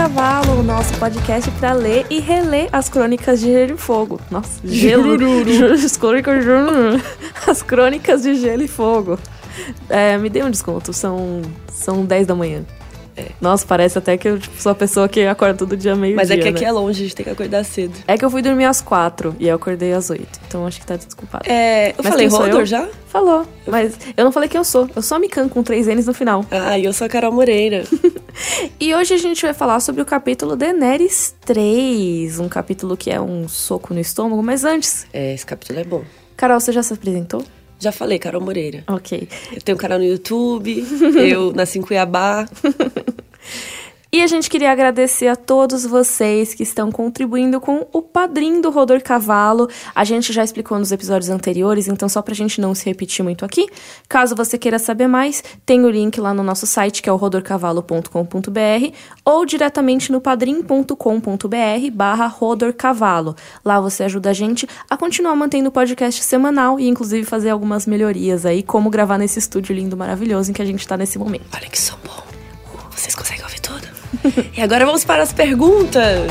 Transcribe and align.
Cavalo, 0.00 0.60
o 0.60 0.62
nosso 0.62 0.98
podcast 0.98 1.50
para 1.60 1.74
ler 1.74 2.06
e 2.08 2.20
reler 2.20 2.70
as 2.72 2.88
crônicas 2.88 3.38
de 3.38 3.48
Gelo 3.48 3.74
e 3.74 3.76
Fogo. 3.76 4.18
Nossa, 4.30 4.58
gelo. 4.64 5.12
As 5.74 5.94
crônicas 5.98 6.42
de... 6.42 6.50
As 7.46 7.62
crônicas 7.62 8.22
de 8.22 8.34
Gelo 8.36 8.62
e 8.62 8.66
Fogo. 8.66 9.18
É, 9.90 10.16
me 10.16 10.30
dê 10.30 10.42
um 10.42 10.50
desconto, 10.50 10.90
são, 10.94 11.42
são 11.70 12.02
10 12.06 12.26
da 12.26 12.34
manhã. 12.34 12.64
É. 13.20 13.26
Nossa, 13.40 13.66
parece 13.66 13.98
até 13.98 14.16
que 14.16 14.28
eu 14.28 14.38
tipo, 14.38 14.60
sou 14.60 14.72
a 14.72 14.74
pessoa 14.74 15.08
que 15.08 15.24
acorda 15.26 15.58
todo 15.58 15.76
dia 15.76 15.94
meio 15.94 16.16
Mas 16.16 16.28
dia, 16.28 16.36
é 16.36 16.38
que 16.38 16.44
né? 16.44 16.50
aqui 16.50 16.64
é 16.64 16.72
longe, 16.72 17.00
a 17.00 17.04
gente 17.04 17.16
tem 17.16 17.24
que 17.24 17.30
acordar 17.30 17.64
cedo. 17.64 17.94
É 18.06 18.16
que 18.16 18.24
eu 18.24 18.30
fui 18.30 18.42
dormir 18.42 18.64
às 18.64 18.80
quatro 18.80 19.34
e 19.38 19.48
eu 19.48 19.56
acordei 19.56 19.92
às 19.92 20.10
oito. 20.10 20.40
Então 20.46 20.66
acho 20.66 20.80
que 20.80 20.86
tá 20.86 20.96
desculpado. 20.96 21.44
É, 21.48 21.90
eu 21.90 21.94
Mas 21.98 22.08
falei 22.08 22.26
Rodor 22.26 22.64
já? 22.64 22.88
Falou, 23.08 23.46
mas 23.66 23.98
eu 24.16 24.24
não 24.24 24.30
falei 24.30 24.48
quem 24.48 24.58
eu 24.58 24.64
sou. 24.64 24.88
Eu 24.94 25.02
sou 25.02 25.16
a 25.16 25.18
Mikan 25.18 25.48
com 25.48 25.62
três 25.62 25.86
N's 25.86 26.06
no 26.06 26.14
final. 26.14 26.44
Ah, 26.50 26.78
e 26.78 26.84
eu 26.84 26.92
sou 26.92 27.06
a 27.06 27.10
Carol 27.10 27.32
Moreira. 27.32 27.84
E 28.78 28.94
hoje 28.94 29.12
a 29.14 29.18
gente 29.18 29.42
vai 29.42 29.52
falar 29.52 29.80
sobre 29.80 30.00
o 30.00 30.04
capítulo 30.04 30.56
Daenerys 30.56 31.34
3. 31.44 32.38
Um 32.38 32.48
capítulo 32.48 32.96
que 32.96 33.10
é 33.10 33.20
um 33.20 33.48
soco 33.48 33.92
no 33.92 34.00
estômago. 34.00 34.42
Mas 34.42 34.64
antes, 34.64 35.06
é, 35.12 35.34
esse 35.34 35.44
capítulo 35.44 35.80
é 35.80 35.84
bom. 35.84 36.02
Carol, 36.36 36.58
você 36.58 36.72
já 36.72 36.82
se 36.82 36.94
apresentou? 36.94 37.44
Já 37.80 37.90
falei, 37.90 38.18
Carol 38.18 38.42
Moreira. 38.42 38.84
Ok. 38.86 39.26
Eu 39.52 39.60
tenho 39.62 39.76
um 39.76 39.80
canal 39.80 39.98
no 39.98 40.04
YouTube, 40.04 40.84
eu 41.26 41.52
nasci 41.52 41.78
em 41.78 41.82
Cuiabá. 41.82 42.46
E 44.12 44.22
a 44.22 44.26
gente 44.26 44.50
queria 44.50 44.72
agradecer 44.72 45.28
a 45.28 45.36
todos 45.36 45.86
vocês 45.86 46.52
que 46.52 46.64
estão 46.64 46.90
contribuindo 46.90 47.60
com 47.60 47.86
o 47.92 48.02
padrinho 48.02 48.60
do 48.60 48.68
Rodor 48.68 49.00
Cavalo. 49.00 49.68
A 49.94 50.02
gente 50.02 50.32
já 50.32 50.42
explicou 50.42 50.76
nos 50.80 50.90
episódios 50.90 51.30
anteriores, 51.30 51.86
então 51.86 52.08
só 52.08 52.20
pra 52.20 52.34
gente 52.34 52.60
não 52.60 52.74
se 52.74 52.84
repetir 52.86 53.24
muito 53.24 53.44
aqui, 53.44 53.68
caso 54.08 54.34
você 54.34 54.58
queira 54.58 54.80
saber 54.80 55.06
mais, 55.06 55.44
tem 55.64 55.84
o 55.84 55.90
link 55.90 56.20
lá 56.20 56.34
no 56.34 56.42
nosso 56.42 56.66
site, 56.66 57.02
que 57.02 57.08
é 57.08 57.12
o 57.12 57.16
rodorcavalo.com.br, 57.16 58.96
ou 59.24 59.46
diretamente 59.46 60.10
no 60.10 60.20
padrim.com.br 60.20 60.96
barra 61.92 62.26
rodorcavalo. 62.26 63.36
Lá 63.64 63.80
você 63.80 64.02
ajuda 64.02 64.30
a 64.30 64.32
gente 64.32 64.66
a 64.90 64.96
continuar 64.96 65.36
mantendo 65.36 65.68
o 65.68 65.72
podcast 65.72 66.20
semanal 66.24 66.80
e 66.80 66.88
inclusive 66.88 67.24
fazer 67.24 67.50
algumas 67.50 67.86
melhorias 67.86 68.44
aí, 68.44 68.64
como 68.64 68.90
gravar 68.90 69.18
nesse 69.18 69.38
estúdio 69.38 69.72
lindo, 69.72 69.96
maravilhoso 69.96 70.50
em 70.50 70.52
que 70.52 70.62
a 70.62 70.66
gente 70.66 70.86
tá 70.86 70.96
nesse 70.96 71.16
momento. 71.16 71.46
Olha 71.54 71.68
que 71.68 71.80
som 71.80 71.96
bom. 72.04 72.24
Vocês 72.90 73.14
conseguem 73.14 73.44
ouvir? 73.44 73.59
E 74.56 74.60
agora 74.60 74.84
vamos 74.84 75.04
para 75.04 75.22
as 75.22 75.32
perguntas. 75.32 76.30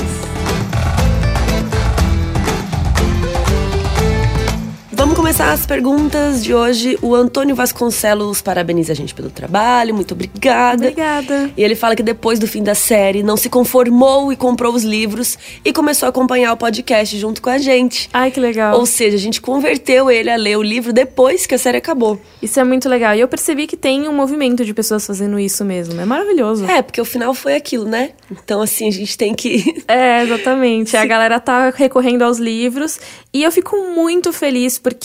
Vamos 5.10 5.22
começar 5.22 5.52
as 5.52 5.66
perguntas 5.66 6.44
de 6.44 6.54
hoje. 6.54 6.96
O 7.02 7.16
Antônio 7.16 7.56
Vasconcelos 7.56 8.44
parabeniza 8.44 8.94
a 8.94 8.96
gente 8.96 9.16
pelo 9.16 9.32
trabalho, 9.32 9.96
muito 9.96 10.14
obrigada. 10.14 10.84
Obrigada. 10.84 11.50
E 11.58 11.64
ele 11.64 11.74
fala 11.74 11.96
que 11.96 12.04
depois 12.04 12.38
do 12.38 12.46
fim 12.46 12.62
da 12.62 12.76
série 12.76 13.24
não 13.24 13.36
se 13.36 13.50
conformou 13.50 14.32
e 14.32 14.36
comprou 14.36 14.72
os 14.72 14.84
livros 14.84 15.36
e 15.66 15.74
começou 15.74 16.06
a 16.06 16.10
acompanhar 16.12 16.54
o 16.54 16.58
podcast 16.58 17.18
junto 17.18 17.42
com 17.42 17.50
a 17.50 17.58
gente. 17.58 18.08
Ai, 18.14 18.30
que 18.30 18.40
legal. 18.40 18.78
Ou 18.78 18.86
seja, 18.86 19.18
a 19.18 19.20
gente 19.20 19.42
converteu 19.42 20.12
ele 20.12 20.30
a 20.30 20.36
ler 20.36 20.60
o 20.60 20.62
livro 20.62 20.94
depois 20.94 21.48
que 21.48 21.56
a 21.56 21.58
série 21.58 21.78
acabou. 21.78 22.22
Isso 22.40 22.60
é 22.60 22.64
muito 22.64 22.88
legal. 22.88 23.16
E 23.16 23.20
eu 23.20 23.28
percebi 23.28 23.66
que 23.66 23.76
tem 23.76 24.08
um 24.08 24.14
movimento 24.14 24.64
de 24.64 24.76
pessoas 24.76 25.08
fazendo 25.08 25.40
isso 25.40 25.66
mesmo. 25.66 26.00
É 26.00 26.06
maravilhoso. 26.06 26.66
É, 26.66 26.84
porque 26.84 27.02
o 27.02 27.06
final 27.06 27.34
foi 27.34 27.56
aquilo, 27.56 27.86
né? 27.86 28.12
Então, 28.30 28.62
assim, 28.62 28.88
a 28.88 28.92
gente 28.92 29.18
tem 29.18 29.34
que. 29.34 29.84
É, 29.88 30.22
exatamente. 30.22 30.96
A 30.96 31.04
galera 31.08 31.40
tá 31.40 31.72
recorrendo 31.72 32.22
aos 32.22 32.38
livros. 32.38 33.00
E 33.34 33.42
eu 33.42 33.52
fico 33.52 33.76
muito 33.96 34.32
feliz 34.32 34.78
porque. 34.78 34.99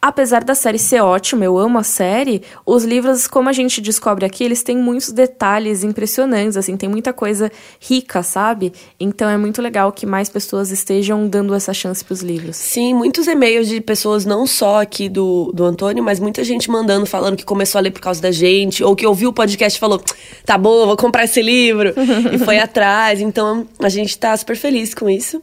Apesar 0.00 0.44
da 0.44 0.54
série 0.54 0.78
ser 0.78 1.00
ótima, 1.00 1.44
eu 1.44 1.58
amo 1.58 1.76
a 1.76 1.82
série, 1.82 2.42
os 2.64 2.84
livros, 2.84 3.26
como 3.26 3.48
a 3.48 3.52
gente 3.52 3.80
descobre 3.80 4.24
aqui, 4.24 4.44
eles 4.44 4.62
têm 4.62 4.78
muitos 4.78 5.10
detalhes 5.10 5.82
impressionantes, 5.82 6.56
assim, 6.56 6.76
tem 6.76 6.88
muita 6.88 7.12
coisa 7.12 7.50
rica, 7.80 8.22
sabe? 8.22 8.72
Então 9.00 9.28
é 9.28 9.36
muito 9.36 9.60
legal 9.60 9.90
que 9.90 10.06
mais 10.06 10.28
pessoas 10.28 10.70
estejam 10.70 11.26
dando 11.26 11.52
essa 11.52 11.74
chance 11.74 12.04
pros 12.04 12.20
livros. 12.20 12.54
Sim, 12.54 12.94
muitos 12.94 13.26
e-mails 13.26 13.66
de 13.66 13.80
pessoas, 13.80 14.24
não 14.24 14.46
só 14.46 14.82
aqui 14.82 15.08
do, 15.08 15.50
do 15.52 15.64
Antônio, 15.64 16.02
mas 16.04 16.20
muita 16.20 16.44
gente 16.44 16.70
mandando, 16.70 17.04
falando 17.04 17.36
que 17.36 17.44
começou 17.44 17.80
a 17.80 17.82
ler 17.82 17.90
por 17.90 18.00
causa 18.00 18.22
da 18.22 18.30
gente, 18.30 18.84
ou 18.84 18.94
que 18.94 19.04
ouviu 19.04 19.30
o 19.30 19.32
podcast 19.32 19.76
e 19.76 19.80
falou: 19.80 20.00
tá 20.46 20.56
bom, 20.56 20.86
vou 20.86 20.96
comprar 20.96 21.24
esse 21.24 21.42
livro, 21.42 21.92
e 22.32 22.38
foi 22.38 22.60
atrás. 22.60 23.20
Então 23.20 23.66
a 23.80 23.88
gente 23.88 24.16
tá 24.16 24.36
super 24.36 24.56
feliz 24.56 24.94
com 24.94 25.10
isso. 25.10 25.42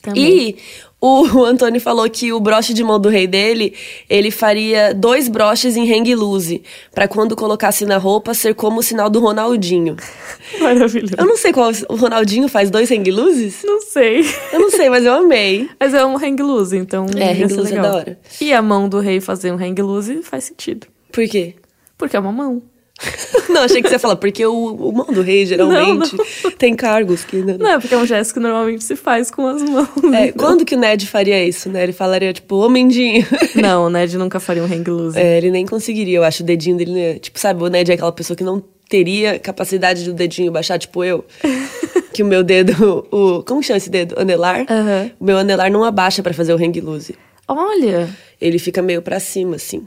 Também. 0.00 0.24
E 0.24 0.56
o, 1.34 1.44
Antônio 1.44 1.80
falou 1.80 2.08
que 2.10 2.32
o 2.32 2.38
broche 2.38 2.74
de 2.74 2.84
mão 2.84 3.00
do 3.00 3.08
rei 3.08 3.26
dele, 3.26 3.74
ele 4.08 4.30
faria 4.30 4.92
dois 4.92 5.28
broches 5.28 5.76
em 5.76 5.90
hang 5.90 6.14
loose, 6.14 6.62
pra 6.94 7.08
quando 7.08 7.34
colocasse 7.34 7.86
na 7.86 7.96
roupa 7.96 8.34
ser 8.34 8.54
como 8.54 8.80
o 8.80 8.82
sinal 8.82 9.08
do 9.08 9.18
Ronaldinho. 9.18 9.96
Maravilhoso. 10.60 11.14
Eu 11.16 11.26
não 11.26 11.36
sei 11.36 11.52
qual 11.52 11.70
o 11.88 11.96
Ronaldinho 11.96 12.48
faz 12.48 12.70
dois 12.70 12.90
hang 12.90 13.10
looses? 13.10 13.62
Não 13.64 13.80
sei. 13.80 14.24
Eu 14.52 14.60
não 14.60 14.70
sei, 14.70 14.90
mas 14.90 15.04
eu 15.04 15.14
amei. 15.14 15.68
Mas 15.80 15.94
eu 15.94 16.04
amo 16.04 16.18
hang 16.18 16.42
loose, 16.42 16.76
então. 16.76 17.06
É, 17.16 17.32
hang 17.32 17.54
loose 17.54 17.74
é 17.74 17.80
da 17.80 17.94
hora. 17.94 18.20
E 18.40 18.52
a 18.52 18.60
mão 18.60 18.88
do 18.88 19.00
rei 19.00 19.20
fazer 19.20 19.50
um 19.52 19.56
hang 19.56 19.80
loose 19.80 20.22
faz 20.22 20.44
sentido. 20.44 20.86
Por 21.10 21.26
quê? 21.26 21.54
Porque 21.96 22.16
é 22.16 22.20
uma 22.20 22.32
mão. 22.32 22.62
Não, 23.48 23.62
achei 23.62 23.82
que 23.82 23.88
você 23.88 23.94
ia 23.94 23.98
falar, 23.98 24.16
porque 24.16 24.44
o, 24.44 24.74
o 24.74 24.92
mão 24.92 25.06
do 25.06 25.22
rei 25.22 25.46
geralmente 25.46 26.16
tem 26.58 26.74
cargos 26.74 27.24
que. 27.24 27.36
Né? 27.36 27.56
Não, 27.58 27.70
é 27.70 27.78
porque 27.78 27.94
é 27.94 27.98
um 27.98 28.06
gesto 28.06 28.34
que 28.34 28.40
normalmente 28.40 28.84
se 28.84 28.96
faz 28.96 29.30
com 29.30 29.46
as 29.46 29.62
mãos. 29.62 29.88
É, 30.12 30.28
então. 30.28 30.46
quando 30.46 30.64
que 30.64 30.74
o 30.74 30.78
Ned 30.78 31.06
faria 31.06 31.42
isso, 31.44 31.68
né? 31.68 31.82
Ele 31.82 31.92
falaria, 31.92 32.32
tipo, 32.32 32.56
ô 32.56 32.68
Mendinho. 32.68 33.26
Não, 33.60 33.86
o 33.86 33.90
Ned 33.90 34.16
nunca 34.18 34.38
faria 34.38 34.62
um 34.62 34.66
hang 34.66 34.88
loose. 34.90 35.18
É, 35.18 35.38
ele 35.38 35.50
nem 35.50 35.66
conseguiria, 35.66 36.18
eu 36.18 36.24
acho, 36.24 36.42
o 36.42 36.46
dedinho 36.46 36.76
dele. 36.76 36.92
Né? 36.92 37.18
Tipo, 37.18 37.38
sabe, 37.38 37.62
o 37.62 37.68
Ned 37.68 37.90
é 37.90 37.94
aquela 37.94 38.12
pessoa 38.12 38.36
que 38.36 38.44
não 38.44 38.62
teria 38.88 39.38
capacidade 39.38 40.04
do 40.04 40.12
dedinho 40.12 40.52
baixar, 40.52 40.78
tipo 40.78 41.02
eu. 41.02 41.24
que 42.12 42.22
o 42.22 42.26
meu 42.26 42.42
dedo, 42.42 43.06
o. 43.10 43.42
Como 43.44 43.62
chama 43.62 43.78
esse 43.78 43.90
dedo? 43.90 44.14
Anelar? 44.18 44.66
Aham. 44.68 45.10
O 45.18 45.24
meu 45.24 45.38
anelar 45.38 45.70
não 45.70 45.84
abaixa 45.84 46.22
pra 46.22 46.34
fazer 46.34 46.52
o 46.52 46.56
hang 46.56 46.80
loose. 46.80 47.14
Olha, 47.48 48.08
Ele 48.40 48.60
fica 48.60 48.80
meio 48.80 49.02
pra 49.02 49.18
cima, 49.18 49.56
assim. 49.56 49.84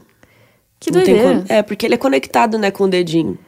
Que 0.78 0.90
Não 0.90 1.02
doideira. 1.02 1.44
É, 1.48 1.62
porque 1.62 1.86
ele 1.86 1.94
é 1.94 1.98
conectado, 1.98 2.58
né, 2.58 2.70
com 2.70 2.84
o 2.84 2.88
dedinho. 2.88 3.38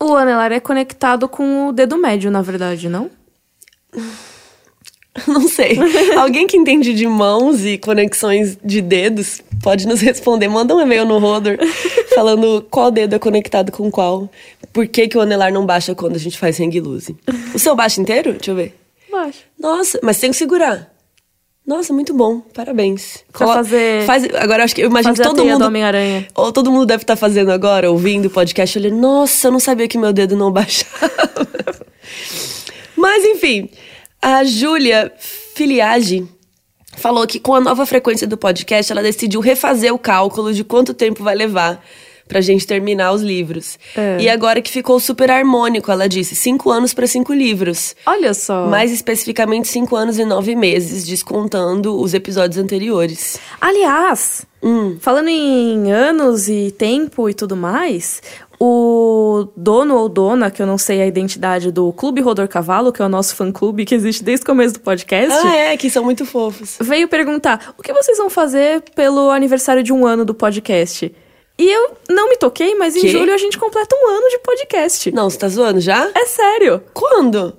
O 0.00 0.14
anelar 0.14 0.52
é 0.52 0.60
conectado 0.60 1.28
com 1.28 1.68
o 1.68 1.72
dedo 1.72 1.96
médio, 1.96 2.30
na 2.30 2.42
verdade, 2.42 2.88
não? 2.88 3.10
Não 5.28 5.48
sei. 5.48 5.78
Alguém 6.16 6.44
que 6.44 6.56
entende 6.56 6.92
de 6.92 7.06
mãos 7.06 7.64
e 7.64 7.78
conexões 7.78 8.58
de 8.64 8.82
dedos 8.82 9.40
pode 9.62 9.86
nos 9.86 10.00
responder. 10.00 10.48
Manda 10.48 10.74
um 10.74 10.80
e-mail 10.80 11.04
no 11.04 11.18
Rodor 11.18 11.56
falando 12.14 12.66
qual 12.68 12.90
dedo 12.90 13.14
é 13.14 13.18
conectado 13.18 13.70
com 13.70 13.90
qual. 13.92 14.28
Por 14.72 14.88
que, 14.88 15.06
que 15.06 15.16
o 15.16 15.20
anelar 15.20 15.52
não 15.52 15.64
baixa 15.64 15.94
quando 15.94 16.16
a 16.16 16.18
gente 16.18 16.36
faz 16.36 16.58
hang 16.58 16.80
loose. 16.80 17.16
O 17.54 17.58
seu 17.60 17.76
baixa 17.76 18.00
inteiro? 18.00 18.32
Deixa 18.32 18.50
eu 18.50 18.56
ver. 18.56 18.74
Baixo. 19.10 19.44
Nossa, 19.56 20.00
mas 20.02 20.18
tem 20.18 20.32
que 20.32 20.36
segurar. 20.36 20.92
Nossa, 21.66 21.92
muito 21.94 22.12
bom. 22.12 22.40
Parabéns. 22.52 23.24
Pra 23.32 23.46
Colo- 23.46 23.56
fazer- 23.58 24.04
Faz, 24.04 24.24
agora 24.34 24.64
acho 24.64 24.74
que 24.74 24.82
eu 24.82 24.86
imagino 24.90 25.14
que 25.14 25.22
a 25.22 25.24
todo 25.24 25.36
do 25.36 25.44
mundo. 25.46 25.64
Homem-Aranha. 25.64 26.28
Ou 26.34 26.52
todo 26.52 26.70
mundo 26.70 26.84
deve 26.84 27.02
estar 27.04 27.16
fazendo 27.16 27.50
agora, 27.50 27.90
ouvindo 27.90 28.26
o 28.26 28.30
podcast, 28.30 28.78
olhando, 28.78 28.96
nossa, 28.96 29.48
eu 29.48 29.52
não 29.52 29.60
sabia 29.60 29.88
que 29.88 29.96
meu 29.96 30.12
dedo 30.12 30.36
não 30.36 30.52
baixava. 30.52 31.10
Mas 32.96 33.24
enfim, 33.24 33.70
a 34.20 34.44
Júlia 34.44 35.12
Filiage 35.54 36.26
falou 36.96 37.26
que 37.26 37.40
com 37.40 37.54
a 37.54 37.60
nova 37.60 37.84
frequência 37.86 38.26
do 38.26 38.36
podcast, 38.36 38.92
ela 38.92 39.02
decidiu 39.02 39.40
refazer 39.40 39.92
o 39.92 39.98
cálculo 39.98 40.52
de 40.52 40.64
quanto 40.64 40.94
tempo 40.94 41.22
vai 41.24 41.34
levar 41.34 41.82
pra 42.34 42.40
gente 42.40 42.66
terminar 42.66 43.12
os 43.12 43.22
livros. 43.22 43.78
É. 43.96 44.16
E 44.18 44.28
agora 44.28 44.60
que 44.60 44.68
ficou 44.68 44.98
super 44.98 45.30
harmônico, 45.30 45.92
ela 45.92 46.08
disse, 46.08 46.34
cinco 46.34 46.68
anos 46.68 46.92
pra 46.92 47.06
cinco 47.06 47.32
livros. 47.32 47.94
Olha 48.04 48.34
só. 48.34 48.66
Mais 48.66 48.90
especificamente, 48.90 49.68
cinco 49.68 49.94
anos 49.94 50.18
e 50.18 50.24
nove 50.24 50.56
meses, 50.56 51.06
descontando 51.06 51.96
os 51.96 52.12
episódios 52.12 52.58
anteriores. 52.58 53.38
Aliás, 53.60 54.44
Hum. 54.60 54.96
falando 54.98 55.28
em 55.28 55.92
anos 55.92 56.48
e 56.48 56.74
tempo 56.76 57.28
e 57.30 57.34
tudo 57.34 57.54
mais, 57.54 58.20
o 58.58 59.46
dono 59.56 59.94
ou 59.96 60.08
dona, 60.08 60.50
que 60.50 60.60
eu 60.62 60.66
não 60.66 60.78
sei 60.78 61.02
a 61.02 61.06
identidade 61.06 61.70
do 61.70 61.92
Clube 61.92 62.20
Rodor 62.20 62.48
Cavalo, 62.48 62.90
que 62.92 63.00
é 63.02 63.04
o 63.04 63.08
nosso 63.08 63.36
fã-clube 63.36 63.84
que 63.84 63.94
existe 63.94 64.24
desde 64.24 64.42
o 64.42 64.46
começo 64.46 64.74
do 64.74 64.80
podcast, 64.80 65.32
Ah, 65.46 65.54
é, 65.54 65.76
que 65.76 65.88
são 65.90 66.02
muito 66.02 66.24
fofos. 66.26 66.78
veio 66.80 67.06
perguntar: 67.06 67.74
o 67.78 67.82
que 67.82 67.92
vocês 67.92 68.18
vão 68.18 68.30
fazer 68.30 68.82
pelo 68.96 69.30
aniversário 69.30 69.82
de 69.84 69.92
um 69.92 70.04
ano 70.06 70.24
do 70.24 70.34
podcast? 70.34 71.14
E 71.56 71.70
eu 71.70 71.96
não 72.10 72.28
me 72.28 72.36
toquei, 72.36 72.74
mas 72.74 72.96
em 72.96 73.08
julho 73.08 73.32
a 73.32 73.38
gente 73.38 73.58
completa 73.58 73.94
um 73.94 74.08
ano 74.08 74.28
de 74.28 74.38
podcast. 74.38 75.12
Não, 75.12 75.30
você 75.30 75.38
tá 75.38 75.48
zoando 75.48 75.80
já? 75.80 76.10
É 76.14 76.26
sério. 76.26 76.82
Quando? 76.92 77.56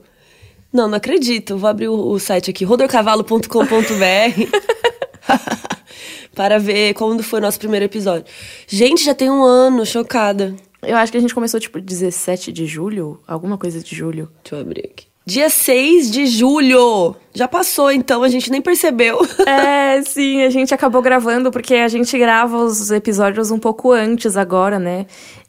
Não, 0.71 0.89
não 0.89 0.97
acredito. 0.97 1.57
Vou 1.57 1.69
abrir 1.69 1.87
o, 1.87 2.09
o 2.09 2.19
site 2.19 2.49
aqui, 2.49 2.65
rodorcavalo.com.br 2.65 3.47
para 6.35 6.59
ver 6.59 6.93
quando 6.93 7.23
foi 7.23 7.39
o 7.39 7.41
nosso 7.41 7.57
primeiro 7.57 7.85
episódio. 7.85 8.25
Gente, 8.67 9.05
já 9.05 9.15
tem 9.15 9.29
um 9.29 9.43
ano, 9.43 9.85
chocada. 9.85 10.53
Eu 10.81 10.97
acho 10.97 11.11
que 11.11 11.17
a 11.17 11.21
gente 11.21 11.33
começou 11.33 11.59
tipo 11.59 11.79
17 11.79 12.51
de 12.51 12.65
julho, 12.65 13.21
alguma 13.25 13.57
coisa 13.57 13.79
de 13.79 13.95
julho. 13.95 14.29
Deixa 14.43 14.57
eu 14.57 14.59
abrir 14.59 14.85
aqui. 14.85 15.14
Dia 15.27 15.49
6 15.49 16.11
de 16.11 16.27
julho! 16.27 17.15
Já 17.33 17.47
passou, 17.47 17.91
então, 17.91 18.21
a 18.21 18.29
gente 18.29 18.51
nem 18.51 18.61
percebeu. 18.61 19.25
É, 19.47 20.01
sim, 20.03 20.43
a 20.43 20.49
gente 20.49 20.73
acabou 20.73 21.01
gravando 21.01 21.49
porque 21.49 21.75
a 21.75 21.87
gente 21.87 22.15
grava 22.17 22.57
os 22.57 22.91
episódios 22.91 23.49
um 23.49 23.57
pouco 23.57 23.91
antes 23.91 24.37
agora, 24.37 24.77
né? 24.77 25.05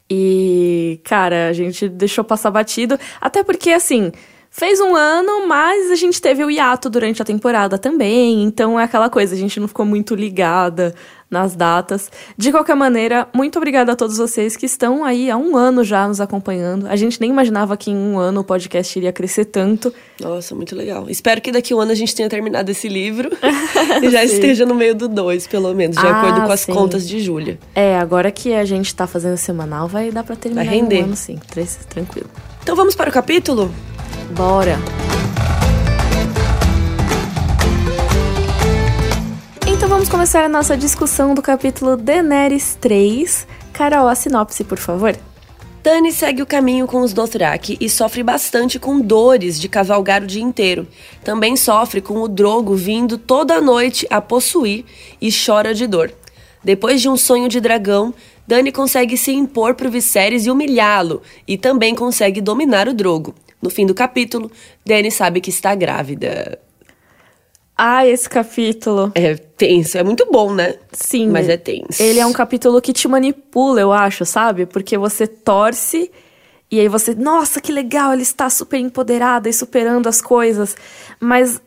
E, 0.09 0.99
cara, 1.03 1.49
a 1.49 1.53
gente 1.53 1.87
deixou 1.89 2.23
passar 2.23 2.49
batido. 2.49 2.97
Até 3.21 3.43
porque, 3.43 3.71
assim, 3.71 4.11
Fez 4.49 4.79
um 4.79 4.95
ano, 4.95 5.45
mas 5.47 5.91
a 5.91 5.95
gente 5.95 6.19
teve 6.19 6.43
o 6.43 6.49
hiato 6.49 6.89
durante 6.89 7.21
a 7.21 7.25
temporada 7.25 7.77
também, 7.77 8.43
então 8.43 8.79
é 8.79 8.85
aquela 8.85 9.07
coisa, 9.07 9.35
a 9.35 9.37
gente 9.37 9.59
não 9.59 9.67
ficou 9.67 9.85
muito 9.85 10.15
ligada 10.15 10.95
nas 11.29 11.55
datas. 11.55 12.09
De 12.37 12.51
qualquer 12.51 12.75
maneira, 12.75 13.27
muito 13.33 13.57
obrigada 13.57 13.91
a 13.91 13.95
todos 13.95 14.17
vocês 14.17 14.55
que 14.55 14.65
estão 14.65 15.03
aí 15.03 15.29
há 15.29 15.37
um 15.37 15.55
ano 15.55 15.83
já 15.83 16.07
nos 16.07 16.21
acompanhando. 16.21 16.87
A 16.87 16.95
gente 16.95 17.19
nem 17.19 17.29
imaginava 17.29 17.75
que 17.75 17.91
em 17.91 17.95
um 17.95 18.17
ano 18.17 18.41
o 18.41 18.43
podcast 18.43 18.97
iria 18.97 19.11
crescer 19.11 19.45
tanto. 19.45 19.93
Nossa, 20.19 20.55
muito 20.55 20.75
legal. 20.75 21.09
Espero 21.09 21.41
que 21.41 21.51
daqui 21.51 21.73
a 21.73 21.75
um 21.75 21.79
ano 21.79 21.91
a 21.91 21.95
gente 21.95 22.15
tenha 22.15 22.29
terminado 22.29 22.71
esse 22.71 22.87
livro 22.87 23.29
e 24.01 24.09
já 24.09 24.23
esteja 24.23 24.65
no 24.65 24.73
meio 24.73 24.95
do 24.95 25.07
dois, 25.07 25.45
pelo 25.47 25.73
menos, 25.73 25.97
de 25.97 26.05
ah, 26.05 26.19
acordo 26.21 26.45
com 26.45 26.51
as 26.51 26.61
sim. 26.61 26.73
contas 26.73 27.07
de 27.07 27.19
Júlia. 27.19 27.59
É, 27.75 27.97
agora 27.97 28.31
que 28.31 28.53
a 28.53 28.65
gente 28.65 28.93
tá 28.95 29.05
fazendo 29.05 29.37
semanal, 29.37 29.87
vai 29.87 30.11
dar 30.11 30.23
pra 30.23 30.35
terminar 30.35 30.65
vai 30.65 30.75
render. 30.75 31.01
um 31.01 31.05
ano, 31.05 31.15
sim. 31.15 31.39
Tranquilo. 31.89 32.29
Então 32.63 32.75
vamos 32.75 32.95
para 32.95 33.09
o 33.09 33.13
capítulo? 33.13 33.73
Bora! 34.35 34.77
Vamos 39.97 40.09
começar 40.09 40.43
a 40.43 40.49
nossa 40.49 40.77
discussão 40.77 41.33
do 41.33 41.41
capítulo 41.41 41.97
Daenerys 41.97 42.77
3. 42.79 43.47
Carol, 43.73 44.07
a 44.07 44.13
sinopse, 44.13 44.63
por 44.63 44.77
favor. 44.77 45.17
Dani 45.81 46.11
segue 46.11 46.39
o 46.39 46.45
caminho 46.45 46.85
com 46.85 47.01
os 47.01 47.13
Dothraki 47.13 47.79
e 47.81 47.89
sofre 47.89 48.21
bastante 48.21 48.77
com 48.77 49.01
dores 49.01 49.59
de 49.59 49.67
cavalgar 49.67 50.21
o 50.21 50.27
dia 50.27 50.43
inteiro. 50.43 50.87
Também 51.23 51.55
sofre 51.55 51.99
com 51.99 52.21
o 52.21 52.27
Drogo 52.27 52.75
vindo 52.75 53.17
toda 53.17 53.59
noite 53.59 54.05
a 54.11 54.21
possuir 54.21 54.85
e 55.19 55.29
chora 55.31 55.73
de 55.73 55.87
dor. 55.87 56.13
Depois 56.63 57.01
de 57.01 57.09
um 57.09 57.17
sonho 57.17 57.49
de 57.49 57.59
dragão, 57.59 58.13
Dani 58.45 58.71
consegue 58.71 59.17
se 59.17 59.31
impor 59.31 59.73
para 59.73 59.87
o 59.87 59.91
Viserys 59.91 60.45
e 60.45 60.51
humilhá-lo, 60.51 61.23
e 61.47 61.57
também 61.57 61.95
consegue 61.95 62.39
dominar 62.39 62.87
o 62.87 62.93
Drogo. 62.93 63.33
No 63.59 63.71
fim 63.71 63.87
do 63.87 63.95
capítulo, 63.95 64.51
Dani 64.85 65.09
sabe 65.09 65.41
que 65.41 65.49
está 65.49 65.73
grávida. 65.73 66.59
Ah, 67.75 68.05
esse 68.05 68.29
capítulo. 68.29 69.11
É 69.15 69.46
tenso. 69.57 69.97
É 69.97 70.03
muito 70.03 70.27
bom, 70.31 70.53
né? 70.53 70.75
Sim. 70.91 71.29
Mas 71.29 71.49
é 71.49 71.57
tenso. 71.57 72.01
Ele 72.01 72.19
é 72.19 72.25
um 72.25 72.33
capítulo 72.33 72.81
que 72.81 72.93
te 72.93 73.07
manipula, 73.07 73.81
eu 73.81 73.91
acho, 73.91 74.25
sabe? 74.25 74.65
Porque 74.65 74.97
você 74.97 75.25
torce 75.25 76.11
e 76.69 76.79
aí 76.79 76.87
você, 76.87 77.15
nossa, 77.15 77.61
que 77.61 77.71
legal, 77.71 78.13
ele 78.13 78.23
está 78.23 78.49
super 78.49 78.77
empoderado 78.77 79.47
e 79.47 79.53
superando 79.53 80.07
as 80.07 80.21
coisas. 80.21 80.75
Mas 81.19 81.61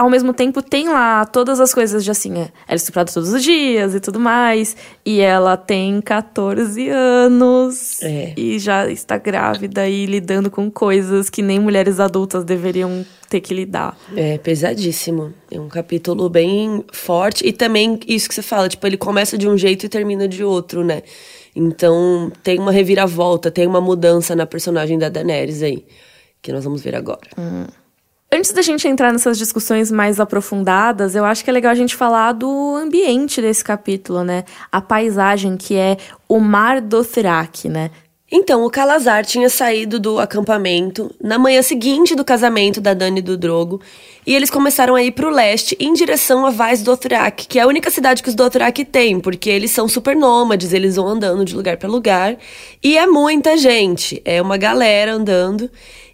ao 0.00 0.08
mesmo 0.08 0.32
tempo 0.32 0.62
tem 0.62 0.88
lá 0.88 1.26
todas 1.26 1.60
as 1.60 1.74
coisas 1.74 2.02
de 2.02 2.10
assim, 2.10 2.32
é, 2.32 2.40
ela 2.40 2.50
é 2.70 2.74
estuprada 2.74 3.12
todos 3.12 3.30
os 3.34 3.42
dias 3.42 3.94
e 3.94 4.00
tudo 4.00 4.18
mais. 4.18 4.74
E 5.04 5.20
ela 5.20 5.58
tem 5.58 6.00
14 6.00 6.88
anos 6.88 8.02
é. 8.02 8.32
e 8.34 8.58
já 8.58 8.90
está 8.90 9.18
grávida 9.18 9.86
e 9.86 10.06
lidando 10.06 10.50
com 10.50 10.70
coisas 10.70 11.28
que 11.28 11.42
nem 11.42 11.60
mulheres 11.60 12.00
adultas 12.00 12.44
deveriam 12.44 13.04
ter 13.28 13.42
que 13.42 13.52
lidar. 13.52 13.94
É 14.16 14.38
pesadíssimo. 14.38 15.34
É 15.50 15.60
um 15.60 15.68
capítulo 15.68 16.30
bem 16.30 16.82
forte. 16.90 17.46
E 17.46 17.52
também 17.52 18.00
isso 18.08 18.26
que 18.26 18.34
você 18.34 18.42
fala, 18.42 18.70
tipo, 18.70 18.86
ele 18.86 18.96
começa 18.96 19.36
de 19.36 19.46
um 19.46 19.58
jeito 19.58 19.84
e 19.84 19.88
termina 19.90 20.26
de 20.26 20.42
outro, 20.42 20.82
né? 20.82 21.02
Então 21.54 22.32
tem 22.42 22.58
uma 22.58 22.72
reviravolta, 22.72 23.50
tem 23.50 23.66
uma 23.66 23.82
mudança 23.82 24.34
na 24.34 24.46
personagem 24.46 24.98
da 24.98 25.10
Daenerys 25.10 25.62
aí. 25.62 25.84
Que 26.40 26.52
nós 26.52 26.64
vamos 26.64 26.80
ver 26.80 26.94
agora. 26.94 27.28
Hum. 27.36 27.66
Antes 28.32 28.52
da 28.52 28.62
gente 28.62 28.86
entrar 28.86 29.12
nessas 29.12 29.36
discussões 29.36 29.90
mais 29.90 30.20
aprofundadas, 30.20 31.16
eu 31.16 31.24
acho 31.24 31.42
que 31.42 31.50
é 31.50 31.52
legal 31.52 31.72
a 31.72 31.74
gente 31.74 31.96
falar 31.96 32.30
do 32.30 32.76
ambiente 32.76 33.42
desse 33.42 33.64
capítulo, 33.64 34.22
né? 34.22 34.44
A 34.70 34.80
paisagem 34.80 35.56
que 35.56 35.74
é 35.74 35.96
o 36.28 36.38
Mar 36.38 36.80
do 36.80 37.04
Thrak, 37.04 37.68
né? 37.68 37.90
Então, 38.30 38.64
o 38.64 38.70
Calazar 38.70 39.26
tinha 39.26 39.50
saído 39.50 39.98
do 39.98 40.20
acampamento 40.20 41.12
na 41.20 41.36
manhã 41.36 41.60
seguinte 41.60 42.14
do 42.14 42.24
casamento 42.24 42.80
da 42.80 42.94
Dani 42.94 43.20
do 43.20 43.36
Drogo, 43.36 43.80
e 44.24 44.32
eles 44.32 44.48
começaram 44.48 44.94
a 44.94 45.02
ir 45.02 45.10
para 45.10 45.26
o 45.26 45.30
leste 45.30 45.76
em 45.80 45.92
direção 45.92 46.46
a 46.46 46.50
Vaz 46.50 46.84
Dothraki, 46.84 47.48
que 47.48 47.58
é 47.58 47.62
a 47.62 47.66
única 47.66 47.90
cidade 47.90 48.22
que 48.22 48.28
os 48.28 48.36
Dothraki 48.36 48.84
têm, 48.84 49.18
porque 49.18 49.50
eles 49.50 49.72
são 49.72 49.88
super 49.88 50.14
nômades, 50.14 50.72
eles 50.72 50.94
vão 50.94 51.08
andando 51.08 51.44
de 51.44 51.56
lugar 51.56 51.76
para 51.78 51.88
lugar, 51.88 52.36
e 52.80 52.96
é 52.96 53.08
muita 53.08 53.56
gente, 53.56 54.22
é 54.24 54.40
uma 54.40 54.56
galera 54.56 55.14
andando, 55.14 55.68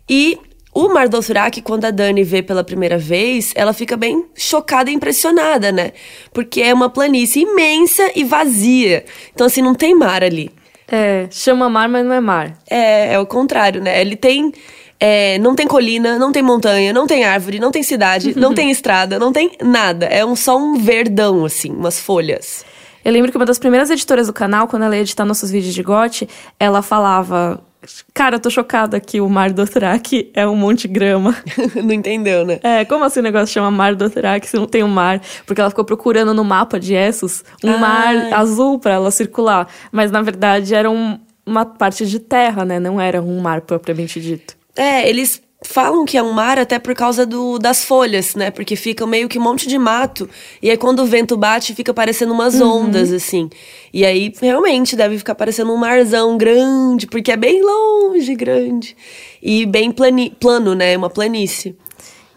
e 0.09 0.39
o 0.77 0.93
Mar 0.93 1.09
Dothraki, 1.09 1.63
quando 1.63 1.87
a 1.87 1.91
Dani 1.91 2.23
vê 2.23 2.43
pela 2.43 2.63
primeira 2.63 2.99
vez, 2.99 3.51
ela 3.55 3.73
fica 3.73 3.97
bem 3.97 4.27
chocada 4.35 4.91
e 4.91 4.95
impressionada, 4.95 5.73
né? 5.73 5.93
Porque 6.35 6.61
é 6.61 6.75
uma 6.75 6.91
planície 6.91 7.45
imensa 7.45 8.13
e 8.15 8.23
vazia. 8.23 9.03
Então, 9.33 9.47
assim, 9.47 9.63
não 9.63 9.75
tem 9.75 9.95
mar 9.95 10.23
ali. 10.23 10.51
É, 10.87 11.29
chama 11.31 11.71
mar, 11.71 11.89
mas 11.89 12.05
não 12.05 12.13
é 12.13 12.21
mar. 12.21 12.59
É, 12.69 13.15
é 13.15 13.19
o 13.19 13.25
contrário, 13.25 13.81
né? 13.81 13.99
Ele 13.99 14.17
tem. 14.17 14.53
É, 15.01 15.39
não 15.39 15.55
tem 15.55 15.67
colina, 15.67 16.19
não 16.19 16.31
tem 16.31 16.43
montanha, 16.43 16.93
não 16.93 17.07
tem 17.07 17.25
árvore, 17.25 17.59
não 17.59 17.71
tem 17.71 17.83
cidade, 17.83 18.39
não 18.39 18.53
tem 18.55 18.71
estrada, 18.71 19.19
não 19.19 19.33
tem 19.33 19.53
nada. 19.63 20.05
É 20.05 20.27
um, 20.27 20.37
só 20.37 20.59
um 20.59 20.75
verdão, 20.77 21.47
assim, 21.47 21.71
umas 21.71 21.99
folhas. 21.99 22.67
Eu 23.03 23.13
lembro 23.13 23.31
que 23.31 23.39
uma 23.39 23.47
das 23.47 23.59
primeiras 23.59 23.89
editoras 23.89 24.27
do 24.27 24.33
canal, 24.35 24.69
quando 24.69 24.83
ela 24.83 24.95
ia 24.95 25.01
editar 25.01 25.25
nossos 25.25 25.51
vídeos 25.51 25.73
de 25.73 25.83
gote, 25.83 26.29
ela 26.61 26.83
falava 26.83 27.65
Cara, 28.13 28.37
eu 28.37 28.41
tô 28.41 28.51
chocada 28.51 28.99
que 29.01 29.21
o 29.21 29.29
Mar 29.29 29.51
do 29.51 29.65
Dothraki 29.65 30.31
é 30.35 30.47
um 30.47 30.57
monte 30.57 30.83
de 30.83 30.95
grama. 30.95 31.37
não 31.83 31.93
entendeu, 31.93 32.45
né? 32.45 32.59
É, 32.63 32.85
como 32.85 33.05
assim 33.05 33.21
o 33.21 33.23
negócio 33.23 33.49
chama 33.49 33.71
Mar 33.71 33.95
do 33.95 34.09
Dothraki 34.09 34.49
se 34.49 34.57
não 34.57 34.67
tem 34.67 34.83
um 34.83 34.89
mar? 34.89 35.21
Porque 35.47 35.61
ela 35.61 35.71
ficou 35.71 35.85
procurando 35.85 36.33
no 36.35 36.45
mapa 36.45 36.79
de 36.79 36.95
Essos 36.95 37.45
um 37.63 37.73
ah. 37.73 37.79
mar 37.79 38.33
azul 38.35 38.79
para 38.79 38.95
ela 38.95 39.11
circular. 39.11 39.69
Mas 39.93 40.11
na 40.11 40.23
verdade 40.23 40.75
era 40.75 40.91
um, 40.91 41.19
uma 41.45 41.65
parte 41.65 42.07
de 42.07 42.19
terra, 42.19 42.65
né? 42.65 42.79
Não 42.79 43.01
era 43.01 43.23
um 43.23 43.41
mar 43.41 43.61
propriamente 43.61 44.21
dito. 44.21 44.57
É, 44.75 45.09
eles 45.09 45.43
falam 45.67 46.05
que 46.05 46.17
é 46.17 46.23
um 46.23 46.33
mar 46.33 46.59
até 46.59 46.79
por 46.79 46.95
causa 46.95 47.27
do, 47.27 47.59
das 47.59 47.85
folhas, 47.85 48.35
né? 48.35 48.51
Porque 48.51 48.77
fica 48.77 49.07
meio 49.07 49.29
que 49.29 49.39
um 49.39 49.43
monte 49.43 49.69
de 49.69 49.79
mato. 49.79 50.29
E 50.63 50.71
aí 50.71 50.77
quando 50.77 51.01
o 51.01 51.07
vento 51.07 51.37
bate, 51.37 51.75
fica 51.75 51.93
parecendo 51.93 52.33
umas 52.33 52.61
uhum. 52.61 52.85
ondas, 52.85 53.13
assim. 53.13 53.49
E 53.93 54.05
aí 54.05 54.33
realmente 54.41 54.97
deve 54.97 55.19
ficar 55.19 55.35
parecendo 55.35 55.73
um 55.73 55.77
marzão 55.77 56.37
grande, 56.37 57.07
porque 57.07 57.33
é 57.33 57.37
bem 57.37 57.63
longe, 57.63 58.35
grande. 58.35 58.97
E 59.43 59.67
bem 59.67 59.91
plani, 59.91 60.35
plano, 60.39 60.75
né? 60.75 60.97
Uma 60.97 61.11
planície. 61.11 61.77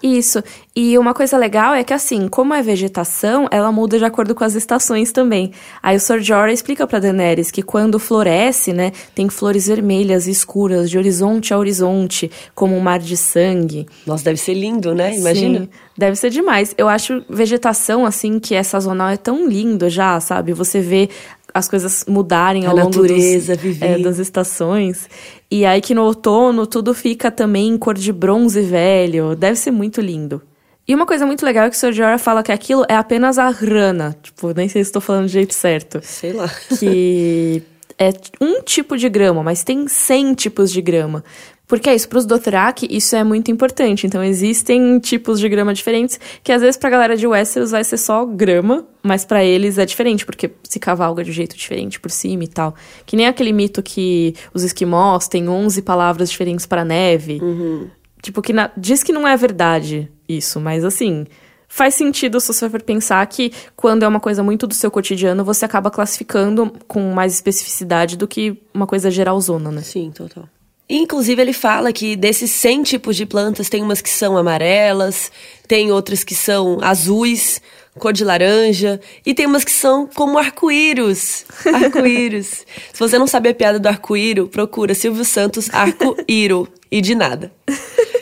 Isso. 0.01 0.41
E 0.75 0.97
uma 0.97 1.13
coisa 1.13 1.37
legal 1.37 1.73
é 1.73 1.83
que, 1.83 1.94
assim, 1.94 2.27
como 2.29 2.53
é 2.53 2.61
vegetação, 2.61 3.47
ela 3.51 3.71
muda 3.71 3.97
de 3.97 4.06
acordo 4.06 4.33
com 4.33 4.44
as 4.44 4.56
estações 4.56 5.11
também. 5.11 5.51
Aí 5.83 5.97
o 5.97 5.99
Sir 5.99 6.21
Jorah 6.21 6.53
explica 6.53 6.87
pra 6.87 6.99
Daenerys 6.99 7.51
que 7.51 7.61
quando 7.61 7.99
floresce, 7.99 8.71
né, 8.71 8.91
tem 9.13 9.27
flores 9.27 9.68
vermelhas 9.68 10.25
e 10.27 10.31
escuras, 10.31 10.89
de 10.89 10.97
horizonte 10.97 11.53
a 11.53 11.57
horizonte, 11.57 12.31
como 12.56 12.77
um 12.77 12.79
mar 12.79 12.99
de 12.99 13.18
sangue. 13.18 13.87
Nossa, 14.06 14.23
deve 14.23 14.37
ser 14.37 14.53
lindo, 14.53 14.95
né? 14.95 15.15
Imagina. 15.18 15.59
Sim, 15.59 15.69
deve 15.97 16.15
ser 16.15 16.29
demais. 16.29 16.73
Eu 16.77 16.87
acho 16.87 17.23
vegetação, 17.29 18.06
assim, 18.06 18.39
que 18.39 18.56
é 18.56 18.63
sazonal, 18.63 19.09
é 19.09 19.18
tão 19.18 19.49
lindo 19.49 19.89
já, 19.89 20.19
sabe? 20.21 20.53
Você 20.53 20.79
vê 20.79 21.09
as 21.53 21.68
coisas 21.68 22.06
mudarem 22.07 22.65
ao 22.65 22.71
a 22.71 22.83
longo 22.83 23.01
natureza, 23.01 23.56
dos, 23.56 23.81
é, 23.81 23.97
das 23.97 24.19
estações. 24.19 25.09
E 25.49 25.65
aí 25.65 25.81
que 25.81 25.94
no 25.94 26.03
outono 26.03 26.65
tudo 26.68 26.94
fica 26.94 27.31
também 27.31 27.69
em 27.69 27.77
cor 27.77 27.95
de 27.95 28.11
bronze 28.11 28.61
velho. 28.61 29.35
Deve 29.35 29.56
ser 29.56 29.71
muito 29.71 30.01
lindo. 30.01 30.41
E 30.87 30.95
uma 30.95 31.06
coisa 31.06 31.23
muito 31.23 31.45
legal 31.45 31.65
é 31.65 31.69
que 31.69 31.75
o 31.75 31.79
Sr. 31.79 31.94
Jorah 31.94 32.18
fala 32.18 32.41
que 32.41 32.51
aquilo 32.51 32.83
é 32.89 32.95
apenas 32.95 33.37
a 33.37 33.47
rana. 33.49 34.18
Tipo, 34.23 34.53
nem 34.56 34.68
sei 34.68 34.83
se 34.83 34.89
estou 34.89 35.01
falando 35.01 35.25
do 35.25 35.31
jeito 35.31 35.53
certo. 35.53 35.99
Sei 36.01 36.33
lá. 36.33 36.49
Que 36.79 37.61
é 37.99 38.11
um 38.39 38.61
tipo 38.61 38.97
de 38.97 39.09
grama, 39.09 39.44
mas 39.44 39.63
tem 39.63 39.87
100 39.87 40.33
tipos 40.33 40.71
de 40.71 40.81
grama. 40.81 41.23
Porque 41.68 41.87
é 41.87 41.94
isso, 41.94 42.09
para 42.09 42.18
os 42.18 42.25
Dothraki, 42.25 42.87
isso 42.89 43.15
é 43.15 43.23
muito 43.23 43.51
importante. 43.51 44.07
Então, 44.07 44.23
existem 44.23 44.97
tipos 44.97 45.39
de 45.39 45.47
grama 45.47 45.71
diferentes, 45.71 46.19
que 46.44 46.51
às 46.51 46.61
vezes 46.61 46.77
pra 46.77 46.89
galera 46.89 47.15
de 47.15 47.27
Westeros 47.27 47.69
vai 47.69 47.83
ser 47.83 47.97
só 47.97 48.25
grama, 48.25 48.87
mas 49.03 49.23
para 49.23 49.44
eles 49.44 49.77
é 49.77 49.85
diferente, 49.85 50.25
porque 50.25 50.49
se 50.63 50.79
cavalga 50.79 51.23
de 51.23 51.29
um 51.29 51.33
jeito 51.33 51.56
diferente 51.56 51.99
por 51.99 52.09
cima 52.09 52.44
e 52.44 52.47
tal. 52.47 52.73
Que 53.06 53.15
nem 53.15 53.27
aquele 53.27 53.53
mito 53.53 53.83
que 53.83 54.33
os 54.51 54.63
esquimós 54.63 55.27
têm 55.27 55.47
11 55.47 55.83
palavras 55.83 56.31
diferentes 56.31 56.65
para 56.65 56.83
neve. 56.83 57.39
Uhum. 57.39 57.87
Tipo, 58.19 58.41
que 58.41 58.51
na... 58.51 58.71
diz 58.75 59.03
que 59.03 59.11
não 59.11 59.27
é 59.27 59.37
verdade 59.37 60.11
isso, 60.27 60.59
mas 60.59 60.83
assim 60.83 61.27
faz 61.69 61.94
sentido 61.94 62.42
se 62.42 62.47
você 62.52 62.69
for 62.69 62.81
pensar 62.81 63.26
que 63.28 63.54
quando 63.76 64.04
é 64.04 64.07
uma 64.07 64.19
coisa 64.19 64.44
muito 64.44 64.68
do 64.68 64.73
seu 64.73 64.92
cotidiano, 64.92 65.45
você 65.45 65.64
acaba 65.64 65.90
classificando 65.90 66.73
com 66.88 67.14
mais 67.14 67.33
especificidade 67.33 68.18
do 68.18 68.28
que 68.28 68.61
uma 68.73 68.88
coisa 68.88 69.09
geralzona, 69.09 69.71
né? 69.71 69.81
Sim, 69.81 70.11
total. 70.11 70.49
Inclusive, 70.90 71.40
ele 71.40 71.54
fala 71.54 71.94
que 71.94 72.16
desses 72.16 72.49
100 72.49 72.81
tipos 72.83 73.16
de 73.16 73.23
plantas, 73.23 73.69
tem 73.69 73.83
umas 73.83 74.02
que 74.02 74.09
são 74.09 74.35
amarelas, 74.35 75.31
tem 75.68 75.92
outras 75.92 76.23
que 76.23 76.33
são 76.33 76.80
azuis, 76.81 77.61
cor 77.99 78.11
de 78.11 78.26
laranja, 78.26 78.99
e 79.23 79.35
tem 79.35 79.45
umas 79.45 79.64
que 79.64 79.71
são 79.71 80.07
como 80.07 80.40
arco-íris. 80.40 81.45
Arco-íris. 81.71 82.66
Se 82.92 82.99
você 82.99 83.19
não 83.19 83.28
sabe 83.28 83.49
a 83.49 83.54
piada 83.54 83.80
do 83.80 83.88
arco-íro, 83.88 84.47
procura 84.47 84.95
Silvio 84.95 85.23
Santos 85.23 85.69
arco-íro. 85.71 86.68
E 86.92 87.02
de 87.02 87.14
nada. 87.14 87.52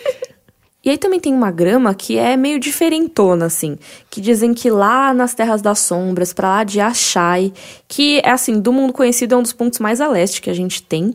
E 0.88 0.90
aí 0.90 0.98
também 0.98 1.20
tem 1.20 1.34
uma 1.34 1.52
grama 1.52 1.94
que 1.94 2.18
é 2.18 2.38
meio 2.38 2.58
diferentona, 2.62 3.48
assim. 3.48 3.78
Que 4.10 4.22
dizem 4.22 4.54
que 4.54 4.70
lá 4.70 5.14
nas 5.14 5.34
Terras 5.34 5.62
das 5.62 5.80
Sombras, 5.80 6.32
pra 6.32 6.48
lá 6.48 6.64
de 6.64 6.80
Achai, 6.80 7.52
que 7.90 8.22
é 8.24 8.32
assim, 8.32 8.58
do 8.58 8.72
mundo 8.72 8.94
conhecido, 8.94 9.36
é 9.36 9.38
um 9.38 9.42
dos 9.42 9.52
pontos 9.52 9.80
mais 9.80 10.00
a 10.00 10.08
leste 10.08 10.42
que 10.42 10.50
a 10.50 10.54
gente 10.54 10.82
tem. 10.82 11.14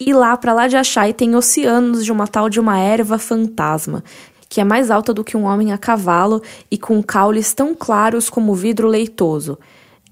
E 0.00 0.14
lá 0.14 0.34
para 0.38 0.54
lá 0.54 0.68
de 0.68 0.78
Achai 0.78 1.12
tem 1.12 1.36
oceanos 1.36 2.02
de 2.02 2.10
uma 2.10 2.26
tal 2.26 2.48
de 2.48 2.58
uma 2.58 2.78
erva 2.78 3.18
fantasma, 3.18 4.02
que 4.48 4.58
é 4.58 4.64
mais 4.64 4.90
alta 4.90 5.12
do 5.12 5.22
que 5.22 5.36
um 5.36 5.44
homem 5.44 5.70
a 5.70 5.76
cavalo 5.76 6.42
e 6.70 6.78
com 6.78 7.02
caules 7.02 7.52
tão 7.52 7.74
claros 7.74 8.30
como 8.30 8.54
vidro 8.54 8.88
leitoso. 8.88 9.58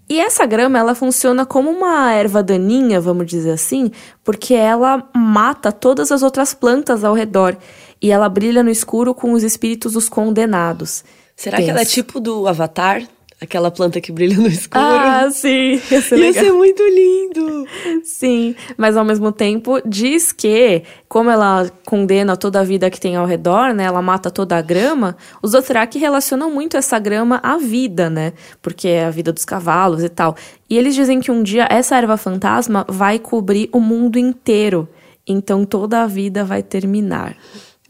E 0.07 0.21
essa 0.21 0.45
grama, 0.45 0.79
ela 0.79 0.95
funciona 0.95 1.47
como 1.47 1.71
uma 1.71 2.13
erva 2.13 2.43
daninha, 2.43 3.01
vamos 3.01 3.25
dizer 3.25 3.53
assim, 3.53 3.91
porque 4.23 4.53
ela 4.53 5.09
mata 5.17 5.73
todas 5.73 6.13
as 6.13 6.23
outras 6.23 6.53
plantas 6.53 7.03
ao 7.03 7.15
redor 7.15 7.57
e 8.03 8.11
ela 8.11 8.29
brilha 8.29 8.63
no 8.63 8.71
escuro 8.71 9.15
com 9.15 9.33
os 9.33 9.45
espíritos 9.45 9.93
dos 9.93 10.09
condenados. 10.09 11.05
Será 11.37 11.57
Pensa. 11.57 11.65
que 11.65 11.71
ela 11.71 11.81
é 11.83 11.85
tipo 11.85 12.19
do 12.19 12.49
Avatar? 12.49 13.03
Aquela 13.41 13.73
planta 13.73 14.01
que 14.01 14.13
brilha 14.13 14.37
no 14.37 14.47
escuro. 14.47 14.85
Ah, 14.85 15.29
sim. 15.33 15.81
Ia 15.91 16.01
ser, 16.01 16.17
Ia 16.17 16.33
ser 16.33 16.53
muito 16.53 16.81
lindo. 16.81 17.67
Sim, 18.05 18.55
mas 18.77 18.97
ao 18.97 19.05
mesmo 19.05 19.33
tempo 19.33 19.81
diz 19.85 20.31
que, 20.31 20.85
como 21.09 21.29
ela 21.29 21.69
condena 21.85 22.37
toda 22.37 22.61
a 22.61 22.65
vida 22.65 22.89
que 22.89 23.01
tem 23.01 23.17
ao 23.17 23.27
redor, 23.27 23.75
né? 23.75 23.83
Ela 23.83 24.01
mata 24.01 24.31
toda 24.31 24.57
a 24.57 24.63
grama. 24.63 25.17
Os 25.43 25.51
Dothraki 25.53 25.99
relacionam 25.99 26.53
muito 26.53 26.77
essa 26.77 27.01
grama 27.01 27.41
à 27.43 27.57
vida, 27.57 28.09
né? 28.09 28.33
Porque 28.61 28.87
é 28.87 29.07
a 29.07 29.11
vida 29.11 29.33
dos 29.33 29.45
cavalos 29.45 30.05
e 30.05 30.09
tal. 30.09 30.37
E 30.71 30.79
eles 30.79 30.95
dizem 30.95 31.21
que 31.21 31.33
um 31.33 31.43
dia 31.43 31.67
essa 31.69 31.97
erva 31.97 32.17
fantasma 32.17 32.87
vai 32.89 33.19
cobrir 33.19 33.69
o 33.73 33.81
mundo 33.81 34.21
inteiro. 34.21 34.89
Então 35.27 35.65
toda 35.65 36.03
a 36.03 36.07
vida 36.07 36.45
vai 36.45 36.63
terminar. 36.63 37.37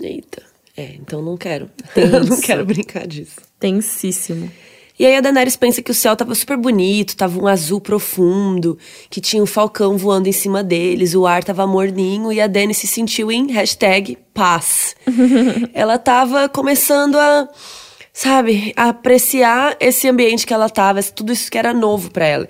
Eita. 0.02 0.42
É, 0.76 0.94
então 0.98 1.22
não 1.22 1.36
quero. 1.36 1.70
não 2.28 2.40
quero 2.40 2.64
brincar 2.64 3.06
disso. 3.06 3.36
Tensíssimo. 3.58 4.50
E 4.98 5.06
aí 5.06 5.16
a 5.16 5.20
Daenerys 5.20 5.56
pensa 5.56 5.82
que 5.82 5.90
o 5.90 5.94
céu 5.94 6.14
tava 6.14 6.34
super 6.34 6.56
bonito, 6.56 7.16
tava 7.16 7.38
um 7.38 7.46
azul 7.46 7.80
profundo, 7.80 8.78
que 9.08 9.20
tinha 9.20 9.42
um 9.42 9.46
falcão 9.46 9.96
voando 9.96 10.28
em 10.28 10.32
cima 10.32 10.62
deles, 10.62 11.14
o 11.14 11.26
ar 11.26 11.42
tava 11.42 11.66
morninho 11.66 12.32
e 12.32 12.40
a 12.40 12.46
Dany 12.46 12.74
se 12.74 12.86
sentiu 12.86 13.32
em 13.32 13.50
hashtag 13.50 14.18
paz. 14.34 14.94
ela 15.72 15.98
tava 15.98 16.48
começando 16.48 17.16
a, 17.16 17.48
sabe, 18.12 18.72
a 18.76 18.90
apreciar 18.90 19.76
esse 19.80 20.08
ambiente 20.08 20.46
que 20.46 20.54
ela 20.54 20.68
tava, 20.68 21.02
tudo 21.02 21.32
isso 21.32 21.50
que 21.50 21.58
era 21.58 21.72
novo 21.72 22.10
para 22.10 22.26
ela. 22.26 22.48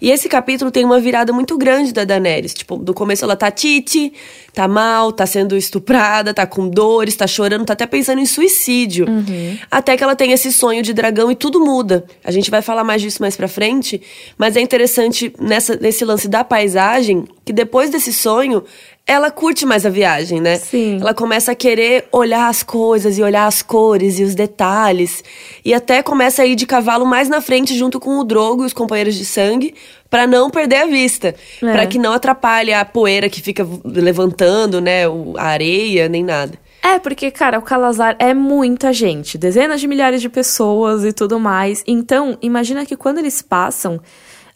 E 0.00 0.10
esse 0.10 0.28
capítulo 0.28 0.70
tem 0.70 0.84
uma 0.84 0.98
virada 0.98 1.32
muito 1.32 1.58
grande 1.58 1.92
da 1.92 2.04
Daenerys. 2.04 2.54
Tipo, 2.54 2.76
do 2.76 2.94
começo 2.94 3.24
ela 3.24 3.36
tá 3.36 3.50
tite, 3.50 4.12
tá 4.54 4.66
mal, 4.66 5.12
tá 5.12 5.26
sendo 5.26 5.56
estuprada, 5.56 6.32
tá 6.32 6.46
com 6.46 6.68
dores, 6.68 7.16
tá 7.16 7.26
chorando, 7.26 7.66
tá 7.66 7.74
até 7.74 7.86
pensando 7.86 8.20
em 8.20 8.26
suicídio. 8.26 9.06
Uhum. 9.08 9.58
Até 9.70 9.96
que 9.96 10.02
ela 10.02 10.16
tem 10.16 10.32
esse 10.32 10.52
sonho 10.52 10.82
de 10.82 10.92
dragão 10.92 11.30
e 11.30 11.34
tudo 11.34 11.60
muda. 11.60 12.04
A 12.24 12.30
gente 12.30 12.50
vai 12.50 12.62
falar 12.62 12.84
mais 12.84 13.02
disso 13.02 13.20
mais 13.20 13.36
pra 13.36 13.48
frente, 13.48 14.00
mas 14.38 14.56
é 14.56 14.60
interessante 14.60 15.32
nessa, 15.38 15.76
nesse 15.76 16.04
lance 16.04 16.28
da 16.28 16.42
paisagem 16.42 17.26
que 17.44 17.52
depois 17.52 17.90
desse 17.90 18.12
sonho 18.12 18.62
ela 19.06 19.30
curte 19.30 19.66
mais 19.66 19.84
a 19.84 19.90
viagem, 19.90 20.40
né? 20.40 20.56
Sim. 20.56 20.98
Ela 21.00 21.12
começa 21.12 21.52
a 21.52 21.54
querer 21.54 22.06
olhar 22.12 22.48
as 22.48 22.62
coisas 22.62 23.18
e 23.18 23.22
olhar 23.22 23.46
as 23.46 23.60
cores 23.60 24.18
e 24.18 24.22
os 24.22 24.34
detalhes. 24.34 25.24
E 25.64 25.74
até 25.74 26.02
começa 26.02 26.42
a 26.42 26.46
ir 26.46 26.54
de 26.54 26.64
cavalo 26.64 27.04
mais 27.04 27.28
na 27.28 27.40
frente 27.40 27.76
junto 27.76 27.98
com 27.98 28.18
o 28.18 28.24
Drogo 28.24 28.62
e 28.62 28.66
os 28.66 28.72
companheiros 28.72 29.16
de 29.16 29.24
sangue, 29.24 29.74
para 30.08 30.26
não 30.26 30.50
perder 30.50 30.82
a 30.82 30.86
vista, 30.86 31.34
é. 31.62 31.72
para 31.72 31.86
que 31.86 31.98
não 31.98 32.12
atrapalhe 32.12 32.72
a 32.72 32.84
poeira 32.84 33.28
que 33.28 33.40
fica 33.40 33.66
levantando, 33.84 34.80
né, 34.80 35.02
a 35.36 35.44
areia, 35.44 36.08
nem 36.08 36.22
nada. 36.22 36.58
É, 36.82 36.98
porque, 36.98 37.30
cara, 37.30 37.58
o 37.58 37.62
Calazar 37.62 38.16
é 38.18 38.32
muita 38.32 38.92
gente, 38.92 39.36
dezenas 39.36 39.80
de 39.80 39.86
milhares 39.86 40.20
de 40.20 40.28
pessoas 40.28 41.04
e 41.04 41.12
tudo 41.12 41.38
mais. 41.38 41.84
Então, 41.86 42.38
imagina 42.40 42.86
que 42.86 42.96
quando 42.96 43.18
eles 43.18 43.42
passam, 43.42 44.00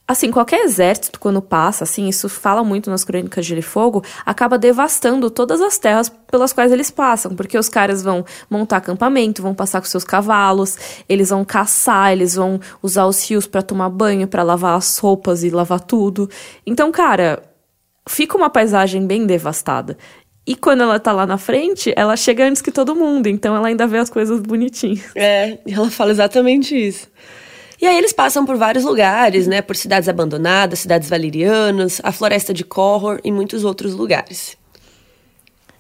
Assim, 0.06 0.30
qualquer 0.30 0.60
exército, 0.64 1.18
quando 1.18 1.40
passa, 1.40 1.84
assim, 1.84 2.08
isso 2.08 2.28
fala 2.28 2.62
muito 2.62 2.90
nas 2.90 3.04
crônicas 3.04 3.42
de 3.42 3.48
Gelo 3.48 3.60
e 3.60 3.62
Fogo, 3.62 4.04
acaba 4.26 4.58
devastando 4.58 5.30
todas 5.30 5.62
as 5.62 5.78
terras 5.78 6.10
pelas 6.10 6.52
quais 6.52 6.70
eles 6.70 6.90
passam, 6.90 7.34
porque 7.34 7.56
os 7.56 7.70
caras 7.70 8.02
vão 8.02 8.22
montar 8.50 8.76
acampamento, 8.78 9.40
vão 9.40 9.54
passar 9.54 9.80
com 9.80 9.86
seus 9.86 10.04
cavalos, 10.04 10.76
eles 11.08 11.30
vão 11.30 11.42
caçar, 11.42 12.12
eles 12.12 12.34
vão 12.34 12.60
usar 12.82 13.06
os 13.06 13.26
rios 13.26 13.46
para 13.46 13.62
tomar 13.62 13.88
banho, 13.88 14.28
para 14.28 14.42
lavar 14.42 14.76
as 14.76 14.98
roupas 14.98 15.42
e 15.42 15.48
lavar 15.48 15.80
tudo. 15.80 16.28
Então, 16.66 16.92
cara, 16.92 17.42
fica 18.06 18.36
uma 18.36 18.50
paisagem 18.50 19.06
bem 19.06 19.26
devastada. 19.26 19.96
E 20.46 20.54
quando 20.54 20.82
ela 20.82 21.00
tá 21.00 21.12
lá 21.12 21.26
na 21.26 21.38
frente, 21.38 21.94
ela 21.96 22.14
chega 22.14 22.46
antes 22.46 22.60
que 22.60 22.70
todo 22.70 22.94
mundo, 22.94 23.26
então 23.28 23.56
ela 23.56 23.68
ainda 23.68 23.86
vê 23.86 23.96
as 23.96 24.10
coisas 24.10 24.38
bonitinhas. 24.40 25.16
É, 25.16 25.58
ela 25.66 25.90
fala 25.90 26.10
exatamente 26.10 26.76
isso. 26.76 27.08
E 27.84 27.86
aí 27.86 27.98
eles 27.98 28.14
passam 28.14 28.46
por 28.46 28.56
vários 28.56 28.82
lugares, 28.82 29.46
né? 29.46 29.60
Por 29.60 29.76
cidades 29.76 30.08
abandonadas, 30.08 30.78
cidades 30.78 31.06
valerianas, 31.06 32.00
a 32.02 32.10
floresta 32.10 32.54
de 32.54 32.64
Corhor 32.64 33.20
e 33.22 33.30
muitos 33.30 33.62
outros 33.62 33.92
lugares. 33.92 34.56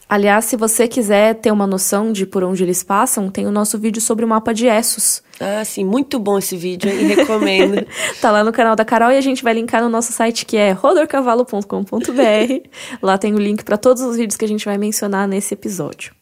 Aliás, 0.06 0.44
se 0.44 0.54
você 0.54 0.86
quiser 0.86 1.36
ter 1.36 1.50
uma 1.50 1.66
noção 1.66 2.12
de 2.12 2.26
por 2.26 2.44
onde 2.44 2.62
eles 2.62 2.82
passam, 2.82 3.30
tem 3.30 3.46
o 3.46 3.50
nosso 3.50 3.78
vídeo 3.78 4.02
sobre 4.02 4.22
o 4.22 4.28
mapa 4.28 4.52
de 4.52 4.66
Essos. 4.66 5.22
Ah, 5.40 5.64
sim, 5.64 5.82
muito 5.82 6.18
bom 6.18 6.36
esse 6.36 6.58
vídeo, 6.58 6.90
hein? 6.90 7.06
Recomendo. 7.06 7.86
tá 8.20 8.30
lá 8.30 8.44
no 8.44 8.52
canal 8.52 8.76
da 8.76 8.84
Carol 8.84 9.10
e 9.10 9.16
a 9.16 9.22
gente 9.22 9.42
vai 9.42 9.54
linkar 9.54 9.82
no 9.82 9.88
nosso 9.88 10.12
site 10.12 10.44
que 10.44 10.58
é 10.58 10.72
rodorcavalo.com.br. 10.72 12.68
lá 13.00 13.16
tem 13.16 13.32
o 13.32 13.38
link 13.38 13.64
para 13.64 13.78
todos 13.78 14.02
os 14.02 14.18
vídeos 14.18 14.36
que 14.36 14.44
a 14.44 14.48
gente 14.48 14.66
vai 14.66 14.76
mencionar 14.76 15.26
nesse 15.26 15.54
episódio. 15.54 16.14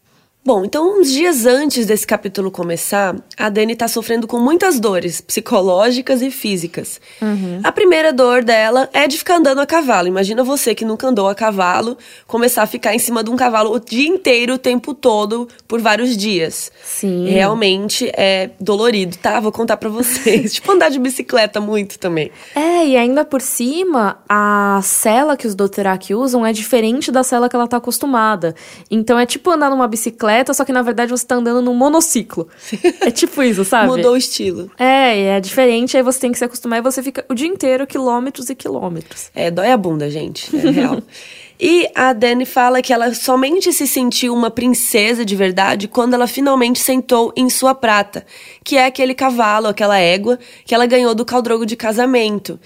Bom, 0.45 0.65
então 0.65 0.99
uns 0.99 1.13
dias 1.13 1.47
antes 1.47 1.87
desse 1.87 2.05
capítulo 2.05 2.51
começar, 2.51 3.15
a 3.39 3.49
Dani 3.49 3.77
tá 3.77 3.87
sofrendo 3.87 4.27
com 4.27 4.41
muitas 4.41 4.81
dores 4.81 5.21
psicológicas 5.21 6.21
e 6.21 6.33
físicas. 6.33 7.01
Uhum. 7.21 7.61
A 7.63 7.71
primeira 7.71 8.13
dor 8.13 8.43
dela 8.43 8.91
é 8.93 9.07
de 9.07 9.19
ficar 9.19 9.37
andando 9.37 9.61
a 9.61 9.67
cavalo. 9.67 10.09
Imagina 10.09 10.43
você 10.43 10.75
que 10.75 10.85
nunca 10.85 11.07
andou 11.07 11.29
a 11.29 11.35
cavalo, 11.35 11.97
começar 12.27 12.65
a 12.65 12.67
ficar 12.67 12.93
em 12.93 12.99
cima 12.99 13.23
de 13.23 13.31
um 13.31 13.37
cavalo 13.37 13.73
o 13.73 13.79
dia 13.79 14.09
inteiro, 14.09 14.55
o 14.55 14.59
tempo 14.59 14.95
todo, 14.95 15.47
por 15.69 15.81
vários 15.81 16.17
dias. 16.17 16.73
Sim. 16.83 17.29
Realmente 17.29 18.11
é 18.13 18.51
dolorido, 18.59 19.17
tá? 19.19 19.39
Vou 19.39 19.53
contar 19.53 19.77
para 19.77 19.91
vocês. 19.91 20.55
tipo 20.55 20.73
andar 20.73 20.89
de 20.89 20.99
bicicleta 20.99 21.61
muito 21.61 22.01
também. 22.01 22.33
É, 22.57 22.85
e 22.85 22.97
ainda 22.97 23.25
por 23.25 23.41
cima, 23.41 24.19
a 24.29 24.81
cela 24.83 25.37
que 25.37 25.47
os 25.47 25.55
Dothraki 25.55 26.17
usam 26.17 26.45
é 26.45 26.53
diferente 26.53 27.13
da 27.13 27.23
cela 27.23 27.49
que 27.49 27.55
ela 27.55 27.69
tá 27.69 27.77
acostumada. 27.77 28.57
Então 28.91 29.17
é 29.17 29.25
tipo 29.25 29.49
andar 29.49 29.71
numa 29.71 29.87
bicicleta 29.87 30.32
bicicleta, 30.33 30.55
só 30.55 30.65
que 30.65 30.73
na 30.73 30.83
verdade 30.83 31.11
você 31.11 31.27
tá 31.27 31.37
andando 31.37 31.61
num 31.61 31.75
monociclo. 31.75 32.49
é 33.01 33.11
tipo 33.11 33.43
isso, 33.43 33.65
sabe? 33.65 33.89
Mudou 33.89 34.15
o 34.15 34.17
estilo. 34.17 34.71
É, 34.79 35.37
é 35.37 35.41
diferente, 35.41 35.97
aí 35.97 36.03
você 36.03 36.21
tem 36.21 36.33
que 36.33 36.39
se 36.39 36.45
acostumar 36.45 36.79
e 36.79 36.83
você 36.83 37.03
fica 37.03 37.25
o 37.29 37.35
dia 37.35 37.49
inteiro 37.49 37.87
quilômetros 37.87 38.49
e 38.49 38.55
quilômetros. 38.55 39.31
É, 39.35 39.51
dói 39.51 39.71
a 39.71 39.77
bunda, 39.77 40.11
gente. 40.11 40.55
É 40.57 40.71
real. 40.71 41.03
E 41.65 41.89
a 41.95 42.13
Dani 42.13 42.45
fala 42.45 42.83
que 42.83 42.93
ela 42.93 43.15
somente 43.15 43.73
se 43.73 43.87
sentiu 43.87 44.35
uma 44.35 44.51
princesa 44.51 45.25
de 45.25 45.37
verdade 45.37 45.87
quando 45.87 46.15
ela 46.15 46.27
finalmente 46.27 46.81
sentou 46.81 47.33
em 47.37 47.49
sua 47.49 47.73
prata, 47.73 48.27
que 48.65 48.77
é 48.77 48.87
aquele 48.87 49.15
cavalo, 49.15 49.69
aquela 49.69 49.97
égua 49.97 50.41
que 50.65 50.75
ela 50.75 50.87
ganhou 50.87 51.15
do 51.15 51.25
caldrogo 51.25 51.65
de 51.65 51.77
casamento. 51.77 52.59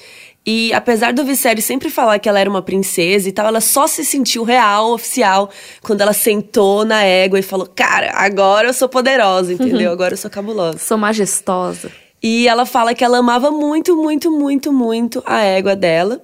E 0.47 0.73
apesar 0.73 1.13
do 1.13 1.25
Viserys 1.25 1.65
sempre 1.65 1.91
falar 1.91 2.21
que 2.21 2.29
ela 2.29 2.39
era 2.39 2.49
uma 2.49 2.63
princesa 2.63 3.29
e 3.29 3.33
tal, 3.33 3.49
ela 3.49 3.61
só 3.61 3.89
se 3.89 4.05
sentiu 4.05 4.45
real, 4.45 4.93
oficial, 4.93 5.51
quando 5.83 6.03
ela 6.03 6.13
sentou 6.13 6.85
na 6.85 7.03
égua 7.03 7.41
e 7.41 7.43
falou: 7.43 7.67
Cara, 7.67 8.13
agora 8.15 8.69
eu 8.69 8.73
sou 8.73 8.89
poderosa, 8.89 9.53
entendeu? 9.53 9.91
Agora 9.91 10.15
eu 10.15 10.19
sou 10.19 10.31
cabulosa. 10.31 10.79
Sou 10.79 10.97
majestosa. 10.97 11.91
E 12.23 12.47
ela 12.47 12.65
fala 12.65 12.95
que 12.95 13.05
ela 13.05 13.19
amava 13.19 13.51
muito, 13.51 13.97
muito, 13.97 14.31
muito, 14.31 14.73
muito 14.73 15.23
a 15.27 15.43
égua 15.43 15.75
dela. 15.75 16.23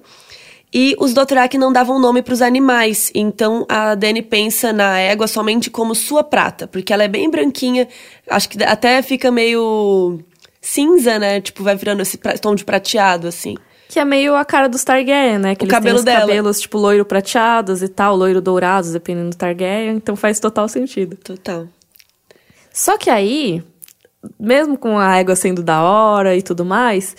E 0.73 0.95
os 0.99 1.13
Dothraki 1.13 1.57
não 1.57 1.71
davam 1.71 1.99
nome 1.99 2.23
para 2.23 2.33
os 2.33 2.41
animais, 2.41 3.11
então 3.13 3.63
a 3.69 3.93
Dany 3.93 4.23
pensa 4.23 4.73
na 4.73 4.97
égua 4.97 5.27
somente 5.27 5.69
como 5.69 5.93
sua 5.93 6.23
prata, 6.23 6.65
porque 6.65 6.91
ela 6.91 7.03
é 7.03 7.07
bem 7.07 7.29
branquinha, 7.29 7.87
acho 8.27 8.49
que 8.49 8.63
até 8.63 8.99
fica 9.03 9.29
meio 9.29 10.19
cinza, 10.59 11.19
né? 11.19 11.41
Tipo, 11.41 11.61
vai 11.61 11.75
virando 11.75 12.01
esse 12.01 12.17
tom 12.41 12.55
de 12.55 12.65
prateado, 12.65 13.27
assim. 13.27 13.55
Que 13.93 13.99
é 13.99 14.05
meio 14.05 14.33
a 14.33 14.43
cara 14.43 14.67
dos 14.67 14.83
Targaryen, 14.83 15.37
né? 15.37 15.53
Que 15.53 15.65
o 15.65 15.67
cabelo 15.67 15.97
têm 15.97 16.05
dela. 16.05 16.21
cabelos, 16.21 16.59
tipo, 16.59 16.79
loiro 16.79 17.05
prateados 17.05 17.83
e 17.83 17.87
tal, 17.87 18.15
loiro 18.15 18.41
dourados, 18.41 18.91
dependendo 18.91 19.29
do 19.29 19.35
Targaryen. 19.35 19.97
Então 19.97 20.15
faz 20.15 20.39
total 20.39 20.67
sentido. 20.67 21.15
Total. 21.17 21.67
Só 22.73 22.97
que 22.97 23.11
aí, 23.11 23.61
mesmo 24.39 24.79
com 24.79 24.97
a 24.97 25.17
égua 25.17 25.35
sendo 25.35 25.61
da 25.61 25.83
hora 25.83 26.35
e 26.35 26.41
tudo 26.41 26.65
mais, 26.65 27.15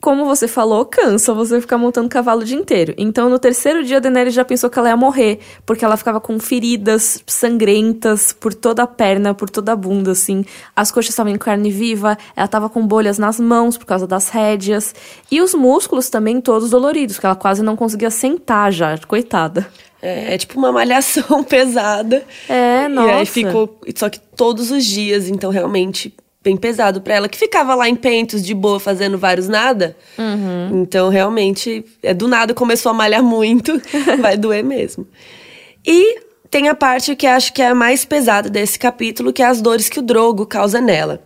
como 0.00 0.24
você 0.24 0.46
falou, 0.46 0.84
cansa 0.84 1.34
você 1.34 1.60
ficar 1.60 1.76
montando 1.76 2.08
cavalo 2.08 2.42
o 2.42 2.44
dia 2.44 2.56
inteiro. 2.56 2.94
Então, 2.96 3.28
no 3.28 3.36
terceiro 3.36 3.82
dia, 3.82 3.96
a 3.96 4.00
Daenerys 4.00 4.32
já 4.32 4.44
pensou 4.44 4.70
que 4.70 4.78
ela 4.78 4.90
ia 4.90 4.96
morrer, 4.96 5.40
porque 5.66 5.84
ela 5.84 5.96
ficava 5.96 6.20
com 6.20 6.38
feridas 6.38 7.22
sangrentas 7.26 8.32
por 8.32 8.54
toda 8.54 8.84
a 8.84 8.86
perna, 8.86 9.34
por 9.34 9.50
toda 9.50 9.72
a 9.72 9.76
bunda, 9.76 10.12
assim. 10.12 10.44
As 10.74 10.92
coxas 10.92 11.10
estavam 11.10 11.32
em 11.32 11.36
carne 11.36 11.70
viva, 11.70 12.16
ela 12.36 12.46
tava 12.46 12.68
com 12.68 12.86
bolhas 12.86 13.18
nas 13.18 13.40
mãos 13.40 13.76
por 13.76 13.86
causa 13.86 14.06
das 14.06 14.28
rédeas. 14.28 14.94
E 15.32 15.40
os 15.42 15.52
músculos 15.52 16.08
também 16.08 16.40
todos 16.40 16.70
doloridos, 16.70 17.18
que 17.18 17.26
ela 17.26 17.34
quase 17.34 17.60
não 17.62 17.74
conseguia 17.74 18.10
sentar 18.10 18.72
já, 18.72 18.96
coitada. 18.98 19.68
É, 20.00 20.34
é, 20.34 20.38
tipo 20.38 20.56
uma 20.56 20.70
malhação 20.70 21.42
pesada. 21.44 22.24
É, 22.48 22.86
nossa. 22.86 23.08
E 23.08 23.10
aí 23.14 23.26
ficou. 23.26 23.80
Só 23.96 24.08
que 24.08 24.20
todos 24.20 24.70
os 24.70 24.84
dias, 24.84 25.28
então 25.28 25.50
realmente 25.50 26.14
bem 26.42 26.56
pesado 26.56 27.00
para 27.00 27.14
ela, 27.14 27.28
que 27.28 27.38
ficava 27.38 27.74
lá 27.74 27.88
em 27.88 27.96
Pentos, 27.96 28.44
de 28.44 28.54
boa, 28.54 28.78
fazendo 28.78 29.18
vários 29.18 29.48
nada. 29.48 29.96
Uhum. 30.16 30.82
Então, 30.82 31.08
realmente, 31.08 31.84
é 32.02 32.14
do 32.14 32.28
nada 32.28 32.54
começou 32.54 32.90
a 32.90 32.94
malhar 32.94 33.22
muito, 33.22 33.80
vai 34.20 34.36
doer 34.36 34.64
mesmo. 34.64 35.06
E 35.86 36.20
tem 36.50 36.68
a 36.68 36.74
parte 36.74 37.14
que 37.16 37.26
acho 37.26 37.52
que 37.52 37.60
é 37.60 37.68
a 37.68 37.74
mais 37.74 38.04
pesada 38.04 38.48
desse 38.48 38.78
capítulo, 38.78 39.32
que 39.32 39.42
é 39.42 39.46
as 39.46 39.60
dores 39.60 39.88
que 39.88 39.98
o 39.98 40.02
Drogo 40.02 40.46
causa 40.46 40.80
nela. 40.80 41.20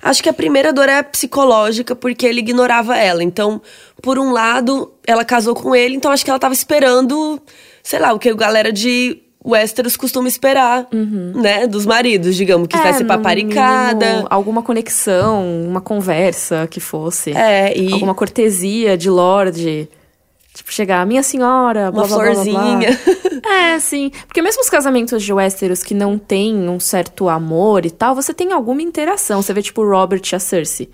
Acho 0.00 0.22
que 0.22 0.28
a 0.28 0.32
primeira 0.32 0.72
dor 0.72 0.88
é 0.88 1.00
psicológica, 1.02 1.94
porque 1.94 2.26
ele 2.26 2.40
ignorava 2.40 2.96
ela. 2.96 3.22
Então, 3.22 3.62
por 4.02 4.18
um 4.18 4.32
lado, 4.32 4.92
ela 5.06 5.24
casou 5.24 5.54
com 5.54 5.76
ele, 5.76 5.94
então 5.94 6.10
acho 6.10 6.24
que 6.24 6.30
ela 6.30 6.40
tava 6.40 6.54
esperando, 6.54 7.40
sei 7.82 8.00
lá, 8.00 8.12
o 8.12 8.18
que 8.18 8.28
a 8.28 8.34
galera 8.34 8.72
de 8.72 9.21
Westeros 9.44 9.96
costuma 9.96 10.28
esperar, 10.28 10.86
uhum. 10.92 11.32
né? 11.34 11.66
Dos 11.66 11.84
maridos, 11.84 12.36
digamos, 12.36 12.68
que 12.68 12.76
é, 12.76 12.82
vai 12.82 12.94
ser 12.94 13.04
paparicada. 13.04 14.06
Mínimo, 14.06 14.26
alguma 14.30 14.62
conexão, 14.62 15.44
uma 15.66 15.80
conversa 15.80 16.68
que 16.70 16.78
fosse. 16.78 17.32
É, 17.32 17.76
e... 17.76 17.92
Alguma 17.92 18.14
cortesia 18.14 18.96
de 18.96 19.10
Lorde. 19.10 19.88
Tipo, 20.54 20.72
chegar, 20.72 21.04
minha 21.06 21.22
senhora, 21.22 21.90
blá, 21.90 22.02
Uma 22.02 22.08
blá, 22.08 22.16
florzinha. 22.16 22.98
Blá, 23.04 23.40
blá. 23.40 23.50
é, 23.72 23.78
sim. 23.80 24.12
Porque 24.26 24.42
mesmo 24.42 24.62
os 24.62 24.70
casamentos 24.70 25.22
de 25.22 25.32
Westeros 25.32 25.82
que 25.82 25.94
não 25.94 26.18
têm 26.18 26.68
um 26.68 26.78
certo 26.78 27.28
amor 27.28 27.86
e 27.86 27.90
tal, 27.90 28.14
você 28.14 28.34
tem 28.34 28.52
alguma 28.52 28.82
interação. 28.82 29.42
Você 29.42 29.52
vê, 29.52 29.62
tipo, 29.62 29.82
o 29.82 29.88
Robert 29.88 30.22
e 30.30 30.36
a 30.36 30.38
Cersei. 30.38 30.90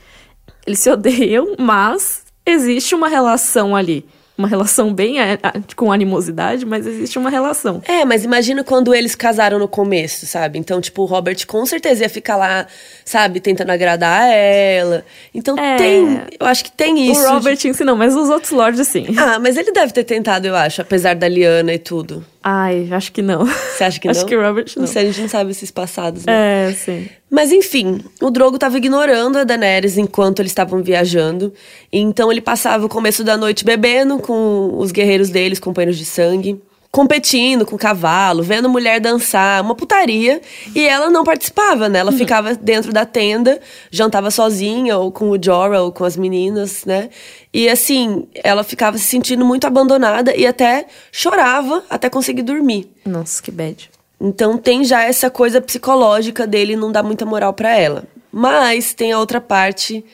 Eles 0.67 0.79
se 0.79 0.89
odeiam, 0.91 1.55
mas 1.59 2.23
existe 2.47 2.95
uma 2.95 3.09
relação 3.09 3.77
ali 3.77 4.07
uma 4.39 4.47
relação 4.47 4.95
bem 4.95 5.21
é, 5.21 5.37
com 5.75 5.91
animosidade, 5.91 6.65
mas 6.65 6.87
existe 6.87 7.19
uma 7.19 7.29
relação. 7.29 7.83
É, 7.85 8.05
mas 8.05 8.25
imagina 8.25 8.63
quando 8.63 8.95
eles 8.95 9.17
casaram 9.17 9.59
no 9.59 9.67
começo, 9.67 10.27
sabe? 10.27 10.61
Então, 10.61 10.81
tipo, 10.81 11.03
o 11.03 11.05
Robert 11.05 11.45
com 11.45 11.67
certeza 11.67 12.05
ia 12.05 12.09
ficar 12.09 12.37
lá, 12.37 12.67
sabe, 13.05 13.41
tentando 13.41 13.71
agradar 13.71 14.31
ela. 14.33 15.05
Então 15.35 15.59
é... 15.59 15.77
tem, 15.77 16.21
eu 16.39 16.47
acho 16.47 16.65
que 16.65 16.71
tem 16.71 17.11
isso. 17.11 17.21
O 17.21 17.31
Robert 17.33 17.57
de... 17.57 17.69
em 17.69 17.73
si 17.73 17.85
não, 17.85 17.97
mas 17.97 18.15
os 18.15 18.31
outros 18.31 18.53
lords 18.53 18.87
sim. 18.87 19.09
Ah, 19.19 19.41
mas 19.41 19.57
ele 19.57 19.73
deve 19.73 19.93
ter 19.93 20.05
tentado, 20.05 20.47
eu 20.47 20.55
acho, 20.55 20.81
apesar 20.81 21.17
da 21.17 21.27
Liana 21.27 21.75
e 21.75 21.79
tudo. 21.79 22.25
Ai, 22.43 22.89
acho 22.93 23.13
que 23.13 23.21
não. 23.21 23.45
Você 23.47 23.85
acha 23.85 24.01
que 24.01 24.07
não? 24.09 24.13
acho 24.13 24.25
que 24.25 24.37
o 24.37 24.41
Robert 24.41 24.67
não. 24.77 24.83
Não 24.83 24.87
sei, 24.87 25.03
a 25.03 25.07
gente 25.07 25.21
não 25.21 25.29
sabe 25.29 25.51
esses 25.51 25.71
passados, 25.71 26.25
né? 26.25 26.71
É, 26.71 26.73
sim. 26.73 27.09
Mas 27.31 27.53
enfim, 27.53 28.01
o 28.21 28.31
Drogo 28.31 28.57
estava 28.57 28.77
ignorando 28.77 29.39
a 29.39 29.45
Daenerys 29.45 29.99
enquanto 29.99 30.41
eles 30.41 30.53
estavam 30.53 30.83
viajando. 30.83 31.53
Então 31.93 32.31
ele 32.31 32.41
passava 32.41 32.87
o 32.87 32.89
começo 32.89 33.23
da 33.23 33.37
noite 33.37 33.65
bebendo 33.65 34.19
com 34.19 34.77
os 34.79 34.93
guerreiros 34.93 35.31
deles, 35.31 35.59
companheiros 35.59 35.99
de 35.99 36.05
sangue 36.05 36.61
competindo 36.91 37.67
com 37.67 37.77
cavalo, 37.77 38.43
vendo 38.43 38.69
mulher 38.69 39.01
dançar, 39.01 39.63
uma 39.63 39.75
putaria. 39.75 40.41
E 40.75 40.87
ela 40.87 41.11
não 41.11 41.23
participava, 41.25 41.89
né? 41.89 41.99
Ela 42.01 42.11
uhum. 42.11 42.19
ficava 42.19 42.55
dentro 42.55 42.93
da 42.93 43.05
tenda, 43.05 43.61
jantava 43.91 44.31
sozinha, 44.31 44.97
ou 44.99 45.13
com 45.13 45.31
o 45.31 45.43
Jorah, 45.43 45.83
ou 45.83 45.93
com 45.93 46.05
as 46.05 46.17
meninas, 46.17 46.85
né? 46.85 47.11
E 47.53 47.69
assim, 47.69 48.27
ela 48.35 48.65
ficava 48.65 48.99
se 48.99 49.05
sentindo 49.05 49.45
muito 49.45 49.67
abandonada 49.67 50.35
e 50.35 50.47
até 50.47 50.87
chorava 51.13 51.85
até 51.89 52.09
conseguir 52.11 52.43
dormir. 52.43 52.91
Nossa, 53.05 53.43
que 53.43 53.51
bad. 53.51 53.91
Então 54.21 54.59
tem 54.59 54.83
já 54.83 55.03
essa 55.05 55.31
coisa 55.31 55.61
psicológica 55.61 56.47
dele 56.47 56.75
não 56.75 56.91
dar 56.91 57.03
muita 57.03 57.25
moral 57.25 57.53
para 57.53 57.77
ela. 57.77 58.05
Mas 58.33 58.93
tem 58.93 59.13
a 59.13 59.19
outra 59.19 59.41
parte 59.41 60.05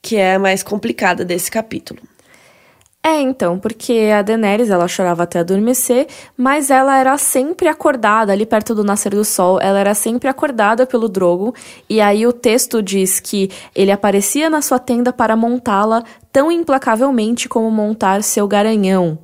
que 0.00 0.16
é 0.16 0.34
a 0.34 0.38
mais 0.38 0.62
complicada 0.62 1.24
desse 1.24 1.50
capítulo. 1.50 2.00
É, 3.06 3.20
então, 3.20 3.58
porque 3.58 4.10
a 4.16 4.22
Daenerys, 4.22 4.70
ela 4.70 4.88
chorava 4.88 5.24
até 5.24 5.40
adormecer, 5.40 6.06
mas 6.34 6.70
ela 6.70 6.98
era 6.98 7.18
sempre 7.18 7.68
acordada, 7.68 8.32
ali 8.32 8.46
perto 8.46 8.74
do 8.74 8.82
nascer 8.82 9.14
do 9.14 9.22
sol, 9.26 9.60
ela 9.60 9.78
era 9.78 9.94
sempre 9.94 10.26
acordada 10.26 10.86
pelo 10.86 11.06
Drogo, 11.06 11.54
e 11.86 12.00
aí 12.00 12.26
o 12.26 12.32
texto 12.32 12.82
diz 12.82 13.20
que 13.20 13.50
ele 13.74 13.92
aparecia 13.92 14.48
na 14.48 14.62
sua 14.62 14.78
tenda 14.78 15.12
para 15.12 15.36
montá-la 15.36 16.02
tão 16.32 16.50
implacavelmente 16.50 17.46
como 17.46 17.70
montar 17.70 18.22
seu 18.22 18.48
garanhão. 18.48 19.18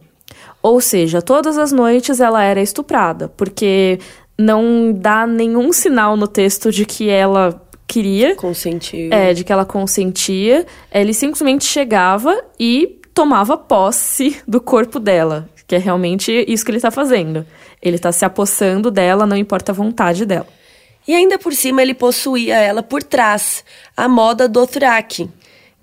Ou 0.62 0.78
seja, 0.78 1.22
todas 1.22 1.57
as 1.57 1.72
noites 1.72 2.20
ela 2.20 2.44
era 2.44 2.61
estuprada, 2.61 3.33
porque 3.35 3.98
não 4.38 4.92
dá 4.92 5.26
nenhum 5.26 5.72
sinal 5.72 6.18
no 6.18 6.28
texto 6.28 6.70
de 6.70 6.85
que 6.85 7.09
ela 7.09 7.66
queria. 7.87 8.37
Consentia. 8.37 9.09
É, 9.11 9.33
de 9.33 9.42
que 9.42 9.50
ela 9.50 9.64
consentia. 9.64 10.66
Ele 10.92 11.14
simplesmente 11.14 11.64
chegava 11.64 12.38
e 12.59 12.99
tomava 13.14 13.57
posse 13.57 14.40
do 14.46 14.61
corpo 14.61 14.99
dela, 14.99 15.49
que 15.66 15.75
é 15.75 15.79
realmente 15.79 16.44
isso 16.49 16.64
que 16.64 16.70
ele 16.70 16.79
está 16.79 16.90
fazendo. 16.90 17.46
Ele 17.83 17.96
está 17.96 18.12
se 18.12 18.25
apossando 18.25 18.90
dela, 18.90 19.27
não 19.27 19.37
importa 19.37 19.73
a 19.73 19.75
vontade 19.75 20.27
dela. 20.27 20.46
E 21.07 21.14
ainda 21.14 21.38
por 21.38 21.53
cima 21.53 21.83
ele 21.83 21.94
possuía 21.94 22.57
ela 22.57 22.83
por 22.83 23.03
trás, 23.03 23.64
a 23.96 24.09
moda 24.09 24.49
do 24.49 24.66
Thrak, 24.66 25.29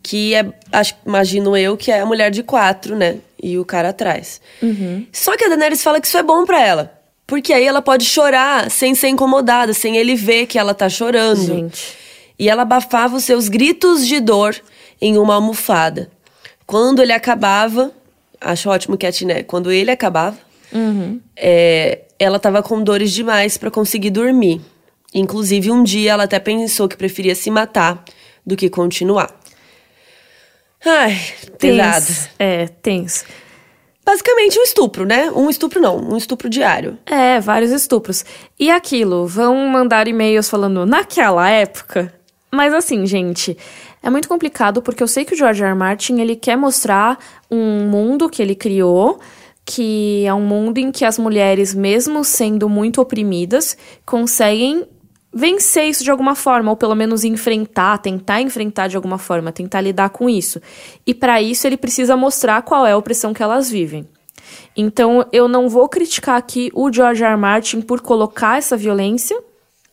que 0.02 0.36
é, 0.36 0.46
acho, 0.72 0.96
imagino 1.06 1.58
eu, 1.58 1.76
que 1.76 1.92
é 1.92 2.00
a 2.00 2.06
mulher 2.06 2.32
de 2.32 2.44
quatro, 2.44 2.96
né? 2.96 3.18
E 3.42 3.58
o 3.58 3.66
cara 3.66 3.90
atrás. 3.90 4.40
Uhum. 4.62 5.06
Só 5.12 5.36
que 5.36 5.44
a 5.44 5.50
Daenerys 5.50 5.84
fala 5.84 6.00
que 6.00 6.08
isso 6.08 6.18
é 6.18 6.24
bom 6.24 6.46
para 6.46 6.62
ela. 6.62 6.94
Porque 7.26 7.52
aí 7.52 7.66
ela 7.66 7.82
pode 7.82 8.06
chorar 8.06 8.72
sem 8.72 8.96
ser 8.96 9.10
incomodada, 9.10 9.74
sem 9.74 9.98
ele 9.98 10.16
ver 10.16 10.46
que 10.46 10.58
ela 10.58 10.74
tá 10.74 10.88
chorando. 10.88 11.46
Gente. 11.46 11.94
E 12.40 12.50
ela 12.50 12.62
abafava 12.62 13.18
os 13.18 13.26
seus 13.26 13.50
gritos 13.50 14.08
de 14.08 14.20
dor 14.22 14.56
em 15.02 15.18
uma 15.18 15.36
almofada. 15.36 16.10
Quando 16.68 17.02
ele 17.02 17.14
acabava, 17.14 17.94
acho 18.42 18.70
ótimo 18.70 18.98
que 18.98 19.08
a 19.08 19.12
Tiné, 19.12 19.42
quando 19.42 19.72
ele 19.72 19.90
acabava, 19.90 20.38
uhum. 20.74 21.22
é, 21.34 22.02
ela 22.20 22.38
tava 22.38 22.62
com 22.62 22.84
dores 22.84 23.14
demais 23.14 23.58
para 23.58 23.72
conseguir 23.72 24.10
dormir. 24.10 24.60
Inclusive, 25.14 25.72
um 25.72 25.82
dia 25.82 26.12
ela 26.12 26.24
até 26.24 26.40
pensou 26.40 26.90
que 26.90 26.98
preferia 26.98 27.34
se 27.34 27.50
matar 27.50 28.04
do 28.46 28.58
que 28.58 28.70
continuar. 28.70 29.34
Ai, 30.86 31.18
pesado. 31.58 32.30
É, 32.38 32.68
tenso. 32.68 33.24
Basicamente 34.06 34.60
um 34.60 34.64
estupro, 34.64 35.06
né? 35.06 35.32
Um 35.32 35.50
estupro 35.50 35.80
não, 35.82 35.98
um 35.98 36.18
estupro 36.18 36.50
diário. 36.50 36.98
É, 37.06 37.40
vários 37.40 37.72
estupros. 37.72 38.26
E 38.60 38.70
aquilo, 38.70 39.26
vão 39.26 39.56
mandar 39.68 40.08
e-mails 40.08 40.50
falando 40.50 40.86
naquela 40.86 41.50
época. 41.50 42.14
Mas 42.52 42.74
assim, 42.74 43.06
gente, 43.06 43.58
é 44.02 44.10
muito 44.10 44.28
complicado 44.28 44.82
porque 44.82 45.02
eu 45.02 45.08
sei 45.08 45.26
que 45.26 45.34
o 45.34 45.38
George 45.38 45.62
R. 45.62 45.70
R. 45.70 45.78
Martin 45.78 46.20
ele 46.20 46.36
quer 46.36 46.56
mostrar 46.56 47.18
um 47.50 47.88
mundo 47.90 48.30
que 48.30 48.42
ele 48.42 48.56
criou 48.56 49.20
que 49.68 50.24
é 50.26 50.34
um 50.34 50.46
mundo 50.46 50.78
em 50.78 50.94
que 50.94 51.04
as 51.04 51.20
mulheres, 51.20 51.76
mesmo 51.76 52.24
sendo 52.24 52.70
muito 52.70 53.02
oprimidas, 53.02 53.78
conseguem 54.06 54.88
vencer 55.34 55.90
isso 55.90 56.06
de 56.06 56.10
alguma 56.10 56.36
forma, 56.36 56.72
ou 56.72 56.78
pelo 56.78 56.96
menos 56.96 57.26
enfrentar, 57.26 57.98
tentar 57.98 58.42
enfrentar 58.42 58.88
de 58.88 58.96
alguma 58.96 59.18
forma, 59.18 59.52
tentar 59.52 59.82
lidar 59.82 60.10
com 60.10 60.30
isso. 60.30 60.62
E 61.06 61.14
para 61.14 61.42
isso 61.42 61.68
ele 61.68 61.76
precisa 61.76 62.16
mostrar 62.16 62.62
qual 62.62 62.86
é 62.88 62.94
a 62.94 62.98
opressão 62.98 63.34
que 63.34 63.44
elas 63.44 63.70
vivem. 63.70 64.08
Então 64.76 65.26
eu 65.34 65.50
não 65.50 65.68
vou 65.68 65.90
criticar 65.90 66.38
aqui 66.38 66.72
o 66.74 66.92
George 66.92 67.22
R. 67.22 67.32
R. 67.32 67.38
Martin 67.38 67.82
por 67.82 68.00
colocar 68.00 68.58
essa 68.58 68.78
violência, 68.78 69.38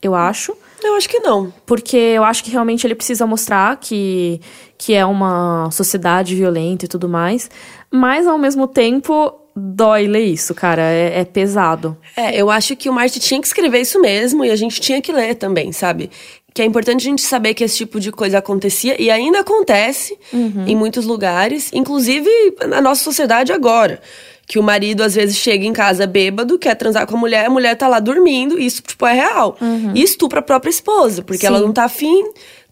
eu 0.00 0.14
acho. 0.14 0.56
Eu 0.84 0.94
acho 0.96 1.08
que 1.08 1.18
não. 1.18 1.52
Porque 1.64 1.96
eu 1.96 2.22
acho 2.22 2.44
que 2.44 2.50
realmente 2.50 2.86
ele 2.86 2.94
precisa 2.94 3.26
mostrar 3.26 3.76
que, 3.78 4.40
que 4.76 4.92
é 4.94 5.04
uma 5.04 5.70
sociedade 5.70 6.34
violenta 6.34 6.84
e 6.84 6.88
tudo 6.88 7.08
mais. 7.08 7.50
Mas, 7.90 8.26
ao 8.26 8.36
mesmo 8.36 8.68
tempo, 8.68 9.34
dói 9.56 10.06
ler 10.06 10.24
isso, 10.24 10.54
cara. 10.54 10.82
É, 10.82 11.20
é, 11.20 11.24
pesado. 11.24 11.96
É, 12.16 12.36
eu 12.36 12.50
acho 12.50 12.76
que 12.76 12.90
o 12.90 12.92
Martin 12.92 13.18
tinha 13.18 13.40
que 13.40 13.46
escrever 13.46 13.80
isso 13.80 14.00
mesmo 14.00 14.44
e 14.44 14.50
a 14.50 14.56
gente 14.56 14.80
tinha 14.80 15.00
que 15.00 15.12
ler 15.12 15.36
também, 15.36 15.72
sabe? 15.72 16.10
Que 16.52 16.62
é 16.62 16.64
importante 16.64 17.00
a 17.00 17.10
gente 17.10 17.22
saber 17.22 17.54
que 17.54 17.64
esse 17.64 17.78
tipo 17.78 17.98
de 17.98 18.12
coisa 18.12 18.38
acontecia 18.38 19.00
e 19.00 19.10
ainda 19.10 19.40
acontece 19.40 20.16
uhum. 20.32 20.64
em 20.66 20.76
muitos 20.76 21.04
lugares, 21.04 21.70
inclusive 21.72 22.30
na 22.68 22.80
nossa 22.80 23.02
sociedade 23.02 23.52
agora 23.52 24.00
que 24.46 24.58
o 24.58 24.62
marido 24.62 25.02
às 25.02 25.14
vezes 25.14 25.36
chega 25.36 25.64
em 25.64 25.72
casa 25.72 26.06
bêbado, 26.06 26.58
quer 26.58 26.74
transar 26.74 27.06
com 27.06 27.16
a 27.16 27.18
mulher, 27.18 27.46
a 27.46 27.50
mulher 27.50 27.76
tá 27.76 27.88
lá 27.88 27.98
dormindo, 27.98 28.58
isso, 28.58 28.82
tipo, 28.82 29.06
é 29.06 29.14
real. 29.14 29.56
Uhum. 29.60 29.92
E 29.94 30.02
estupra 30.02 30.40
a 30.40 30.42
própria 30.42 30.70
esposa, 30.70 31.22
porque 31.22 31.40
Sim. 31.40 31.46
ela 31.46 31.60
não 31.60 31.72
tá 31.72 31.84
afim, 31.84 32.24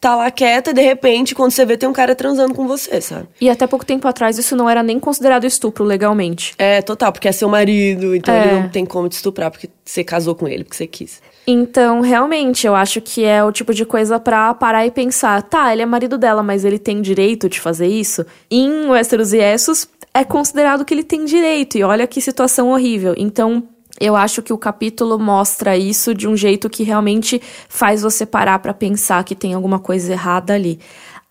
tá 0.02 0.16
lá 0.16 0.30
quieta, 0.32 0.70
e 0.70 0.74
de 0.74 0.82
repente, 0.82 1.32
quando 1.32 1.52
você 1.52 1.64
vê, 1.64 1.76
tem 1.76 1.88
um 1.88 1.92
cara 1.92 2.12
transando 2.16 2.52
com 2.54 2.66
você, 2.66 3.00
sabe? 3.00 3.28
E 3.40 3.48
até 3.48 3.68
pouco 3.68 3.86
tempo 3.86 4.06
atrás 4.08 4.36
isso 4.36 4.56
não 4.56 4.68
era 4.68 4.82
nem 4.82 4.98
considerado 4.98 5.44
estupro 5.46 5.84
legalmente. 5.84 6.54
É, 6.58 6.82
total, 6.82 7.12
porque 7.12 7.28
é 7.28 7.32
seu 7.32 7.48
marido, 7.48 8.12
então 8.16 8.34
É. 8.34 8.44
ele 8.44 8.60
não 8.62 8.68
tem 8.68 8.84
como 8.84 9.08
te 9.08 9.12
estuprar, 9.12 9.48
porque 9.52 9.70
você 9.84 10.02
casou 10.02 10.34
com 10.34 10.48
ele, 10.48 10.64
porque 10.64 10.76
você 10.76 10.88
quis. 10.88 11.22
Então, 11.46 12.00
realmente, 12.00 12.66
eu 12.66 12.74
acho 12.74 13.00
que 13.00 13.24
é 13.24 13.44
o 13.44 13.52
tipo 13.52 13.72
de 13.72 13.84
coisa 13.84 14.18
pra 14.18 14.52
parar 14.54 14.84
e 14.84 14.90
pensar, 14.90 15.40
tá, 15.42 15.72
ele 15.72 15.82
é 15.82 15.86
marido 15.86 16.18
dela, 16.18 16.42
mas 16.42 16.64
ele 16.64 16.80
tem 16.80 17.00
direito 17.00 17.48
de 17.48 17.60
fazer 17.60 17.86
isso? 17.86 18.26
Em 18.50 18.88
Westeros 18.88 19.32
e 19.32 19.38
Essos, 19.38 19.88
é 20.12 20.24
considerado 20.24 20.84
que 20.84 20.92
ele 20.92 21.04
tem 21.04 21.24
direito, 21.24 21.78
e 21.78 21.84
olha 21.84 22.06
que 22.08 22.20
situação 22.20 22.70
horrível. 22.70 23.14
Então, 23.16 23.62
eu 24.02 24.16
acho 24.16 24.42
que 24.42 24.52
o 24.52 24.58
capítulo 24.58 25.18
mostra 25.18 25.76
isso 25.76 26.12
de 26.12 26.26
um 26.26 26.36
jeito 26.36 26.68
que 26.68 26.82
realmente 26.82 27.40
faz 27.68 28.02
você 28.02 28.26
parar 28.26 28.58
pra 28.58 28.74
pensar 28.74 29.22
que 29.22 29.34
tem 29.34 29.54
alguma 29.54 29.78
coisa 29.78 30.10
errada 30.10 30.54
ali. 30.54 30.80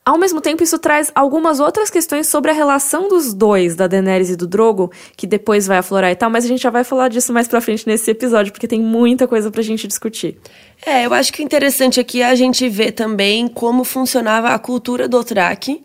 Ao 0.03 0.17
mesmo 0.17 0.41
tempo, 0.41 0.63
isso 0.63 0.79
traz 0.79 1.12
algumas 1.13 1.60
outras 1.60 1.91
questões 1.91 2.27
sobre 2.27 2.49
a 2.49 2.53
relação 2.53 3.07
dos 3.07 3.36
dois, 3.36 3.75
da 3.75 3.86
Daenerys 3.86 4.31
e 4.31 4.36
do 4.36 4.47
Drogo, 4.47 4.91
que 5.15 5.27
depois 5.27 5.67
vai 5.67 5.77
aflorar 5.77 6.10
e 6.10 6.15
tal, 6.15 6.27
mas 6.27 6.43
a 6.43 6.47
gente 6.47 6.63
já 6.63 6.71
vai 6.71 6.84
falar 6.84 7.07
disso 7.07 7.31
mais 7.31 7.47
pra 7.47 7.62
frente 7.62 7.86
nesse 7.86 8.10
episódio, 8.10 8.51
porque 8.51 8.67
tem 8.67 8.81
muita 8.81 9.27
coisa 9.27 9.51
pra 9.51 9.62
gente 9.62 9.88
discutir. 9.88 10.39
É, 10.84 11.05
eu 11.05 11.13
acho 11.13 11.31
que 11.31 11.43
o 11.43 11.45
interessante 11.45 11.99
aqui 11.99 12.23
é 12.23 12.29
a 12.29 12.36
gente 12.36 12.67
ver 12.67 12.93
também 12.93 13.47
como 13.47 13.84
funcionava 13.84 14.49
a 14.49 14.57
cultura 14.57 15.07
do 15.07 15.17
Dothraki, 15.19 15.84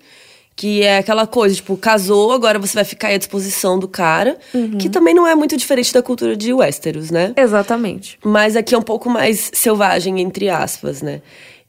Que 0.56 0.82
é 0.82 0.98
aquela 0.98 1.26
coisa, 1.26 1.54
tipo, 1.54 1.76
casou, 1.76 2.32
agora 2.32 2.58
você 2.58 2.74
vai 2.74 2.84
ficar 2.84 3.08
à 3.08 3.16
disposição 3.18 3.78
do 3.78 3.86
cara. 3.86 4.38
Uhum. 4.54 4.78
Que 4.78 4.88
também 4.88 5.12
não 5.12 5.26
é 5.26 5.34
muito 5.34 5.54
diferente 5.54 5.92
da 5.92 6.02
cultura 6.02 6.34
de 6.34 6.52
Westeros, 6.52 7.10
né? 7.10 7.34
Exatamente. 7.36 8.18
Mas 8.24 8.56
aqui 8.56 8.74
é 8.74 8.78
um 8.78 8.82
pouco 8.82 9.10
mais 9.10 9.50
selvagem, 9.52 10.18
entre 10.20 10.48
aspas, 10.48 11.02
né? 11.02 11.20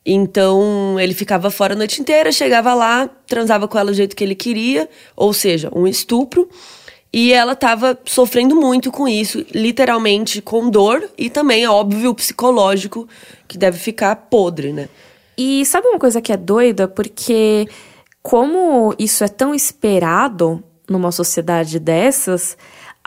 Então 0.09 0.97
ele 0.97 1.13
ficava 1.13 1.51
fora 1.51 1.73
a 1.73 1.75
noite 1.75 1.99
inteira, 1.99 2.31
chegava 2.31 2.73
lá, 2.73 3.09
transava 3.27 3.67
com 3.67 3.77
ela 3.77 3.91
do 3.91 3.93
jeito 3.93 4.15
que 4.15 4.23
ele 4.23 4.35
queria, 4.35 4.87
ou 5.17 5.33
seja, 5.33 5.69
um 5.75 5.85
estupro. 5.85 6.47
E 7.11 7.33
ela 7.33 7.53
estava 7.53 7.97
sofrendo 8.05 8.55
muito 8.55 8.89
com 8.89 9.05
isso, 9.07 9.45
literalmente 9.53 10.41
com 10.41 10.69
dor 10.69 11.09
e 11.17 11.29
também, 11.29 11.63
é 11.65 11.69
óbvio, 11.69 12.13
psicológico, 12.13 13.07
que 13.47 13.57
deve 13.57 13.77
ficar 13.77 14.15
podre, 14.15 14.71
né? 14.71 14.87
E 15.37 15.65
sabe 15.65 15.87
uma 15.87 15.99
coisa 15.99 16.21
que 16.21 16.31
é 16.31 16.37
doida? 16.37 16.87
Porque 16.87 17.67
como 18.21 18.93
isso 18.97 19.23
é 19.23 19.27
tão 19.27 19.53
esperado 19.53 20.63
numa 20.89 21.11
sociedade 21.11 21.79
dessas, 21.79 22.57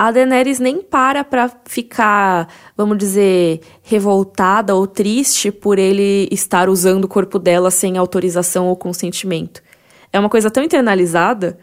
a 0.00 0.10
Daenerys 0.10 0.58
nem 0.58 0.80
para 0.80 1.22
pra 1.22 1.50
ficar, 1.66 2.48
vamos 2.74 2.96
dizer, 2.96 3.60
revoltada 3.82 4.74
ou 4.74 4.86
triste 4.86 5.50
por 5.50 5.78
ele 5.78 6.26
estar 6.32 6.70
usando 6.70 7.04
o 7.04 7.08
corpo 7.08 7.38
dela 7.38 7.70
sem 7.70 7.98
autorização 7.98 8.68
ou 8.68 8.76
consentimento. 8.76 9.62
É 10.10 10.18
uma 10.18 10.30
coisa 10.30 10.50
tão 10.50 10.62
internalizada 10.64 11.58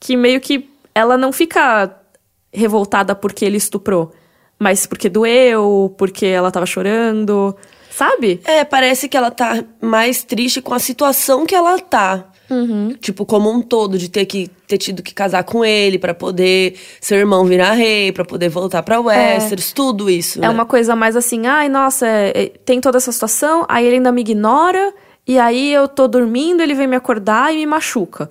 que 0.00 0.16
meio 0.16 0.40
que 0.40 0.70
ela 0.94 1.18
não 1.18 1.30
fica 1.30 1.94
revoltada 2.50 3.14
porque 3.14 3.44
ele 3.44 3.58
estuprou, 3.58 4.12
mas 4.58 4.86
porque 4.86 5.08
doeu, 5.08 5.94
porque 5.98 6.24
ela 6.24 6.50
tava 6.50 6.64
chorando, 6.64 7.54
sabe? 7.90 8.40
É, 8.44 8.64
parece 8.64 9.10
que 9.10 9.16
ela 9.16 9.30
tá 9.30 9.62
mais 9.80 10.22
triste 10.24 10.62
com 10.62 10.72
a 10.72 10.78
situação 10.78 11.44
que 11.44 11.54
ela 11.54 11.78
tá. 11.78 12.32
Uhum. 12.50 12.94
Tipo, 13.00 13.26
como 13.26 13.50
um 13.50 13.60
todo, 13.60 13.98
de 13.98 14.08
ter 14.08 14.24
que 14.24 14.48
ter 14.66 14.78
tido 14.78 15.02
que 15.02 15.14
casar 15.14 15.44
com 15.44 15.64
ele 15.64 15.98
para 15.98 16.14
poder 16.14 16.78
seu 17.00 17.18
irmão 17.18 17.44
virar 17.44 17.72
rei, 17.72 18.12
para 18.12 18.24
poder 18.24 18.48
voltar 18.48 18.82
pra 18.82 19.00
Westeros, 19.00 19.72
tudo 19.72 20.08
isso. 20.10 20.38
É 20.38 20.42
né? 20.42 20.48
uma 20.50 20.66
coisa 20.66 20.94
mais 20.96 21.16
assim, 21.16 21.46
ai, 21.46 21.68
nossa, 21.68 22.06
é- 22.06 22.32
é- 22.34 22.46
tem 22.64 22.80
toda 22.80 22.98
essa 22.98 23.12
situação, 23.12 23.64
aí 23.68 23.86
ele 23.86 23.96
ainda 23.96 24.12
me 24.12 24.20
ignora, 24.20 24.92
e 25.26 25.38
aí 25.38 25.72
eu 25.72 25.86
tô 25.88 26.06
dormindo, 26.08 26.62
ele 26.62 26.74
vem 26.74 26.86
me 26.86 26.96
acordar 26.96 27.52
e 27.52 27.56
me 27.58 27.66
machuca. 27.66 28.30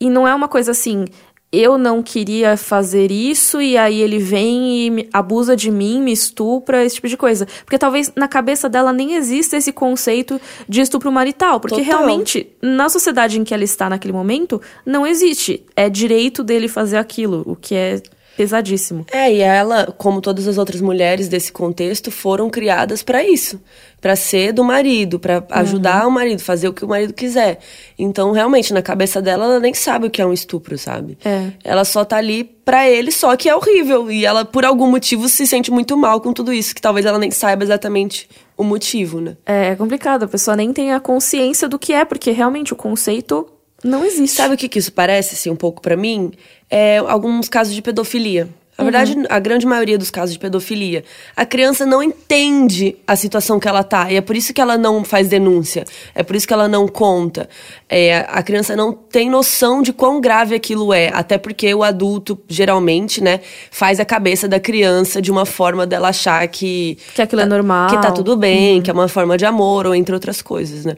E 0.00 0.08
não 0.08 0.26
é 0.26 0.34
uma 0.34 0.48
coisa 0.48 0.70
assim, 0.70 1.04
eu 1.52 1.76
não 1.76 2.02
queria 2.02 2.56
fazer 2.56 3.10
isso, 3.10 3.60
e 3.60 3.76
aí 3.76 4.00
ele 4.00 4.18
vem 4.18 4.98
e 5.00 5.08
abusa 5.12 5.56
de 5.56 5.70
mim, 5.70 6.00
me 6.00 6.12
estupra, 6.12 6.84
esse 6.84 6.96
tipo 6.96 7.08
de 7.08 7.16
coisa. 7.16 7.46
Porque 7.64 7.78
talvez 7.78 8.12
na 8.14 8.28
cabeça 8.28 8.68
dela 8.68 8.92
nem 8.92 9.14
exista 9.14 9.56
esse 9.56 9.72
conceito 9.72 10.40
de 10.68 10.80
estupro 10.80 11.10
marital, 11.10 11.58
porque 11.58 11.82
Total. 11.82 11.98
realmente, 11.98 12.46
na 12.62 12.88
sociedade 12.88 13.38
em 13.38 13.44
que 13.44 13.52
ela 13.52 13.64
está 13.64 13.88
naquele 13.90 14.12
momento, 14.12 14.60
não 14.86 15.04
existe. 15.04 15.64
É 15.74 15.88
direito 15.88 16.44
dele 16.44 16.68
fazer 16.68 16.98
aquilo, 16.98 17.42
o 17.44 17.56
que 17.56 17.74
é 17.74 18.00
pesadíssimo. 18.40 19.04
É, 19.12 19.30
e 19.30 19.40
ela, 19.40 19.94
como 19.98 20.22
todas 20.22 20.48
as 20.48 20.56
outras 20.56 20.80
mulheres 20.80 21.28
desse 21.28 21.52
contexto, 21.52 22.10
foram 22.10 22.48
criadas 22.48 23.02
pra 23.02 23.22
isso, 23.22 23.60
Pra 24.00 24.16
ser 24.16 24.54
do 24.54 24.64
marido, 24.64 25.20
pra 25.20 25.44
ajudar 25.50 26.06
o 26.06 26.10
marido, 26.10 26.40
fazer 26.40 26.66
o 26.68 26.72
que 26.72 26.82
o 26.82 26.88
marido 26.88 27.12
quiser. 27.12 27.58
Então, 27.98 28.32
realmente, 28.32 28.72
na 28.72 28.80
cabeça 28.80 29.20
dela, 29.20 29.44
ela 29.44 29.60
nem 29.60 29.74
sabe 29.74 30.06
o 30.06 30.10
que 30.10 30.22
é 30.22 30.26
um 30.26 30.32
estupro, 30.32 30.78
sabe? 30.78 31.18
É. 31.22 31.50
Ela 31.62 31.84
só 31.84 32.02
tá 32.02 32.16
ali 32.16 32.44
pra 32.44 32.88
ele, 32.88 33.12
só 33.12 33.36
que 33.36 33.46
é 33.46 33.54
horrível. 33.54 34.10
E 34.10 34.24
ela, 34.24 34.42
por 34.42 34.64
algum 34.64 34.90
motivo, 34.90 35.28
se 35.28 35.46
sente 35.46 35.70
muito 35.70 35.98
mal 35.98 36.18
com 36.18 36.32
tudo 36.32 36.50
isso, 36.50 36.74
que 36.74 36.80
talvez 36.80 37.04
ela 37.04 37.18
nem 37.18 37.30
saiba 37.30 37.62
exatamente 37.62 38.26
o 38.56 38.64
motivo, 38.64 39.20
né? 39.20 39.36
É 39.44 39.76
complicado, 39.76 40.22
a 40.22 40.28
pessoa 40.28 40.56
nem 40.56 40.72
tem 40.72 40.94
a 40.94 41.00
consciência 41.00 41.68
do 41.68 41.78
que 41.78 41.92
é, 41.92 42.02
porque 42.06 42.30
realmente 42.30 42.72
o 42.72 42.76
conceito 42.76 43.46
não 43.82 44.04
existe. 44.04 44.36
Sabe 44.36 44.54
o 44.54 44.58
que, 44.58 44.68
que 44.68 44.78
isso 44.78 44.92
parece, 44.92 45.34
assim, 45.34 45.50
um 45.50 45.56
pouco 45.56 45.80
pra 45.80 45.96
mim? 45.96 46.32
É 46.68 46.98
alguns 46.98 47.48
casos 47.48 47.74
de 47.74 47.82
pedofilia. 47.82 48.48
Na 48.80 48.84
verdade, 48.84 49.14
a 49.28 49.38
grande 49.38 49.66
maioria 49.66 49.98
dos 49.98 50.10
casos 50.10 50.32
de 50.32 50.38
pedofilia. 50.38 51.04
A 51.36 51.44
criança 51.44 51.84
não 51.84 52.02
entende 52.02 52.96
a 53.06 53.14
situação 53.14 53.60
que 53.60 53.68
ela 53.68 53.84
tá. 53.84 54.10
E 54.10 54.16
é 54.16 54.22
por 54.22 54.34
isso 54.34 54.54
que 54.54 54.60
ela 54.60 54.78
não 54.78 55.04
faz 55.04 55.28
denúncia. 55.28 55.84
É 56.14 56.22
por 56.22 56.34
isso 56.34 56.48
que 56.48 56.54
ela 56.54 56.66
não 56.66 56.88
conta. 56.88 57.46
É, 57.90 58.24
a 58.26 58.42
criança 58.42 58.74
não 58.74 58.94
tem 58.94 59.28
noção 59.28 59.82
de 59.82 59.92
quão 59.92 60.18
grave 60.18 60.54
aquilo 60.54 60.94
é. 60.94 61.10
Até 61.12 61.36
porque 61.36 61.74
o 61.74 61.82
adulto, 61.82 62.40
geralmente, 62.48 63.22
né, 63.22 63.40
faz 63.70 64.00
a 64.00 64.04
cabeça 64.04 64.48
da 64.48 64.58
criança 64.58 65.20
de 65.20 65.30
uma 65.30 65.44
forma 65.44 65.86
dela 65.86 66.08
achar 66.08 66.48
que. 66.48 66.96
Que 67.14 67.20
aquilo 67.20 67.42
é 67.42 67.46
normal. 67.46 67.90
Que 67.90 68.00
tá 68.00 68.10
tudo 68.10 68.34
bem, 68.34 68.80
que 68.80 68.90
é 68.90 68.94
uma 68.94 69.08
forma 69.08 69.36
de 69.36 69.44
amor, 69.44 69.86
ou 69.86 69.94
entre 69.94 70.14
outras 70.14 70.40
coisas, 70.40 70.86
né? 70.86 70.96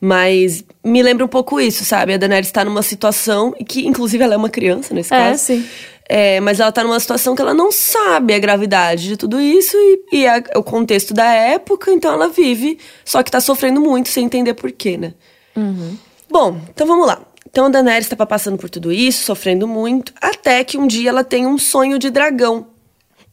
Mas 0.00 0.62
me 0.84 1.02
lembra 1.02 1.24
um 1.24 1.28
pouco 1.28 1.58
isso, 1.60 1.84
sabe? 1.84 2.12
A 2.14 2.16
Daenerys 2.16 2.50
tá 2.50 2.64
numa 2.64 2.82
situação, 2.82 3.52
que 3.66 3.86
inclusive 3.86 4.22
ela 4.22 4.34
é 4.34 4.36
uma 4.36 4.50
criança 4.50 4.92
nesse 4.94 5.12
É, 5.14 5.18
caso. 5.30 5.42
sim. 5.42 5.66
É, 6.08 6.38
mas 6.40 6.60
ela 6.60 6.70
tá 6.70 6.84
numa 6.84 7.00
situação 7.00 7.34
que 7.34 7.42
ela 7.42 7.52
não 7.54 7.72
sabe 7.72 8.32
a 8.34 8.38
gravidade 8.38 9.08
de 9.08 9.16
tudo 9.16 9.40
isso 9.40 9.76
e, 9.76 10.00
e 10.18 10.26
a- 10.28 10.42
o 10.54 10.62
contexto 10.62 11.12
da 11.12 11.24
época, 11.32 11.90
então 11.90 12.12
ela 12.12 12.28
vive, 12.28 12.78
só 13.04 13.22
que 13.24 13.30
tá 13.30 13.40
sofrendo 13.40 13.80
muito 13.80 14.08
sem 14.08 14.24
entender 14.26 14.54
por 14.54 14.70
quê, 14.70 14.96
né? 14.96 15.14
Bom, 16.30 16.60
então 16.70 16.86
vamos 16.86 17.06
lá. 17.06 17.20
Então 17.50 17.66
a 17.66 17.68
Daenerys 17.68 18.04
estava 18.04 18.26
passando 18.26 18.58
por 18.58 18.68
tudo 18.68 18.92
isso, 18.92 19.24
sofrendo 19.24 19.66
muito, 19.66 20.12
até 20.20 20.62
que 20.62 20.76
um 20.76 20.86
dia 20.86 21.08
ela 21.08 21.24
tem 21.24 21.46
um 21.46 21.56
sonho 21.58 21.98
de 21.98 22.10
dragão. 22.10 22.66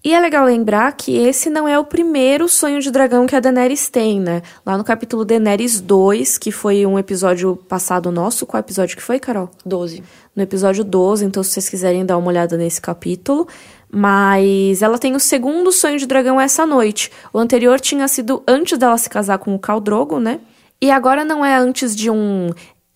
E 0.06 0.14
é 0.14 0.20
legal 0.20 0.46
lembrar 0.46 0.92
que 0.92 1.16
esse 1.16 1.50
não 1.50 1.66
é 1.66 1.80
o 1.80 1.86
primeiro 1.86 2.50
sonho 2.50 2.82
de 2.82 2.92
dragão 2.92 3.26
que 3.26 3.38
a 3.38 3.40
Daenerys 3.40 3.88
tem, 3.88 4.20
né? 4.20 4.42
Lá 4.66 4.78
no 4.78 4.84
capítulo 4.84 5.24
Daenerys 5.24 5.80
2, 5.80 6.38
que 6.38 6.52
foi 6.52 6.86
um 6.86 7.00
episódio 7.00 7.56
passado 7.56 8.12
nosso, 8.12 8.46
qual 8.46 8.60
episódio 8.60 8.98
que 8.98 9.02
foi, 9.02 9.18
Carol? 9.18 9.50
12. 9.66 10.04
no 10.36 10.44
episódio 10.44 10.84
12, 10.84 11.24
então 11.24 11.42
se 11.42 11.52
vocês 11.52 11.70
quiserem 11.70 12.06
dar 12.06 12.18
uma 12.18 12.28
olhada 12.28 12.58
nesse 12.58 12.82
capítulo. 12.82 13.48
Mas 13.90 14.82
ela 14.82 14.98
tem 14.98 15.16
o 15.16 15.20
segundo 15.22 15.72
sonho 15.72 15.98
de 15.98 16.06
dragão 16.06 16.42
essa 16.42 16.66
noite. 16.66 17.10
O 17.32 17.40
anterior 17.40 17.80
tinha 17.80 18.06
sido 18.10 18.44
antes 18.46 18.78
dela 18.78 18.98
se 18.98 19.10
casar 19.10 19.38
com 19.38 19.56
o 19.56 19.60
Khal 19.60 19.80
Drogo, 19.80 20.20
né? 20.20 20.42
E 20.82 20.92
agora 20.92 21.24
não 21.24 21.46
é 21.46 21.56
antes 21.56 21.96
de 21.96 22.10
um 22.10 22.50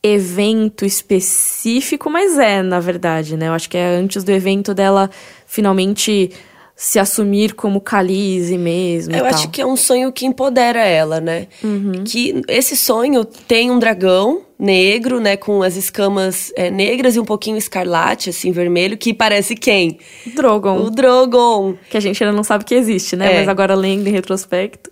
evento 0.04 0.84
específico, 0.84 2.10
mas 2.10 2.38
é, 2.38 2.62
na 2.62 2.82
verdade, 2.82 3.38
né? 3.38 3.48
Eu 3.48 3.54
acho 3.54 3.70
que 3.70 3.78
é 3.78 3.96
antes 3.96 4.26
do 4.26 4.32
evento 4.32 4.74
dela 4.74 5.10
finalmente 5.46 6.32
se 6.80 7.00
assumir 7.00 7.56
como 7.56 7.82
Khaleesi 7.82 8.56
mesmo 8.56 9.16
Eu 9.16 9.26
acho 9.26 9.50
que 9.50 9.60
é 9.60 9.66
um 9.66 9.76
sonho 9.76 10.12
que 10.12 10.28
empodera 10.28 10.80
ela, 10.80 11.20
né? 11.20 11.48
Que 12.06 12.44
esse 12.48 12.78
sonho 12.78 13.26
tem 13.26 13.72
um 13.72 13.80
dragão 13.80 14.44
negro, 14.60 15.20
né? 15.20 15.36
Com 15.36 15.64
as 15.64 15.76
escamas 15.76 16.54
é, 16.56 16.70
negras 16.70 17.16
e 17.16 17.20
um 17.20 17.26
pouquinho 17.26 17.58
escarlate, 17.58 18.30
assim, 18.30 18.52
vermelho, 18.52 18.96
que 18.96 19.12
parece 19.12 19.56
quem? 19.56 19.98
Drogon, 20.36 20.84
O 20.84 20.92
Drogon. 20.92 21.74
que 21.90 21.98
a 21.98 22.00
gente 22.00 22.24
ainda 22.24 22.36
não 22.36 22.44
sabe 22.44 22.64
que 22.64 22.76
existe, 22.76 23.16
né? 23.16 23.34
É. 23.34 23.40
Mas 23.40 23.48
agora 23.48 23.74
lendo 23.74 24.08
em 24.08 24.12
retrospecto. 24.12 24.92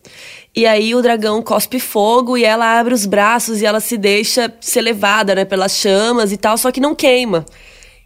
E 0.55 0.65
aí 0.65 0.95
o 0.95 1.03
dragão 1.03 1.39
cospe 1.43 1.79
fogo 1.79 2.35
e 2.35 2.43
ela 2.43 2.79
abre 2.79 2.95
os 2.95 3.05
braços 3.05 3.61
e 3.61 3.65
ela 3.65 3.79
se 3.79 3.95
deixa 3.95 4.51
ser 4.59 4.81
levada, 4.81 5.35
né, 5.35 5.45
pelas 5.45 5.77
chamas 5.77 6.31
e 6.31 6.37
tal, 6.37 6.57
só 6.57 6.71
que 6.71 6.79
não 6.79 6.95
queima. 6.95 7.45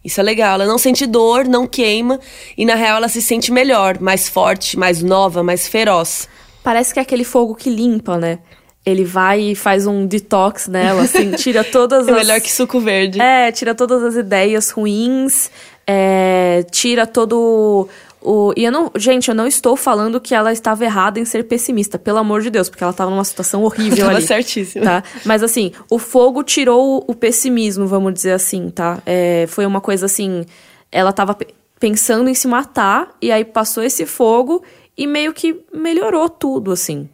Isso 0.04 0.18
é 0.20 0.22
legal, 0.22 0.54
ela 0.54 0.66
não 0.66 0.78
sente 0.78 1.06
dor, 1.06 1.44
não 1.44 1.66
queima, 1.66 2.18
e 2.56 2.64
na 2.64 2.74
real 2.74 2.96
ela 2.96 3.08
se 3.08 3.20
sente 3.20 3.52
melhor, 3.52 4.00
mais 4.00 4.28
forte, 4.28 4.78
mais 4.78 5.02
nova, 5.02 5.42
mais 5.42 5.68
feroz. 5.68 6.28
Parece 6.62 6.92
que 6.94 6.98
é 6.98 7.02
aquele 7.02 7.24
fogo 7.24 7.54
que 7.54 7.68
limpa, 7.68 8.16
né? 8.16 8.38
Ele 8.84 9.04
vai 9.04 9.40
e 9.40 9.54
faz 9.54 9.86
um 9.86 10.06
detox 10.06 10.66
nela, 10.66 11.02
assim, 11.02 11.32
tira 11.36 11.62
todas 11.62 12.08
É 12.08 12.12
as. 12.12 12.16
melhor 12.16 12.40
que 12.40 12.50
suco 12.50 12.80
verde. 12.80 13.20
É, 13.20 13.52
tira 13.52 13.74
todas 13.74 14.02
as 14.02 14.14
ideias 14.16 14.70
ruins, 14.70 15.50
é, 15.86 16.64
tira 16.70 17.06
todo 17.06 17.86
o. 18.22 18.52
E 18.56 18.64
eu 18.64 18.72
não. 18.72 18.90
Gente, 18.96 19.28
eu 19.28 19.34
não 19.34 19.46
estou 19.46 19.76
falando 19.76 20.20
que 20.20 20.34
ela 20.34 20.52
estava 20.52 20.84
errada 20.84 21.18
em 21.20 21.24
ser 21.24 21.44
pessimista, 21.44 21.98
pelo 21.98 22.18
amor 22.18 22.42
de 22.42 22.50
Deus, 22.50 22.68
porque 22.68 22.82
ela 22.84 22.90
estava 22.90 23.10
numa 23.10 23.24
situação 23.24 23.62
horrível 23.64 24.06
Tava 24.06 24.18
ali. 24.18 24.26
certíssima. 24.26 24.84
Tá? 24.84 25.04
Mas 25.24 25.42
assim, 25.42 25.72
o 25.90 25.98
fogo 25.98 26.42
tirou 26.42 27.04
o 27.06 27.14
pessimismo, 27.14 27.86
vamos 27.86 28.12
dizer 28.14 28.32
assim, 28.32 28.70
tá? 28.70 28.98
É, 29.06 29.46
foi 29.48 29.64
uma 29.66 29.80
coisa 29.80 30.06
assim. 30.06 30.44
Ela 30.92 31.12
tava 31.12 31.34
pe- 31.34 31.48
pensando 31.78 32.28
em 32.28 32.34
se 32.34 32.46
matar, 32.48 33.10
e 33.22 33.30
aí 33.32 33.44
passou 33.44 33.82
esse 33.82 34.04
fogo 34.06 34.62
e 34.98 35.06
meio 35.06 35.32
que 35.32 35.60
melhorou 35.72 36.28
tudo, 36.28 36.72
assim. 36.72 37.08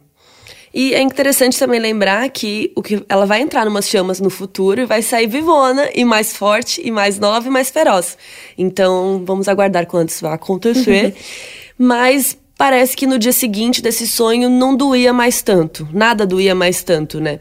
E 0.79 0.93
é 0.93 1.01
interessante 1.01 1.57
também 1.57 1.79
lembrar 1.79 2.29
que, 2.29 2.71
o 2.75 2.83
que 2.83 3.03
ela 3.09 3.25
vai 3.25 3.41
entrar 3.41 3.65
numas 3.65 3.89
chamas 3.89 4.19
no 4.19 4.29
futuro 4.29 4.79
e 4.79 4.85
vai 4.85 5.01
sair 5.01 5.25
vivona 5.25 5.89
e 5.95 6.05
mais 6.05 6.37
forte 6.37 6.79
e 6.85 6.91
mais 6.91 7.17
nova 7.17 7.47
e 7.47 7.49
mais 7.49 7.71
feroz. 7.71 8.15
Então, 8.55 9.23
vamos 9.25 9.47
aguardar 9.47 9.87
quando 9.87 10.09
isso 10.09 10.21
vai 10.21 10.33
acontecer. 10.35 11.15
Mas 11.79 12.37
parece 12.55 12.95
que 12.95 13.07
no 13.07 13.17
dia 13.17 13.33
seguinte 13.33 13.81
desse 13.81 14.07
sonho 14.07 14.51
não 14.51 14.75
doía 14.75 15.11
mais 15.11 15.41
tanto. 15.41 15.87
Nada 15.91 16.27
doía 16.27 16.53
mais 16.53 16.83
tanto, 16.83 17.19
né? 17.19 17.39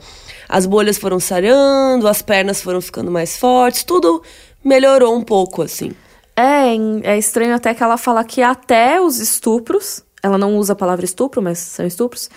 As 0.48 0.64
bolhas 0.64 0.96
foram 0.96 1.20
sarando, 1.20 2.08
as 2.08 2.22
pernas 2.22 2.62
foram 2.62 2.80
ficando 2.80 3.10
mais 3.10 3.36
fortes, 3.36 3.84
tudo 3.84 4.22
melhorou 4.64 5.14
um 5.14 5.20
pouco, 5.20 5.60
assim. 5.60 5.92
É, 6.34 6.74
é 7.02 7.18
estranho 7.18 7.54
até 7.54 7.74
que 7.74 7.82
ela 7.82 7.98
fala 7.98 8.24
que 8.24 8.40
até 8.40 8.98
os 8.98 9.18
estupros, 9.18 10.02
ela 10.22 10.38
não 10.38 10.56
usa 10.56 10.72
a 10.72 10.76
palavra 10.76 11.04
estupro, 11.04 11.42
mas 11.42 11.58
são 11.58 11.86
estupros, 11.86 12.30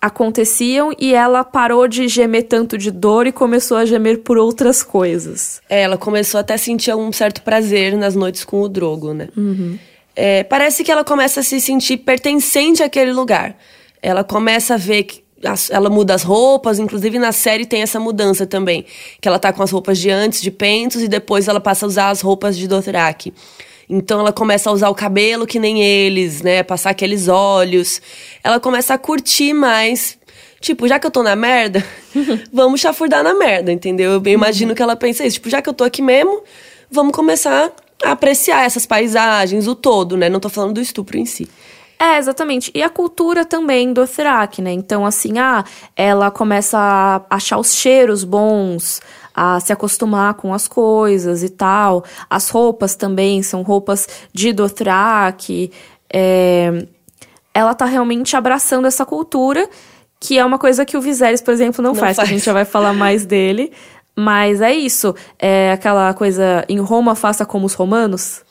aconteciam 0.00 0.92
e 0.98 1.14
ela 1.14 1.44
parou 1.44 1.86
de 1.86 2.08
gemer 2.08 2.44
tanto 2.44 2.78
de 2.78 2.90
dor 2.90 3.26
e 3.26 3.32
começou 3.32 3.76
a 3.76 3.84
gemer 3.84 4.20
por 4.20 4.38
outras 4.38 4.82
coisas. 4.82 5.60
É, 5.68 5.82
ela 5.82 5.98
começou 5.98 6.40
até 6.40 6.54
a 6.54 6.58
sentir 6.58 6.94
um 6.94 7.12
certo 7.12 7.42
prazer 7.42 7.96
nas 7.96 8.14
noites 8.14 8.44
com 8.44 8.62
o 8.62 8.68
Drogo, 8.68 9.12
né? 9.12 9.28
Uhum. 9.36 9.78
É, 10.16 10.42
parece 10.44 10.82
que 10.82 10.90
ela 10.90 11.04
começa 11.04 11.40
a 11.40 11.42
se 11.42 11.60
sentir 11.60 11.98
pertencente 11.98 12.82
àquele 12.82 13.12
lugar. 13.12 13.56
Ela 14.02 14.24
começa 14.24 14.74
a 14.74 14.76
ver 14.78 15.02
que 15.04 15.22
ela 15.70 15.88
muda 15.88 16.14
as 16.14 16.22
roupas, 16.22 16.78
inclusive 16.78 17.18
na 17.18 17.32
série 17.32 17.64
tem 17.64 17.82
essa 17.82 17.98
mudança 17.98 18.46
também. 18.46 18.84
Que 19.20 19.28
ela 19.28 19.38
tá 19.38 19.52
com 19.52 19.62
as 19.62 19.70
roupas 19.70 19.98
de 19.98 20.10
antes, 20.10 20.42
de 20.42 20.50
Pentos, 20.50 21.02
e 21.02 21.08
depois 21.08 21.48
ela 21.48 21.60
passa 21.60 21.86
a 21.86 21.88
usar 21.88 22.10
as 22.10 22.20
roupas 22.20 22.56
de 22.56 22.68
Dothraki. 22.68 23.32
Então 23.92 24.20
ela 24.20 24.32
começa 24.32 24.70
a 24.70 24.72
usar 24.72 24.88
o 24.88 24.94
cabelo 24.94 25.44
que 25.44 25.58
nem 25.58 25.82
eles, 25.82 26.42
né? 26.42 26.62
Passar 26.62 26.90
aqueles 26.90 27.26
olhos. 27.26 28.00
Ela 28.44 28.60
começa 28.60 28.94
a 28.94 28.98
curtir 28.98 29.52
mais. 29.52 30.16
Tipo, 30.60 30.86
já 30.86 31.00
que 31.00 31.06
eu 31.06 31.10
tô 31.10 31.24
na 31.24 31.34
merda, 31.34 31.84
vamos 32.52 32.80
chafurdar 32.80 33.24
na 33.24 33.34
merda, 33.34 33.72
entendeu? 33.72 34.12
Eu 34.12 34.32
imagino 34.32 34.76
que 34.76 34.82
ela 34.82 34.94
pensa 34.94 35.26
isso. 35.26 35.34
Tipo, 35.34 35.50
já 35.50 35.60
que 35.60 35.68
eu 35.68 35.74
tô 35.74 35.82
aqui 35.82 36.00
mesmo, 36.00 36.42
vamos 36.88 37.12
começar 37.12 37.72
a 38.04 38.12
apreciar 38.12 38.64
essas 38.64 38.86
paisagens, 38.86 39.66
o 39.66 39.74
todo, 39.74 40.16
né? 40.16 40.28
Não 40.28 40.38
tô 40.38 40.48
falando 40.48 40.74
do 40.74 40.80
estupro 40.80 41.18
em 41.18 41.26
si. 41.26 41.48
É, 41.98 42.16
exatamente. 42.16 42.70
E 42.74 42.82
a 42.82 42.88
cultura 42.88 43.44
também 43.44 43.92
do 43.92 44.06
Thrak, 44.06 44.62
né? 44.62 44.72
Então, 44.72 45.04
assim, 45.04 45.38
ah, 45.38 45.64
ela 45.94 46.30
começa 46.30 46.78
a 46.78 47.36
achar 47.36 47.58
os 47.58 47.74
cheiros 47.74 48.24
bons, 48.24 49.02
a 49.34 49.60
se 49.60 49.72
acostumar 49.72 50.34
com 50.34 50.52
as 50.52 50.66
coisas 50.68 51.42
e 51.42 51.48
tal. 51.48 52.04
As 52.28 52.48
roupas 52.48 52.94
também 52.94 53.42
são 53.42 53.62
roupas 53.62 54.06
de 54.32 54.52
Dothraki. 54.52 55.70
É... 56.12 56.86
Ela 57.52 57.74
tá 57.74 57.84
realmente 57.84 58.36
abraçando 58.36 58.86
essa 58.86 59.04
cultura, 59.04 59.68
que 60.20 60.38
é 60.38 60.44
uma 60.44 60.58
coisa 60.58 60.84
que 60.84 60.96
o 60.96 61.00
Viserys, 61.00 61.40
por 61.40 61.52
exemplo, 61.52 61.82
não, 61.82 61.92
Não 61.92 62.00
faz, 62.00 62.16
que 62.16 62.20
a 62.20 62.24
faz. 62.24 62.28
gente 62.28 62.44
já 62.44 62.52
vai 62.52 62.64
falar 62.64 62.92
mais 62.92 63.24
dele. 63.26 63.72
Mas 64.14 64.60
é 64.60 64.72
isso. 64.72 65.14
É 65.38 65.72
aquela 65.72 66.12
coisa, 66.14 66.64
em 66.68 66.78
Roma, 66.78 67.14
faça 67.14 67.46
como 67.46 67.66
os 67.66 67.74
romanos. 67.74 68.42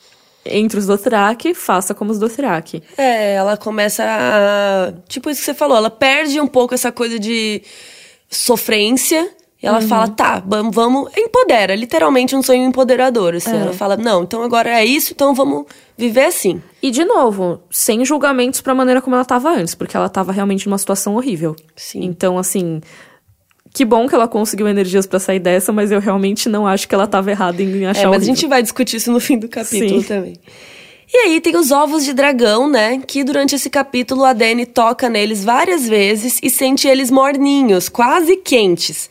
Entre 0.44 0.78
os 0.78 0.86
Dothraki, 0.86 1.52
faça 1.54 1.94
como 1.94 2.10
os 2.10 2.18
Dothraki. 2.18 2.82
É, 2.96 3.34
ela 3.34 3.56
começa 3.58 4.02
a. 4.04 4.92
Tipo 5.06 5.28
isso 5.30 5.40
que 5.40 5.44
você 5.44 5.54
falou, 5.54 5.76
ela 5.76 5.90
perde 5.90 6.40
um 6.40 6.46
pouco 6.46 6.74
essa 6.74 6.90
coisa 6.90 7.18
de 7.18 7.62
sofrência. 8.28 9.30
E 9.62 9.66
ela 9.66 9.82
fala, 9.82 10.08
tá, 10.08 10.42
vamos, 10.44 10.74
vamos. 10.74 11.10
Empodera, 11.14 11.74
literalmente 11.74 12.34
um 12.34 12.42
sonho 12.42 12.64
empoderador. 12.64 13.34
Assim. 13.34 13.54
Ela 13.54 13.74
fala, 13.74 13.94
não, 13.94 14.22
então 14.22 14.42
agora 14.42 14.70
é 14.70 14.84
isso, 14.84 15.12
então 15.12 15.34
vamos 15.34 15.66
viver 15.98 16.24
assim. 16.24 16.62
E, 16.82 16.90
de 16.90 17.04
novo, 17.04 17.60
sem 17.70 18.02
julgamentos 18.02 18.62
pra 18.62 18.74
maneira 18.74 19.02
como 19.02 19.16
ela 19.16 19.24
tava 19.24 19.50
antes, 19.50 19.74
porque 19.74 19.94
ela 19.94 20.08
tava 20.08 20.32
realmente 20.32 20.66
numa 20.66 20.78
situação 20.78 21.14
horrível. 21.14 21.54
Sim. 21.76 22.02
Então, 22.04 22.38
assim, 22.38 22.80
que 23.74 23.84
bom 23.84 24.08
que 24.08 24.14
ela 24.14 24.26
conseguiu 24.26 24.66
energias 24.66 25.06
pra 25.06 25.18
sair 25.20 25.38
dessa, 25.38 25.72
mas 25.72 25.92
eu 25.92 26.00
realmente 26.00 26.48
não 26.48 26.66
acho 26.66 26.88
que 26.88 26.94
ela 26.94 27.06
tava 27.06 27.30
errada 27.30 27.62
em 27.62 27.84
achar 27.86 28.00
É, 28.00 28.04
mas 28.04 28.04
a 28.04 28.08
horrível. 28.08 28.34
gente 28.34 28.46
vai 28.46 28.62
discutir 28.62 28.96
isso 28.96 29.12
no 29.12 29.20
fim 29.20 29.38
do 29.38 29.46
capítulo 29.48 30.00
Sim. 30.00 30.08
também. 30.08 30.36
E 31.12 31.16
aí 31.18 31.40
tem 31.40 31.56
os 31.56 31.72
ovos 31.72 32.04
de 32.04 32.12
dragão, 32.12 32.68
né? 32.68 33.02
Que 33.04 33.24
durante 33.24 33.56
esse 33.56 33.68
capítulo 33.68 34.24
a 34.24 34.32
Dany 34.32 34.64
toca 34.64 35.08
neles 35.08 35.44
várias 35.44 35.88
vezes 35.88 36.38
e 36.40 36.48
sente 36.48 36.86
eles 36.86 37.10
morninhos, 37.10 37.88
quase 37.88 38.36
quentes. 38.36 39.10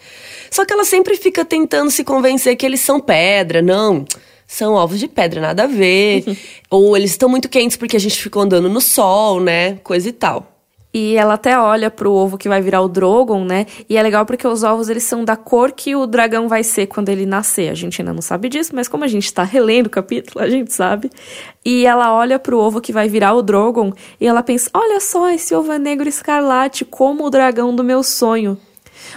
Só 0.49 0.63
que 0.63 0.71
ela 0.71 0.85
sempre 0.85 1.17
fica 1.17 1.43
tentando 1.43 1.91
se 1.91 2.05
convencer 2.05 2.55
que 2.55 2.65
eles 2.65 2.79
são 2.79 3.01
pedra. 3.01 3.61
Não, 3.61 4.05
são 4.47 4.75
ovos 4.75 4.97
de 4.97 5.09
pedra, 5.09 5.41
nada 5.41 5.63
a 5.63 5.67
ver. 5.67 6.23
Ou 6.71 6.95
eles 6.95 7.11
estão 7.11 7.27
muito 7.27 7.49
quentes 7.49 7.75
porque 7.75 7.97
a 7.97 7.99
gente 7.99 8.21
ficou 8.21 8.43
andando 8.43 8.69
no 8.69 8.79
sol, 8.79 9.41
né? 9.41 9.75
Coisa 9.83 10.07
e 10.07 10.13
tal. 10.13 10.58
E 10.91 11.15
ela 11.15 11.35
até 11.35 11.57
olha 11.57 11.91
pro 11.91 12.11
ovo 12.11 12.37
que 12.37 12.49
vai 12.49 12.61
virar 12.61 12.81
o 12.81 12.87
Drogon, 12.87 13.45
né? 13.45 13.67
E 13.87 13.95
é 13.95 14.01
legal 14.01 14.25
porque 14.25 14.47
os 14.47 14.63
ovos 14.63 14.89
eles 14.89 15.03
são 15.03 15.23
da 15.23 15.35
cor 15.35 15.71
que 15.71 15.95
o 15.95 16.07
dragão 16.07 16.47
vai 16.47 16.63
ser 16.63 16.87
quando 16.87 17.09
ele 17.09 17.27
nascer. 17.27 17.69
A 17.69 17.75
gente 17.75 18.01
ainda 18.01 18.11
não 18.11 18.23
sabe 18.23 18.49
disso, 18.49 18.71
mas 18.73 18.87
como 18.87 19.03
a 19.03 19.07
gente 19.07 19.31
tá 19.31 19.43
relendo 19.43 19.85
o 19.85 19.91
capítulo, 19.91 20.43
a 20.43 20.49
gente 20.49 20.73
sabe. 20.73 21.11
E 21.63 21.85
ela 21.85 22.15
olha 22.15 22.39
pro 22.39 22.57
ovo 22.57 22.81
que 22.81 22.91
vai 22.91 23.07
virar 23.07 23.33
o 23.35 23.43
Drogon 23.43 23.93
e 24.19 24.25
ela 24.25 24.41
pensa: 24.41 24.69
"Olha 24.73 24.99
só, 24.99 25.29
esse 25.29 25.53
ovo 25.53 25.71
é 25.71 25.77
negro 25.77 26.09
escarlate, 26.09 26.83
como 26.83 27.25
o 27.25 27.29
dragão 27.29 27.75
do 27.75 27.83
meu 27.83 28.01
sonho". 28.01 28.57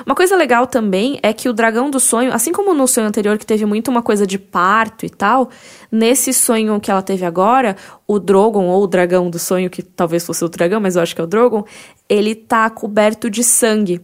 Uma 0.05 0.15
coisa 0.15 0.37
legal 0.37 0.67
também 0.67 1.19
é 1.23 1.33
que 1.33 1.49
o 1.49 1.53
dragão 1.53 1.91
do 1.91 2.01
sonho, 2.01 2.33
assim 2.33 2.53
como 2.53 2.75
no 2.75 2.87
sonho 2.87 3.07
anterior 3.07 3.39
que 3.39 3.47
teve 3.47 3.65
muito 3.65 3.91
uma 3.91 4.03
coisa 4.03 4.27
de 4.27 4.39
parto 4.39 5.07
e 5.07 5.11
tal, 5.11 5.51
nesse 5.91 6.33
sonho 6.33 6.81
que 6.81 6.91
ela 6.91 7.03
teve 7.03 7.25
agora, 7.25 7.77
o 8.07 8.19
Drogon 8.19 8.67
ou 8.67 8.83
o 8.83 8.87
dragão 8.87 9.31
do 9.31 9.39
sonho, 9.39 9.71
que 9.71 9.83
talvez 9.83 10.25
fosse 10.25 10.45
o 10.45 10.49
dragão, 10.49 10.81
mas 10.81 10.97
eu 10.97 11.03
acho 11.03 11.15
que 11.15 11.21
é 11.21 11.25
o 11.25 11.27
Drogon, 11.27 11.65
ele 12.09 12.35
tá 12.35 12.69
coberto 12.69 13.31
de 13.31 13.45
sangue. 13.45 14.01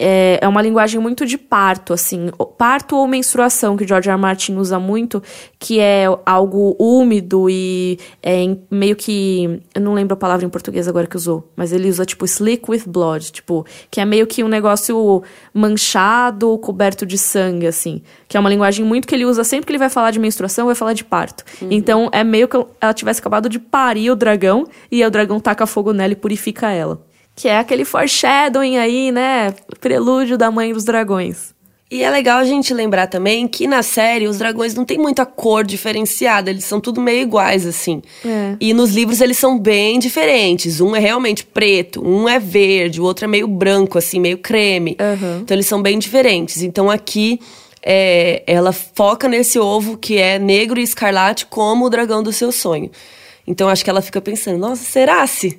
É, 0.00 0.38
é 0.40 0.46
uma 0.46 0.62
linguagem 0.62 1.00
muito 1.00 1.26
de 1.26 1.36
parto, 1.36 1.92
assim, 1.92 2.30
parto 2.56 2.96
ou 2.96 3.08
menstruação, 3.08 3.76
que 3.76 3.86
George 3.86 4.08
R. 4.08 4.14
R. 4.14 4.20
Martin 4.20 4.54
usa 4.56 4.78
muito, 4.78 5.20
que 5.58 5.80
é 5.80 6.04
algo 6.24 6.76
úmido 6.78 7.50
e 7.50 7.98
é 8.22 8.56
meio 8.70 8.94
que. 8.94 9.60
Eu 9.74 9.80
não 9.80 9.94
lembro 9.94 10.14
a 10.14 10.16
palavra 10.16 10.46
em 10.46 10.48
português 10.48 10.86
agora 10.86 11.06
que 11.08 11.16
usou, 11.16 11.50
mas 11.56 11.72
ele 11.72 11.88
usa 11.88 12.06
tipo 12.06 12.24
slick 12.24 12.70
with 12.70 12.84
blood, 12.86 13.32
tipo, 13.32 13.66
que 13.90 14.00
é 14.00 14.04
meio 14.04 14.26
que 14.26 14.44
um 14.44 14.48
negócio 14.48 15.22
manchado, 15.52 16.56
coberto 16.58 17.04
de 17.04 17.18
sangue, 17.18 17.66
assim. 17.66 18.00
Que 18.28 18.36
é 18.36 18.40
uma 18.40 18.48
linguagem 18.48 18.84
muito 18.84 19.08
que 19.08 19.14
ele 19.14 19.24
usa 19.24 19.42
sempre 19.42 19.66
que 19.66 19.72
ele 19.72 19.78
vai 19.78 19.90
falar 19.90 20.12
de 20.12 20.20
menstruação, 20.20 20.66
vai 20.66 20.74
falar 20.76 20.92
de 20.92 21.04
parto. 21.04 21.44
Então 21.70 22.08
é 22.12 22.22
meio 22.22 22.46
que 22.46 22.56
ela 22.80 22.94
tivesse 22.94 23.20
acabado 23.20 23.48
de 23.48 23.58
parir 23.58 24.10
o 24.10 24.16
dragão 24.16 24.64
e 24.90 25.02
aí 25.02 25.08
o 25.08 25.10
dragão 25.10 25.40
taca 25.40 25.66
fogo 25.66 25.92
nela 25.92 26.12
e 26.12 26.16
purifica 26.16 26.70
ela. 26.70 27.00
Que 27.34 27.46
é 27.48 27.58
aquele 27.58 27.84
foreshadowing 27.84 28.78
aí, 28.78 29.12
né? 29.12 29.54
Prelúdio 29.80 30.36
da 30.36 30.50
mãe 30.50 30.72
dos 30.72 30.84
dragões. 30.84 31.56
E 31.90 32.02
é 32.02 32.10
legal 32.10 32.38
a 32.38 32.44
gente 32.44 32.74
lembrar 32.74 33.06
também 33.06 33.48
que 33.48 33.66
na 33.66 33.82
série 33.82 34.28
os 34.28 34.36
dragões 34.36 34.74
não 34.74 34.84
tem 34.84 34.98
muita 34.98 35.24
cor 35.24 35.64
diferenciada, 35.64 36.50
eles 36.50 36.64
são 36.64 36.78
tudo 36.80 37.00
meio 37.00 37.22
iguais, 37.22 37.64
assim. 37.64 38.02
É. 38.22 38.56
E 38.60 38.74
nos 38.74 38.90
livros 38.90 39.22
eles 39.22 39.38
são 39.38 39.58
bem 39.58 39.98
diferentes. 39.98 40.82
Um 40.82 40.94
é 40.94 40.98
realmente 40.98 41.46
preto, 41.46 42.06
um 42.06 42.28
é 42.28 42.38
verde, 42.38 43.00
o 43.00 43.04
outro 43.04 43.24
é 43.24 43.28
meio 43.28 43.48
branco, 43.48 43.96
assim, 43.96 44.20
meio 44.20 44.36
creme. 44.36 44.98
Aham. 45.00 45.40
Então 45.42 45.54
eles 45.54 45.66
são 45.66 45.80
bem 45.80 45.98
diferentes. 45.98 46.62
Então 46.62 46.90
aqui 46.90 47.40
é, 47.82 48.42
ela 48.46 48.72
foca 48.72 49.26
nesse 49.26 49.58
ovo 49.58 49.96
que 49.96 50.18
é 50.18 50.38
negro 50.38 50.78
e 50.78 50.82
escarlate 50.82 51.46
como 51.46 51.86
o 51.86 51.90
dragão 51.90 52.22
do 52.22 52.34
seu 52.34 52.52
sonho. 52.52 52.90
Então 53.46 53.66
acho 53.66 53.82
que 53.82 53.88
ela 53.88 54.02
fica 54.02 54.20
pensando, 54.20 54.58
nossa, 54.58 54.84
será 54.84 55.26
se? 55.26 55.58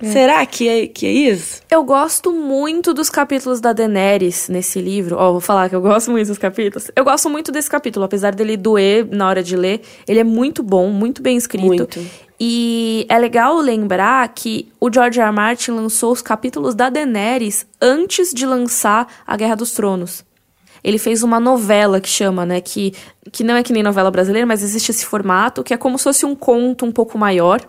Será 0.00 0.46
que 0.46 0.68
é, 0.68 0.86
que 0.86 1.06
é 1.06 1.10
isso? 1.10 1.60
Eu 1.68 1.82
gosto 1.82 2.32
muito 2.32 2.94
dos 2.94 3.10
capítulos 3.10 3.60
da 3.60 3.72
Daenerys 3.72 4.48
nesse 4.48 4.80
livro. 4.80 5.16
Ó, 5.16 5.32
vou 5.32 5.40
falar 5.40 5.68
que 5.68 5.74
eu 5.74 5.80
gosto 5.80 6.10
muito 6.12 6.28
dos 6.28 6.38
capítulos. 6.38 6.88
Eu 6.94 7.04
gosto 7.04 7.28
muito 7.28 7.50
desse 7.50 7.68
capítulo, 7.68 8.04
apesar 8.04 8.32
dele 8.32 8.56
doer 8.56 9.06
na 9.10 9.28
hora 9.28 9.42
de 9.42 9.56
ler. 9.56 9.80
Ele 10.06 10.20
é 10.20 10.24
muito 10.24 10.62
bom, 10.62 10.88
muito 10.90 11.20
bem 11.20 11.36
escrito. 11.36 11.66
Muito. 11.66 12.00
E 12.38 13.04
é 13.08 13.18
legal 13.18 13.56
lembrar 13.56 14.28
que 14.28 14.68
o 14.80 14.92
George 14.92 15.18
R. 15.18 15.26
R. 15.26 15.34
Martin 15.34 15.72
lançou 15.72 16.12
os 16.12 16.22
capítulos 16.22 16.76
da 16.76 16.88
Daenerys 16.88 17.66
antes 17.80 18.32
de 18.32 18.46
lançar 18.46 19.08
A 19.26 19.36
Guerra 19.36 19.56
dos 19.56 19.72
Tronos. 19.72 20.24
Ele 20.84 20.98
fez 20.98 21.24
uma 21.24 21.40
novela 21.40 22.00
que 22.00 22.08
chama, 22.08 22.46
né? 22.46 22.60
Que, 22.60 22.94
que 23.32 23.42
não 23.42 23.56
é 23.56 23.64
que 23.64 23.72
nem 23.72 23.82
novela 23.82 24.12
brasileira, 24.12 24.46
mas 24.46 24.62
existe 24.62 24.92
esse 24.92 25.04
formato, 25.04 25.64
que 25.64 25.74
é 25.74 25.76
como 25.76 25.98
se 25.98 26.04
fosse 26.04 26.24
um 26.24 26.36
conto 26.36 26.86
um 26.86 26.92
pouco 26.92 27.18
maior. 27.18 27.60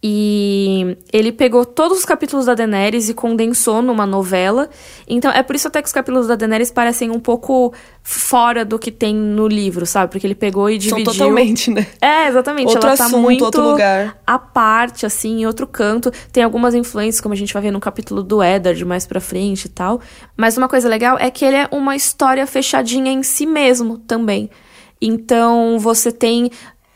E 0.00 0.96
ele 1.12 1.32
pegou 1.32 1.64
todos 1.64 1.98
os 1.98 2.04
capítulos 2.04 2.46
da 2.46 2.54
Daenerys 2.54 3.08
e 3.08 3.14
condensou 3.14 3.82
numa 3.82 4.06
novela. 4.06 4.70
Então 5.08 5.28
é 5.32 5.42
por 5.42 5.56
isso 5.56 5.66
até 5.66 5.82
que 5.82 5.88
os 5.88 5.92
capítulos 5.92 6.28
da 6.28 6.36
Daenerys 6.36 6.70
parecem 6.70 7.10
um 7.10 7.18
pouco 7.18 7.74
fora 8.00 8.64
do 8.64 8.78
que 8.78 8.92
tem 8.92 9.12
no 9.12 9.48
livro, 9.48 9.84
sabe? 9.84 10.12
Porque 10.12 10.24
ele 10.24 10.36
pegou 10.36 10.70
e 10.70 10.80
São 10.80 10.98
dividiu. 10.98 11.12
totalmente, 11.12 11.72
né? 11.72 11.84
É, 12.00 12.28
exatamente. 12.28 12.68
Outro 12.68 12.86
ela 12.86 12.96
tá 12.96 13.06
assunto, 13.06 13.20
muito 13.20 13.44
outro 13.44 13.70
lugar. 13.70 14.16
à 14.24 14.38
parte, 14.38 15.04
assim, 15.04 15.40
em 15.40 15.46
outro 15.46 15.66
canto. 15.66 16.12
Tem 16.30 16.44
algumas 16.44 16.76
influências, 16.76 17.20
como 17.20 17.32
a 17.34 17.36
gente 17.36 17.52
vai 17.52 17.62
ver 17.62 17.72
no 17.72 17.80
capítulo 17.80 18.22
do 18.22 18.40
Eddard 18.40 18.84
mais 18.84 19.04
pra 19.04 19.20
frente 19.20 19.64
e 19.64 19.68
tal. 19.68 20.00
Mas 20.36 20.56
uma 20.56 20.68
coisa 20.68 20.88
legal 20.88 21.18
é 21.18 21.28
que 21.28 21.44
ele 21.44 21.56
é 21.56 21.68
uma 21.72 21.96
história 21.96 22.46
fechadinha 22.46 23.10
em 23.10 23.24
si 23.24 23.46
mesmo 23.46 23.98
também. 23.98 24.48
Então 25.00 25.78
você 25.78 26.10
tem 26.12 26.50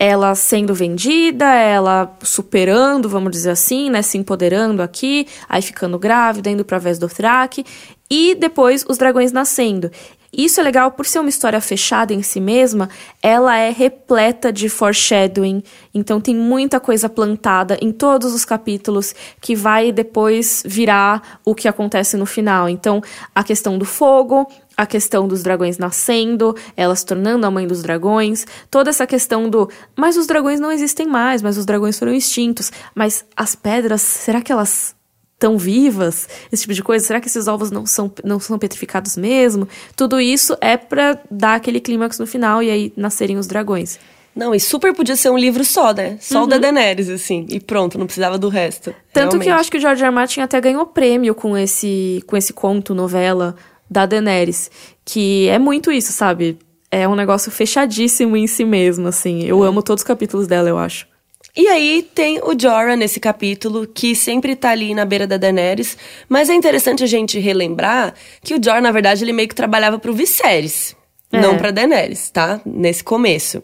ela 0.05 0.35
sendo 0.35 0.75
vendida, 0.75 1.55
ela 1.55 2.13
superando, 2.25 3.09
vamos 3.09 3.31
dizer 3.31 3.51
assim, 3.51 3.89
né, 3.89 4.03
se 4.03 4.19
empoderando 4.19 4.83
aqui, 4.83 5.29
aí 5.49 5.63
ficando 5.63 5.97
grávida, 5.97 6.51
indo 6.51 6.67
do 6.99 7.09
Thrak, 7.09 7.65
e 8.11 8.35
depois 8.35 8.85
os 8.89 8.99
dragões 8.99 9.31
nascendo. 9.31 9.93
Isso 10.33 10.59
é 10.59 10.63
legal 10.63 10.91
por 10.91 11.07
ser 11.07 11.21
uma 11.21 11.29
história 11.29 11.61
fechada 11.61 12.13
em 12.13 12.21
si 12.23 12.41
mesma, 12.41 12.89
ela 13.23 13.57
é 13.57 13.71
repleta 13.71 14.53
de 14.53 14.69
foreshadowing, 14.69 15.63
então 15.95 16.21
tem 16.21 16.35
muita 16.35 16.81
coisa 16.81 17.09
plantada 17.09 17.79
em 17.81 17.93
todos 17.93 18.33
os 18.33 18.45
capítulos 18.45 19.15
que 19.41 19.55
vai 19.55 19.93
depois 19.93 20.65
virar 20.67 21.39
o 21.45 21.55
que 21.55 21.69
acontece 21.69 22.17
no 22.17 22.27
final. 22.27 22.67
Então, 22.69 23.01
a 23.35 23.45
questão 23.45 23.79
do 23.79 23.85
fogo, 23.85 24.51
a 24.77 24.87
questão 24.87 25.29
dos 25.29 25.43
dragões 25.43 25.79
nascendo, 25.79 26.57
ela 26.77 26.95
se 26.95 27.05
tornando 27.05 27.47
a 27.47 27.51
mãe 27.51 27.67
dos 27.67 27.83
dragões, 27.83 28.47
toda 28.71 28.91
essa 28.91 29.07
questão 29.07 29.49
do, 29.49 29.69
mas 29.97 30.17
os 30.17 30.27
dragões 30.27 30.61
não 30.61 30.73
existem 30.73 31.07
mais, 31.07 31.43
mas 31.43 31.59
os 31.59 31.67
dragões 31.67 31.99
foram 31.99 32.13
extintos, 32.13 32.73
mas 32.95 33.25
as 33.37 33.55
pedras, 33.55 34.03
será 34.03 34.41
que 34.41 34.53
elas 34.53 34.95
tão 35.43 35.59
vivas, 35.59 36.29
esse 36.53 36.63
tipo 36.63 36.73
de 36.73 36.85
coisa. 36.85 37.05
Será 37.05 37.21
que 37.21 37.27
esses 37.27 37.49
ovos 37.49 37.73
não 37.73 37.85
são, 37.85 38.13
não 38.23 38.39
são 38.39 38.57
petrificados 38.61 39.17
mesmo? 39.17 39.67
Tudo 39.97 40.21
isso 40.21 40.57
é 40.61 40.77
para 40.77 41.21
dar 41.29 41.57
aquele 41.57 41.81
clímax 41.81 42.17
no 42.21 42.29
final 42.29 42.63
e 42.63 42.71
aí 42.71 42.93
nascerem 42.97 43.37
os 43.37 43.49
dragões. 43.49 43.99
Não, 44.37 44.55
e 44.55 44.61
super 44.61 44.95
podia 44.95 45.17
ser 45.17 45.31
um 45.31 45.37
livro 45.37 45.65
só, 45.65 45.93
né? 45.93 46.17
Só 46.21 46.39
uhum. 46.39 46.45
o 46.45 46.47
da 46.47 46.59
Daenerys, 46.59 47.11
assim. 47.11 47.45
E 47.51 47.59
pronto, 47.59 47.99
não 47.99 48.07
precisava 48.07 48.39
do 48.39 48.49
resto. 48.49 48.95
Tanto 49.13 49.33
realmente. 49.33 49.43
que 49.43 49.51
eu 49.51 49.55
acho 49.55 49.71
que 49.71 49.77
o 49.77 49.81
George 49.81 50.03
R. 50.03 50.09
R. 50.09 50.15
Martin 50.15 50.41
até 50.41 50.61
ganhou 50.61 50.87
prêmio 50.87 51.35
com 51.35 51.59
esse, 51.59 52.23
com 52.27 52.37
esse 52.37 52.53
conto, 52.53 52.95
novela 52.95 53.57
da 53.93 54.07
Daenerys. 54.07 54.71
Que 55.05 55.49
é 55.49 55.59
muito 55.59 55.93
isso, 55.93 56.13
sabe? 56.13 56.59
É 56.91 57.07
um 57.07 57.15
negócio 57.15 57.51
fechadíssimo 57.51 58.37
em 58.37 58.47
si 58.47 58.65
mesmo, 58.65 59.09
assim. 59.09 59.45
Eu 59.45 59.65
é. 59.65 59.69
amo 59.69 59.83
todos 59.83 60.03
os 60.03 60.07
capítulos 60.07 60.47
dela, 60.47 60.69
eu 60.69 60.79
acho. 60.79 61.07
E 61.55 61.69
aí 61.69 62.09
tem 62.15 62.41
o 62.43 62.59
Jorah 62.59 62.97
nesse 62.97 63.21
capítulo, 63.21 63.87
que 63.87 64.17
sempre 64.17 64.57
tá 64.57 64.71
ali 64.71 64.95
na 64.95 65.05
beira 65.05 65.27
da 65.27 65.37
Daenerys. 65.37 65.99
Mas 66.29 66.49
é 66.49 66.55
interessante 66.55 67.05
a 67.05 67.07
gente 67.07 67.39
relembrar 67.39 68.15
que 68.43 68.55
o 68.55 68.61
Jorah, 68.63 68.81
na 68.81 68.91
verdade, 68.91 69.23
ele 69.23 69.35
meio 69.35 69.49
que 69.49 69.55
trabalhava 69.55 69.99
pro 69.99 70.15
Viserys. 70.15 70.97
É. 71.31 71.41
Não 71.41 71.57
pra 71.59 71.71
Daenerys, 71.71 72.31
tá? 72.31 72.61
Nesse 72.65 73.05
começo. 73.05 73.63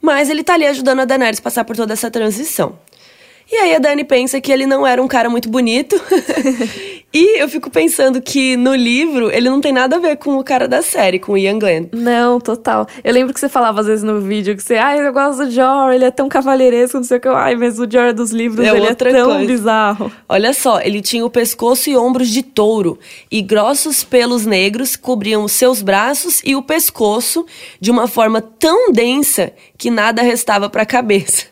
Mas 0.00 0.30
ele 0.30 0.44
tá 0.44 0.54
ali 0.54 0.66
ajudando 0.66 1.00
a 1.00 1.04
Daenerys 1.04 1.40
a 1.40 1.42
passar 1.42 1.64
por 1.64 1.76
toda 1.76 1.92
essa 1.92 2.08
transição. 2.08 2.78
E 3.50 3.56
aí 3.56 3.74
a 3.74 3.78
Dani 3.78 4.04
pensa 4.04 4.40
que 4.40 4.52
ele 4.52 4.66
não 4.66 4.86
era 4.86 5.02
um 5.02 5.08
cara 5.08 5.30
muito 5.30 5.48
bonito. 5.48 6.00
e 7.12 7.40
eu 7.40 7.48
fico 7.48 7.70
pensando 7.70 8.20
que 8.20 8.54
no 8.56 8.74
livro 8.74 9.30
ele 9.30 9.48
não 9.48 9.60
tem 9.60 9.72
nada 9.72 9.96
a 9.96 9.98
ver 9.98 10.16
com 10.16 10.36
o 10.36 10.44
cara 10.44 10.68
da 10.68 10.82
série, 10.82 11.18
com 11.18 11.32
o 11.32 11.38
Ian 11.38 11.58
Glenn. 11.58 11.86
Não, 11.92 12.38
total. 12.38 12.86
Eu 13.02 13.14
lembro 13.14 13.32
que 13.32 13.40
você 13.40 13.48
falava 13.48 13.80
às 13.80 13.86
vezes 13.86 14.04
no 14.04 14.20
vídeo 14.20 14.54
que 14.54 14.62
você, 14.62 14.76
ai, 14.76 15.06
eu 15.06 15.12
gosto 15.12 15.46
do 15.46 15.50
Jor, 15.50 15.92
ele 15.92 16.04
é 16.04 16.10
tão 16.10 16.28
cavalheiresco, 16.28 16.98
não 16.98 17.04
sei 17.04 17.16
o 17.16 17.20
que. 17.20 17.28
Ai, 17.28 17.56
mas 17.56 17.78
o 17.78 17.90
Jor 17.90 18.12
dos 18.12 18.30
livros, 18.30 18.66
é 18.66 18.76
ele 18.76 18.86
é 18.86 18.94
tão 18.94 19.30
coisa. 19.30 19.46
bizarro. 19.46 20.12
Olha 20.28 20.52
só, 20.52 20.80
ele 20.80 21.00
tinha 21.00 21.24
o 21.24 21.30
pescoço 21.30 21.88
e 21.88 21.96
ombros 21.96 22.28
de 22.28 22.42
touro, 22.42 22.98
e 23.30 23.40
grossos 23.40 24.04
pelos 24.04 24.44
negros 24.44 24.94
cobriam 24.94 25.44
os 25.44 25.52
seus 25.52 25.80
braços 25.80 26.42
e 26.44 26.54
o 26.54 26.62
pescoço 26.62 27.46
de 27.80 27.90
uma 27.90 28.06
forma 28.06 28.42
tão 28.42 28.92
densa 28.92 29.52
que 29.78 29.90
nada 29.90 30.20
restava 30.20 30.68
para 30.68 30.82
a 30.82 30.86
cabeça. 30.86 31.46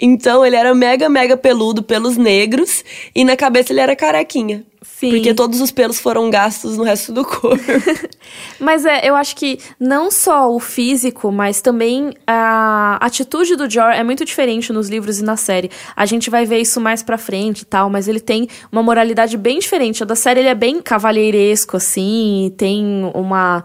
Então 0.00 0.44
ele 0.44 0.56
era 0.56 0.74
mega, 0.74 1.08
mega 1.08 1.36
peludo, 1.36 1.82
pelos 1.82 2.16
negros, 2.16 2.84
e 3.14 3.24
na 3.24 3.36
cabeça 3.36 3.72
ele 3.72 3.80
era 3.80 3.94
carequinha. 3.94 4.64
Sim. 4.98 5.10
Porque 5.10 5.34
todos 5.34 5.60
os 5.60 5.70
pelos 5.70 6.00
foram 6.00 6.30
gastos 6.30 6.78
no 6.78 6.82
resto 6.82 7.12
do 7.12 7.22
corpo. 7.22 7.62
mas 8.58 8.86
é, 8.86 9.06
eu 9.06 9.14
acho 9.14 9.36
que 9.36 9.58
não 9.78 10.10
só 10.10 10.50
o 10.50 10.58
físico, 10.58 11.30
mas 11.30 11.60
também 11.60 12.14
a 12.26 12.96
atitude 13.02 13.56
do 13.56 13.68
Jor 13.68 13.90
é 13.90 14.02
muito 14.02 14.24
diferente 14.24 14.72
nos 14.72 14.88
livros 14.88 15.20
e 15.20 15.22
na 15.22 15.36
série. 15.36 15.70
A 15.94 16.06
gente 16.06 16.30
vai 16.30 16.46
ver 16.46 16.60
isso 16.60 16.80
mais 16.80 17.02
pra 17.02 17.18
frente 17.18 17.60
e 17.60 17.64
tal, 17.66 17.90
mas 17.90 18.08
ele 18.08 18.20
tem 18.20 18.48
uma 18.72 18.82
moralidade 18.82 19.36
bem 19.36 19.58
diferente. 19.58 20.02
A 20.02 20.06
da 20.06 20.16
série 20.16 20.40
ele 20.40 20.48
é 20.48 20.54
bem 20.54 20.80
cavalheiresco, 20.80 21.76
assim, 21.76 22.54
tem 22.56 23.10
uma 23.14 23.64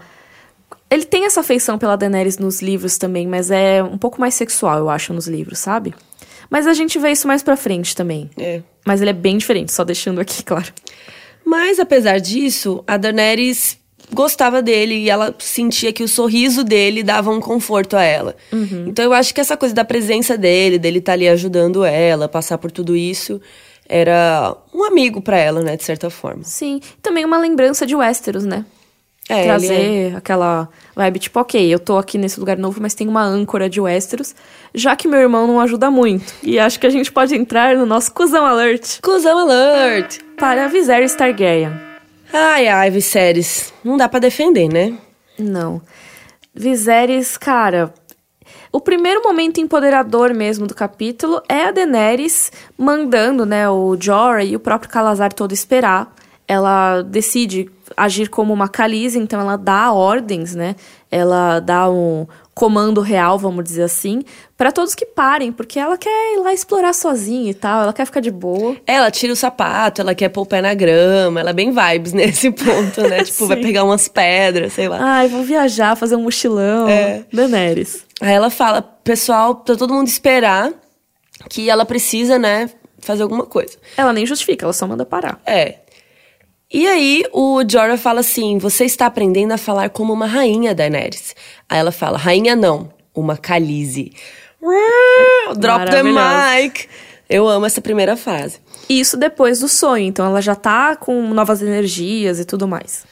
ele 0.89 1.05
tem 1.05 1.23
essa 1.23 1.39
afeição 1.39 1.77
pela 1.77 1.95
Daenerys 1.95 2.37
nos 2.37 2.61
livros 2.61 2.97
também, 2.97 3.25
mas 3.25 3.49
é 3.49 3.81
um 3.81 3.97
pouco 3.97 4.19
mais 4.19 4.33
sexual, 4.33 4.77
eu 4.77 4.89
acho, 4.89 5.13
nos 5.13 5.25
livros, 5.25 5.59
sabe? 5.59 5.95
Mas 6.51 6.67
a 6.67 6.73
gente 6.73 6.99
vê 6.99 7.11
isso 7.11 7.25
mais 7.29 7.41
pra 7.41 7.55
frente 7.55 7.95
também. 7.95 8.29
É. 8.37 8.61
Mas 8.85 8.99
ele 8.99 9.09
é 9.09 9.13
bem 9.13 9.37
diferente, 9.37 9.71
só 9.71 9.85
deixando 9.85 10.19
aqui 10.19 10.43
claro. 10.45 10.67
Mas 11.45 11.79
apesar 11.79 12.19
disso, 12.19 12.83
a 12.85 12.97
Daenerys 12.97 13.79
gostava 14.13 14.61
dele 14.61 14.95
e 14.95 15.09
ela 15.09 15.33
sentia 15.39 15.93
que 15.93 16.03
o 16.03 16.07
sorriso 16.09 16.65
dele 16.65 17.01
dava 17.01 17.31
um 17.31 17.39
conforto 17.39 17.95
a 17.95 18.03
ela. 18.03 18.35
Uhum. 18.51 18.87
Então 18.87 19.05
eu 19.05 19.13
acho 19.13 19.33
que 19.33 19.39
essa 19.39 19.55
coisa 19.55 19.73
da 19.73 19.85
presença 19.85 20.37
dele, 20.37 20.77
dele 20.77 20.99
estar 20.99 21.11
tá 21.11 21.13
ali 21.13 21.29
ajudando 21.29 21.85
ela, 21.85 22.27
passar 22.27 22.57
por 22.57 22.69
tudo 22.69 22.97
isso, 22.97 23.39
era 23.87 24.55
um 24.73 24.83
amigo 24.83 25.21
para 25.21 25.37
ela, 25.37 25.61
né, 25.61 25.77
de 25.77 25.83
certa 25.85 26.09
forma. 26.09 26.43
Sim, 26.43 26.81
também 27.01 27.23
uma 27.23 27.37
lembrança 27.37 27.85
de 27.85 27.95
Westeros, 27.95 28.43
né? 28.43 28.65
É, 29.31 29.43
trazer 29.43 30.13
é... 30.13 30.15
aquela 30.15 30.69
vibe, 30.95 31.19
tipo, 31.19 31.39
ok, 31.39 31.73
eu 31.73 31.79
tô 31.79 31.97
aqui 31.97 32.17
nesse 32.17 32.39
lugar 32.39 32.57
novo, 32.57 32.81
mas 32.81 32.93
tem 32.93 33.07
uma 33.07 33.23
âncora 33.23 33.69
de 33.69 33.79
Westeros, 33.79 34.35
já 34.73 34.95
que 34.95 35.07
meu 35.07 35.19
irmão 35.19 35.47
não 35.47 35.59
ajuda 35.59 35.89
muito. 35.89 36.33
E 36.43 36.59
acho 36.59 36.79
que 36.79 36.87
a 36.87 36.89
gente 36.89 37.11
pode 37.11 37.35
entrar 37.35 37.75
no 37.75 37.85
nosso 37.85 38.11
Cusão 38.13 38.45
Alert. 38.45 38.99
Cusão 39.01 39.39
Alert! 39.39 40.19
Para 40.37 40.67
Viserys 40.67 41.15
Targaryen. 41.15 41.71
Ai, 42.33 42.67
ai, 42.67 42.89
Viserys. 42.89 43.73
Não 43.83 43.97
dá 43.97 44.07
para 44.07 44.19
defender, 44.19 44.67
né? 44.67 44.97
Não. 45.37 45.81
Viserys, 46.53 47.37
cara, 47.37 47.93
o 48.71 48.79
primeiro 48.79 49.21
momento 49.21 49.59
empoderador 49.59 50.33
mesmo 50.33 50.65
do 50.65 50.73
capítulo 50.73 51.41
é 51.49 51.65
a 51.65 51.71
Daenerys 51.71 52.51
mandando, 52.77 53.45
né, 53.45 53.69
o 53.69 53.97
Jorah 53.99 54.43
e 54.43 54.55
o 54.55 54.59
próprio 54.59 54.89
Calazar 54.89 55.33
todo 55.33 55.51
esperar. 55.51 56.13
Ela 56.47 57.01
decide 57.01 57.69
agir 57.95 58.29
como 58.29 58.53
uma 58.53 58.67
caliza, 58.67 59.17
então 59.17 59.39
ela 59.39 59.57
dá 59.57 59.91
ordens, 59.91 60.55
né? 60.55 60.75
Ela 61.09 61.59
dá 61.59 61.89
um 61.89 62.25
comando 62.53 63.01
real, 63.01 63.39
vamos 63.39 63.63
dizer 63.63 63.83
assim, 63.83 64.23
para 64.57 64.71
todos 64.71 64.93
que 64.93 65.05
parem, 65.05 65.51
porque 65.51 65.79
ela 65.79 65.97
quer 65.97 66.35
ir 66.35 66.39
lá 66.41 66.53
explorar 66.53 66.93
sozinha 66.93 67.49
e 67.49 67.53
tal, 67.53 67.83
ela 67.83 67.93
quer 67.93 68.05
ficar 68.05 68.19
de 68.19 68.29
boa. 68.29 68.75
Ela 68.85 69.09
tira 69.09 69.33
o 69.33 69.35
sapato, 69.35 70.01
ela 70.01 70.13
quer 70.13 70.29
pôr 70.29 70.41
o 70.41 70.45
pé 70.45 70.61
na 70.61 70.73
grama, 70.73 71.39
ela 71.39 71.49
é 71.49 71.53
bem 71.53 71.71
vibes 71.71 72.13
nesse 72.13 72.51
ponto, 72.51 73.01
né? 73.01 73.23
tipo, 73.25 73.47
vai 73.47 73.57
pegar 73.57 73.83
umas 73.83 74.07
pedras, 74.07 74.73
sei 74.73 74.87
lá. 74.87 74.99
Ai, 75.01 75.27
vou 75.27 75.43
viajar, 75.43 75.95
fazer 75.95 76.15
um 76.15 76.23
mochilão. 76.23 76.87
É. 76.87 77.23
Daenerys. 77.31 78.05
Aí 78.19 78.33
ela 78.33 78.49
fala, 78.49 78.81
pessoal, 78.81 79.55
pra 79.55 79.75
todo 79.75 79.93
mundo 79.93 80.07
esperar 80.07 80.71
que 81.49 81.69
ela 81.69 81.85
precisa, 81.85 82.37
né, 82.37 82.69
fazer 82.99 83.23
alguma 83.23 83.45
coisa. 83.45 83.77
Ela 83.97 84.13
nem 84.13 84.25
justifica, 84.25 84.65
ela 84.65 84.73
só 84.73 84.87
manda 84.87 85.05
parar. 85.05 85.41
É. 85.45 85.79
E 86.73 86.87
aí 86.87 87.23
o 87.33 87.61
Jorah 87.67 87.97
fala 87.97 88.21
assim: 88.21 88.57
você 88.57 88.85
está 88.85 89.05
aprendendo 89.05 89.51
a 89.51 89.57
falar 89.57 89.89
como 89.89 90.13
uma 90.13 90.25
rainha, 90.25 90.73
Daenerys. 90.73 91.35
Aí 91.67 91.79
ela 91.79 91.91
fala: 91.91 92.17
rainha 92.17 92.55
não, 92.55 92.89
uma 93.13 93.35
Khaleesi. 93.35 94.13
Drop 95.57 95.85
the 95.89 96.03
mic. 96.03 96.87
Eu 97.29 97.47
amo 97.47 97.65
essa 97.65 97.81
primeira 97.81 98.15
fase. 98.15 98.59
Isso 98.89 99.15
depois 99.15 99.59
do 99.59 99.67
sonho, 99.67 100.05
então 100.05 100.25
ela 100.25 100.41
já 100.41 100.53
tá 100.53 100.95
com 100.95 101.21
novas 101.33 101.61
energias 101.61 102.39
e 102.39 102.45
tudo 102.45 102.67
mais. 102.67 103.05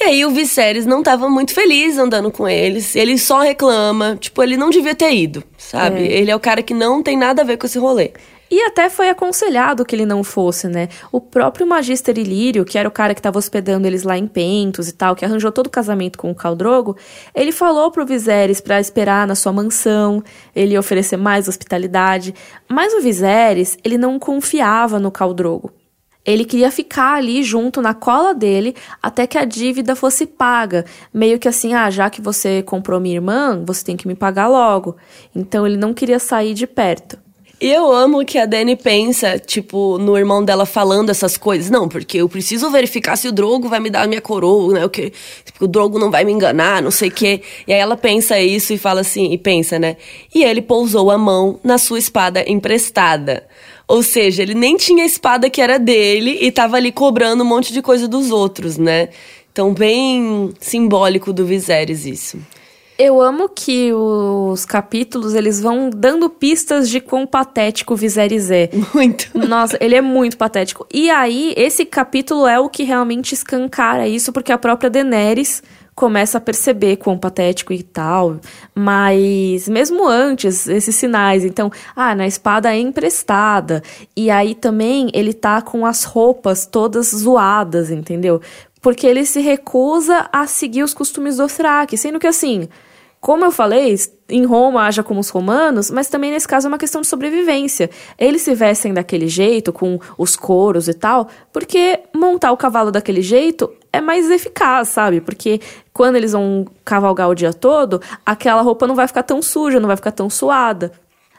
E 0.00 0.04
aí 0.04 0.24
o 0.24 0.30
Viserys 0.30 0.86
não 0.86 1.02
tava 1.02 1.28
muito 1.28 1.52
feliz 1.52 1.98
andando 1.98 2.30
com 2.30 2.48
eles. 2.48 2.96
Ele 2.96 3.18
só 3.18 3.40
reclama, 3.40 4.16
tipo, 4.16 4.42
ele 4.42 4.56
não 4.56 4.70
devia 4.70 4.94
ter 4.94 5.12
ido, 5.12 5.44
sabe? 5.58 6.02
É. 6.06 6.12
Ele 6.18 6.30
é 6.30 6.36
o 6.36 6.40
cara 6.40 6.62
que 6.62 6.72
não 6.72 7.02
tem 7.02 7.16
nada 7.16 7.42
a 7.42 7.44
ver 7.44 7.58
com 7.58 7.66
esse 7.66 7.78
rolê. 7.78 8.12
E 8.52 8.60
até 8.64 8.90
foi 8.90 9.08
aconselhado 9.08 9.82
que 9.82 9.96
ele 9.96 10.04
não 10.04 10.22
fosse, 10.22 10.68
né? 10.68 10.90
O 11.10 11.22
próprio 11.22 11.66
Magister 11.66 12.18
Ilírio, 12.18 12.66
que 12.66 12.76
era 12.76 12.86
o 12.86 12.92
cara 12.92 13.14
que 13.14 13.20
estava 13.20 13.38
hospedando 13.38 13.86
eles 13.86 14.02
lá 14.02 14.18
em 14.18 14.26
Pentos 14.26 14.90
e 14.90 14.92
tal, 14.92 15.16
que 15.16 15.24
arranjou 15.24 15.50
todo 15.50 15.68
o 15.68 15.70
casamento 15.70 16.18
com 16.18 16.30
o 16.30 16.34
Caldrogo, 16.34 16.94
ele 17.34 17.50
falou 17.50 17.90
pro 17.90 18.04
Viserys 18.04 18.60
para 18.60 18.78
esperar 18.78 19.26
na 19.26 19.34
sua 19.34 19.54
mansão, 19.54 20.22
ele 20.54 20.76
oferecer 20.76 21.16
mais 21.16 21.48
hospitalidade. 21.48 22.34
Mas 22.68 22.92
o 22.92 23.00
Viserys, 23.00 23.78
ele 23.82 23.96
não 23.96 24.18
confiava 24.18 24.98
no 24.98 25.10
Caldrogo. 25.10 25.72
Ele 26.22 26.44
queria 26.44 26.70
ficar 26.70 27.14
ali 27.14 27.42
junto 27.42 27.80
na 27.80 27.94
cola 27.94 28.34
dele 28.34 28.76
até 29.02 29.26
que 29.26 29.38
a 29.38 29.46
dívida 29.46 29.96
fosse 29.96 30.26
paga. 30.26 30.84
Meio 31.12 31.38
que 31.38 31.48
assim, 31.48 31.72
ah, 31.72 31.88
já 31.88 32.10
que 32.10 32.20
você 32.20 32.62
comprou 32.62 33.00
minha 33.00 33.14
irmã, 33.14 33.64
você 33.64 33.82
tem 33.82 33.96
que 33.96 34.06
me 34.06 34.14
pagar 34.14 34.46
logo. 34.46 34.94
Então 35.34 35.66
ele 35.66 35.78
não 35.78 35.94
queria 35.94 36.18
sair 36.18 36.52
de 36.52 36.66
perto. 36.66 37.21
Eu 37.64 37.92
amo 37.92 38.24
que 38.24 38.38
a 38.38 38.44
Dani 38.44 38.74
pensa, 38.74 39.38
tipo, 39.38 39.96
no 39.96 40.18
irmão 40.18 40.44
dela 40.44 40.66
falando 40.66 41.10
essas 41.10 41.36
coisas. 41.36 41.70
Não, 41.70 41.88
porque 41.88 42.18
eu 42.18 42.28
preciso 42.28 42.68
verificar 42.70 43.14
se 43.14 43.28
o 43.28 43.32
Drogo 43.32 43.68
vai 43.68 43.78
me 43.78 43.88
dar 43.88 44.02
a 44.02 44.06
minha 44.08 44.20
coroa, 44.20 44.74
né? 44.74 44.84
O 44.84 44.90
que 44.90 45.12
o 45.60 45.68
Drogo 45.68 45.96
não 45.96 46.10
vai 46.10 46.24
me 46.24 46.32
enganar, 46.32 46.82
não 46.82 46.90
sei 46.90 47.08
o 47.08 47.12
quê. 47.12 47.40
E 47.64 47.72
aí 47.72 47.78
ela 47.78 47.96
pensa 47.96 48.40
isso 48.40 48.72
e 48.72 48.78
fala 48.78 49.02
assim, 49.02 49.30
e 49.30 49.38
pensa, 49.38 49.78
né? 49.78 49.96
E 50.34 50.42
ele 50.42 50.60
pousou 50.60 51.08
a 51.08 51.16
mão 51.16 51.60
na 51.62 51.78
sua 51.78 52.00
espada 52.00 52.44
emprestada. 52.50 53.46
Ou 53.86 54.02
seja, 54.02 54.42
ele 54.42 54.54
nem 54.54 54.76
tinha 54.76 55.04
a 55.04 55.06
espada 55.06 55.48
que 55.48 55.60
era 55.60 55.78
dele 55.78 56.38
e 56.40 56.50
tava 56.50 56.78
ali 56.78 56.90
cobrando 56.90 57.44
um 57.44 57.46
monte 57.46 57.72
de 57.72 57.80
coisa 57.80 58.08
dos 58.08 58.32
outros, 58.32 58.76
né? 58.76 59.10
Então, 59.52 59.72
bem 59.72 60.52
simbólico 60.58 61.32
do 61.32 61.46
Viserys 61.46 62.06
isso. 62.06 62.38
Eu 63.04 63.20
amo 63.20 63.48
que 63.48 63.92
os 63.92 64.64
capítulos 64.64 65.34
eles 65.34 65.60
vão 65.60 65.90
dando 65.90 66.30
pistas 66.30 66.88
de 66.88 67.00
quão 67.00 67.26
patético 67.26 67.94
o 67.94 67.96
Viserys 67.96 68.48
é. 68.48 68.70
Muito. 68.94 69.28
Nossa, 69.36 69.76
ele 69.80 69.96
é 69.96 70.00
muito 70.00 70.36
patético. 70.36 70.86
E 70.88 71.10
aí, 71.10 71.52
esse 71.56 71.84
capítulo 71.84 72.46
é 72.46 72.60
o 72.60 72.68
que 72.68 72.84
realmente 72.84 73.34
escancara 73.34 74.06
isso, 74.06 74.32
porque 74.32 74.52
a 74.52 74.56
própria 74.56 74.88
Daenerys 74.88 75.64
começa 75.96 76.38
a 76.38 76.40
perceber 76.40 76.94
quão 76.94 77.18
patético 77.18 77.72
e 77.72 77.82
tal. 77.82 78.38
Mas 78.72 79.66
mesmo 79.66 80.06
antes, 80.06 80.68
esses 80.68 80.94
sinais. 80.94 81.44
Então, 81.44 81.72
ah, 81.96 82.14
na 82.14 82.28
espada 82.28 82.72
é 82.72 82.78
emprestada. 82.78 83.82
E 84.16 84.30
aí 84.30 84.54
também 84.54 85.10
ele 85.12 85.32
tá 85.32 85.60
com 85.60 85.84
as 85.84 86.04
roupas 86.04 86.66
todas 86.66 87.08
zoadas, 87.08 87.90
entendeu? 87.90 88.40
Porque 88.80 89.08
ele 89.08 89.26
se 89.26 89.40
recusa 89.40 90.28
a 90.32 90.46
seguir 90.46 90.84
os 90.84 90.94
costumes 90.94 91.38
do 91.38 91.48
Thrak, 91.48 91.98
sendo 91.98 92.20
que 92.20 92.28
assim 92.28 92.68
Como 93.22 93.44
eu 93.44 93.52
falei, 93.52 93.94
em 94.28 94.44
Roma 94.44 94.84
haja 94.84 95.00
como 95.00 95.20
os 95.20 95.28
romanos, 95.28 95.92
mas 95.92 96.08
também 96.08 96.32
nesse 96.32 96.48
caso 96.48 96.66
é 96.66 96.68
uma 96.68 96.76
questão 96.76 97.00
de 97.00 97.06
sobrevivência. 97.06 97.88
Eles 98.18 98.42
se 98.42 98.52
vestem 98.52 98.92
daquele 98.92 99.28
jeito, 99.28 99.72
com 99.72 100.00
os 100.18 100.34
coros 100.34 100.88
e 100.88 100.92
tal, 100.92 101.28
porque 101.52 102.00
montar 102.12 102.50
o 102.50 102.56
cavalo 102.56 102.90
daquele 102.90 103.22
jeito 103.22 103.72
é 103.92 104.00
mais 104.00 104.28
eficaz, 104.28 104.88
sabe? 104.88 105.20
Porque 105.20 105.60
quando 105.92 106.16
eles 106.16 106.32
vão 106.32 106.66
cavalgar 106.84 107.28
o 107.28 107.34
dia 107.34 107.52
todo, 107.52 108.02
aquela 108.26 108.60
roupa 108.60 108.88
não 108.88 108.96
vai 108.96 109.06
ficar 109.06 109.22
tão 109.22 109.40
suja, 109.40 109.78
não 109.78 109.86
vai 109.86 109.96
ficar 109.96 110.10
tão 110.10 110.28
suada. 110.28 110.90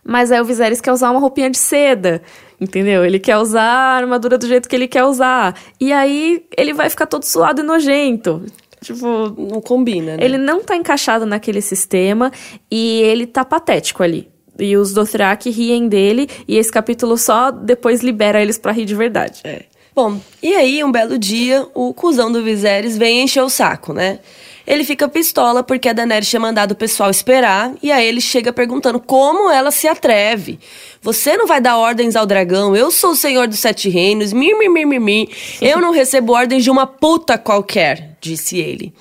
Mas 0.06 0.32
aí 0.32 0.40
o 0.40 0.46
Viserys 0.46 0.80
quer 0.80 0.94
usar 0.94 1.12
uma 1.12 1.20
roupinha 1.20 1.50
de 1.50 1.58
seda, 1.58 2.22
entendeu? 2.62 3.04
Ele 3.04 3.20
quer 3.20 3.38
usar 3.40 3.62
a 3.62 3.98
armadura 3.98 4.38
do 4.38 4.48
jeito 4.48 4.70
que 4.70 4.76
ele 4.76 4.88
quer 4.88 5.04
usar. 5.04 5.54
E 5.82 5.92
aí 5.92 6.46
ele 6.56 6.74
vai 6.74 6.90
ficar 6.90 7.08
todo 7.08 7.24
suado 7.24 7.60
e 7.60 7.64
nojento. 7.64 8.42
Tipo, 8.84 9.34
não 9.38 9.62
combina, 9.62 10.18
né? 10.18 10.24
Ele 10.24 10.38
não 10.38 10.62
tá 10.64 10.76
encaixado 10.76 11.26
naquele 11.26 11.62
sistema 11.62 12.32
e 12.70 13.02
ele 13.02 13.26
tá 13.26 13.44
patético 13.44 14.04
ali. 14.04 14.28
E 14.60 14.78
os 14.78 14.94
Dothraki 14.94 15.50
riem 15.50 15.88
dele 15.88 16.30
e 16.48 16.58
esse 16.58 16.72
capítulo 16.72 17.18
só 17.18 17.50
depois 17.50 18.02
libera 18.02 18.42
eles 18.42 18.58
pra 18.58 18.72
rir 18.72 18.86
de 18.86 18.94
verdade. 18.94 19.42
É. 19.44 19.64
Bom, 19.96 20.20
e 20.42 20.56
aí, 20.56 20.84
um 20.84 20.92
belo 20.92 21.20
dia, 21.20 21.68
o 21.74 21.94
cuzão 21.94 22.32
do 22.32 22.44
Viserys 22.44 22.98
vem 22.98 23.22
encher 23.22 23.44
o 23.44 23.50
saco, 23.50 23.94
né? 23.94 24.20
Ele 24.66 24.84
fica 24.84 25.09
pistola 25.09 25.61
porque 25.61 25.89
a 25.89 25.93
Daenerys 25.93 26.30
tinha 26.30 26.39
mandado 26.39 26.72
o 26.72 26.76
pessoal 26.76 27.09
esperar 27.09 27.74
e 27.84 27.91
aí 27.91 28.05
ele 28.05 28.22
chega 28.22 28.53
perguntando 28.53 28.99
como 28.99 29.51
ela 29.51 29.72
se 29.72 29.88
atreve. 29.88 30.59
Você 31.01 31.36
não 31.36 31.45
vai 31.45 31.59
dar 31.59 31.78
ordens 31.78 32.16
ao 32.16 32.26
dragão, 32.26 32.76
eu 32.76 32.89
sou 32.89 33.11
o 33.11 33.16
senhor 33.16 33.47
dos 33.47 33.59
sete 33.59 33.89
reinos, 33.89 34.32
mir, 34.32 34.57
mir, 34.57 34.70
mir, 34.70 34.99
mir. 34.99 35.30
Eu 35.61 35.82
não 35.82 35.91
recebo 35.91 36.34
ordens 36.34 36.64
de 36.64 36.72
uma 36.72 36.88
puta 36.88 37.38
qualquer, 37.38 38.18
disse 38.22 38.57
ele. 38.57 38.93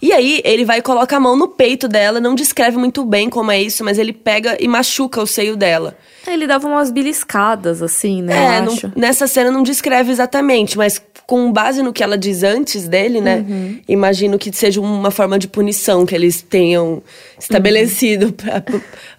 E 0.00 0.12
aí 0.12 0.40
ele 0.44 0.64
vai 0.64 0.78
e 0.78 0.82
coloca 0.82 1.16
a 1.16 1.20
mão 1.20 1.36
no 1.36 1.48
peito 1.48 1.88
dela, 1.88 2.20
não 2.20 2.34
descreve 2.34 2.76
muito 2.76 3.04
bem 3.04 3.28
como 3.28 3.50
é 3.50 3.60
isso, 3.60 3.84
mas 3.84 3.98
ele 3.98 4.12
pega 4.12 4.56
e 4.60 4.68
machuca 4.68 5.20
o 5.20 5.26
seio 5.26 5.56
dela. 5.56 5.96
Ele 6.26 6.46
dava 6.46 6.68
umas 6.68 6.90
beliscadas, 6.90 7.82
assim, 7.82 8.22
né? 8.22 8.58
É, 8.58 8.60
não, 8.60 8.76
nessa 8.94 9.26
cena 9.26 9.50
não 9.50 9.62
descreve 9.62 10.10
exatamente, 10.12 10.76
mas 10.76 11.00
com 11.26 11.52
base 11.52 11.82
no 11.82 11.92
que 11.92 12.02
ela 12.02 12.16
diz 12.16 12.42
antes 12.42 12.88
dele, 12.88 13.20
né? 13.20 13.44
Uhum. 13.46 13.80
Imagino 13.86 14.38
que 14.38 14.50
seja 14.50 14.80
uma 14.80 15.10
forma 15.10 15.38
de 15.38 15.46
punição 15.46 16.06
que 16.06 16.14
eles 16.14 16.40
tenham 16.40 17.02
estabelecido 17.38 18.26
uhum. 18.26 18.32
pra, 18.32 18.62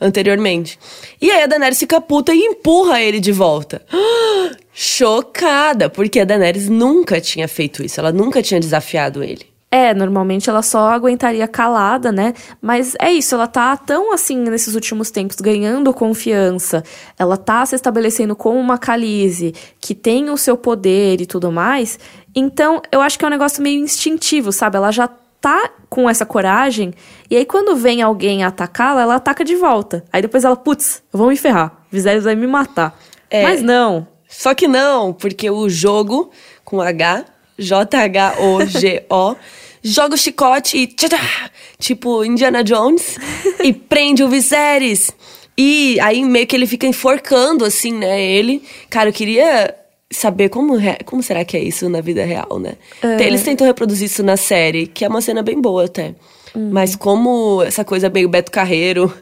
anteriormente. 0.01 0.79
E 1.21 1.29
aí 1.29 1.43
a 1.43 1.47
Daenerys 1.47 1.77
fica 1.77 2.01
puta 2.01 2.33
e 2.33 2.39
empurra 2.39 3.01
ele 3.01 3.19
de 3.19 3.31
volta. 3.31 3.81
Chocada, 4.73 5.89
porque 5.89 6.19
a 6.19 6.25
Daenerys 6.25 6.69
nunca 6.69 7.19
tinha 7.19 7.47
feito 7.47 7.83
isso, 7.83 7.99
ela 7.99 8.11
nunca 8.11 8.41
tinha 8.41 8.59
desafiado 8.59 9.23
ele. 9.23 9.48
É, 9.71 9.93
normalmente 9.93 10.49
ela 10.49 10.63
só 10.63 10.89
aguentaria 10.89 11.47
calada, 11.47 12.11
né? 12.11 12.33
Mas 12.59 12.95
é 12.99 13.11
isso, 13.11 13.35
ela 13.35 13.45
tá 13.45 13.77
tão 13.77 14.11
assim 14.11 14.37
nesses 14.37 14.73
últimos 14.73 15.11
tempos 15.11 15.35
ganhando 15.35 15.93
confiança, 15.93 16.83
ela 17.17 17.37
tá 17.37 17.63
se 17.65 17.75
estabelecendo 17.75 18.35
como 18.35 18.59
uma 18.59 18.79
Khaleesi 18.79 19.53
que 19.79 19.93
tem 19.93 20.29
o 20.31 20.37
seu 20.37 20.57
poder 20.57 21.21
e 21.21 21.25
tudo 21.27 21.51
mais. 21.51 21.99
Então, 22.35 22.81
eu 22.91 22.99
acho 22.99 23.19
que 23.19 23.25
é 23.25 23.27
um 23.27 23.31
negócio 23.31 23.61
meio 23.61 23.83
instintivo, 23.83 24.51
sabe? 24.51 24.77
Ela 24.77 24.91
já 24.91 25.07
tá 25.39 25.69
com 25.87 26.09
essa 26.09 26.25
coragem, 26.25 26.93
e 27.29 27.37
aí 27.37 27.45
quando 27.45 27.75
vem 27.75 28.01
alguém 28.01 28.43
atacá-la, 28.43 29.01
ela 29.01 29.15
ataca 29.15 29.45
de 29.45 29.55
volta. 29.55 30.03
Aí 30.11 30.21
depois 30.21 30.43
ela, 30.43 30.55
putz, 30.55 31.01
eu 31.13 31.17
vou 31.17 31.29
me 31.29 31.37
ferrar, 31.37 31.83
Viserys 31.89 32.25
vai 32.25 32.35
me 32.35 32.45
matar. 32.45 32.99
É, 33.29 33.43
Mas 33.43 33.61
não. 33.61 34.07
Só 34.27 34.53
que 34.53 34.67
não, 34.67 35.13
porque 35.13 35.49
o 35.49 35.69
jogo 35.69 36.29
com 36.65 36.81
H 36.81 37.25
J-H-O-G-O, 37.59 39.35
joga 39.83 40.15
o 40.15 40.17
chicote 40.17 40.77
e 40.77 40.87
tchá, 40.87 41.49
tipo 41.77 42.23
Indiana 42.23 42.63
Jones 42.63 43.17
e 43.63 43.73
prende 43.73 44.23
o 44.23 44.29
Viserys. 44.29 45.11
E 45.57 45.99
aí 45.99 46.23
meio 46.23 46.47
que 46.47 46.55
ele 46.55 46.65
fica 46.65 46.87
enforcando 46.87 47.65
assim, 47.65 47.93
né, 47.93 48.21
ele. 48.21 48.63
Cara, 48.89 49.09
eu 49.09 49.13
queria 49.13 49.75
saber 50.11 50.49
como, 50.49 50.75
como 51.05 51.21
será 51.21 51.45
que 51.45 51.55
é 51.55 51.59
isso 51.61 51.87
na 51.89 52.01
vida 52.01 52.23
real, 52.23 52.59
né? 52.59 52.73
É. 53.03 53.21
Eles 53.23 53.43
tentam 53.43 53.67
reproduzir 53.67 54.05
isso 54.05 54.23
na 54.23 54.37
série, 54.37 54.87
que 54.87 55.05
é 55.05 55.07
uma 55.07 55.21
cena 55.21 55.43
bem 55.43 55.61
boa 55.61 55.85
até. 55.85 56.15
Uhum. 56.55 56.69
Mas 56.71 56.95
como 56.95 57.61
essa 57.61 57.83
coisa 57.85 58.09
meio 58.09 58.27
Beto 58.27 58.51
Carreiro, 58.51 59.13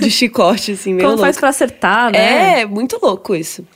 de 0.00 0.10
chicote, 0.10 0.72
assim, 0.72 0.92
meio 0.92 1.04
Como 1.04 1.16
louco. 1.16 1.22
faz 1.22 1.38
pra 1.38 1.48
acertar, 1.48 2.12
né? 2.12 2.60
É, 2.60 2.66
muito 2.66 2.98
louco 3.02 3.34
isso. 3.34 3.66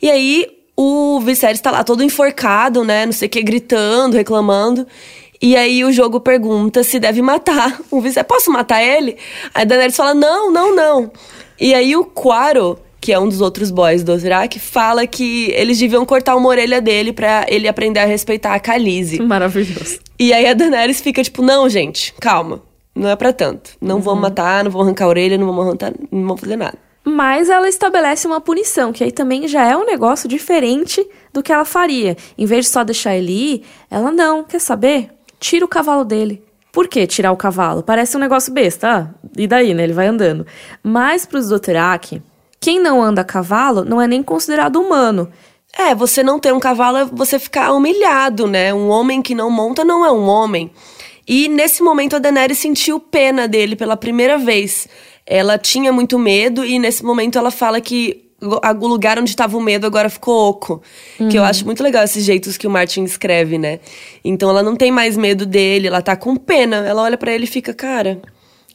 E 0.00 0.10
aí, 0.10 0.46
o 0.76 1.18
Viserys 1.20 1.60
tá 1.60 1.70
lá 1.70 1.82
todo 1.82 2.02
enforcado, 2.02 2.84
né? 2.84 3.06
Não 3.06 3.12
sei 3.12 3.26
o 3.26 3.30
que, 3.30 3.42
gritando, 3.42 4.16
reclamando. 4.16 4.86
E 5.40 5.56
aí 5.56 5.84
o 5.84 5.92
jogo 5.92 6.20
pergunta 6.20 6.82
se 6.82 6.98
deve 6.98 7.22
matar 7.22 7.80
o 7.90 8.00
Viserys. 8.00 8.28
Posso 8.28 8.52
matar 8.52 8.82
ele? 8.82 9.16
Aí 9.54 9.62
a 9.62 9.64
Daenerys 9.64 9.96
fala, 9.96 10.14
não, 10.14 10.52
não, 10.52 10.74
não. 10.74 11.10
E 11.58 11.74
aí 11.74 11.96
o 11.96 12.04
Quaro, 12.04 12.78
que 13.00 13.12
é 13.12 13.18
um 13.18 13.28
dos 13.28 13.40
outros 13.40 13.70
boys 13.70 14.02
do 14.04 14.12
Ozrak, 14.12 14.58
fala 14.58 15.06
que 15.06 15.50
eles 15.52 15.78
deviam 15.78 16.04
cortar 16.04 16.36
uma 16.36 16.48
orelha 16.48 16.80
dele 16.80 17.12
para 17.12 17.46
ele 17.48 17.66
aprender 17.66 18.00
a 18.00 18.04
respeitar 18.04 18.54
a 18.54 18.60
Khaleesi. 18.60 19.20
Maravilhoso. 19.22 19.98
E 20.18 20.32
aí 20.32 20.46
a 20.46 20.52
Daenerys 20.54 21.00
fica 21.00 21.22
tipo, 21.22 21.40
não, 21.42 21.68
gente, 21.68 22.12
calma. 22.20 22.62
Não 22.94 23.10
é 23.10 23.16
para 23.16 23.32
tanto. 23.32 23.72
Não 23.80 23.96
uhum. 23.96 24.02
vamos 24.02 24.22
matar, 24.22 24.64
não 24.64 24.70
vamos 24.70 24.86
arrancar 24.86 25.04
a 25.04 25.08
orelha, 25.08 25.36
não 25.36 25.46
vamos, 25.46 25.66
arrancar, 25.66 25.92
não 26.10 26.22
vamos 26.22 26.40
fazer 26.40 26.56
nada. 26.56 26.85
Mas 27.08 27.48
ela 27.48 27.68
estabelece 27.68 28.26
uma 28.26 28.40
punição, 28.40 28.92
que 28.92 29.04
aí 29.04 29.12
também 29.12 29.46
já 29.46 29.64
é 29.64 29.76
um 29.76 29.86
negócio 29.86 30.28
diferente 30.28 31.06
do 31.32 31.40
que 31.40 31.52
ela 31.52 31.64
faria. 31.64 32.16
Em 32.36 32.44
vez 32.46 32.64
de 32.64 32.72
só 32.72 32.82
deixar 32.82 33.14
ele 33.14 33.32
ir, 33.32 33.62
ela 33.88 34.10
não, 34.10 34.42
quer 34.42 34.58
saber? 34.58 35.10
Tira 35.38 35.64
o 35.64 35.68
cavalo 35.68 36.04
dele. 36.04 36.42
Por 36.72 36.88
que 36.88 37.06
tirar 37.06 37.30
o 37.30 37.36
cavalo? 37.36 37.80
Parece 37.80 38.16
um 38.16 38.20
negócio 38.20 38.52
besta, 38.52 38.88
ah, 38.90 39.28
e 39.38 39.46
daí, 39.46 39.72
né? 39.72 39.84
Ele 39.84 39.92
vai 39.92 40.08
andando. 40.08 40.44
Mas 40.82 41.24
pros 41.24 41.48
Dothraki, 41.48 42.20
quem 42.58 42.80
não 42.80 43.00
anda 43.00 43.20
a 43.20 43.24
cavalo 43.24 43.84
não 43.84 44.02
é 44.02 44.08
nem 44.08 44.20
considerado 44.20 44.80
humano. 44.80 45.30
É, 45.78 45.94
você 45.94 46.24
não 46.24 46.40
ter 46.40 46.52
um 46.52 46.58
cavalo 46.58 46.96
é 46.96 47.04
você 47.04 47.38
ficar 47.38 47.72
humilhado, 47.72 48.48
né? 48.48 48.74
Um 48.74 48.88
homem 48.88 49.22
que 49.22 49.32
não 49.32 49.48
monta 49.48 49.84
não 49.84 50.04
é 50.04 50.10
um 50.10 50.26
homem. 50.26 50.72
E 51.28 51.48
nesse 51.48 51.84
momento 51.84 52.16
a 52.16 52.18
Daenerys 52.18 52.58
sentiu 52.58 52.98
pena 52.98 53.46
dele 53.46 53.76
pela 53.76 53.96
primeira 53.96 54.38
vez 54.38 54.88
ela 55.26 55.58
tinha 55.58 55.92
muito 55.92 56.18
medo 56.18 56.64
e 56.64 56.78
nesse 56.78 57.04
momento 57.04 57.36
ela 57.36 57.50
fala 57.50 57.80
que 57.80 58.26
o 58.40 58.86
lugar 58.86 59.18
onde 59.18 59.30
estava 59.30 59.56
o 59.56 59.60
medo 59.60 59.86
agora 59.86 60.10
ficou 60.10 60.50
oco. 60.50 60.82
Uhum. 61.18 61.28
Que 61.28 61.38
eu 61.38 61.42
uhum. 61.42 61.48
acho 61.48 61.64
muito 61.64 61.82
legal 61.82 62.04
esses 62.04 62.24
jeitos 62.24 62.56
que 62.56 62.66
o 62.66 62.70
Martin 62.70 63.02
escreve, 63.04 63.58
né? 63.58 63.80
Então 64.24 64.50
ela 64.50 64.62
não 64.62 64.76
tem 64.76 64.90
mais 64.90 65.16
medo 65.16 65.46
dele, 65.46 65.88
ela 65.88 66.02
tá 66.02 66.14
com 66.14 66.36
pena. 66.36 66.86
Ela 66.86 67.02
olha 67.02 67.16
para 67.16 67.32
ele 67.32 67.44
e 67.44 67.48
fica, 67.48 67.72
cara, 67.72 68.20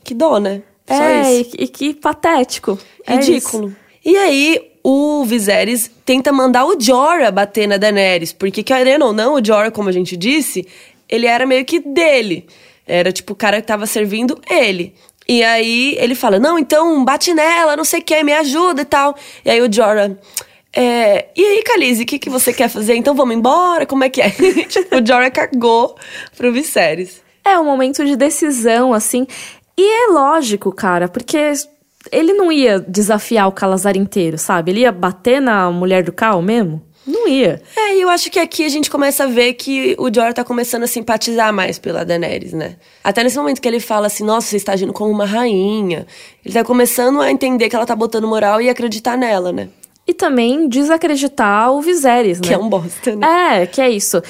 que 0.03 0.13
dó, 0.13 0.39
né? 0.39 0.61
Só 0.87 1.03
é, 1.03 1.33
isso. 1.33 1.55
E, 1.57 1.67
que 1.67 1.93
patético. 1.93 2.77
É 3.05 3.15
Ridículo. 3.15 3.73
É 4.05 4.09
e 4.09 4.17
aí, 4.17 4.71
o 4.83 5.23
Viserys 5.25 5.91
tenta 6.03 6.33
mandar 6.33 6.65
o 6.65 6.79
Jorah 6.79 7.31
bater 7.31 7.67
na 7.67 7.77
Daenerys. 7.77 8.33
Porque, 8.33 8.63
querendo 8.63 9.05
ou 9.05 9.13
não, 9.13 9.35
o 9.35 9.45
Jorah, 9.45 9.71
como 9.71 9.89
a 9.89 9.91
gente 9.91 10.17
disse, 10.17 10.67
ele 11.07 11.27
era 11.27 11.45
meio 11.45 11.63
que 11.63 11.79
dele. 11.79 12.47
Era 12.85 13.11
tipo 13.11 13.33
o 13.33 13.35
cara 13.35 13.61
que 13.61 13.67
tava 13.67 13.85
servindo 13.85 14.39
ele. 14.49 14.95
E 15.27 15.43
aí 15.43 15.95
ele 15.99 16.15
fala: 16.15 16.39
Não, 16.39 16.57
então 16.57 17.03
bate 17.03 17.33
nela, 17.33 17.75
não 17.75 17.83
sei 17.83 17.99
o 17.99 18.03
que, 18.03 18.23
me 18.23 18.33
ajuda 18.33 18.81
e 18.81 18.85
tal. 18.85 19.15
E 19.45 19.49
aí 19.49 19.61
o 19.61 19.71
Jorah. 19.71 20.11
É, 20.73 21.27
e 21.35 21.43
aí, 21.43 21.63
Khaleesi, 21.63 22.03
o 22.03 22.05
que, 22.05 22.17
que 22.17 22.29
você 22.29 22.53
quer 22.53 22.69
fazer? 22.69 22.95
Então 22.95 23.13
vamos 23.13 23.35
embora? 23.35 23.85
Como 23.85 24.05
é 24.05 24.09
que 24.09 24.21
é? 24.21 24.29
tipo, 24.69 24.95
o 24.95 25.05
Jorah 25.05 25.29
cagou 25.29 25.95
pro 26.37 26.51
Viserys. 26.51 27.21
É 27.43 27.59
um 27.59 27.65
momento 27.65 28.05
de 28.05 28.15
decisão, 28.15 28.93
assim. 28.93 29.27
E 29.77 29.83
é 29.83 30.11
lógico, 30.11 30.71
cara, 30.71 31.09
porque 31.09 31.53
ele 32.11 32.33
não 32.33 32.51
ia 32.51 32.79
desafiar 32.79 33.47
o 33.47 33.51
Calazar 33.51 33.97
inteiro, 33.97 34.37
sabe? 34.37 34.71
Ele 34.71 34.81
ia 34.81 34.91
bater 34.91 35.41
na 35.41 35.69
mulher 35.71 36.03
do 36.03 36.13
Cal 36.13 36.41
mesmo? 36.41 36.81
Não 37.05 37.27
ia. 37.27 37.61
É, 37.75 37.95
e 37.97 38.01
eu 38.01 38.09
acho 38.09 38.29
que 38.29 38.39
aqui 38.39 38.63
a 38.63 38.69
gente 38.69 38.89
começa 38.89 39.23
a 39.23 39.27
ver 39.27 39.53
que 39.53 39.95
o 39.97 40.13
Jorah 40.13 40.33
tá 40.33 40.43
começando 40.43 40.83
a 40.83 40.87
simpatizar 40.87 41.51
mais 41.51 41.79
pela 41.79 42.05
Daenerys, 42.05 42.53
né? 42.53 42.75
Até 43.03 43.23
nesse 43.23 43.37
momento 43.37 43.59
que 43.59 43.67
ele 43.67 43.79
fala 43.79 44.07
assim, 44.07 44.23
nossa, 44.23 44.47
você 44.47 44.57
está 44.57 44.73
agindo 44.73 44.93
como 44.93 45.09
uma 45.09 45.25
rainha. 45.25 46.05
Ele 46.45 46.53
tá 46.53 46.63
começando 46.63 47.19
a 47.19 47.31
entender 47.31 47.69
que 47.69 47.75
ela 47.75 47.85
tá 47.85 47.95
botando 47.95 48.27
moral 48.27 48.61
e 48.61 48.69
acreditar 48.69 49.17
nela, 49.17 49.51
né? 49.51 49.69
E 50.07 50.13
também 50.13 50.67
desacreditar 50.67 51.71
o 51.71 51.81
Viserys, 51.81 52.39
né? 52.39 52.47
Que 52.47 52.53
é 52.53 52.57
um 52.57 52.69
bosta, 52.69 53.15
né? 53.15 53.61
É, 53.61 53.65
que 53.65 53.81
é 53.81 53.89
isso. 53.89 54.21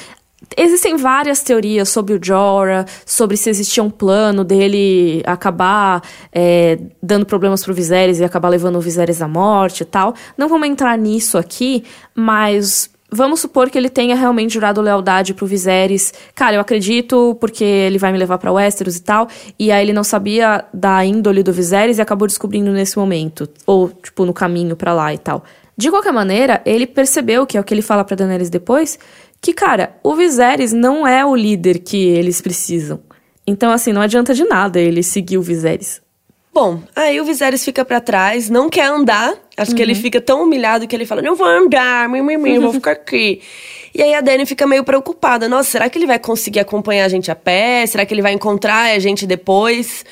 Existem 0.57 0.97
várias 0.97 1.41
teorias 1.41 1.89
sobre 1.89 2.13
o 2.15 2.19
Jorah, 2.21 2.85
sobre 3.05 3.37
se 3.37 3.49
existia 3.49 3.83
um 3.83 3.89
plano 3.89 4.43
dele 4.43 5.21
acabar 5.25 6.01
é, 6.31 6.79
dando 7.01 7.25
problemas 7.25 7.63
pro 7.63 7.73
Viserys 7.73 8.19
e 8.19 8.23
acabar 8.23 8.49
levando 8.49 8.75
o 8.75 8.81
Viserys 8.81 9.21
à 9.21 9.27
morte 9.27 9.81
e 9.81 9.85
tal. 9.85 10.13
Não 10.37 10.49
vamos 10.49 10.67
entrar 10.67 10.97
nisso 10.97 11.37
aqui, 11.37 11.83
mas 12.15 12.89
vamos 13.11 13.41
supor 13.41 13.69
que 13.69 13.77
ele 13.77 13.89
tenha 13.89 14.15
realmente 14.15 14.53
jurado 14.53 14.81
lealdade 14.81 15.33
pro 15.33 15.45
Viserys. 15.45 16.13
Cara, 16.33 16.55
eu 16.55 16.61
acredito 16.61 17.37
porque 17.39 17.63
ele 17.63 17.97
vai 17.97 18.11
me 18.11 18.17
levar 18.17 18.37
para 18.37 18.51
Westeros 18.51 18.97
e 18.97 19.01
tal. 19.01 19.27
E 19.59 19.71
aí 19.71 19.83
ele 19.83 19.93
não 19.93 20.03
sabia 20.03 20.65
da 20.73 21.05
índole 21.05 21.43
do 21.43 21.53
Viserys 21.53 21.97
e 21.97 22.01
acabou 22.01 22.27
descobrindo 22.27 22.71
nesse 22.71 22.97
momento. 22.97 23.47
Ou, 23.65 23.89
tipo, 23.89 24.25
no 24.25 24.33
caminho 24.33 24.75
para 24.75 24.93
lá 24.93 25.13
e 25.13 25.17
tal. 25.17 25.43
De 25.77 25.89
qualquer 25.89 26.13
maneira, 26.13 26.61
ele 26.65 26.85
percebeu, 26.85 27.45
que 27.45 27.57
é 27.57 27.61
o 27.61 27.63
que 27.63 27.73
ele 27.73 27.81
fala 27.81 28.03
pra 28.03 28.15
Daenerys 28.15 28.49
depois, 28.49 28.99
que, 29.41 29.53
cara, 29.53 29.95
o 30.03 30.15
Viserys 30.15 30.71
não 30.71 31.05
é 31.07 31.25
o 31.25 31.35
líder 31.35 31.79
que 31.79 31.97
eles 31.97 32.39
precisam. 32.39 33.01
Então, 33.45 33.71
assim, 33.71 33.91
não 33.91 34.01
adianta 34.01 34.33
de 34.33 34.43
nada 34.43 34.79
ele 34.79 35.01
seguir 35.01 35.37
o 35.37 35.41
Viserys. 35.41 36.01
Bom, 36.53 36.81
aí 36.95 37.19
o 37.19 37.25
Viserys 37.25 37.63
fica 37.63 37.83
pra 37.83 38.01
trás, 38.01 38.49
não 38.49 38.69
quer 38.69 38.85
andar. 38.85 39.33
Acho 39.55 39.73
que 39.73 39.81
ele 39.81 39.95
fica 39.95 40.19
tão 40.19 40.43
humilhado 40.43 40.85
que 40.85 40.95
ele 40.95 41.05
fala: 41.05 41.21
Não 41.21 41.35
vou 41.35 41.47
andar, 41.47 42.09
mimimi, 42.09 42.59
vou 42.59 42.73
ficar 42.73 42.91
aqui. 42.91 43.41
E 43.95 44.01
aí 44.01 44.13
a 44.13 44.21
Dani 44.21 44.45
fica 44.45 44.67
meio 44.67 44.83
preocupada: 44.83 45.47
Nossa, 45.47 45.71
será 45.71 45.89
que 45.89 45.97
ele 45.97 46.05
vai 46.05 46.19
conseguir 46.19 46.59
acompanhar 46.59 47.05
a 47.05 47.09
gente 47.09 47.31
a 47.31 47.35
pé? 47.35 47.85
Será 47.87 48.05
que 48.05 48.13
ele 48.13 48.21
vai 48.21 48.33
encontrar 48.33 48.93
a 48.93 48.99
gente 48.99 49.25
depois? 49.25 50.03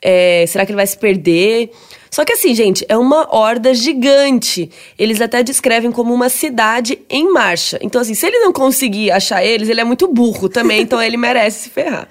É, 0.00 0.44
será 0.46 0.64
que 0.64 0.70
ele 0.70 0.76
vai 0.76 0.86
se 0.86 0.96
perder? 0.96 1.72
Só 2.10 2.24
que 2.24 2.32
assim, 2.32 2.54
gente, 2.54 2.84
é 2.88 2.96
uma 2.96 3.28
horda 3.34 3.72
gigante. 3.72 4.70
Eles 4.98 5.20
até 5.20 5.42
descrevem 5.42 5.92
como 5.92 6.12
uma 6.12 6.28
cidade 6.28 6.98
em 7.08 7.30
marcha. 7.32 7.78
Então, 7.80 8.00
assim, 8.00 8.14
se 8.14 8.26
ele 8.26 8.38
não 8.40 8.52
conseguir 8.52 9.10
achar 9.10 9.44
eles, 9.44 9.68
ele 9.68 9.80
é 9.80 9.84
muito 9.84 10.08
burro 10.08 10.48
também, 10.48 10.80
então 10.82 11.00
ele 11.00 11.16
merece 11.16 11.64
se 11.64 11.70
ferrar. 11.70 12.08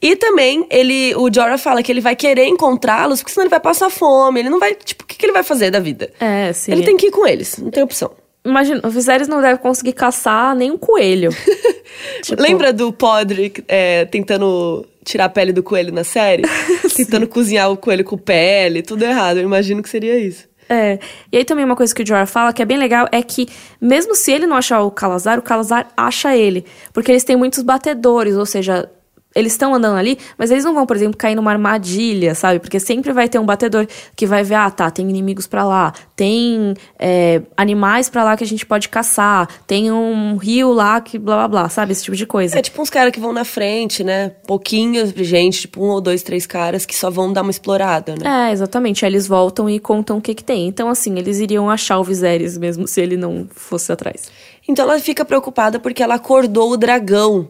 E 0.00 0.14
também, 0.16 0.66
ele, 0.70 1.14
o 1.16 1.32
Jorah 1.32 1.56
fala 1.58 1.82
que 1.82 1.90
ele 1.90 2.00
vai 2.00 2.14
querer 2.14 2.46
encontrá-los, 2.46 3.20
porque 3.20 3.32
senão 3.32 3.44
ele 3.44 3.50
vai 3.50 3.60
passar 3.60 3.88
fome. 3.90 4.40
Ele 4.40 4.50
não 4.50 4.58
vai. 4.58 4.74
Tipo, 4.74 5.04
o 5.04 5.06
que, 5.06 5.16
que 5.16 5.24
ele 5.26 5.32
vai 5.32 5.42
fazer 5.42 5.70
da 5.70 5.80
vida? 5.80 6.10
É, 6.20 6.52
sim. 6.52 6.72
Ele 6.72 6.82
tem 6.82 6.96
que 6.96 7.06
ir 7.06 7.10
com 7.10 7.26
eles, 7.26 7.56
não 7.58 7.70
tem 7.70 7.82
opção. 7.82 8.10
Imagina, 8.44 8.80
o 8.84 8.90
Viserys 8.90 9.26
não 9.26 9.40
deve 9.42 9.58
conseguir 9.58 9.92
caçar 9.94 10.54
nem 10.54 10.70
um 10.70 10.78
coelho. 10.78 11.30
Tipo- 12.22 12.40
Lembra 12.40 12.72
do 12.72 12.92
Podrick 12.92 13.64
é, 13.66 14.04
tentando 14.04 14.86
tirar 15.06 15.26
a 15.26 15.28
pele 15.28 15.52
do 15.52 15.62
coelho 15.62 15.92
na 15.92 16.04
série? 16.04 16.42
tentando 16.94 17.26
cozinhar 17.28 17.70
o 17.70 17.76
coelho 17.76 18.04
com 18.04 18.18
pele, 18.18 18.82
tudo 18.82 19.04
errado. 19.04 19.38
Eu 19.38 19.44
imagino 19.44 19.82
que 19.82 19.88
seria 19.88 20.18
isso. 20.18 20.48
É. 20.68 20.98
E 21.32 21.38
aí 21.38 21.44
também 21.44 21.64
uma 21.64 21.76
coisa 21.76 21.94
que 21.94 22.02
o 22.02 22.06
Jorah 22.06 22.26
fala 22.26 22.52
que 22.52 22.60
é 22.60 22.64
bem 22.64 22.76
legal 22.76 23.08
é 23.12 23.22
que, 23.22 23.46
mesmo 23.80 24.16
se 24.16 24.32
ele 24.32 24.46
não 24.46 24.56
achar 24.56 24.82
o 24.82 24.90
Calazar, 24.90 25.38
o 25.38 25.42
Calazar 25.42 25.88
acha 25.96 26.36
ele. 26.36 26.64
Porque 26.92 27.10
eles 27.10 27.22
têm 27.22 27.36
muitos 27.36 27.62
batedores, 27.62 28.34
ou 28.36 28.44
seja, 28.44 28.90
eles 29.36 29.52
estão 29.52 29.74
andando 29.74 29.98
ali, 29.98 30.18
mas 30.38 30.50
eles 30.50 30.64
não 30.64 30.72
vão, 30.72 30.86
por 30.86 30.96
exemplo, 30.96 31.16
cair 31.16 31.34
numa 31.34 31.50
armadilha, 31.52 32.34
sabe? 32.34 32.58
Porque 32.58 32.80
sempre 32.80 33.12
vai 33.12 33.28
ter 33.28 33.38
um 33.38 33.44
batedor 33.44 33.86
que 34.16 34.26
vai 34.26 34.42
ver, 34.42 34.54
ah, 34.54 34.70
tá, 34.70 34.90
tem 34.90 35.08
inimigos 35.08 35.46
pra 35.46 35.62
lá, 35.62 35.92
tem 36.16 36.72
é, 36.98 37.42
animais 37.54 38.08
pra 38.08 38.24
lá 38.24 38.34
que 38.34 38.42
a 38.42 38.46
gente 38.46 38.64
pode 38.64 38.88
caçar, 38.88 39.46
tem 39.66 39.92
um 39.92 40.36
rio 40.36 40.72
lá 40.72 41.02
que 41.02 41.18
blá 41.18 41.36
blá 41.36 41.48
blá, 41.48 41.68
sabe? 41.68 41.92
Esse 41.92 42.04
tipo 42.04 42.16
de 42.16 42.24
coisa. 42.24 42.58
É 42.58 42.62
tipo 42.62 42.80
uns 42.80 42.88
caras 42.88 43.12
que 43.12 43.20
vão 43.20 43.34
na 43.34 43.44
frente, 43.44 44.02
né? 44.02 44.30
Pouquinhos 44.46 45.12
de 45.12 45.22
gente, 45.22 45.60
tipo 45.60 45.84
um 45.84 45.88
ou 45.88 46.00
dois, 46.00 46.22
três 46.22 46.46
caras 46.46 46.86
que 46.86 46.96
só 46.96 47.10
vão 47.10 47.30
dar 47.30 47.42
uma 47.42 47.50
explorada, 47.50 48.14
né? 48.16 48.48
É, 48.48 48.52
exatamente. 48.52 49.04
Aí 49.04 49.10
eles 49.10 49.26
voltam 49.26 49.68
e 49.68 49.78
contam 49.78 50.16
o 50.16 50.20
que 50.22 50.34
que 50.34 50.42
tem. 50.42 50.66
Então, 50.66 50.88
assim, 50.88 51.18
eles 51.18 51.40
iriam 51.40 51.68
achar 51.68 51.98
o 51.98 52.04
Viserys 52.04 52.56
mesmo 52.56 52.88
se 52.88 53.02
ele 53.02 53.18
não 53.18 53.46
fosse 53.54 53.92
atrás. 53.92 54.30
Então 54.66 54.84
ela 54.84 54.98
fica 54.98 55.24
preocupada 55.24 55.78
porque 55.78 56.02
ela 56.02 56.14
acordou 56.14 56.72
o 56.72 56.76
dragão. 56.76 57.48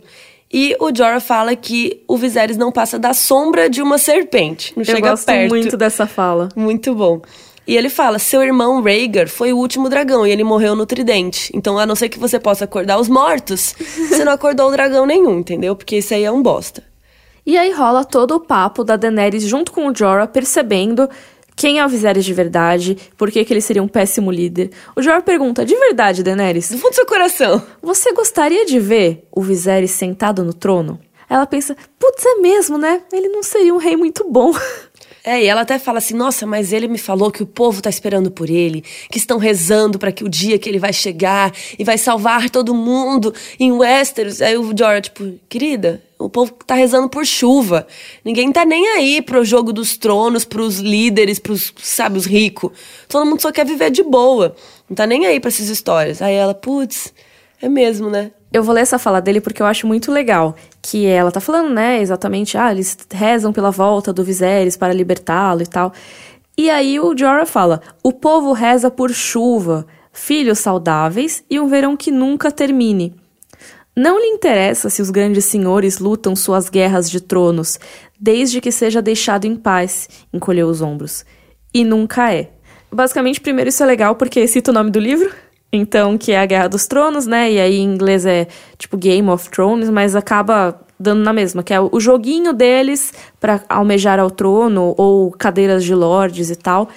E 0.58 0.74
o 0.80 0.90
Jorah 0.90 1.20
fala 1.20 1.54
que 1.54 2.02
o 2.08 2.16
Viserys 2.16 2.56
não 2.56 2.72
passa 2.72 2.98
da 2.98 3.12
sombra 3.12 3.68
de 3.68 3.82
uma 3.82 3.98
serpente. 3.98 4.72
Não 4.74 4.80
Eu 4.80 4.86
chega 4.86 5.10
gosto 5.10 5.26
perto. 5.26 5.50
muito 5.50 5.76
dessa 5.76 6.06
fala. 6.06 6.48
Muito 6.56 6.94
bom. 6.94 7.20
E 7.66 7.76
ele 7.76 7.90
fala: 7.90 8.18
seu 8.18 8.42
irmão 8.42 8.80
Rhaegar 8.80 9.28
foi 9.28 9.52
o 9.52 9.58
último 9.58 9.90
dragão 9.90 10.26
e 10.26 10.30
ele 10.30 10.42
morreu 10.42 10.74
no 10.74 10.86
tridente. 10.86 11.50
Então, 11.54 11.78
a 11.78 11.84
não 11.84 11.94
ser 11.94 12.08
que 12.08 12.18
você 12.18 12.40
possa 12.40 12.64
acordar 12.64 12.98
os 12.98 13.06
mortos, 13.06 13.74
você 14.08 14.24
não 14.24 14.32
acordou 14.32 14.68
o 14.68 14.72
dragão 14.72 15.04
nenhum, 15.04 15.40
entendeu? 15.40 15.76
Porque 15.76 15.98
isso 15.98 16.14
aí 16.14 16.24
é 16.24 16.32
um 16.32 16.42
bosta. 16.42 16.82
E 17.44 17.58
aí 17.58 17.70
rola 17.70 18.02
todo 18.02 18.36
o 18.36 18.40
papo 18.40 18.82
da 18.82 18.96
Daenerys 18.96 19.42
junto 19.42 19.70
com 19.70 19.86
o 19.86 19.94
Jorah 19.94 20.26
percebendo 20.26 21.06
quem 21.56 21.78
é 21.78 21.86
o 21.86 21.88
Viserys 21.88 22.24
de 22.24 22.34
verdade, 22.34 22.98
por 23.16 23.30
que, 23.30 23.42
que 23.42 23.52
ele 23.52 23.62
seria 23.62 23.82
um 23.82 23.88
péssimo 23.88 24.30
líder. 24.30 24.70
O 24.94 25.00
Jorah 25.00 25.22
pergunta, 25.22 25.64
de 25.64 25.74
verdade, 25.74 26.22
Daenerys, 26.22 26.68
Do 26.68 26.76
fundo 26.76 26.90
do 26.90 26.96
seu 26.96 27.06
coração. 27.06 27.62
você 27.80 28.12
gostaria 28.12 28.66
de 28.66 28.78
ver 28.78 29.26
o 29.32 29.40
Viserys 29.40 29.92
sentado 29.92 30.44
no 30.44 30.52
trono? 30.52 31.00
Ela 31.28 31.46
pensa, 31.46 31.74
putz, 31.98 32.24
é 32.24 32.36
mesmo, 32.36 32.78
né? 32.78 33.02
Ele 33.12 33.28
não 33.28 33.42
seria 33.42 33.74
um 33.74 33.78
rei 33.78 33.96
muito 33.96 34.30
bom. 34.30 34.52
É, 35.26 35.42
e 35.42 35.46
ela 35.48 35.62
até 35.62 35.76
fala 35.76 35.98
assim: 35.98 36.14
nossa, 36.14 36.46
mas 36.46 36.72
ele 36.72 36.86
me 36.86 36.98
falou 36.98 37.32
que 37.32 37.42
o 37.42 37.46
povo 37.46 37.82
tá 37.82 37.90
esperando 37.90 38.30
por 38.30 38.48
ele, 38.48 38.84
que 39.10 39.18
estão 39.18 39.38
rezando 39.38 39.98
para 39.98 40.12
que 40.12 40.22
o 40.22 40.28
dia 40.28 40.56
que 40.56 40.68
ele 40.68 40.78
vai 40.78 40.92
chegar 40.92 41.52
e 41.76 41.82
vai 41.82 41.98
salvar 41.98 42.48
todo 42.48 42.72
mundo 42.72 43.34
em 43.58 43.72
Westeros. 43.72 44.40
Aí 44.40 44.56
o 44.56 44.72
Jorah, 44.78 45.00
tipo, 45.00 45.34
querida, 45.48 46.00
o 46.16 46.30
povo 46.30 46.52
tá 46.64 46.76
rezando 46.76 47.08
por 47.08 47.26
chuva. 47.26 47.88
Ninguém 48.24 48.52
tá 48.52 48.64
nem 48.64 48.86
aí 48.90 49.20
pro 49.20 49.44
jogo 49.44 49.72
dos 49.72 49.96
tronos, 49.96 50.44
pros 50.44 50.78
líderes, 50.78 51.40
pros, 51.40 51.74
sabe, 51.82 52.18
os 52.18 52.24
ricos. 52.24 52.70
Todo 53.08 53.26
mundo 53.26 53.42
só 53.42 53.50
quer 53.50 53.66
viver 53.66 53.90
de 53.90 54.04
boa. 54.04 54.54
Não 54.88 54.94
tá 54.94 55.08
nem 55.08 55.26
aí 55.26 55.40
pra 55.40 55.48
essas 55.48 55.68
histórias. 55.68 56.22
Aí 56.22 56.34
ela, 56.34 56.54
putz, 56.54 57.12
é 57.60 57.68
mesmo, 57.68 58.08
né? 58.08 58.30
Eu 58.52 58.62
vou 58.62 58.74
ler 58.74 58.82
essa 58.82 58.98
fala 58.98 59.20
dele 59.20 59.40
porque 59.40 59.60
eu 59.60 59.66
acho 59.66 59.86
muito 59.86 60.12
legal. 60.12 60.54
Que 60.80 61.06
ela 61.06 61.30
tá 61.30 61.40
falando, 61.40 61.74
né, 61.74 62.00
exatamente, 62.00 62.56
ah, 62.56 62.70
eles 62.70 62.96
rezam 63.12 63.52
pela 63.52 63.70
volta 63.70 64.12
do 64.12 64.24
Viserys 64.24 64.76
para 64.76 64.92
libertá-lo 64.92 65.62
e 65.62 65.66
tal. 65.66 65.92
E 66.56 66.70
aí 66.70 66.98
o 66.98 67.16
Jorah 67.16 67.46
fala: 67.46 67.82
o 68.02 68.12
povo 68.12 68.52
reza 68.52 68.90
por 68.90 69.10
chuva, 69.10 69.86
filhos 70.12 70.58
saudáveis 70.58 71.44
e 71.50 71.60
um 71.60 71.68
verão 71.68 71.96
que 71.96 72.10
nunca 72.10 72.50
termine. 72.50 73.14
Não 73.94 74.18
lhe 74.18 74.26
interessa 74.26 74.90
se 74.90 75.00
os 75.00 75.10
grandes 75.10 75.46
senhores 75.46 75.98
lutam 75.98 76.36
suas 76.36 76.68
guerras 76.68 77.10
de 77.10 77.20
tronos, 77.20 77.80
desde 78.18 78.60
que 78.60 78.70
seja 78.70 79.00
deixado 79.00 79.46
em 79.46 79.56
paz, 79.56 80.08
encolheu 80.32 80.68
os 80.68 80.82
ombros. 80.82 81.24
E 81.72 81.82
nunca 81.82 82.32
é. 82.32 82.50
Basicamente, 82.92 83.40
primeiro 83.40 83.70
isso 83.70 83.82
é 83.82 83.86
legal 83.86 84.14
porque 84.14 84.46
cita 84.46 84.70
o 84.70 84.74
nome 84.74 84.90
do 84.90 84.98
livro, 84.98 85.30
então, 85.72 86.16
que 86.16 86.32
é 86.32 86.40
a 86.40 86.46
Guerra 86.46 86.68
dos 86.68 86.86
Tronos, 86.86 87.26
né? 87.26 87.52
E 87.52 87.60
aí 87.60 87.76
em 87.76 87.84
inglês 87.84 88.24
é 88.24 88.46
tipo 88.78 88.96
Game 88.96 89.28
of 89.28 89.50
Thrones, 89.50 89.90
mas 89.90 90.14
acaba 90.14 90.80
dando 90.98 91.22
na 91.22 91.32
mesma, 91.32 91.62
que 91.62 91.74
é 91.74 91.80
o 91.80 92.00
joguinho 92.00 92.52
deles 92.52 93.12
para 93.38 93.62
almejar 93.68 94.18
ao 94.18 94.30
trono 94.30 94.94
ou 94.96 95.30
cadeiras 95.32 95.84
de 95.84 95.94
lords 95.94 96.50
e 96.50 96.56
tal. 96.56 96.88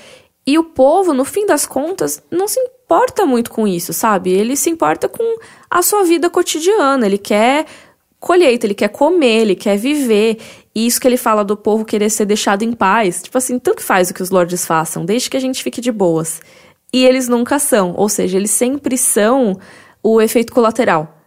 E 0.47 0.57
o 0.57 0.63
povo, 0.63 1.13
no 1.13 1.25
fim 1.25 1.45
das 1.45 1.65
contas, 1.65 2.23
não 2.31 2.47
se 2.47 2.59
importa 2.59 3.25
muito 3.25 3.51
com 3.51 3.67
isso, 3.67 3.93
sabe? 3.93 4.31
Ele 4.31 4.55
se 4.55 4.69
importa 4.69 5.07
com 5.07 5.37
a 5.69 5.81
sua 5.81 6.03
vida 6.03 6.29
cotidiana, 6.29 7.05
ele 7.05 7.17
quer 7.17 7.65
colheita, 8.19 8.65
ele 8.65 8.73
quer 8.73 8.89
comer, 8.89 9.41
ele 9.41 9.55
quer 9.55 9.77
viver. 9.77 10.39
E 10.73 10.87
isso 10.87 10.99
que 10.99 11.07
ele 11.07 11.17
fala 11.17 11.43
do 11.43 11.55
povo 11.55 11.85
querer 11.85 12.09
ser 12.09 12.25
deixado 12.25 12.63
em 12.63 12.71
paz, 12.71 13.21
tipo 13.23 13.37
assim, 13.37 13.59
tanto 13.59 13.81
faz 13.81 14.09
o 14.09 14.13
que 14.13 14.23
os 14.23 14.29
lords 14.29 14.65
façam, 14.65 15.05
desde 15.05 15.29
que 15.29 15.37
a 15.37 15.39
gente 15.39 15.61
fique 15.61 15.81
de 15.81 15.91
boas. 15.91 16.41
E 16.91 17.05
eles 17.05 17.27
nunca 17.27 17.59
são, 17.59 17.93
ou 17.95 18.09
seja, 18.09 18.37
eles 18.37 18.51
sempre 18.51 18.97
são 18.97 19.59
o 20.01 20.21
efeito 20.21 20.53
colateral. 20.53 21.17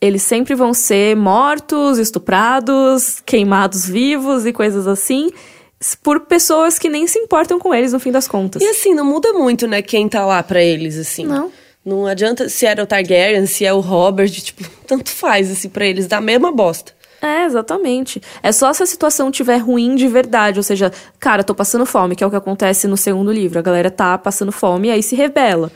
Eles 0.00 0.22
sempre 0.22 0.54
vão 0.54 0.72
ser 0.72 1.16
mortos, 1.16 1.98
estuprados, 1.98 3.20
queimados 3.24 3.86
vivos 3.86 4.46
e 4.46 4.52
coisas 4.52 4.86
assim, 4.86 5.30
por 6.02 6.20
pessoas 6.20 6.78
que 6.78 6.88
nem 6.88 7.06
se 7.06 7.18
importam 7.18 7.58
com 7.58 7.74
eles 7.74 7.92
no 7.92 8.00
fim 8.00 8.12
das 8.12 8.28
contas. 8.28 8.62
E 8.62 8.66
assim, 8.66 8.94
não 8.94 9.04
muda 9.04 9.32
muito, 9.32 9.66
né, 9.66 9.82
quem 9.82 10.08
tá 10.08 10.24
lá 10.24 10.42
pra 10.42 10.62
eles, 10.62 10.96
assim. 10.96 11.26
Não. 11.26 11.50
Não 11.84 12.06
adianta 12.06 12.48
se 12.48 12.66
era 12.66 12.82
o 12.82 12.86
Targaryen, 12.86 13.46
se 13.46 13.64
é 13.64 13.72
o 13.72 13.80
Robert, 13.80 14.30
tipo, 14.30 14.62
tanto 14.86 15.10
faz, 15.10 15.50
assim, 15.50 15.68
pra 15.68 15.86
eles, 15.86 16.06
dá 16.06 16.18
a 16.18 16.20
mesma 16.20 16.52
bosta. 16.52 16.92
É, 17.22 17.44
exatamente. 17.44 18.20
É 18.42 18.50
só 18.50 18.72
se 18.72 18.82
a 18.82 18.86
situação 18.86 19.30
tiver 19.30 19.58
ruim 19.58 19.94
de 19.94 20.08
verdade, 20.08 20.58
ou 20.58 20.62
seja, 20.62 20.90
cara, 21.18 21.44
tô 21.44 21.54
passando 21.54 21.84
fome, 21.84 22.16
que 22.16 22.24
é 22.24 22.26
o 22.26 22.30
que 22.30 22.36
acontece 22.36 22.86
no 22.86 22.96
segundo 22.96 23.30
livro. 23.30 23.58
A 23.58 23.62
galera 23.62 23.90
tá 23.90 24.16
passando 24.16 24.50
fome 24.50 24.88
e 24.88 24.90
aí 24.90 25.02
se 25.02 25.14
rebela. 25.14 25.70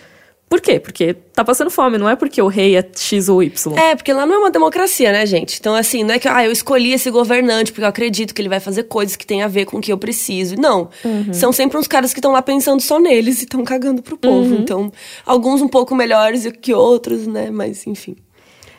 Por 0.49 0.61
quê? 0.61 0.79
Porque 0.79 1.15
tá 1.15 1.45
passando 1.45 1.71
fome, 1.71 1.99
não 1.99 2.09
é 2.09 2.15
porque 2.15 2.41
o 2.41 2.47
rei 2.47 2.77
é 2.77 2.89
X 2.97 3.29
ou 3.29 3.43
Y. 3.43 3.77
É, 3.77 3.97
porque 3.97 4.13
lá 4.13 4.25
não 4.25 4.35
é 4.35 4.39
uma 4.39 4.51
democracia, 4.51 5.11
né, 5.11 5.27
gente? 5.27 5.59
Então, 5.59 5.75
assim, 5.75 6.05
não 6.05 6.15
é 6.15 6.19
que, 6.19 6.29
ah, 6.29 6.45
eu 6.45 6.53
escolhi 6.53 6.93
esse 6.93 7.11
governante 7.11 7.73
porque 7.73 7.85
eu 7.85 7.89
acredito 7.89 8.33
que 8.33 8.41
ele 8.41 8.49
vai 8.49 8.61
fazer 8.61 8.85
coisas 8.85 9.17
que 9.17 9.27
tem 9.27 9.43
a 9.43 9.49
ver 9.49 9.65
com 9.65 9.79
o 9.79 9.81
que 9.81 9.91
eu 9.91 9.99
preciso. 9.99 10.55
Não. 10.57 10.91
São 11.33 11.51
sempre 11.51 11.77
uns 11.77 11.89
caras 11.89 12.13
que 12.13 12.21
estão 12.21 12.31
lá 12.31 12.41
pensando 12.41 12.81
só 12.81 13.01
neles 13.01 13.41
e 13.41 13.45
estão 13.45 13.65
cagando 13.65 14.03
pro 14.03 14.17
povo. 14.17 14.55
Então, 14.55 14.93
alguns 15.27 15.61
um 15.61 15.69
pouco 15.69 15.95
melhores 15.95 16.47
que 16.61 16.73
outros, 16.73 17.27
né? 17.27 17.51
Mas, 17.51 17.87
enfim. 17.87 18.15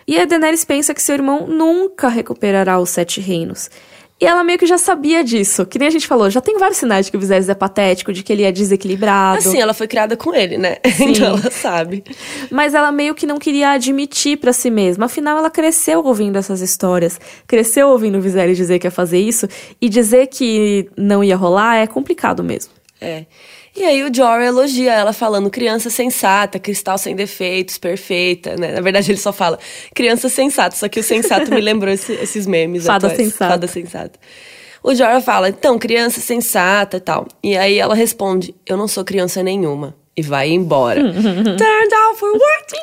E 0.08 0.20
a 0.20 0.26
Daenerys 0.26 0.64
pensa 0.64 0.94
que 0.94 1.02
seu 1.02 1.16
irmão 1.16 1.48
nunca 1.48 2.08
recuperará 2.08 2.80
os 2.80 2.90
Sete 2.90 3.20
Reinos. 3.20 3.70
E 4.20 4.26
ela 4.26 4.46
meio 4.46 4.58
que 4.58 4.66
já 4.66 4.78
sabia 4.78 5.24
disso. 5.24 5.66
Que 5.66 5.78
nem 5.78 5.90
a 5.90 5.92
gente 5.92 6.08
falou, 6.08 6.30
já 6.30 6.40
tem 6.40 6.58
vários 6.58 6.78
sinais 6.78 7.06
de 7.06 7.12
que 7.12 7.18
o 7.18 7.20
Viserys 7.20 7.50
é 7.50 7.54
patético, 7.54 8.14
de 8.14 8.24
que 8.24 8.32
ele 8.32 8.44
é 8.44 8.52
desequilibrado. 8.52 9.40
Assim, 9.40 9.60
ela 9.60 9.74
foi 9.74 9.88
criada 9.88 10.16
com 10.16 10.34
ele, 10.34 10.58
né? 10.58 10.78
Então 11.00 11.38
ela 11.38 11.52
sabe. 11.52 12.04
Mas 12.50 12.74
ela 12.74 12.92
meio 12.92 13.14
que 13.14 13.26
não 13.26 13.38
queria 13.38 13.72
admitir 13.72 14.38
pra 14.38 14.54
si 14.54 14.70
mesma. 14.70 15.06
Afinal, 15.06 15.38
ela 15.38 15.50
cresceu 15.50 16.02
ouvindo 16.04 16.38
essas 16.38 16.62
histórias. 16.62 17.20
Cresceu 17.46 17.90
ouvindo 17.90 18.18
o 18.18 18.22
Viserys 18.22 18.56
dizer 18.56 18.80
que 18.80 18.88
ia 18.88 18.92
fazer 18.92 19.20
isso. 19.20 19.50
E 19.82 19.90
dizer 19.90 20.28
que 20.28 20.90
não 20.96 21.22
ia 21.22 21.36
rolar 21.36 21.76
é 21.76 21.88
complicado 21.88 22.42
mesmo. 22.42 22.72
É. 23.02 23.26
E 23.76 23.84
aí 23.84 24.04
o 24.04 24.14
Jorah 24.14 24.46
elogia 24.46 24.94
ela 24.94 25.12
falando 25.12 25.50
criança 25.50 25.90
sensata, 25.90 26.58
cristal 26.60 26.98
sem 26.98 27.14
defeitos, 27.16 27.78
perfeita, 27.78 28.56
né? 28.56 28.72
Na 28.72 28.82
verdade 28.82 29.12
ele 29.12 29.18
só 29.20 29.34
fala 29.34 29.60
criança 29.94 30.30
sensata, 30.30 30.76
só 30.76 30.88
que 30.88 31.00
o 31.00 31.04
sensato 31.04 31.52
me 31.52 31.60
lembrou 31.60 31.92
esse- 31.94 32.14
esses 32.14 32.48
memes 32.48 32.86
Fada 32.86 33.08
atuais. 33.08 33.22
sensata. 33.22 33.52
Fada 33.52 33.68
sensata. 33.68 34.20
O 34.82 34.94
Jorah 34.96 35.20
fala, 35.20 35.50
então, 35.50 35.78
criança 35.80 36.22
sensata 36.22 36.98
e 36.98 37.00
tal. 37.00 37.28
E 37.44 37.58
aí 37.58 37.78
ela 37.80 37.96
responde, 37.96 38.56
eu 38.66 38.78
não 38.78 38.88
sou 38.88 39.04
criança 39.04 39.42
nenhuma. 39.44 39.96
E 40.16 40.22
vai 40.22 40.50
embora. 40.52 41.02
Turned 41.12 41.94
out 41.94 42.18
for 42.20 42.32
what? 42.32 42.76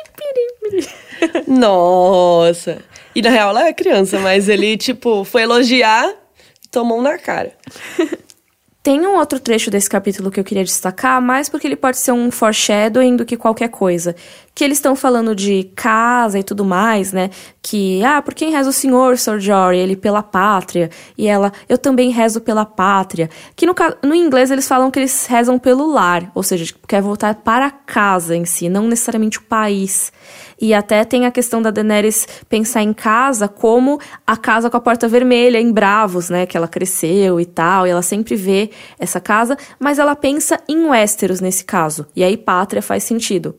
Nossa. 1.47 2.79
E 3.15 3.21
na 3.21 3.29
real 3.29 3.49
ela 3.49 3.67
é 3.67 3.73
criança, 3.73 4.19
mas 4.19 4.49
ele, 4.49 4.75
tipo, 4.77 5.23
foi 5.23 5.43
elogiar, 5.43 6.13
tomou 6.71 6.99
um 6.99 7.01
na 7.01 7.17
cara. 7.17 7.53
Tem 8.83 8.99
um 9.07 9.15
outro 9.15 9.39
trecho 9.39 9.71
desse 9.71 9.89
capítulo 9.89 10.29
que 10.29 10.37
eu 10.37 10.43
queria 10.43 10.65
destacar, 10.65 11.21
mais 11.21 11.47
porque 11.47 11.65
ele 11.65 11.75
pode 11.77 11.97
ser 11.97 12.11
um 12.11 12.29
foreshadowing 12.29 13.15
do 13.15 13.23
que 13.23 13.37
qualquer 13.37 13.69
coisa. 13.69 14.13
Que 14.53 14.61
eles 14.61 14.77
estão 14.77 14.93
falando 14.93 15.33
de 15.33 15.71
casa 15.73 16.37
e 16.37 16.43
tudo 16.43 16.65
mais, 16.65 17.13
né? 17.13 17.29
Que, 17.61 18.03
ah, 18.03 18.21
por 18.21 18.33
quem 18.33 18.51
reza 18.51 18.69
o 18.69 18.73
senhor, 18.73 19.17
Sir 19.17 19.39
Jory? 19.39 19.77
Ele 19.77 19.95
pela 19.95 20.21
pátria. 20.21 20.89
E 21.17 21.29
ela, 21.29 21.53
eu 21.69 21.77
também 21.77 22.09
rezo 22.09 22.41
pela 22.41 22.65
pátria. 22.65 23.29
Que 23.55 23.65
no, 23.65 23.73
no 24.03 24.13
inglês 24.13 24.51
eles 24.51 24.67
falam 24.67 24.91
que 24.91 24.99
eles 24.99 25.27
rezam 25.27 25.57
pelo 25.57 25.89
lar, 25.89 26.29
ou 26.35 26.43
seja, 26.43 26.75
quer 26.85 27.01
voltar 27.01 27.35
para 27.35 27.67
a 27.67 27.71
casa 27.71 28.35
em 28.35 28.43
si, 28.43 28.67
não 28.67 28.85
necessariamente 28.89 29.39
o 29.39 29.43
país. 29.43 30.11
E 30.59 30.73
até 30.73 31.03
tem 31.03 31.25
a 31.25 31.31
questão 31.31 31.61
da 31.61 31.71
Daenerys 31.71 32.27
pensar 32.47 32.81
em 32.81 32.93
casa 32.93 33.47
como 33.47 33.99
a 34.25 34.37
casa 34.37 34.69
com 34.69 34.77
a 34.77 34.81
porta 34.81 35.07
vermelha 35.07 35.59
em 35.59 35.71
Bravos, 35.71 36.29
né? 36.29 36.45
Que 36.45 36.57
ela 36.57 36.67
cresceu 36.67 37.39
e 37.39 37.45
tal, 37.45 37.87
e 37.87 37.89
ela 37.89 38.01
sempre 38.01 38.35
vê 38.35 38.69
essa 38.97 39.19
casa, 39.19 39.57
mas 39.79 39.99
ela 39.99 40.15
pensa 40.15 40.59
em 40.67 40.85
Westeros 40.85 41.41
nesse 41.41 41.63
caso. 41.63 42.05
E 42.15 42.23
aí 42.23 42.37
Pátria 42.37 42.81
faz 42.81 43.03
sentido. 43.03 43.55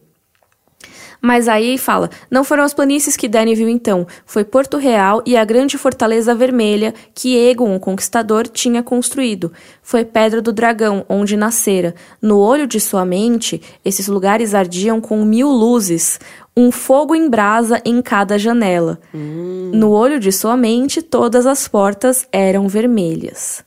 Mas 1.25 1.49
aí 1.49 1.79
fala: 1.79 2.11
não 2.31 2.45
foram 2.45 2.65
as 2.65 2.75
planícies 2.75 3.17
que 3.17 3.27
Dany 3.27 3.55
viu 3.55 3.67
então, 3.67 4.07
foi 4.27 4.45
Porto 4.45 4.77
Real 4.77 5.23
e 5.25 5.39
a 5.39 5.45
grande 5.45 5.79
fortaleza 5.79 6.35
vermelha 6.35 6.93
que 7.15 7.35
Egon, 7.35 7.75
o 7.75 7.81
conquistador, 7.81 8.47
tinha 8.47 8.83
construído. 8.83 9.51
Foi 9.83 10.05
Pedra 10.05 10.43
do 10.43 10.53
Dragão, 10.53 11.03
onde 11.09 11.35
nascera. 11.35 11.95
No 12.21 12.39
olho 12.39 12.67
de 12.67 12.79
sua 12.79 13.07
mente, 13.07 13.63
esses 13.83 14.07
lugares 14.07 14.55
ardiam 14.55 15.01
com 15.01 15.25
mil 15.25 15.49
luzes, 15.49 16.21
um 16.57 16.71
fogo 16.71 17.15
em 17.15 17.29
brasa 17.29 17.81
em 17.85 18.01
cada 18.01 18.39
janela. 18.39 19.01
Hum. 19.15 19.71
No 19.75 19.91
olho 19.91 20.21
de 20.21 20.31
sua 20.31 20.57
mente, 20.57 21.03
todas 21.03 21.47
as 21.47 21.67
portas 21.67 22.27
eram 22.31 22.69
vermelhas. 22.69 23.65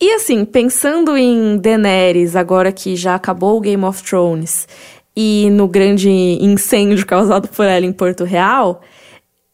E 0.00 0.14
assim, 0.14 0.44
pensando 0.44 1.16
em 1.16 1.56
Daenerys, 1.58 2.34
agora 2.34 2.72
que 2.72 2.96
já 2.96 3.14
acabou 3.14 3.56
o 3.56 3.60
Game 3.60 3.84
of 3.84 4.02
Thrones, 4.02 4.66
e 5.14 5.48
no 5.50 5.68
grande 5.68 6.10
incêndio 6.10 7.06
causado 7.06 7.48
por 7.48 7.66
ela 7.66 7.84
em 7.84 7.92
Porto 7.92 8.24
Real, 8.24 8.80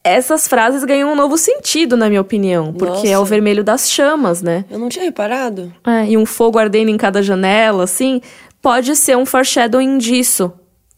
essas 0.02 0.48
frases 0.48 0.84
ganham 0.84 1.12
um 1.12 1.16
novo 1.16 1.36
sentido, 1.36 1.96
na 1.96 2.08
minha 2.08 2.20
opinião. 2.20 2.72
Porque 2.72 2.92
Nossa. 2.92 3.08
é 3.08 3.18
o 3.18 3.24
vermelho 3.24 3.62
das 3.62 3.90
chamas, 3.90 4.40
né? 4.40 4.64
Eu 4.70 4.78
não 4.78 4.88
tinha 4.88 5.04
reparado. 5.04 5.72
É, 5.86 6.06
e 6.06 6.16
um 6.16 6.24
fogo 6.24 6.58
ardendo 6.58 6.90
em 6.90 6.96
cada 6.96 7.22
janela, 7.22 7.84
assim, 7.84 8.22
pode 8.62 8.94
ser 8.96 9.16
um 9.16 9.26
foreshadowing 9.26 9.98
disso. 9.98 10.52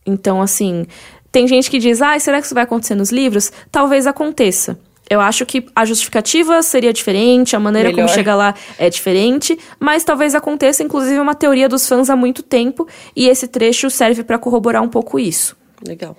Então, 0.06 0.40
assim, 0.40 0.86
tem 1.32 1.46
gente 1.46 1.70
que 1.70 1.78
diz, 1.78 2.02
ah, 2.02 2.18
será 2.18 2.40
que 2.40 2.46
isso 2.46 2.54
vai 2.54 2.64
acontecer 2.64 2.94
nos 2.94 3.10
livros? 3.10 3.52
Talvez 3.70 4.06
aconteça. 4.06 4.78
Eu 5.08 5.20
acho 5.20 5.44
que 5.44 5.66
a 5.74 5.84
justificativa 5.84 6.62
seria 6.62 6.92
diferente, 6.92 7.56
a 7.56 7.60
maneira 7.60 7.88
Melhor. 7.88 8.04
como 8.04 8.14
chega 8.14 8.34
lá 8.34 8.54
é 8.78 8.88
diferente, 8.88 9.58
mas 9.78 10.04
talvez 10.04 10.36
aconteça, 10.36 10.84
inclusive, 10.84 11.18
uma 11.18 11.34
teoria 11.34 11.68
dos 11.68 11.88
fãs 11.88 12.08
há 12.08 12.14
muito 12.14 12.44
tempo, 12.44 12.86
e 13.16 13.28
esse 13.28 13.48
trecho 13.48 13.90
serve 13.90 14.22
para 14.22 14.38
corroborar 14.38 14.82
um 14.82 14.88
pouco 14.88 15.18
isso. 15.18 15.56
Legal. 15.84 16.16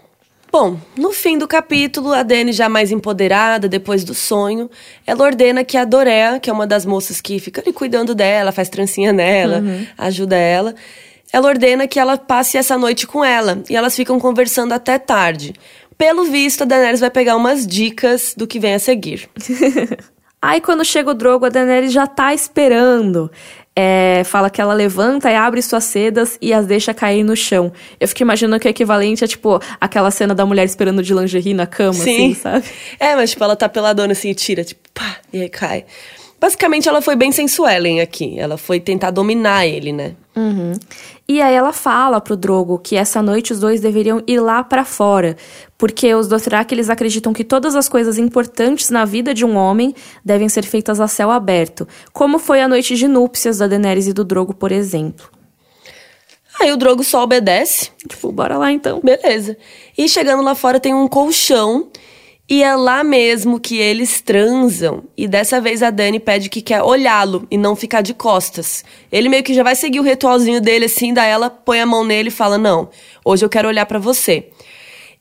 Bom, 0.51 0.78
no 0.97 1.14
fim 1.14 1.38
do 1.38 1.47
capítulo, 1.47 2.12
a 2.12 2.22
Dani, 2.24 2.51
já 2.51 2.68
mais 2.68 2.91
empoderada, 2.91 3.70
depois 3.70 4.03
do 4.03 4.14
sonho, 4.14 4.70
ela 5.07 5.24
ordena 5.24 5.64
que 5.64 5.78
a 5.78 5.86
Dorea, 5.86 6.41
que 6.41 6.49
é 6.49 6.53
uma 6.53 6.68
das 6.68 6.86
moças 6.86 7.22
que 7.22 7.39
fica 7.39 7.62
ali 7.62 7.72
cuidando 7.72 8.14
dela, 8.14 8.51
faz 8.51 8.68
trancinha 8.68 9.14
nela, 9.14 9.59
uhum. 9.59 9.88
ajuda 9.97 10.36
ela, 10.36 10.76
ela 11.32 11.48
ordena 11.48 11.88
que 11.88 12.00
ela 12.00 12.18
passe 12.18 12.58
essa 12.58 12.78
noite 12.78 13.08
com 13.08 13.24
ela, 13.24 13.64
e 13.70 13.76
elas 13.76 13.96
ficam 13.96 14.20
conversando 14.20 14.74
até 14.74 14.98
tarde. 15.00 15.54
Pelo 15.98 16.26
visto, 16.26 16.64
a 16.64 16.66
Daenerys 16.66 17.00
vai 17.00 17.12
pegar 17.12 17.36
umas 17.36 17.66
dicas 17.66 18.34
do 18.36 18.48
que 18.48 18.60
vem 18.60 18.74
a 18.74 18.80
seguir. 18.80 19.30
Aí 20.42 20.60
quando 20.60 20.84
chega 20.84 21.12
o 21.12 21.14
Drogo, 21.14 21.46
a 21.46 21.50
Daenerys 21.50 21.94
já 21.94 22.08
tá 22.08 22.34
esperando. 22.34 23.32
É, 23.76 24.24
fala 24.26 24.50
que 24.50 24.60
ela 24.60 24.74
levanta 24.74 25.30
e 25.30 25.36
abre 25.36 25.62
suas 25.62 25.84
sedas 25.84 26.38
e 26.42 26.52
as 26.52 26.66
deixa 26.66 26.94
cair 26.94 27.24
no 27.24 27.36
chão. 27.36 27.72
Eu 28.00 28.08
fico 28.08 28.24
imaginando 28.24 28.60
que 28.60 28.68
é 28.68 28.72
equivalente 28.72 29.24
a, 29.24 29.28
tipo, 29.28 29.62
aquela 29.80 30.10
cena 30.10 30.34
da 30.34 30.46
mulher 30.46 30.66
esperando 30.66 31.04
de 31.04 31.14
lingerie 31.14 31.54
na 31.54 31.68
cama, 31.68 31.94
Sim. 31.94 32.32
assim, 32.32 32.34
sabe? 32.34 32.66
É, 33.00 33.16
mas, 33.16 33.30
tipo, 33.30 33.44
ela 33.44 33.56
tá 33.56 33.70
peladona 33.70 34.14
assim 34.14 34.32
e 34.32 34.36
tira, 34.36 34.64
tipo, 34.64 34.82
pá, 34.94 35.18
e 35.32 35.42
aí 35.42 35.50
cai. 35.50 35.86
Basicamente, 36.40 36.90
ela 36.90 37.04
foi 37.04 37.16
bem 37.16 37.32
sensuelen 37.32 38.02
aqui. 38.02 38.40
Ela 38.40 38.58
foi 38.58 38.80
tentar 38.80 39.12
dominar 39.12 39.68
ele, 39.68 39.94
né? 39.94 40.16
Uhum. 40.36 40.74
E 41.32 41.42
aí 41.42 41.56
ela 41.56 41.72
fala 41.72 42.20
pro 42.20 42.36
Drogo 42.36 42.78
que 42.78 42.98
essa 42.98 43.22
noite 43.22 43.54
os 43.54 43.60
dois 43.62 43.80
deveriam 43.80 44.22
ir 44.28 44.42
lá 44.42 44.66
para 44.66 44.84
fora, 44.84 45.38
porque 45.78 46.14
os 46.14 46.28
Dothraki 46.28 46.76
eles 46.76 46.90
acreditam 46.90 47.32
que 47.32 47.46
todas 47.46 47.74
as 47.74 47.88
coisas 47.88 48.18
importantes 48.18 48.90
na 48.90 49.06
vida 49.06 49.34
de 49.34 49.46
um 49.46 49.56
homem 49.56 49.96
devem 50.26 50.50
ser 50.50 50.66
feitas 50.66 51.00
a 51.00 51.08
céu 51.08 51.32
aberto, 51.32 51.88
como 52.12 52.38
foi 52.38 52.62
a 52.62 52.68
noite 52.68 52.98
de 52.98 53.08
núpcias 53.08 53.60
da 53.60 53.68
Daenerys 53.68 54.08
e 54.08 54.14
do 54.14 54.26
Drogo, 54.26 54.54
por 54.54 54.74
exemplo. 54.74 55.30
Aí 56.60 56.70
o 56.70 56.76
Drogo 56.76 57.02
só 57.02 57.24
obedece. 57.24 57.92
Tipo, 58.10 58.30
bora 58.34 58.58
lá 58.58 58.70
então. 58.70 59.00
Beleza. 59.00 59.58
E 59.98 60.10
chegando 60.10 60.44
lá 60.44 60.54
fora 60.54 60.82
tem 60.82 60.94
um 60.94 61.08
colchão 61.08 61.90
e 62.50 62.64
é 62.64 62.76
lá 62.76 63.04
mesmo 63.04 63.60
que 63.60 63.78
eles 63.78 64.20
transam. 64.20 65.04
E 65.18 65.28
dessa 65.28 65.62
vez 65.62 65.82
a 65.82 65.89
Dani 65.89 66.20
pede 66.20 66.50
que 66.50 66.62
quer 66.62 66.82
olhá-lo 66.82 67.48
e 67.50 67.58
não 67.58 67.76
ficar 67.76 68.02
de 68.02 68.14
costas. 68.14 68.84
Ele 69.12 69.30
meio 69.30 69.44
que 69.44 69.54
já 69.54 69.64
vai 69.64 69.76
seguir 69.76 70.00
o 70.00 70.04
ritualzinho 70.04 70.60
dele 70.60 70.86
assim, 70.86 71.14
daí 71.14 71.30
ela 71.30 71.50
põe 71.50 71.80
a 71.80 71.86
mão 71.86 72.04
nele 72.04 72.28
e 72.28 72.32
fala: 72.32 72.58
Não, 72.58 72.89
hoje 73.24 73.46
eu 73.46 73.50
quero 73.50 73.68
olhar 73.68 73.86
para 73.86 74.00
você. 74.00 74.50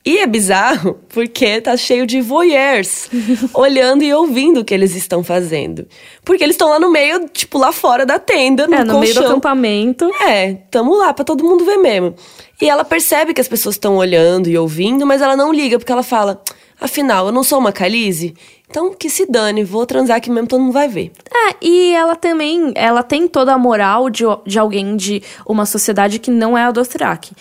E 0.04 0.18
é 0.18 0.26
bizarro 0.26 0.98
porque 1.12 1.60
tá 1.60 1.76
cheio 1.76 2.06
de 2.06 2.20
voyeurs 2.20 3.08
olhando 3.52 4.02
e 4.02 4.12
ouvindo 4.12 4.60
o 4.60 4.64
que 4.64 4.74
eles 4.74 4.96
estão 4.96 5.22
fazendo. 5.22 5.86
Porque 6.24 6.42
eles 6.42 6.54
estão 6.54 6.70
lá 6.70 6.80
no 6.80 6.90
meio, 6.90 7.28
tipo, 7.28 7.58
lá 7.58 7.70
fora 7.70 8.06
da 8.06 8.18
tenda, 8.18 8.66
no, 8.66 8.74
é, 8.74 8.78
no 8.78 8.94
colchão. 8.94 9.00
meio 9.00 9.14
do 9.14 9.26
acampamento. 9.26 10.10
É, 10.22 10.54
tamo 10.70 10.96
lá 10.96 11.12
pra 11.12 11.24
todo 11.24 11.44
mundo 11.44 11.64
ver 11.64 11.76
mesmo. 11.76 12.14
E 12.60 12.68
ela 12.68 12.84
percebe 12.84 13.32
que 13.32 13.40
as 13.40 13.48
pessoas 13.48 13.76
estão 13.76 13.96
olhando 13.96 14.48
e 14.48 14.58
ouvindo, 14.58 15.06
mas 15.06 15.22
ela 15.22 15.36
não 15.36 15.52
liga, 15.52 15.78
porque 15.78 15.92
ela 15.92 16.02
fala: 16.02 16.42
Afinal, 16.80 17.26
eu 17.26 17.32
não 17.32 17.44
sou 17.44 17.58
uma 17.58 17.72
Khaleesi, 17.72 18.34
então 18.68 18.94
que 18.94 19.10
se 19.10 19.26
dane, 19.30 19.62
vou 19.62 19.84
transar 19.84 20.16
aqui 20.16 20.30
mesmo, 20.30 20.48
todo 20.48 20.60
mundo 20.60 20.72
vai 20.72 20.88
ver. 20.88 21.12
É, 21.30 21.56
e 21.60 21.92
ela 21.92 22.16
também, 22.16 22.72
ela 22.74 23.02
tem 23.02 23.28
toda 23.28 23.52
a 23.52 23.58
moral 23.58 24.08
de, 24.08 24.24
de 24.46 24.58
alguém 24.58 24.96
de 24.96 25.22
uma 25.46 25.66
sociedade 25.66 26.18
que 26.18 26.30
não 26.30 26.56
é 26.56 26.64
a 26.64 26.70
Dothraki. 26.70 27.34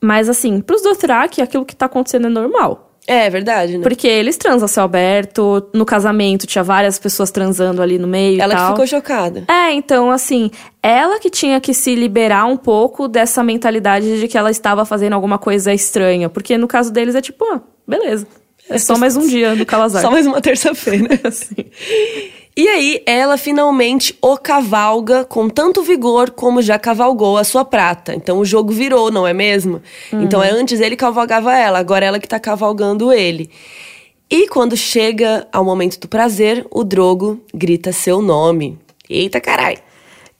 Mas 0.00 0.28
assim, 0.28 0.60
pros 0.60 0.82
Dothraki, 0.82 1.42
aquilo 1.42 1.64
que 1.64 1.76
tá 1.76 1.86
acontecendo 1.86 2.26
é 2.26 2.30
normal. 2.30 2.86
É, 3.06 3.26
é 3.26 3.30
verdade, 3.30 3.78
né? 3.78 3.82
Porque 3.82 4.08
eles 4.08 4.36
transam 4.36 4.64
a 4.64 4.68
céu 4.68 4.84
aberto, 4.84 5.68
no 5.72 5.84
casamento 5.84 6.46
tinha 6.46 6.64
várias 6.64 6.98
pessoas 6.98 7.30
transando 7.30 7.80
ali 7.80 7.98
no 7.98 8.06
meio 8.06 8.40
Ela 8.40 8.52
e 8.52 8.56
tal. 8.56 8.66
que 8.66 8.72
ficou 8.72 8.86
chocada. 8.86 9.44
É, 9.48 9.72
então 9.72 10.10
assim, 10.10 10.50
ela 10.82 11.20
que 11.20 11.30
tinha 11.30 11.60
que 11.60 11.72
se 11.72 11.94
liberar 11.94 12.46
um 12.46 12.56
pouco 12.56 13.06
dessa 13.06 13.42
mentalidade 13.44 14.18
de 14.18 14.26
que 14.26 14.36
ela 14.36 14.50
estava 14.50 14.84
fazendo 14.84 15.12
alguma 15.12 15.38
coisa 15.38 15.72
estranha. 15.72 16.28
Porque 16.28 16.58
no 16.58 16.66
caso 16.66 16.92
deles 16.92 17.14
é 17.14 17.20
tipo, 17.20 17.44
ah, 17.44 17.60
beleza. 17.86 18.26
É 18.68 18.78
só 18.78 18.98
mais 18.98 19.16
um 19.16 19.26
dia 19.26 19.54
no 19.54 19.64
Calazar. 19.64 20.02
Só 20.02 20.10
mais 20.10 20.26
uma 20.26 20.40
terça-feira. 20.40 21.20
assim. 21.24 21.54
E 22.56 22.68
aí, 22.68 23.02
ela 23.04 23.36
finalmente 23.36 24.16
o 24.20 24.36
cavalga 24.38 25.24
com 25.24 25.48
tanto 25.48 25.82
vigor 25.82 26.30
como 26.30 26.62
já 26.62 26.78
cavalgou 26.78 27.36
a 27.36 27.44
sua 27.44 27.64
prata. 27.64 28.14
Então 28.14 28.38
o 28.38 28.44
jogo 28.44 28.72
virou, 28.72 29.10
não 29.10 29.26
é 29.26 29.34
mesmo? 29.34 29.82
Uhum. 30.12 30.22
Então 30.22 30.42
é 30.42 30.50
antes 30.50 30.80
ele 30.80 30.96
cavalgava 30.96 31.54
ela, 31.54 31.78
agora 31.78 32.06
ela 32.06 32.18
que 32.18 32.26
tá 32.26 32.40
cavalgando 32.40 33.12
ele. 33.12 33.50
E 34.30 34.48
quando 34.48 34.76
chega 34.76 35.46
ao 35.52 35.64
momento 35.64 36.00
do 36.00 36.08
prazer, 36.08 36.66
o 36.70 36.82
Drogo 36.82 37.40
grita 37.54 37.92
seu 37.92 38.22
nome. 38.22 38.78
Eita 39.08 39.40
carai! 39.40 39.76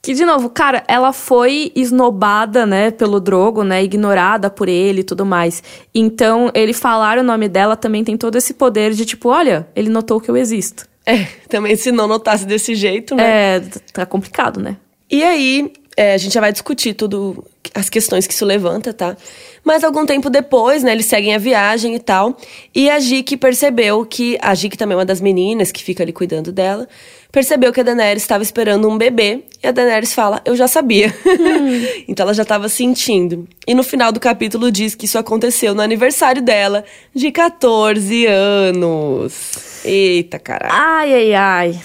Que, 0.07 0.15
de 0.15 0.25
novo, 0.25 0.49
cara, 0.49 0.85
ela 0.87 1.13
foi 1.13 1.73
esnobada, 1.75 2.65
né, 2.65 2.93
pelo 2.93 3.19
Drogo, 3.19 3.65
né, 3.65 3.83
ignorada 3.83 4.49
por 4.49 4.69
ele 4.69 5.01
e 5.01 5.03
tudo 5.03 5.27
mais. 5.27 5.61
Então, 5.93 6.49
ele 6.55 6.73
falar 6.73 7.19
o 7.19 7.25
nome 7.25 7.49
dela 7.49 7.75
também 7.75 8.05
tem 8.05 8.17
todo 8.17 8.37
esse 8.37 8.55
poder 8.55 8.93
de, 8.93 9.05
tipo, 9.05 9.29
olha, 9.29 9.67
ele 9.75 9.89
notou 9.89 10.21
que 10.21 10.31
eu 10.31 10.37
existo. 10.37 10.87
É, 11.05 11.25
também 11.49 11.75
se 11.75 11.91
não 11.91 12.07
notasse 12.07 12.47
desse 12.47 12.77
jeito, 12.77 13.17
né? 13.17 13.57
É, 13.57 13.61
tá 13.93 14.07
complicado, 14.07 14.61
né? 14.61 14.77
E 15.11 15.25
aí, 15.25 15.73
é, 15.97 16.15
a 16.15 16.19
gente 16.19 16.35
já 16.35 16.41
vai 16.41 16.53
discutir 16.53 16.95
tudo, 16.95 17.45
as 17.75 17.91
questões 17.91 18.29
que 18.29 18.33
isso 18.33 18.45
levanta, 18.45 18.93
tá? 18.93 19.17
Mas 19.67 19.83
algum 19.83 20.07
tempo 20.07 20.31
depois, 20.31 20.85
né, 20.85 20.93
eles 20.93 21.07
seguem 21.07 21.35
a 21.35 21.39
viagem 21.39 21.97
e 21.97 21.99
tal. 21.99 22.37
E 22.73 22.89
a 22.89 23.01
Jique 23.01 23.37
percebeu 23.37 24.07
que. 24.07 24.39
A 24.41 24.55
Jique 24.55 24.79
também 24.79 24.95
é 24.95 24.99
uma 24.99 25.05
das 25.05 25.21
meninas 25.21 25.73
que 25.73 25.83
fica 25.83 26.05
ali 26.05 26.13
cuidando 26.13 26.53
dela. 26.53 26.89
Percebeu 27.33 27.73
que 27.73 27.81
a 27.81 27.83
Daenerys 27.83 28.23
estava 28.23 28.45
esperando 28.45 28.89
um 28.89 28.97
bebê. 28.97 29.43
E 29.61 29.67
a 29.67 29.73
Daenerys 29.73 30.15
fala: 30.15 30.41
Eu 30.45 30.55
já 30.55 30.69
sabia. 30.69 31.13
Hum. 31.27 31.85
então 32.07 32.23
ela 32.23 32.33
já 32.33 32.45
estava 32.45 32.69
sentindo. 32.69 33.49
E 33.67 33.75
no 33.75 33.83
final 33.83 34.13
do 34.13 34.21
capítulo 34.21 34.71
diz 34.71 34.95
que 34.95 35.07
isso 35.07 35.19
aconteceu 35.19 35.75
no 35.75 35.83
aniversário 35.83 36.41
dela, 36.41 36.85
de 37.13 37.33
14 37.33 38.25
anos. 38.25 39.83
Eita, 39.85 40.39
caralho. 40.39 40.73
Ai, 40.73 41.13
ai, 41.13 41.35
ai. 41.35 41.81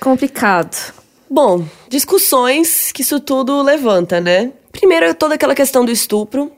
Complicado. 0.00 0.92
Bom, 1.30 1.64
discussões 1.88 2.90
que 2.90 3.02
isso 3.02 3.20
tudo 3.20 3.62
levanta, 3.62 4.20
né? 4.20 4.50
Primeiro, 4.72 5.14
toda 5.14 5.36
aquela 5.36 5.54
questão 5.54 5.84
do 5.84 5.92
estupro. 5.92 6.50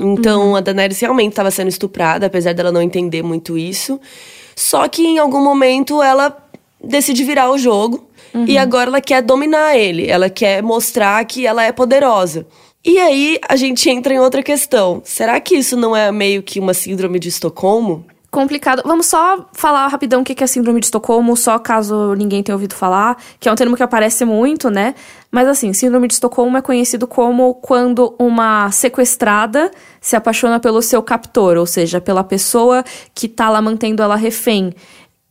Então, 0.00 0.50
uhum. 0.50 0.56
a 0.56 0.60
Daenerys 0.60 1.00
realmente 1.00 1.30
estava 1.30 1.50
sendo 1.50 1.68
estuprada, 1.68 2.26
apesar 2.26 2.54
dela 2.54 2.72
não 2.72 2.82
entender 2.82 3.22
muito 3.22 3.58
isso. 3.58 4.00
Só 4.56 4.88
que 4.88 5.02
em 5.02 5.18
algum 5.18 5.42
momento 5.42 6.02
ela 6.02 6.36
decide 6.82 7.24
virar 7.24 7.50
o 7.50 7.58
jogo 7.58 8.08
uhum. 8.34 8.44
e 8.46 8.58
agora 8.58 8.90
ela 8.90 9.00
quer 9.00 9.22
dominar 9.22 9.76
ele, 9.76 10.08
ela 10.08 10.28
quer 10.28 10.62
mostrar 10.62 11.24
que 11.24 11.46
ela 11.46 11.62
é 11.62 11.72
poderosa. 11.72 12.46
E 12.84 12.98
aí 12.98 13.38
a 13.48 13.54
gente 13.54 13.88
entra 13.88 14.12
em 14.12 14.18
outra 14.18 14.42
questão. 14.42 15.00
Será 15.04 15.38
que 15.40 15.54
isso 15.54 15.76
não 15.76 15.94
é 15.94 16.10
meio 16.10 16.42
que 16.42 16.58
uma 16.58 16.74
síndrome 16.74 17.18
de 17.18 17.28
Estocolmo? 17.28 18.04
Complicado. 18.32 18.82
Vamos 18.86 19.06
só 19.06 19.46
falar 19.52 19.86
rapidão 19.88 20.22
o 20.22 20.24
que 20.24 20.42
é 20.42 20.46
síndrome 20.46 20.80
de 20.80 20.86
Estocolmo, 20.86 21.36
só 21.36 21.58
caso 21.58 22.14
ninguém 22.14 22.42
tenha 22.42 22.56
ouvido 22.56 22.74
falar, 22.74 23.18
que 23.38 23.46
é 23.46 23.52
um 23.52 23.54
termo 23.54 23.76
que 23.76 23.82
aparece 23.82 24.24
muito, 24.24 24.70
né? 24.70 24.94
Mas 25.30 25.46
assim, 25.46 25.72
síndrome 25.74 26.08
de 26.08 26.14
Estocolmo 26.14 26.56
é 26.56 26.62
conhecido 26.62 27.06
como 27.06 27.54
quando 27.56 28.14
uma 28.18 28.70
sequestrada 28.70 29.70
se 30.00 30.16
apaixona 30.16 30.58
pelo 30.58 30.80
seu 30.80 31.02
captor, 31.02 31.58
ou 31.58 31.66
seja, 31.66 32.00
pela 32.00 32.24
pessoa 32.24 32.82
que 33.14 33.28
tá 33.28 33.50
lá 33.50 33.60
mantendo 33.60 34.02
ela 34.02 34.16
refém. 34.16 34.74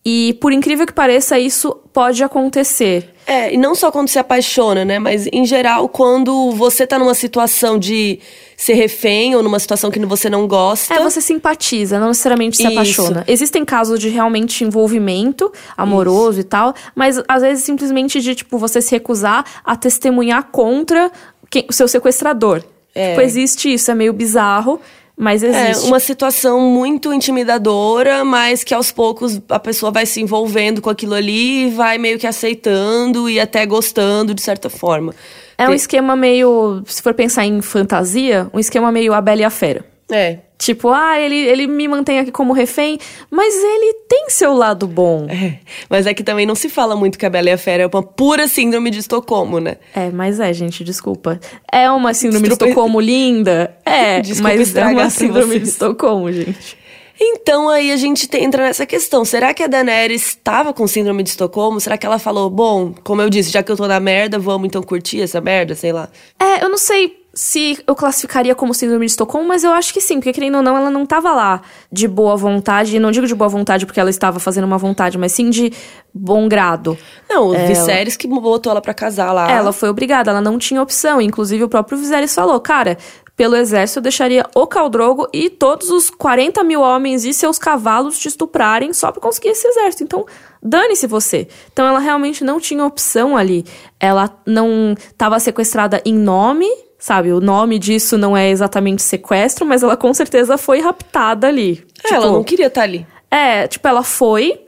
E 0.03 0.35
por 0.41 0.51
incrível 0.51 0.85
que 0.87 0.93
pareça, 0.93 1.37
isso 1.37 1.77
pode 1.93 2.23
acontecer. 2.23 3.13
É, 3.27 3.53
e 3.53 3.57
não 3.57 3.75
só 3.75 3.91
quando 3.91 4.07
se 4.07 4.17
apaixona, 4.17 4.83
né? 4.83 4.97
Mas 4.97 5.27
em 5.31 5.45
geral, 5.45 5.87
quando 5.87 6.51
você 6.53 6.87
tá 6.87 6.97
numa 6.97 7.13
situação 7.13 7.77
de 7.77 8.19
ser 8.57 8.73
refém 8.73 9.35
ou 9.35 9.43
numa 9.43 9.59
situação 9.59 9.91
que 9.91 9.99
você 10.05 10.27
não 10.29 10.47
gosta. 10.47 10.93
É, 10.93 10.99
você 10.99 11.21
simpatiza, 11.21 11.99
não 11.99 12.09
necessariamente 12.09 12.57
se 12.57 12.63
Isso. 12.63 12.71
apaixona. 12.71 13.23
Existem 13.27 13.63
casos 13.63 13.99
de 13.99 14.09
realmente 14.09 14.63
envolvimento 14.63 15.51
amoroso 15.77 16.39
Isso. 16.39 16.41
e 16.41 16.43
tal, 16.45 16.73
mas 16.95 17.21
às 17.27 17.41
vezes 17.43 17.63
simplesmente 17.63 18.21
de, 18.21 18.33
tipo, 18.33 18.57
você 18.57 18.81
se 18.81 18.91
recusar 18.91 19.45
a 19.63 19.75
testemunhar 19.75 20.49
contra 20.51 21.11
quem, 21.49 21.65
o 21.69 21.73
seu 21.73 21.87
sequestrador. 21.87 22.63
É. 22.93 23.11
Tipo, 23.11 23.21
existe 23.21 23.73
isso, 23.73 23.89
é 23.91 23.95
meio 23.95 24.13
bizarro. 24.13 24.79
Mas 25.21 25.43
é, 25.43 25.49
existe. 25.49 25.85
É 25.85 25.87
uma 25.87 25.99
situação 25.99 26.59
muito 26.61 27.13
intimidadora, 27.13 28.25
mas 28.25 28.63
que 28.63 28.73
aos 28.73 28.91
poucos 28.91 29.39
a 29.49 29.59
pessoa 29.59 29.91
vai 29.91 30.03
se 30.03 30.19
envolvendo 30.19 30.81
com 30.81 30.89
aquilo 30.89 31.13
ali 31.13 31.67
e 31.67 31.69
vai 31.69 31.99
meio 31.99 32.17
que 32.17 32.25
aceitando 32.25 33.29
e 33.29 33.39
até 33.39 33.63
gostando 33.67 34.33
de 34.33 34.41
certa 34.41 34.67
forma. 34.67 35.13
É 35.59 35.69
um 35.69 35.75
esquema 35.75 36.15
meio, 36.15 36.81
se 36.87 37.03
for 37.03 37.13
pensar 37.13 37.45
em 37.45 37.61
fantasia, 37.61 38.49
um 38.51 38.57
esquema 38.57 38.91
meio 38.91 39.13
a 39.13 39.21
Bela 39.21 39.41
e 39.41 39.43
a 39.43 39.51
Fera. 39.51 39.85
É. 40.11 40.39
Tipo, 40.61 40.89
ah, 40.89 41.19
ele, 41.19 41.35
ele 41.35 41.65
me 41.65 41.87
mantém 41.87 42.19
aqui 42.19 42.31
como 42.31 42.53
refém, 42.53 42.99
mas 43.31 43.55
ele 43.55 43.95
tem 44.07 44.29
seu 44.29 44.53
lado 44.53 44.85
bom. 44.85 45.25
É, 45.27 45.57
mas 45.89 46.05
é 46.05 46.13
que 46.13 46.23
também 46.23 46.45
não 46.45 46.53
se 46.53 46.69
fala 46.69 46.95
muito 46.95 47.17
que 47.17 47.25
a 47.25 47.31
Bela 47.31 47.49
e 47.49 47.51
a 47.51 47.57
Fera 47.57 47.81
é 47.81 47.87
uma 47.87 48.03
pura 48.03 48.47
síndrome 48.47 48.91
de 48.91 48.99
Estocolmo, 48.99 49.59
né? 49.59 49.77
É, 49.95 50.11
mas 50.11 50.39
é, 50.39 50.53
gente, 50.53 50.83
desculpa. 50.83 51.39
É 51.71 51.89
uma 51.89 52.13
síndrome 52.13 52.47
de 52.47 52.53
Estocolmo 52.53 53.01
linda? 53.01 53.75
É, 53.83 54.21
desculpa 54.21 54.55
mas 54.55 54.75
é 54.75 54.85
uma 54.85 55.09
síndrome 55.09 55.57
de 55.57 55.67
Estocolmo, 55.67 56.31
gente. 56.31 56.77
Então 57.19 57.67
aí 57.67 57.91
a 57.91 57.97
gente 57.97 58.29
entra 58.37 58.61
nessa 58.63 58.85
questão. 58.85 59.25
Será 59.25 59.55
que 59.55 59.63
a 59.63 59.67
Daenerys 59.67 60.27
estava 60.27 60.71
com 60.73 60.85
síndrome 60.85 61.23
de 61.23 61.29
Estocolmo? 61.31 61.81
Será 61.81 61.97
que 61.97 62.05
ela 62.05 62.19
falou, 62.19 62.51
bom, 62.51 62.93
como 63.03 63.19
eu 63.19 63.31
disse, 63.31 63.49
já 63.49 63.63
que 63.63 63.71
eu 63.71 63.75
tô 63.75 63.87
na 63.87 63.99
merda, 63.99 64.37
vamos 64.37 64.67
então 64.67 64.83
curtir 64.83 65.21
essa 65.21 65.41
merda, 65.41 65.73
sei 65.73 65.91
lá? 65.91 66.07
É, 66.39 66.63
eu 66.63 66.69
não 66.69 66.77
sei 66.77 67.20
se 67.33 67.81
eu 67.87 67.95
classificaria 67.95 68.53
como 68.53 68.73
síndrome 68.73 69.05
de 69.05 69.11
Estocolmo, 69.11 69.47
mas 69.47 69.63
eu 69.63 69.71
acho 69.71 69.93
que 69.93 70.01
sim, 70.01 70.15
porque 70.15 70.33
querendo 70.33 70.55
ou 70.55 70.61
não, 70.61 70.75
ela 70.75 70.89
não 70.89 71.03
estava 71.03 71.31
lá 71.31 71.61
de 71.91 72.07
boa 72.07 72.35
vontade, 72.35 72.95
e 72.95 72.99
não 72.99 73.11
digo 73.11 73.25
de 73.25 73.33
boa 73.33 73.47
vontade 73.47 73.85
porque 73.85 73.99
ela 73.99 74.09
estava 74.09 74.39
fazendo 74.39 74.65
uma 74.65 74.77
vontade, 74.77 75.17
mas 75.17 75.31
sim 75.31 75.49
de 75.49 75.71
bom 76.13 76.47
grado. 76.49 76.97
Não, 77.29 77.47
o 77.47 77.67
Viserys 77.67 78.17
que 78.17 78.27
botou 78.27 78.71
ela 78.71 78.81
para 78.81 78.93
casar 78.93 79.31
lá. 79.31 79.49
Ela 79.49 79.71
foi 79.71 79.89
obrigada, 79.89 80.31
ela 80.31 80.41
não 80.41 80.57
tinha 80.57 80.81
opção, 80.81 81.21
inclusive 81.21 81.63
o 81.63 81.69
próprio 81.69 81.97
Viserys 81.97 82.35
falou, 82.35 82.59
cara, 82.59 82.97
pelo 83.35 83.55
exército 83.55 83.99
eu 83.99 84.03
deixaria 84.03 84.45
o 84.53 84.67
Caldrogo 84.67 85.27
e 85.33 85.49
todos 85.49 85.89
os 85.89 86.09
40 86.09 86.63
mil 86.63 86.81
homens 86.81 87.23
e 87.23 87.33
seus 87.33 87.57
cavalos 87.57 88.19
te 88.19 88.27
estuprarem 88.27 88.93
só 88.93 89.11
para 89.11 89.21
conseguir 89.21 89.49
esse 89.49 89.67
exército. 89.67 90.03
Então, 90.03 90.25
dane-se 90.61 91.07
você. 91.07 91.47
Então 91.71 91.87
ela 91.87 91.99
realmente 91.99 92.43
não 92.43 92.59
tinha 92.59 92.85
opção 92.85 93.37
ali. 93.37 93.65
Ela 93.99 94.29
não 94.45 94.95
estava 94.97 95.39
sequestrada 95.39 96.01
em 96.05 96.13
nome 96.13 96.67
sabe? 97.01 97.33
O 97.33 97.41
nome 97.41 97.79
disso 97.79 98.15
não 98.15 98.37
é 98.37 98.51
exatamente 98.51 99.01
sequestro, 99.01 99.65
mas 99.65 99.81
ela 99.81 99.97
com 99.97 100.13
certeza 100.13 100.55
foi 100.55 100.79
raptada 100.79 101.47
ali. 101.47 101.83
É, 101.97 102.03
tipo, 102.03 102.13
ela 102.13 102.27
não 102.27 102.43
queria 102.43 102.67
estar 102.67 102.81
tá 102.81 102.85
ali. 102.85 103.07
É, 103.29 103.67
tipo, 103.67 103.87
ela 103.87 104.03
foi, 104.03 104.61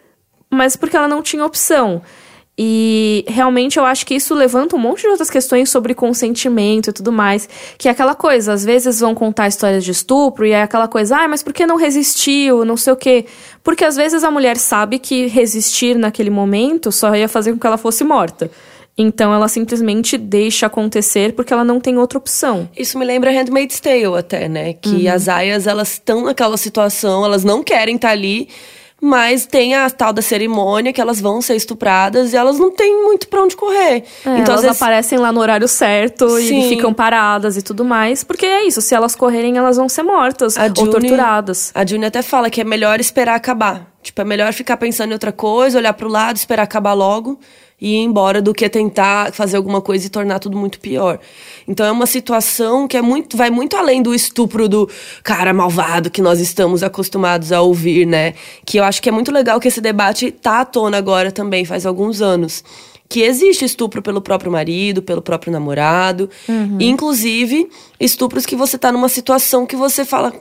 mas 0.49 0.75
porque 0.75 0.97
ela 0.97 1.07
não 1.07 1.21
tinha 1.21 1.45
opção. 1.45 2.01
E 2.57 3.23
realmente 3.27 3.77
eu 3.77 3.85
acho 3.85 4.05
que 4.05 4.15
isso 4.15 4.33
levanta 4.33 4.75
um 4.75 4.79
monte 4.79 5.01
de 5.01 5.07
outras 5.07 5.29
questões 5.29 5.69
sobre 5.69 5.93
consentimento 5.93 6.89
e 6.89 6.93
tudo 6.93 7.11
mais. 7.11 7.47
Que 7.77 7.87
é 7.87 7.91
aquela 7.91 8.15
coisa, 8.15 8.53
às 8.53 8.65
vezes 8.65 8.99
vão 8.99 9.13
contar 9.13 9.47
histórias 9.47 9.83
de 9.83 9.91
estupro 9.91 10.43
e 10.43 10.51
é 10.51 10.63
aquela 10.63 10.87
coisa, 10.87 11.17
ah, 11.17 11.27
mas 11.27 11.43
por 11.43 11.53
que 11.53 11.67
não 11.67 11.75
resistiu? 11.75 12.65
Não 12.65 12.77
sei 12.77 12.93
o 12.93 12.95
quê. 12.95 13.25
Porque 13.63 13.85
às 13.85 13.95
vezes 13.95 14.23
a 14.23 14.31
mulher 14.31 14.57
sabe 14.57 14.97
que 14.97 15.27
resistir 15.27 15.95
naquele 15.95 16.31
momento 16.31 16.91
só 16.91 17.15
ia 17.15 17.27
fazer 17.27 17.53
com 17.53 17.59
que 17.59 17.67
ela 17.67 17.77
fosse 17.77 18.03
morta. 18.03 18.49
Então 18.97 19.33
ela 19.33 19.47
simplesmente 19.47 20.17
deixa 20.17 20.67
acontecer 20.67 21.33
porque 21.33 21.51
ela 21.51 21.63
não 21.63 21.79
tem 21.79 21.97
outra 21.97 22.17
opção. 22.17 22.69
Isso 22.77 22.97
me 22.97 23.05
lembra 23.05 23.31
Handmaid's 23.31 23.79
Tale 23.79 24.17
até, 24.17 24.47
né? 24.47 24.73
Que 24.73 25.07
uhum. 25.07 25.13
as 25.13 25.27
aias, 25.27 25.65
elas 25.65 25.93
estão 25.93 26.25
naquela 26.25 26.57
situação, 26.57 27.25
elas 27.25 27.43
não 27.43 27.63
querem 27.63 27.95
estar 27.95 28.09
tá 28.09 28.13
ali, 28.13 28.47
mas 29.01 29.45
tem 29.45 29.75
a 29.75 29.89
tal 29.89 30.13
da 30.13 30.21
cerimônia 30.21 30.93
que 30.93 31.01
elas 31.01 31.19
vão 31.19 31.41
ser 31.41 31.55
estupradas 31.55 32.31
e 32.31 32.37
elas 32.37 32.57
não 32.57 32.71
têm 32.71 33.03
muito 33.03 33.27
para 33.27 33.43
onde 33.43 33.55
correr. 33.55 34.03
É, 34.25 34.37
então 34.37 34.53
elas 34.53 34.61
vezes... 34.61 34.81
aparecem 34.81 35.17
lá 35.17 35.31
no 35.31 35.41
horário 35.41 35.67
certo 35.67 36.29
Sim. 36.39 36.59
e 36.59 36.69
ficam 36.69 36.93
paradas 36.93 37.57
e 37.57 37.61
tudo 37.61 37.83
mais, 37.83 38.23
porque 38.23 38.45
é 38.45 38.65
isso, 38.65 38.81
se 38.81 38.95
elas 38.95 39.15
correrem 39.15 39.57
elas 39.57 39.75
vão 39.75 39.89
ser 39.89 40.03
mortas 40.03 40.55
a 40.55 40.67
ou 40.67 40.75
June, 40.75 40.91
torturadas. 40.91 41.71
A 41.75 41.85
June 41.85 42.05
até 42.05 42.21
fala 42.21 42.49
que 42.49 42.61
é 42.61 42.63
melhor 42.63 42.99
esperar 42.99 43.35
acabar. 43.35 43.92
Tipo, 44.03 44.21
é 44.21 44.23
melhor 44.23 44.53
ficar 44.53 44.77
pensando 44.77 45.09
em 45.09 45.13
outra 45.13 45.31
coisa, 45.31 45.77
olhar 45.77 45.93
para 45.93 46.07
o 46.07 46.11
lado, 46.11 46.35
esperar 46.35 46.63
acabar 46.63 46.93
logo 46.93 47.39
e 47.81 47.95
ir 47.95 47.97
embora 47.97 48.41
do 48.41 48.53
que 48.53 48.69
tentar 48.69 49.33
fazer 49.33 49.57
alguma 49.57 49.81
coisa 49.81 50.05
e 50.05 50.09
tornar 50.09 50.39
tudo 50.39 50.57
muito 50.57 50.79
pior. 50.79 51.19
Então 51.67 51.85
é 51.85 51.91
uma 51.91 52.05
situação 52.05 52.87
que 52.87 52.95
é 52.95 53.01
muito, 53.01 53.35
vai 53.35 53.49
muito 53.49 53.75
além 53.75 54.01
do 54.01 54.13
estupro 54.13 54.69
do 54.69 54.89
cara 55.23 55.53
malvado 55.53 56.09
que 56.09 56.21
nós 56.21 56.39
estamos 56.39 56.83
acostumados 56.83 57.51
a 57.51 57.61
ouvir, 57.61 58.05
né? 58.05 58.35
Que 58.65 58.79
eu 58.79 58.83
acho 58.83 59.01
que 59.01 59.09
é 59.09 59.11
muito 59.11 59.31
legal 59.31 59.59
que 59.59 59.67
esse 59.67 59.81
debate 59.81 60.31
tá 60.31 60.61
à 60.61 60.65
tona 60.65 60.97
agora 60.97 61.31
também, 61.31 61.65
faz 61.65 61.85
alguns 61.85 62.21
anos 62.21 62.63
que 63.09 63.21
existe 63.21 63.63
estupro 63.65 64.01
pelo 64.01 64.21
próprio 64.21 64.51
marido, 64.51 65.01
pelo 65.01 65.21
próprio 65.21 65.51
namorado, 65.51 66.29
uhum. 66.49 66.77
inclusive 66.79 67.69
estupros 67.99 68.45
que 68.45 68.55
você 68.55 68.77
tá 68.77 68.91
numa 68.91 69.09
situação 69.09 69.67
que 69.67 69.75
você 69.75 70.03
fala, 70.03 70.33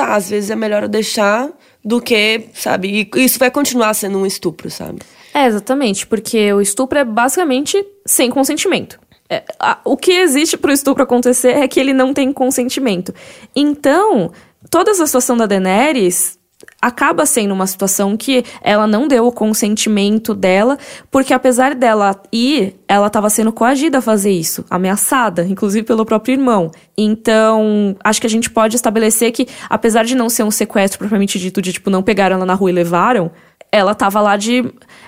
tá, 0.00 0.14
às 0.14 0.30
vezes 0.30 0.50
é 0.50 0.56
melhor 0.56 0.82
eu 0.82 0.88
deixar 0.88 1.50
do 1.84 2.00
que, 2.00 2.46
sabe? 2.54 3.10
E 3.14 3.22
isso 3.22 3.38
vai 3.38 3.50
continuar 3.50 3.92
sendo 3.92 4.18
um 4.18 4.24
estupro, 4.24 4.70
sabe? 4.70 5.00
É, 5.34 5.46
exatamente, 5.46 6.06
porque 6.06 6.52
o 6.52 6.60
estupro 6.60 6.98
é 6.98 7.04
basicamente 7.04 7.84
sem 8.06 8.30
consentimento. 8.30 8.98
É, 9.28 9.44
a, 9.58 9.78
o 9.84 9.96
que 9.96 10.12
existe 10.12 10.56
para 10.56 10.70
o 10.70 10.74
estupro 10.74 11.02
acontecer 11.02 11.50
é 11.50 11.68
que 11.68 11.78
ele 11.78 11.92
não 11.92 12.14
tem 12.14 12.32
consentimento. 12.32 13.14
Então, 13.54 14.32
toda 14.70 14.90
essa 14.90 15.06
situação 15.06 15.36
da 15.36 15.46
Daenerys 15.46 16.38
acaba 16.80 17.26
sendo 17.26 17.52
uma 17.52 17.66
situação 17.66 18.16
que 18.16 18.44
ela 18.62 18.86
não 18.86 19.06
deu 19.06 19.26
o 19.26 19.32
consentimento 19.32 20.34
dela, 20.34 20.78
porque 21.10 21.34
apesar 21.34 21.74
dela 21.74 22.20
ir, 22.32 22.76
ela 22.88 23.08
estava 23.08 23.28
sendo 23.28 23.52
coagida 23.52 23.98
a 23.98 24.02
fazer 24.02 24.30
isso, 24.30 24.64
ameaçada, 24.70 25.44
inclusive 25.44 25.86
pelo 25.86 26.06
próprio 26.06 26.32
irmão. 26.32 26.70
Então, 26.96 27.96
acho 28.02 28.20
que 28.20 28.26
a 28.26 28.30
gente 28.30 28.50
pode 28.50 28.76
estabelecer 28.76 29.32
que, 29.32 29.46
apesar 29.68 30.04
de 30.04 30.14
não 30.14 30.28
ser 30.28 30.42
um 30.42 30.50
sequestro 30.50 30.98
propriamente 30.98 31.38
dito, 31.38 31.60
de 31.60 31.72
tipo, 31.72 31.90
não 31.90 32.02
pegaram 32.02 32.36
ela 32.36 32.46
na 32.46 32.54
rua 32.54 32.70
e 32.70 32.74
levaram, 32.74 33.30
ela 33.72 33.94
tava 33.94 34.20
lá 34.20 34.36
de. 34.36 34.64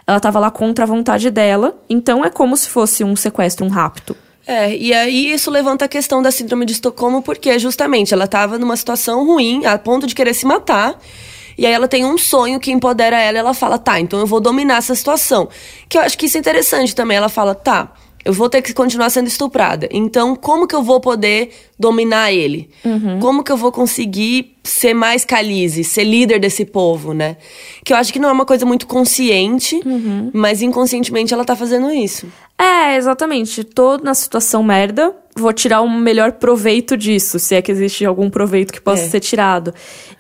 Ela 0.06 0.20
tava 0.20 0.38
lá 0.38 0.50
contra 0.50 0.84
a 0.84 0.86
vontade 0.86 1.30
dela. 1.30 1.76
Então 1.88 2.24
é 2.24 2.30
como 2.30 2.56
se 2.56 2.68
fosse 2.68 3.02
um 3.02 3.16
sequestro, 3.16 3.64
um 3.64 3.68
rapto. 3.68 4.16
É, 4.46 4.76
e 4.76 4.92
aí 4.92 5.32
isso 5.32 5.50
levanta 5.50 5.84
a 5.84 5.88
questão 5.88 6.20
da 6.20 6.30
síndrome 6.30 6.66
de 6.66 6.72
Estocolmo, 6.72 7.22
porque 7.22 7.58
justamente 7.58 8.12
ela 8.12 8.24
estava 8.24 8.58
numa 8.58 8.76
situação 8.76 9.24
ruim, 9.24 9.64
a 9.66 9.78
ponto 9.78 10.06
de 10.06 10.14
querer 10.14 10.34
se 10.34 10.44
matar. 10.44 10.98
E 11.57 11.66
aí 11.66 11.72
ela 11.72 11.88
tem 11.88 12.05
um 12.05 12.18
sonho 12.18 12.59
que 12.61 12.70
empodera 12.70 13.20
ela 13.20 13.38
e 13.38 13.40
ela 13.40 13.55
fala, 13.55 13.78
tá, 13.78 14.00
então 14.00 14.18
eu 14.18 14.26
vou 14.26 14.40
dominar 14.40 14.78
essa 14.78 14.94
situação. 14.94 15.48
Que 15.88 15.98
eu 15.98 16.03
acho 16.03 16.16
que 16.16 16.26
isso 16.26 16.36
é 16.36 16.40
interessante 16.40 16.94
também. 16.94 17.16
Ela 17.16 17.28
fala, 17.28 17.55
tá, 17.55 17.92
eu 18.24 18.32
vou 18.32 18.48
ter 18.48 18.62
que 18.62 18.72
continuar 18.72 19.11
sendo 19.11 19.26
estuprada. 19.26 19.88
Então, 19.90 20.36
como 20.36 20.66
que 20.66 20.74
eu 20.74 20.82
vou 20.82 21.00
poder 21.00 21.50
dominar 21.78 22.32
ele? 22.32 22.70
Uhum. 22.84 23.18
Como 23.18 23.42
que 23.42 23.50
eu 23.50 23.57
vou 23.57 23.72
conseguir 23.72 24.57
ser 24.62 24.94
mais 24.94 25.24
calize, 25.24 25.82
ser 25.82 26.05
líder 26.05 26.38
desse 26.38 26.64
povo, 26.64 27.12
né? 27.12 27.36
Que 27.84 27.92
eu 27.92 27.96
acho 27.96 28.12
que 28.12 28.20
não 28.20 28.28
é 28.28 28.32
uma 28.32 28.46
coisa 28.46 28.64
muito 28.64 28.86
consciente, 28.86 29.80
uhum. 29.84 30.30
mas 30.32 30.62
inconscientemente 30.62 31.34
ela 31.34 31.44
tá 31.44 31.57
fazendo 31.57 31.90
isso. 31.90 32.26
É, 32.62 32.94
exatamente. 32.96 33.64
Tô 33.64 33.96
na 33.96 34.14
situação 34.14 34.62
merda, 34.62 35.12
vou 35.34 35.52
tirar 35.52 35.80
o 35.80 35.84
um 35.84 35.98
melhor 35.98 36.30
proveito 36.30 36.96
disso, 36.96 37.40
se 37.40 37.56
é 37.56 37.60
que 37.60 37.72
existe 37.72 38.04
algum 38.04 38.30
proveito 38.30 38.72
que 38.72 38.80
possa 38.80 39.02
é. 39.02 39.08
ser 39.08 39.18
tirado. 39.18 39.74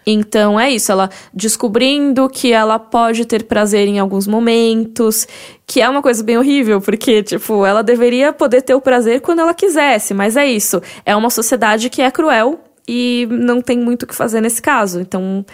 Então 0.04 0.58
é 0.58 0.68
isso, 0.68 0.90
ela 0.90 1.08
descobrindo 1.32 2.28
que 2.28 2.52
ela 2.52 2.80
pode 2.80 3.24
ter 3.26 3.44
prazer 3.44 3.86
em 3.86 4.00
alguns 4.00 4.26
momentos, 4.26 5.28
que 5.64 5.80
é 5.80 5.88
uma 5.88 6.02
coisa 6.02 6.24
bem 6.24 6.36
horrível, 6.36 6.80
porque, 6.80 7.22
tipo, 7.22 7.64
ela 7.64 7.80
deveria 7.80 8.32
poder 8.32 8.62
ter 8.62 8.74
o 8.74 8.80
prazer 8.80 9.20
quando 9.20 9.38
ela 9.38 9.54
quisesse, 9.54 10.12
mas 10.12 10.36
é 10.36 10.44
isso. 10.44 10.82
É 11.06 11.14
uma 11.14 11.30
sociedade 11.30 11.88
que 11.88 12.02
é 12.02 12.10
cruel 12.10 12.58
e 12.88 13.28
não 13.30 13.62
tem 13.62 13.78
muito 13.78 14.02
o 14.02 14.06
que 14.06 14.16
fazer 14.16 14.40
nesse 14.40 14.60
caso. 14.60 15.00
Então, 15.00 15.46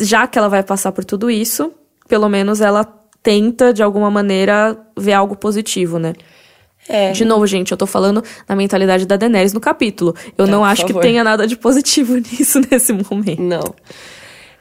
já 0.00 0.26
que 0.26 0.38
ela 0.38 0.48
vai 0.48 0.62
passar 0.62 0.90
por 0.90 1.04
tudo 1.04 1.30
isso, 1.30 1.70
pelo 2.08 2.30
menos 2.30 2.62
ela 2.62 3.03
tenta, 3.24 3.72
de 3.72 3.82
alguma 3.82 4.10
maneira, 4.10 4.78
ver 4.96 5.14
algo 5.14 5.34
positivo, 5.34 5.98
né? 5.98 6.12
É. 6.86 7.12
De 7.12 7.24
novo, 7.24 7.46
gente, 7.46 7.72
eu 7.72 7.78
tô 7.78 7.86
falando 7.86 8.22
na 8.46 8.54
mentalidade 8.54 9.06
da 9.06 9.16
Daenerys 9.16 9.54
no 9.54 9.60
capítulo. 9.60 10.14
Eu 10.36 10.46
não 10.46 10.60
por 10.60 10.66
acho 10.66 10.84
que 10.86 10.92
tenha 11.00 11.24
nada 11.24 11.46
de 11.46 11.56
positivo 11.56 12.16
nisso 12.20 12.60
nesse 12.70 12.92
momento. 12.92 13.40
Não. 13.40 13.74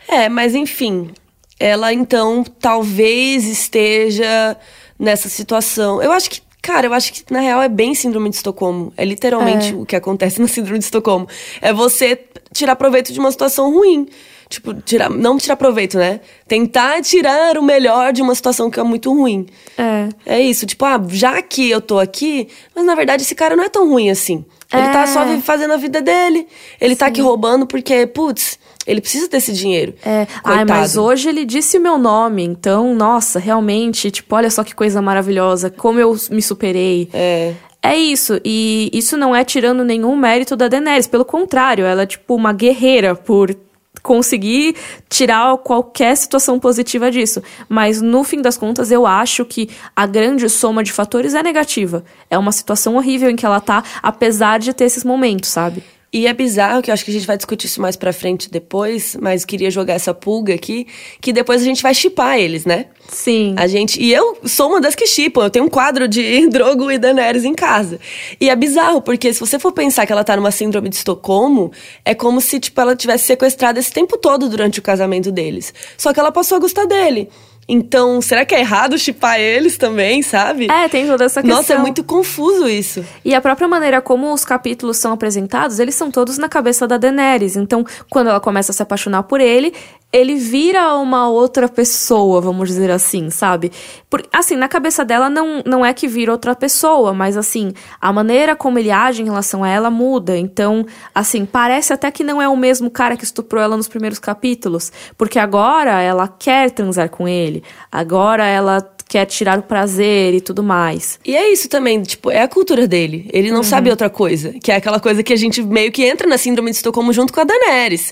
É, 0.08 0.30
mas 0.30 0.56
enfim. 0.56 1.12
Ela 1.60 1.94
então 1.94 2.44
talvez 2.60 3.44
esteja 3.46 4.58
nessa 4.98 5.28
situação. 5.28 6.02
Eu 6.02 6.14
acho 6.14 6.30
que, 6.32 6.42
cara, 6.62 6.88
eu 6.88 6.94
acho 6.94 7.12
que 7.12 7.24
na 7.32 7.42
real 7.42 7.62
é 7.62 7.68
bem 7.68 7.94
síndrome 7.94 8.30
de 8.30 8.38
Estocolmo. 8.38 8.94
É 8.96 9.04
literalmente 9.04 9.74
É. 9.74 9.76
o 9.76 9.86
que 9.86 9.96
acontece 9.96 10.40
na 10.42 10.48
síndrome 10.48 10.80
de 10.80 10.86
Estocolmo. 10.86 11.28
É 11.62 11.74
você 11.74 12.18
tirar 12.54 12.78
proveito 12.78 13.12
de 13.12 13.20
uma 13.20 13.32
situação 13.32 13.72
ruim. 13.74 14.08
Tipo, 14.54 14.74
tirar, 14.76 15.10
não 15.10 15.36
tirar 15.38 15.56
proveito, 15.56 15.98
né? 15.98 16.20
Tentar 16.48 17.02
tirar 17.02 17.58
o 17.58 17.64
melhor 17.64 18.14
de 18.14 18.22
uma 18.22 18.36
situação 18.36 18.70
que 18.70 18.80
é 18.80 18.84
muito 18.84 19.12
ruim. 19.12 19.48
É. 19.76 20.10
É 20.26 20.40
isso, 20.40 20.66
tipo, 20.68 20.86
ah, 20.86 21.02
já 21.10 21.42
que 21.42 21.72
eu 21.72 21.82
tô 21.82 21.98
aqui, 21.98 22.48
mas 22.76 22.86
na 22.86 22.94
verdade 22.94 23.24
esse 23.24 23.34
cara 23.34 23.56
não 23.56 23.64
é 23.64 23.70
tão 23.70 23.90
ruim 23.90 24.12
assim. 24.12 24.46
Ele 24.72 24.88
tá 24.90 25.04
É. 25.04 25.08
só 25.08 25.26
vi- 25.26 25.42
fazendo 25.42 25.74
a 25.74 25.78
vida 25.78 26.02
dele. 26.02 26.48
Ele 26.80 26.96
tá 26.96 27.08
aqui 27.08 27.20
roubando 27.20 27.66
porque, 27.66 28.06
putz, 28.06 28.60
ele 28.86 29.02
precisa 29.02 29.28
desse 29.28 29.52
dinheiro. 29.54 29.96
É, 30.06 30.28
ai, 30.44 30.66
mas 30.66 30.98
hoje 30.98 31.30
ele 31.30 31.46
disse 31.46 31.78
o 31.80 31.82
meu 31.82 31.98
nome, 31.98 32.44
então, 32.44 32.94
nossa, 32.94 33.40
realmente, 33.40 34.12
tipo, 34.12 34.36
olha 34.36 34.52
só 34.52 34.64
que 34.64 34.76
coisa 34.76 35.02
maravilhosa, 35.02 35.72
como 35.72 36.00
eu 36.00 36.16
me 36.30 36.42
superei. 36.44 37.10
É. 37.12 37.54
É 37.86 37.98
isso, 37.98 38.40
e 38.46 38.90
isso 38.94 39.18
não 39.18 39.36
é 39.36 39.44
tirando 39.44 39.84
nenhum 39.84 40.16
mérito 40.16 40.56
da 40.56 40.68
Daenerys, 40.70 41.06
pelo 41.06 41.26
contrário, 41.26 41.84
ela 41.86 42.04
é 42.04 42.06
tipo 42.06 42.34
uma 42.34 42.54
guerreira 42.54 43.14
por 43.14 43.54
conseguir 44.02 44.76
tirar 45.10 45.58
qualquer 45.58 46.16
situação 46.18 46.60
positiva 46.60 47.12
disso. 47.12 47.42
Mas 47.70 48.02
no 48.02 48.24
fim 48.24 48.42
das 48.42 48.58
contas, 48.58 48.92
eu 48.92 49.06
acho 49.06 49.46
que 49.46 49.70
a 49.96 50.06
grande 50.06 50.50
soma 50.50 50.84
de 50.84 50.92
fatores 50.92 51.34
é 51.34 51.44
negativa. 51.44 52.04
É 52.30 52.38
uma 52.38 52.52
situação 52.52 52.96
horrível 52.96 53.30
em 53.30 53.36
que 53.36 53.46
ela 53.46 53.62
tá, 53.62 53.84
apesar 54.02 54.60
de 54.60 54.74
ter 54.74 54.86
esses 54.86 55.04
momentos, 55.04 55.50
sabe? 55.50 55.84
E 56.14 56.28
é 56.28 56.34
bizarro, 56.34 56.84
que 56.84 56.92
eu 56.92 56.94
acho 56.94 57.04
que 57.04 57.10
a 57.10 57.14
gente 57.14 57.26
vai 57.26 57.36
discutir 57.36 57.66
isso 57.66 57.82
mais 57.82 57.96
pra 57.96 58.14
frente 58.14 58.48
depois, 58.48 59.18
mas 59.20 59.44
queria 59.44 59.72
jogar 59.72 59.96
essa 59.96 60.14
pulga 60.14 60.54
aqui, 60.54 60.86
que 61.20 61.34
depois 61.34 61.60
a 61.60 61.66
gente 61.66 61.82
vai 61.82 61.96
chipar 61.96 62.38
eles, 62.38 62.66
né? 62.66 62.86
Sim. 63.10 63.56
A 63.58 63.66
gente, 63.66 64.00
e 64.00 64.14
eu 64.14 64.38
sou 64.46 64.70
uma 64.70 64.80
das 64.80 64.94
que 64.94 65.08
chipam, 65.08 65.44
eu 65.44 65.50
tenho 65.50 65.66
um 65.66 65.70
quadro 65.70 66.08
de 66.08 66.48
Drogo 66.54 66.92
e 66.92 67.00
Daenerys 67.00 67.44
em 67.44 67.56
casa. 67.56 68.00
E 68.40 68.48
é 68.48 68.56
bizarro, 68.56 69.02
porque 69.02 69.34
se 69.34 69.40
você 69.40 69.58
for 69.58 69.72
pensar 69.72 70.06
que 70.06 70.14
ela 70.14 70.24
tá 70.24 70.36
numa 70.36 70.52
síndrome 70.52 70.88
de 70.88 70.98
Estocolmo, 70.98 71.72
é 72.06 72.14
como 72.14 72.40
se, 72.40 72.60
tipo, 72.60 72.80
ela 72.80 72.96
tivesse 72.96 73.26
sequestrada 73.26 73.80
esse 73.80 73.92
tempo 73.92 74.16
todo 74.16 74.48
durante 74.48 74.78
o 74.78 74.84
casamento 74.84 75.32
deles. 75.32 75.74
Só 75.98 76.14
que 76.14 76.20
ela 76.20 76.32
passou 76.32 76.58
a 76.58 76.60
gostar 76.60 76.86
dele. 76.86 77.28
Então, 77.68 78.22
será 78.22 78.46
que 78.46 78.54
é 78.54 78.60
errado 78.60 78.98
chipar 78.98 79.40
eles 79.40 79.78
também, 79.78 80.22
sabe? 80.22 80.70
É, 80.70 80.88
tem 80.90 81.08
toda 81.08 81.26
essa 81.26 81.42
questão. 81.42 81.58
Nossa, 81.58 81.74
é 81.74 81.78
muito 81.78 82.04
confuso 82.04 82.68
isso. 82.68 83.06
E 83.24 83.34
a 83.34 83.42
própria 83.42 83.68
maneira 83.68 84.02
como 84.02 84.34
os 84.34 84.44
capítulos 84.44 84.98
são 84.98 85.14
apresentados, 85.14 85.80
eles 85.80 85.96
são 85.96 86.12
todos 86.12 86.38
na 86.38 86.50
cabeça 86.50 86.88
da 86.88 86.98
Daenerys. 86.98 87.56
Então, 87.56 87.86
quando 88.10 88.30
ela 88.30 88.40
começa 88.40 88.72
a 88.72 88.76
se 88.76 88.82
apaixonar 88.82 89.24
por 89.24 89.40
ele, 89.40 89.74
ele 90.14 90.36
vira 90.36 90.94
uma 90.94 91.28
outra 91.28 91.68
pessoa, 91.68 92.40
vamos 92.40 92.70
dizer 92.70 92.92
assim, 92.92 93.32
sabe? 93.32 93.72
Por, 94.08 94.24
assim, 94.32 94.56
na 94.56 94.68
cabeça 94.68 95.04
dela 95.04 95.28
não, 95.28 95.64
não 95.66 95.84
é 95.84 95.92
que 95.92 96.08
vira 96.08 96.32
outra 96.32 96.54
pessoa, 96.56 97.14
mas 97.14 97.36
assim, 97.36 97.74
a 98.00 98.14
maneira 98.14 98.56
como 98.56 98.78
ele 98.78 98.92
age 98.92 99.24
em 99.24 99.26
relação 99.26 99.64
a 99.64 99.70
ela 99.70 99.90
muda. 99.90 100.38
Então, 100.38 100.86
assim, 101.16 101.46
parece 101.46 101.94
até 101.94 102.12
que 102.12 102.24
não 102.24 102.40
é 102.40 102.48
o 102.48 102.56
mesmo 102.56 102.92
cara 102.92 103.18
que 103.18 103.24
estuprou 103.24 103.64
ela 103.64 103.76
nos 103.76 103.88
primeiros 103.88 104.20
capítulos, 104.20 104.92
porque 105.18 105.40
agora 105.40 106.00
ela 106.00 106.28
quer 106.28 106.70
transar 106.70 107.10
com 107.10 107.28
ele, 107.28 107.64
agora 107.92 108.46
ela 108.46 108.88
quer 109.14 109.26
tirar 109.28 109.60
o 109.60 109.62
prazer 109.62 110.34
e 110.34 110.42
tudo 110.42 110.64
mais. 110.64 111.20
E 111.24 111.36
é 111.36 111.54
isso 111.54 111.70
também, 111.70 112.02
tipo, 112.02 112.32
é 112.32 112.42
a 112.42 112.48
cultura 112.48 112.88
dele. 112.88 113.30
Ele 113.32 113.52
não 113.52 113.62
sabe 113.62 113.92
outra 113.92 114.10
coisa. 114.10 114.54
Que 114.54 114.72
é 114.72 114.76
aquela 114.76 115.00
coisa 115.00 115.22
que 115.22 115.32
a 115.32 115.36
gente 115.36 115.62
meio 115.62 115.92
que 115.92 116.04
entra 116.04 116.28
na 116.28 116.36
síndrome 116.36 116.72
de 116.72 116.78
Estocolmo 116.78 117.14
junto 117.14 117.32
com 117.32 117.40
a 117.40 117.44
Daenerys. 117.44 118.10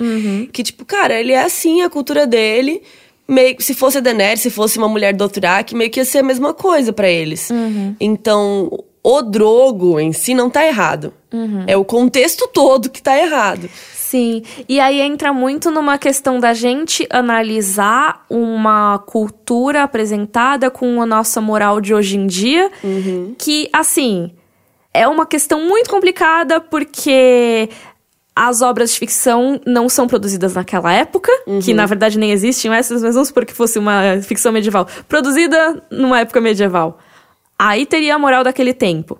Que, 0.53 0.61
tipo, 0.61 0.85
cara, 0.85 1.19
ele 1.19 1.31
é 1.31 1.41
assim, 1.41 1.81
a 1.81 1.89
cultura 1.89 2.27
dele. 2.27 2.83
Meio, 3.27 3.55
se 3.59 3.73
fosse 3.73 3.97
a 3.97 4.01
Daenerys, 4.01 4.41
se 4.41 4.51
fosse 4.51 4.77
uma 4.77 4.87
mulher 4.87 5.11
do 5.11 5.17
Dothraki, 5.17 5.73
meio 5.73 5.89
que 5.89 5.99
ia 5.99 6.05
ser 6.05 6.19
a 6.19 6.23
mesma 6.23 6.53
coisa 6.53 6.93
pra 6.93 7.09
eles. 7.09 7.49
Então, 7.99 8.69
o 9.03 9.21
Drogo 9.23 9.99
em 9.99 10.13
si 10.13 10.35
não 10.35 10.51
tá 10.51 10.63
errado. 10.67 11.11
É 11.65 11.75
o 11.75 11.83
contexto 11.83 12.47
todo 12.53 12.91
que 12.91 13.01
tá 13.01 13.17
errado. 13.17 13.67
Sim, 14.11 14.43
e 14.67 14.77
aí 14.77 14.99
entra 14.99 15.31
muito 15.31 15.71
numa 15.71 15.97
questão 15.97 16.37
da 16.37 16.53
gente 16.53 17.07
analisar 17.09 18.25
uma 18.29 18.99
cultura 18.99 19.83
apresentada 19.83 20.69
com 20.69 21.01
a 21.01 21.05
nossa 21.05 21.39
moral 21.39 21.79
de 21.79 21.93
hoje 21.93 22.17
em 22.17 22.27
dia, 22.27 22.69
que, 23.37 23.69
assim, 23.71 24.33
é 24.93 25.07
uma 25.07 25.25
questão 25.25 25.65
muito 25.65 25.89
complicada 25.89 26.59
porque 26.59 27.69
as 28.35 28.61
obras 28.61 28.91
de 28.91 28.99
ficção 28.99 29.61
não 29.65 29.87
são 29.87 30.07
produzidas 30.07 30.55
naquela 30.55 30.91
época, 30.91 31.31
que 31.63 31.73
na 31.73 31.85
verdade 31.85 32.19
nem 32.19 32.33
existiam 32.33 32.73
essas, 32.73 33.01
mas 33.01 33.13
vamos 33.13 33.29
supor 33.29 33.45
que 33.45 33.53
fosse 33.53 33.79
uma 33.79 34.21
ficção 34.23 34.51
medieval, 34.51 34.85
produzida 35.07 35.81
numa 35.89 36.19
época 36.19 36.41
medieval. 36.41 36.99
Aí 37.57 37.85
teria 37.85 38.15
a 38.15 38.19
moral 38.19 38.43
daquele 38.43 38.73
tempo. 38.73 39.17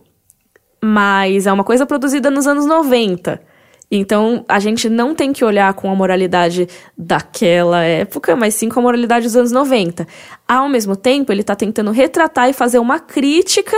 Mas 0.84 1.48
é 1.48 1.52
uma 1.54 1.64
coisa 1.64 1.86
produzida 1.86 2.30
nos 2.30 2.46
anos 2.46 2.66
90. 2.66 3.51
Então, 3.92 4.46
a 4.48 4.58
gente 4.58 4.90
não 4.90 5.14
tem 5.14 5.34
que 5.34 5.44
olhar 5.44 5.74
com 5.74 5.92
a 5.92 5.96
moralidade 5.96 6.68
daquela 6.98 7.84
época, 7.84 8.38
mas 8.38 8.56
sim 8.56 8.70
com 8.70 8.80
a 8.80 8.84
moralidade 8.84 9.26
dos 9.26 9.36
anos 9.36 9.52
90. 9.52 10.08
Ao 10.48 10.70
mesmo 10.70 10.96
tempo, 10.96 11.32
ele 11.32 11.44
tá 11.44 11.56
tentando 11.56 11.92
retratar 11.92 12.50
e 12.50 12.54
fazer 12.54 12.80
uma 12.80 13.00
crítica 13.00 13.76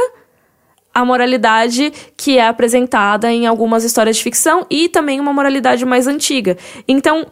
à 0.94 1.04
moralidade 1.04 1.92
que 2.16 2.38
é 2.38 2.48
apresentada 2.48 3.32
em 3.32 3.48
algumas 3.48 3.84
histórias 3.84 4.18
de 4.18 4.24
ficção 4.24 4.68
e 4.70 4.88
também 4.88 5.20
uma 5.20 5.34
moralidade 5.34 5.84
mais 5.84 6.06
antiga. 6.06 6.56
Então, 6.88 7.26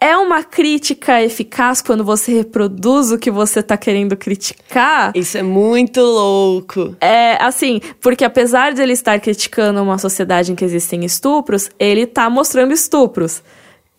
é 0.00 0.16
uma 0.16 0.44
crítica 0.44 1.20
eficaz 1.22 1.82
quando 1.82 2.04
você 2.04 2.32
reproduz 2.32 3.10
o 3.10 3.18
que 3.18 3.30
você 3.30 3.62
tá 3.62 3.76
querendo 3.76 4.16
criticar? 4.16 5.10
Isso 5.14 5.36
é 5.36 5.42
muito 5.42 6.00
louco. 6.00 6.96
É, 7.00 7.42
assim, 7.42 7.80
porque 8.00 8.24
apesar 8.24 8.72
de 8.72 8.80
ele 8.80 8.92
estar 8.92 9.18
criticando 9.18 9.82
uma 9.82 9.98
sociedade 9.98 10.52
em 10.52 10.54
que 10.54 10.64
existem 10.64 11.04
estupros, 11.04 11.68
ele 11.78 12.06
tá 12.06 12.30
mostrando 12.30 12.72
estupros. 12.72 13.42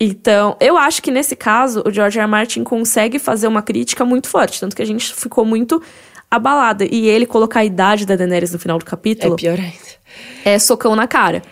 Então, 0.02 0.56
eu 0.58 0.78
acho 0.78 1.02
que 1.02 1.10
nesse 1.10 1.36
caso, 1.36 1.82
o 1.86 1.90
George 1.92 2.18
R. 2.18 2.24
R. 2.24 2.30
Martin 2.30 2.64
consegue 2.64 3.18
fazer 3.18 3.46
uma 3.46 3.60
crítica 3.60 4.02
muito 4.02 4.28
forte, 4.28 4.58
tanto 4.58 4.74
que 4.74 4.80
a 4.80 4.86
gente 4.86 5.12
ficou 5.14 5.44
muito 5.44 5.82
abalada. 6.30 6.86
E 6.90 7.06
ele 7.08 7.26
colocar 7.26 7.60
a 7.60 7.64
idade 7.66 8.06
da 8.06 8.16
Daenerys 8.16 8.52
no 8.52 8.58
final 8.58 8.78
do 8.78 8.86
É 8.86 8.88
capítulo 8.88 9.36
pior 9.36 9.58
ainda. 9.60 9.74
é, 10.46 10.58
socão 10.58 10.96
na 10.96 11.06
cara. 11.06 11.42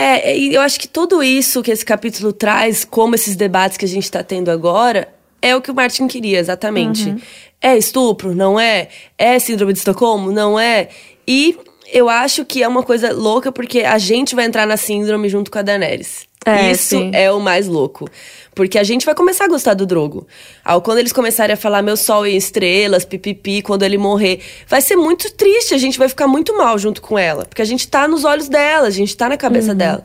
É, 0.00 0.38
e 0.38 0.54
eu 0.54 0.60
acho 0.60 0.78
que 0.78 0.86
tudo 0.86 1.22
isso 1.22 1.60
que 1.60 1.72
esse 1.72 1.84
capítulo 1.84 2.32
traz, 2.32 2.84
como 2.84 3.16
esses 3.16 3.34
debates 3.34 3.76
que 3.76 3.84
a 3.84 3.88
gente 3.88 4.08
tá 4.08 4.22
tendo 4.22 4.48
agora, 4.48 5.12
é 5.42 5.56
o 5.56 5.60
que 5.60 5.72
o 5.72 5.74
Martin 5.74 6.06
queria, 6.06 6.38
exatamente. 6.38 7.16
É 7.60 7.76
estupro? 7.76 8.32
Não 8.32 8.60
é? 8.60 8.88
É 9.16 9.38
síndrome 9.40 9.72
de 9.72 9.80
Estocolmo? 9.80 10.30
Não 10.30 10.58
é? 10.58 10.88
E 11.26 11.58
eu 11.92 12.08
acho 12.08 12.44
que 12.44 12.62
é 12.62 12.68
uma 12.68 12.82
coisa 12.82 13.12
louca 13.12 13.50
porque 13.50 13.80
a 13.80 13.98
gente 13.98 14.34
vai 14.34 14.44
entrar 14.44 14.66
na 14.66 14.76
síndrome 14.76 15.28
junto 15.28 15.50
com 15.50 15.58
a 15.58 15.62
Daenerys. 15.62 16.26
É, 16.44 16.70
Isso 16.70 16.96
sim. 16.96 17.10
é 17.12 17.30
o 17.30 17.40
mais 17.40 17.66
louco. 17.66 18.08
Porque 18.54 18.78
a 18.78 18.84
gente 18.84 19.04
vai 19.04 19.14
começar 19.14 19.44
a 19.44 19.48
gostar 19.48 19.74
do 19.74 19.86
Drogo. 19.86 20.26
Ao 20.64 20.80
quando 20.80 20.98
eles 20.98 21.12
começarem 21.12 21.54
a 21.54 21.56
falar 21.56 21.82
meu 21.82 21.96
sol 21.96 22.26
e 22.26 22.36
estrelas, 22.36 23.04
pipipi, 23.04 23.62
quando 23.62 23.82
ele 23.82 23.98
morrer, 23.98 24.40
vai 24.66 24.80
ser 24.80 24.96
muito 24.96 25.30
triste, 25.32 25.74
a 25.74 25.78
gente 25.78 25.98
vai 25.98 26.08
ficar 26.08 26.26
muito 26.26 26.56
mal 26.56 26.78
junto 26.78 27.02
com 27.02 27.18
ela. 27.18 27.44
Porque 27.44 27.62
a 27.62 27.64
gente 27.64 27.86
tá 27.86 28.08
nos 28.08 28.24
olhos 28.24 28.48
dela, 28.48 28.86
a 28.86 28.90
gente 28.90 29.16
tá 29.16 29.28
na 29.28 29.36
cabeça 29.36 29.74
dela. 29.74 30.02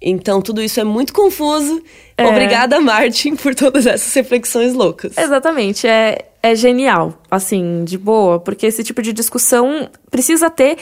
Então 0.00 0.42
tudo 0.42 0.62
isso 0.62 0.80
é 0.80 0.84
muito 0.84 1.12
confuso. 1.12 1.82
É. 2.16 2.26
Obrigada, 2.26 2.80
Martin, 2.80 3.36
por 3.36 3.54
todas 3.54 3.86
essas 3.86 4.12
reflexões 4.12 4.74
loucas. 4.74 5.16
Exatamente, 5.16 5.86
é, 5.86 6.26
é 6.42 6.54
genial, 6.54 7.18
assim, 7.30 7.84
de 7.84 7.96
boa, 7.96 8.38
porque 8.38 8.66
esse 8.66 8.84
tipo 8.84 9.00
de 9.00 9.12
discussão 9.12 9.88
precisa 10.10 10.50
ter 10.50 10.76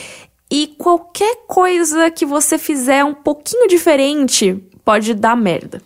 e 0.52 0.66
qualquer 0.66 1.46
coisa 1.46 2.10
que 2.10 2.26
você 2.26 2.58
fizer 2.58 3.02
um 3.02 3.14
pouquinho 3.14 3.66
diferente 3.66 4.62
pode 4.84 5.14
dar 5.14 5.34
merda. 5.34 5.80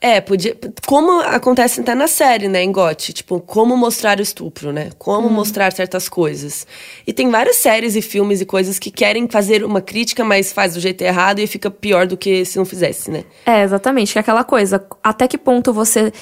É, 0.00 0.20
podia. 0.20 0.56
Como 0.86 1.20
acontece 1.22 1.80
até 1.80 1.92
na 1.92 2.06
série, 2.06 2.46
né, 2.46 2.62
em 2.62 2.70
GOT? 2.70 3.12
Tipo, 3.12 3.40
como 3.40 3.76
mostrar 3.76 4.20
o 4.20 4.22
estupro, 4.22 4.72
né? 4.72 4.90
Como 4.96 5.28
mostrar 5.28 5.72
certas 5.72 6.08
coisas. 6.08 6.64
E 7.04 7.12
tem 7.12 7.28
várias 7.30 7.56
séries 7.56 7.96
e 7.96 8.02
filmes 8.02 8.40
e 8.40 8.46
coisas 8.46 8.78
que 8.78 8.92
querem 8.92 9.28
fazer 9.28 9.64
uma 9.64 9.80
crítica, 9.80 10.22
mas 10.22 10.52
faz 10.52 10.74
do 10.74 10.80
jeito 10.80 11.02
errado 11.02 11.40
e 11.40 11.46
fica 11.48 11.68
pior 11.68 12.06
do 12.06 12.16
que 12.16 12.44
se 12.44 12.58
não 12.58 12.64
fizesse, 12.64 13.10
né? 13.10 13.24
É, 13.44 13.64
exatamente, 13.64 14.12
que 14.12 14.18
é 14.18 14.20
aquela 14.20 14.44
coisa, 14.44 14.86
até 15.02 15.26
que 15.26 15.36
ponto 15.36 15.72
você 15.72 16.12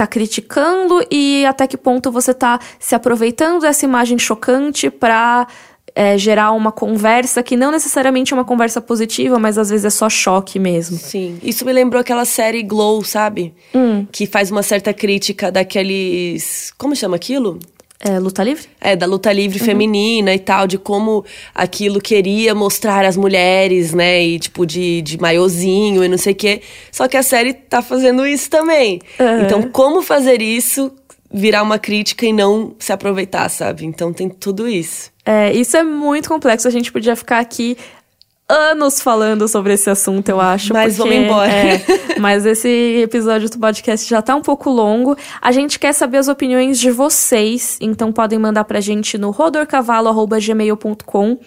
tá 0.00 0.06
criticando 0.06 1.06
e 1.10 1.44
até 1.44 1.66
que 1.66 1.76
ponto 1.76 2.10
você 2.10 2.32
tá 2.32 2.58
se 2.78 2.94
aproveitando 2.94 3.60
dessa 3.60 3.84
imagem 3.84 4.18
chocante 4.18 4.88
pra 4.88 5.46
é, 5.94 6.16
gerar 6.16 6.52
uma 6.52 6.72
conversa 6.72 7.42
que 7.42 7.56
não 7.56 7.70
necessariamente 7.70 8.32
é 8.32 8.36
uma 8.36 8.44
conversa 8.44 8.80
positiva, 8.80 9.38
mas 9.38 9.58
às 9.58 9.70
vezes 9.70 9.84
é 9.84 9.90
só 9.90 10.08
choque 10.08 10.58
mesmo. 10.58 10.98
Sim. 10.98 11.38
Isso 11.42 11.64
me 11.64 11.72
lembrou 11.72 12.00
aquela 12.00 12.24
série 12.24 12.62
Glow, 12.62 13.02
sabe? 13.04 13.54
Que 14.12 14.26
faz 14.26 14.50
uma 14.50 14.62
certa 14.62 14.92
crítica 14.92 15.50
daqueles. 15.50 16.72
Como 16.76 16.94
chama 16.94 17.16
aquilo? 17.16 17.58
É, 18.02 18.18
luta 18.18 18.42
livre? 18.42 18.66
É, 18.80 18.96
da 18.96 19.04
luta 19.04 19.30
livre 19.30 19.58
feminina 19.58 20.32
e 20.34 20.38
tal, 20.38 20.66
de 20.66 20.78
como 20.78 21.22
aquilo 21.54 22.00
queria 22.00 22.54
mostrar 22.54 23.04
as 23.04 23.14
mulheres, 23.14 23.92
né? 23.92 24.22
E 24.24 24.38
tipo, 24.38 24.64
de, 24.64 25.02
de 25.02 25.20
maiozinho 25.20 26.02
e 26.02 26.08
não 26.08 26.16
sei 26.16 26.32
o 26.32 26.36
quê. 26.36 26.62
Só 26.90 27.06
que 27.06 27.16
a 27.18 27.22
série 27.22 27.52
tá 27.52 27.82
fazendo 27.82 28.26
isso 28.26 28.48
também. 28.48 29.02
Uhum. 29.18 29.42
Então, 29.42 29.62
como 29.70 30.00
fazer 30.00 30.40
isso 30.40 30.90
virar 31.32 31.62
uma 31.62 31.78
crítica 31.78 32.26
e 32.26 32.32
não 32.32 32.74
se 32.78 32.92
aproveitar, 32.92 33.48
sabe? 33.48 33.84
Então 33.84 34.12
tem 34.12 34.28
tudo 34.28 34.68
isso. 34.68 35.10
É, 35.24 35.52
isso 35.52 35.76
é 35.76 35.84
muito 35.84 36.28
complexo. 36.28 36.66
A 36.66 36.70
gente 36.70 36.90
podia 36.90 37.14
ficar 37.14 37.38
aqui 37.38 37.76
anos 38.50 39.00
falando 39.00 39.46
sobre 39.46 39.74
esse 39.74 39.88
assunto, 39.88 40.28
eu 40.28 40.40
acho. 40.40 40.72
Mas 40.72 40.96
porque, 40.96 41.10
vamos 41.10 41.24
embora. 41.24 41.50
é, 41.50 41.84
mas 42.18 42.44
esse 42.44 43.02
episódio 43.02 43.48
do 43.48 43.58
podcast 43.58 44.08
já 44.08 44.20
tá 44.20 44.34
um 44.34 44.42
pouco 44.42 44.68
longo. 44.68 45.16
A 45.40 45.52
gente 45.52 45.78
quer 45.78 45.92
saber 45.92 46.18
as 46.18 46.28
opiniões 46.28 46.80
de 46.80 46.90
vocês, 46.90 47.78
então 47.80 48.12
podem 48.12 48.38
mandar 48.38 48.64
pra 48.64 48.80
gente 48.80 49.16
no 49.16 49.30
rodorcavalo.gmail.com. 49.30 51.38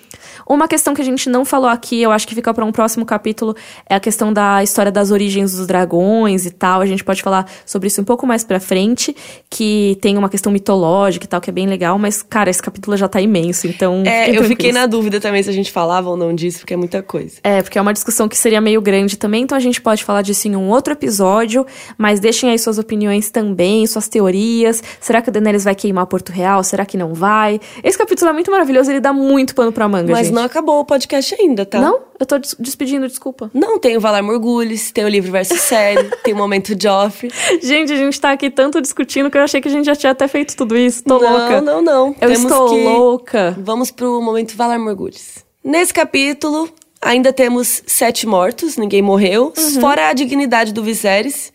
Uma 0.48 0.68
questão 0.68 0.94
que 0.94 1.02
a 1.02 1.06
gente 1.06 1.30
não 1.30 1.46
falou 1.46 1.70
aqui, 1.70 2.02
eu 2.02 2.12
acho 2.12 2.28
que 2.28 2.36
fica 2.36 2.54
para 2.54 2.66
um 2.66 2.72
próximo 2.72 3.06
capítulo, 3.06 3.56
é 3.90 3.96
a 3.96 4.00
questão 4.00 4.32
da 4.32 4.64
história 4.64 4.92
das 4.92 5.12
origens 5.12 5.56
dos 5.56 5.68
dragões 5.68 6.46
e 6.46 6.52
tal. 6.52 6.82
A 6.82 6.86
gente 6.86 7.04
pode 7.04 7.22
falar 7.22 7.50
sobre 7.66 7.88
isso 7.88 8.02
um 8.02 8.06
pouco 8.06 8.26
mais 8.26 8.44
pra 8.44 8.60
frente, 8.60 9.16
que 9.50 9.98
tem 10.02 10.18
uma 10.18 10.30
questão 10.30 10.52
mitológica 10.52 11.26
e 11.26 11.28
tal, 11.28 11.42
que 11.42 11.50
é 11.50 11.54
bem 11.54 11.68
legal, 11.68 11.98
mas, 12.00 12.22
cara, 12.22 12.50
esse 12.50 12.62
capítulo 12.62 12.96
já 12.98 13.08
tá 13.08 13.22
imenso, 13.22 13.68
então. 13.68 14.04
É, 14.06 14.36
eu 14.36 14.44
fiquei 14.44 14.72
na 14.72 14.86
dúvida 14.86 15.20
também 15.20 15.44
se 15.44 15.50
a 15.50 15.54
gente 15.54 15.72
falava 15.72 16.10
ou 16.10 16.18
não 16.18 16.34
disso, 16.34 16.60
porque 16.60 16.74
é 16.74 16.78
muita 16.94 17.02
coisa. 17.02 17.38
É, 17.44 17.62
porque 17.62 17.78
é 17.78 17.82
uma 17.82 17.94
discussão 17.94 18.28
que 18.30 18.38
seria 18.38 18.62
meio 18.62 18.80
grande 18.82 19.18
também, 19.18 19.44
então 19.44 19.58
a 19.58 19.62
gente 19.62 19.82
pode 19.82 20.04
falar 20.04 20.22
disso 20.22 20.48
em 20.48 20.56
um 20.56 20.70
outro 20.70 20.94
episódio, 20.94 21.66
mas 21.98 22.20
deixem 22.20 22.52
aí 22.52 22.60
suas 22.60 22.78
opiniões 22.78 23.32
também, 23.32 23.86
suas 23.88 24.08
teorias. 24.08 24.84
Será 25.00 25.22
que 25.22 25.30
a 25.30 25.34
Daenerys 25.34 25.64
vai 25.64 25.74
queimar 25.74 26.06
Porto 26.06 26.32
Real? 26.32 26.64
Será 26.64 26.86
que 26.86 26.98
não 26.98 27.14
vai? 27.14 27.60
Esse 27.84 27.98
capítulo 27.98 28.30
é 28.30 28.34
muito 28.34 28.52
maravilhoso, 28.52 28.92
ele 28.92 29.00
dá 29.00 29.12
muito 29.12 29.56
pano 29.56 29.72
pra 29.72 29.88
manga, 29.88 30.12
Mas 30.12 30.28
gente. 30.28 30.36
não 30.36 30.44
acabou 30.44 30.80
o 30.80 30.86
podcast 30.86 31.36
ainda, 31.40 31.66
tá? 31.66 31.80
Não? 31.80 32.02
Eu 32.20 32.26
tô 32.26 32.38
des- 32.38 32.56
despedindo, 32.60 33.08
desculpa. 33.08 33.50
Não, 33.54 33.80
tem 33.80 33.98
o 33.98 34.00
Valar 34.00 34.22
Morgulhos, 34.24 34.92
tem 34.92 35.04
o 35.04 35.10
livro 35.10 35.32
versus 35.32 35.60
série, 35.60 36.04
tem 36.24 36.34
o 36.34 36.38
Momento 36.38 36.74
Joffrey. 36.80 37.32
Gente, 37.62 37.92
a 37.92 37.98
gente 37.98 38.20
tá 38.22 38.32
aqui 38.32 38.50
tanto 38.50 38.80
discutindo 38.82 39.30
que 39.32 39.38
eu 39.38 39.42
achei 39.42 39.60
que 39.60 39.68
a 39.68 39.72
gente 39.72 39.86
já 39.86 39.96
tinha 39.96 40.12
até 40.12 40.28
feito 40.28 40.56
tudo 40.56 40.78
isso. 40.78 41.04
Tô 41.04 41.20
não, 41.20 41.32
louca. 41.32 41.62
não, 41.62 41.82
não. 41.82 42.08
Eu 42.22 42.30
Temos 42.32 42.44
estou 42.44 42.70
que... 42.70 42.84
louca. 42.84 43.56
Vamos 43.60 43.92
pro 43.92 44.22
Momento 44.22 44.56
Valar 44.56 44.80
Morgulhos. 44.80 45.44
Nesse 45.64 45.94
capítulo, 45.94 46.70
ainda 47.04 47.32
temos 47.34 47.84
sete 47.86 48.26
mortos, 48.26 48.78
ninguém 48.78 49.02
morreu, 49.02 49.54
Uhum. 49.58 49.82
fora 49.82 50.10
a 50.10 50.14
dignidade 50.14 50.74
do 50.74 50.84
Viserys, 50.84 51.52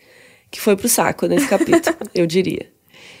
que 0.51 0.59
foi 0.59 0.75
pro 0.75 0.87
saco 0.89 1.25
nesse 1.27 1.47
capítulo, 1.47 1.95
eu 2.13 2.25
diria. 2.25 2.67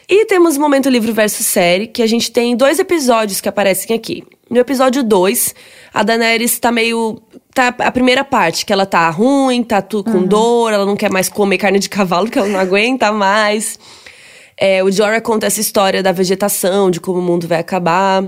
E 0.07 0.25
temos 0.25 0.57
o 0.57 0.59
Momento 0.59 0.89
Livro 0.89 1.13
versus 1.13 1.45
Série, 1.45 1.85
que 1.85 2.01
a 2.01 2.07
gente 2.07 2.31
tem 2.31 2.55
dois 2.55 2.79
episódios 2.79 3.39
que 3.39 3.47
aparecem 3.47 3.95
aqui. 3.95 4.23
No 4.49 4.57
episódio 4.57 5.03
2, 5.03 5.53
a 5.93 6.01
Daenerys 6.01 6.57
tá 6.57 6.71
meio. 6.71 7.21
Tá 7.53 7.67
a 7.77 7.91
primeira 7.91 8.23
parte, 8.23 8.65
que 8.65 8.73
ela 8.73 8.87
tá 8.87 9.07
ruim, 9.11 9.61
tá 9.61 9.81
tudo 9.83 10.09
Uhum. 10.09 10.21
com 10.21 10.27
dor, 10.27 10.73
ela 10.73 10.85
não 10.85 10.95
quer 10.95 11.11
mais 11.11 11.29
comer 11.29 11.59
carne 11.59 11.77
de 11.77 11.87
cavalo, 11.89 12.25
porque 12.25 12.39
ela 12.39 12.47
não 12.47 12.59
aguenta 12.59 13.11
mais. 13.11 13.77
É, 14.57 14.83
o 14.83 14.91
Jorah 14.91 15.21
conta 15.21 15.45
essa 15.45 15.61
história 15.61 16.01
da 16.01 16.11
vegetação, 16.11 16.89
de 16.89 16.99
como 16.99 17.19
o 17.19 17.21
mundo 17.21 17.47
vai 17.47 17.59
acabar. 17.59 18.23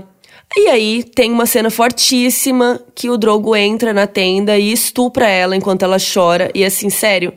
E 0.56 0.68
aí 0.68 1.02
tem 1.02 1.32
uma 1.32 1.46
cena 1.46 1.70
fortíssima 1.70 2.80
que 2.94 3.08
o 3.08 3.16
Drogo 3.16 3.56
entra 3.56 3.92
na 3.92 4.06
tenda 4.06 4.58
e 4.58 4.72
estupra 4.72 5.26
ela 5.26 5.56
enquanto 5.56 5.82
ela 5.82 5.96
chora. 5.98 6.50
E 6.54 6.64
assim, 6.64 6.90
sério, 6.90 7.32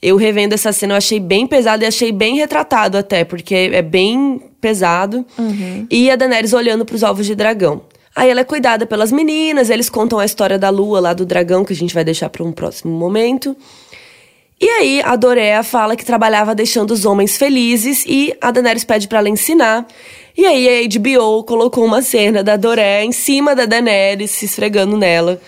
eu 0.00 0.16
revendo 0.16 0.54
essa 0.54 0.72
cena 0.72 0.94
eu 0.94 0.98
achei 0.98 1.18
bem 1.18 1.46
pesado 1.46 1.82
e 1.82 1.86
achei 1.86 2.12
bem 2.12 2.36
retratado 2.36 2.96
até, 2.96 3.24
porque 3.24 3.54
é 3.54 3.82
bem 3.82 4.40
pesado. 4.60 5.26
E 5.90 6.10
a 6.10 6.16
Daenerys 6.16 6.52
olhando 6.52 6.84
pros 6.84 7.02
ovos 7.02 7.26
de 7.26 7.34
dragão. 7.34 7.82
Aí 8.14 8.28
ela 8.28 8.40
é 8.40 8.44
cuidada 8.44 8.86
pelas 8.86 9.10
meninas, 9.10 9.70
eles 9.70 9.88
contam 9.88 10.18
a 10.18 10.24
história 10.24 10.58
da 10.58 10.68
lua 10.68 11.00
lá 11.00 11.12
do 11.12 11.24
dragão, 11.24 11.64
que 11.64 11.72
a 11.72 11.76
gente 11.76 11.94
vai 11.94 12.04
deixar 12.04 12.28
para 12.28 12.44
um 12.44 12.52
próximo 12.52 12.92
momento. 12.92 13.56
E 14.60 14.68
aí, 14.68 15.00
a 15.02 15.16
Dorea 15.16 15.62
fala 15.62 15.96
que 15.96 16.04
trabalhava 16.04 16.54
deixando 16.54 16.90
os 16.90 17.06
homens 17.06 17.38
felizes 17.38 18.04
e 18.06 18.34
a 18.42 18.50
Daenerys 18.50 18.84
pede 18.84 19.08
pra 19.08 19.20
ela 19.20 19.28
ensinar. 19.28 19.86
E 20.40 20.46
aí, 20.46 20.86
a 20.86 20.98
HBO 20.98 21.44
colocou 21.44 21.84
uma 21.84 22.00
cena 22.00 22.42
da 22.42 22.56
Dorea 22.56 23.04
em 23.04 23.12
cima 23.12 23.54
da 23.54 23.66
Daenerys, 23.66 24.30
se 24.30 24.46
esfregando 24.46 24.96
nela, 24.96 25.38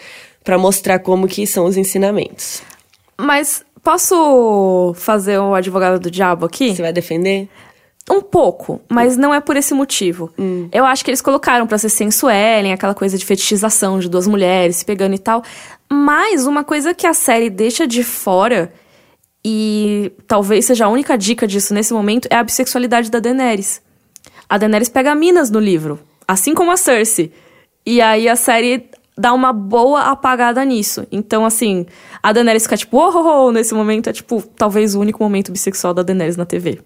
pra 0.45 0.59
mostrar 0.59 0.99
como 0.99 1.27
que 1.27 1.47
são 1.47 1.65
os 1.65 1.79
ensinamentos. 1.79 2.63
Mas 3.17 3.65
posso 3.83 4.93
fazer 4.95 5.39
o 5.39 5.55
advogado 5.55 5.99
do 5.99 6.11
diabo 6.11 6.45
aqui? 6.45 6.77
Você 6.77 6.83
vai 6.83 6.93
defender? 6.93 7.49
Um 8.11 8.21
pouco, 8.21 8.83
mas 8.87 9.17
não 9.17 9.33
é 9.33 9.41
por 9.41 9.57
esse 9.57 9.73
motivo. 9.73 10.31
Eu 10.71 10.85
acho 10.85 11.03
que 11.03 11.09
eles 11.09 11.23
colocaram 11.23 11.67
pra 11.67 11.79
ser 11.79 11.89
sensuelem, 11.89 12.75
aquela 12.75 12.95
coisa 12.95 13.17
de 13.17 13.25
fetichização 13.25 13.99
de 13.99 14.11
duas 14.11 14.27
mulheres 14.27 14.77
se 14.77 14.85
pegando 14.85 15.15
e 15.15 15.19
tal. 15.19 15.43
Mas 15.91 16.47
uma 16.47 16.65
coisa 16.65 16.93
que 16.93 17.07
a 17.07 17.15
série 17.15 17.49
deixa 17.49 17.87
de 17.87 18.05
fora, 18.05 18.71
e 19.43 20.13
talvez 20.29 20.67
seja 20.67 20.85
a 20.85 20.91
única 20.91 21.17
dica 21.17 21.47
disso 21.47 21.73
nesse 21.73 21.95
momento, 21.95 22.29
é 22.31 22.37
a 22.37 22.45
bissexualidade 22.45 23.11
da 23.11 23.21
Daenerys. 23.21 23.81
A 24.53 24.59
Daenerys 24.59 24.91
pega 24.91 25.15
minas 25.15 25.49
no 25.49 25.59
livro, 25.59 25.99
assim 26.29 26.53
como 26.53 26.71
a 26.71 26.77
Cersei. 26.77 27.33
E 27.87 28.03
aí 28.03 28.29
a 28.29 28.37
série 28.37 28.85
dá 29.17 29.33
uma 29.33 29.51
boa 29.51 30.03
apagada 30.03 30.63
nisso. 30.63 31.07
Então, 31.11 31.47
assim, 31.47 31.87
a 32.23 32.35
Daenerys 32.35 32.65
fica 32.65 32.77
tipo, 32.77 32.99
oh, 32.99 33.17
oh, 33.17 33.47
oh, 33.47 33.51
nesse 33.51 33.73
momento 33.73 34.11
é 34.11 34.13
tipo, 34.13 34.43
talvez 34.55 34.95
o 34.95 35.01
único 35.01 35.23
momento 35.23 35.51
bissexual 35.51 35.95
da 35.95 36.03
Daenerys 36.03 36.37
na 36.37 36.45
TV. 36.45 36.81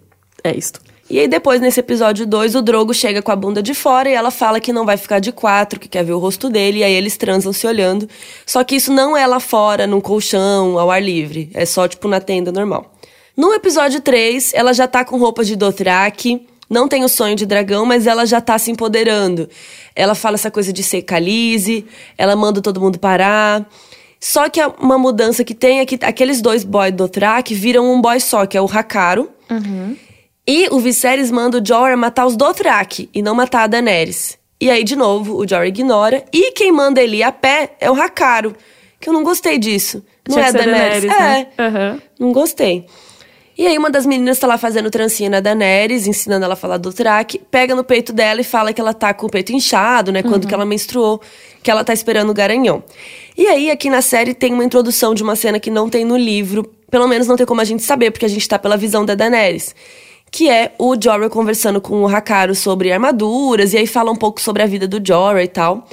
É 0.44 0.56
isto. 0.56 0.80
E 1.10 1.18
aí 1.18 1.26
depois, 1.26 1.60
nesse 1.60 1.80
episódio 1.80 2.24
2, 2.24 2.54
o 2.54 2.62
Drogo 2.62 2.94
chega 2.94 3.20
com 3.20 3.32
a 3.32 3.36
bunda 3.36 3.60
de 3.60 3.74
fora 3.74 4.08
e 4.08 4.12
ela 4.12 4.30
fala 4.30 4.60
que 4.60 4.72
não 4.72 4.86
vai 4.86 4.96
ficar 4.96 5.18
de 5.18 5.32
quatro, 5.32 5.80
que 5.80 5.88
quer 5.88 6.04
ver 6.04 6.12
o 6.12 6.20
rosto 6.20 6.48
dele, 6.48 6.78
e 6.78 6.84
aí 6.84 6.92
eles 6.92 7.16
transam 7.16 7.52
se 7.52 7.66
olhando. 7.66 8.08
Só 8.46 8.62
que 8.62 8.76
isso 8.76 8.92
não 8.92 9.16
é 9.16 9.26
lá 9.26 9.40
fora, 9.40 9.88
num 9.88 10.00
colchão, 10.00 10.78
ao 10.78 10.88
ar 10.88 11.02
livre. 11.02 11.50
É 11.52 11.66
só, 11.66 11.88
tipo, 11.88 12.06
na 12.06 12.20
tenda 12.20 12.52
normal. 12.52 12.94
No 13.36 13.52
episódio 13.52 14.00
3, 14.00 14.54
ela 14.54 14.72
já 14.72 14.86
tá 14.86 15.04
com 15.04 15.18
roupas 15.18 15.48
de 15.48 15.56
Dothraki, 15.56 16.46
não 16.68 16.88
tem 16.88 17.04
o 17.04 17.08
sonho 17.08 17.36
de 17.36 17.46
dragão, 17.46 17.86
mas 17.86 18.06
ela 18.06 18.26
já 18.26 18.40
tá 18.40 18.58
se 18.58 18.70
empoderando. 18.70 19.48
Ela 19.94 20.14
fala 20.14 20.34
essa 20.34 20.50
coisa 20.50 20.72
de 20.72 20.82
ser 20.82 21.02
Khaleesi, 21.02 21.86
ela 22.18 22.34
manda 22.34 22.60
todo 22.60 22.80
mundo 22.80 22.98
parar. 22.98 23.66
Só 24.20 24.48
que 24.48 24.60
uma 24.80 24.98
mudança 24.98 25.44
que 25.44 25.54
tem 25.54 25.78
é 25.78 25.86
que 25.86 25.98
aqueles 26.02 26.40
dois 26.40 26.64
boys 26.64 26.90
do 26.92 26.98
Dothraki 26.98 27.54
viram 27.54 27.92
um 27.92 28.00
boy 28.00 28.18
só, 28.18 28.46
que 28.46 28.56
é 28.56 28.60
o 28.60 28.66
Hakaro. 28.66 29.30
E 30.46 30.68
o 30.70 30.78
Viserys 30.78 31.30
manda 31.30 31.58
o 31.58 31.64
Jorah 31.64 31.96
matar 31.96 32.26
os 32.26 32.36
Dothraki 32.36 33.10
e 33.12 33.20
não 33.20 33.34
matar 33.34 33.64
a 33.64 33.66
Daenerys. 33.66 34.38
E 34.60 34.70
aí, 34.70 34.84
de 34.84 34.96
novo, 34.96 35.36
o 35.36 35.46
Jorah 35.46 35.66
ignora. 35.66 36.24
E 36.32 36.52
quem 36.52 36.72
manda 36.72 37.02
ele 37.02 37.18
ir 37.18 37.22
a 37.22 37.32
pé 37.32 37.76
é 37.80 37.90
o 37.90 38.00
Hakaro. 38.00 38.54
Que 39.00 39.08
eu 39.08 39.12
não 39.12 39.22
gostei 39.22 39.58
disso. 39.58 40.02
Não 40.26 40.34
Tinha 40.34 40.46
é 40.46 40.48
a 40.48 40.52
Daenerys. 40.52 41.04
Daenerys, 41.04 41.14
é. 41.14 41.18
né? 41.18 41.46
Aham. 41.58 42.02
Não 42.18 42.32
gostei. 42.32 42.86
E 43.58 43.66
aí 43.66 43.78
uma 43.78 43.90
das 43.90 44.04
meninas 44.04 44.38
tá 44.38 44.46
lá 44.46 44.58
fazendo 44.58 44.90
trancinha 44.90 45.30
na 45.30 45.40
Daenerys, 45.40 46.06
ensinando 46.06 46.44
ela 46.44 46.52
a 46.52 46.56
falar 46.56 46.76
do 46.76 46.92
Thrak, 46.92 47.40
pega 47.50 47.74
no 47.74 47.82
peito 47.82 48.12
dela 48.12 48.40
e 48.40 48.44
fala 48.44 48.70
que 48.70 48.80
ela 48.80 48.92
tá 48.92 49.14
com 49.14 49.26
o 49.26 49.30
peito 49.30 49.50
inchado, 49.50 50.12
né? 50.12 50.22
Quando 50.22 50.46
que 50.46 50.52
ela 50.52 50.66
menstruou, 50.66 51.22
que 51.62 51.70
ela 51.70 51.82
tá 51.82 51.94
esperando 51.94 52.28
o 52.28 52.34
garanhão. 52.34 52.84
E 53.36 53.46
aí, 53.46 53.70
aqui 53.70 53.88
na 53.88 54.02
série, 54.02 54.34
tem 54.34 54.52
uma 54.52 54.64
introdução 54.64 55.14
de 55.14 55.22
uma 55.22 55.34
cena 55.34 55.58
que 55.58 55.70
não 55.70 55.88
tem 55.88 56.04
no 56.04 56.18
livro, 56.18 56.70
pelo 56.90 57.08
menos 57.08 57.26
não 57.26 57.36
tem 57.36 57.46
como 57.46 57.62
a 57.62 57.64
gente 57.64 57.82
saber, 57.82 58.10
porque 58.10 58.26
a 58.26 58.28
gente 58.28 58.46
tá 58.46 58.58
pela 58.58 58.76
visão 58.76 59.06
da 59.06 59.14
Daenerys. 59.14 59.74
Que 60.30 60.50
é 60.50 60.72
o 60.78 60.94
Jorah 61.00 61.30
conversando 61.30 61.80
com 61.80 62.02
o 62.02 62.06
Hakaro 62.06 62.54
sobre 62.54 62.92
armaduras, 62.92 63.72
e 63.72 63.78
aí 63.78 63.86
fala 63.86 64.10
um 64.10 64.16
pouco 64.16 64.38
sobre 64.38 64.62
a 64.62 64.66
vida 64.66 64.86
do 64.86 65.00
Jorah 65.02 65.42
e 65.42 65.48
tal. 65.48 65.88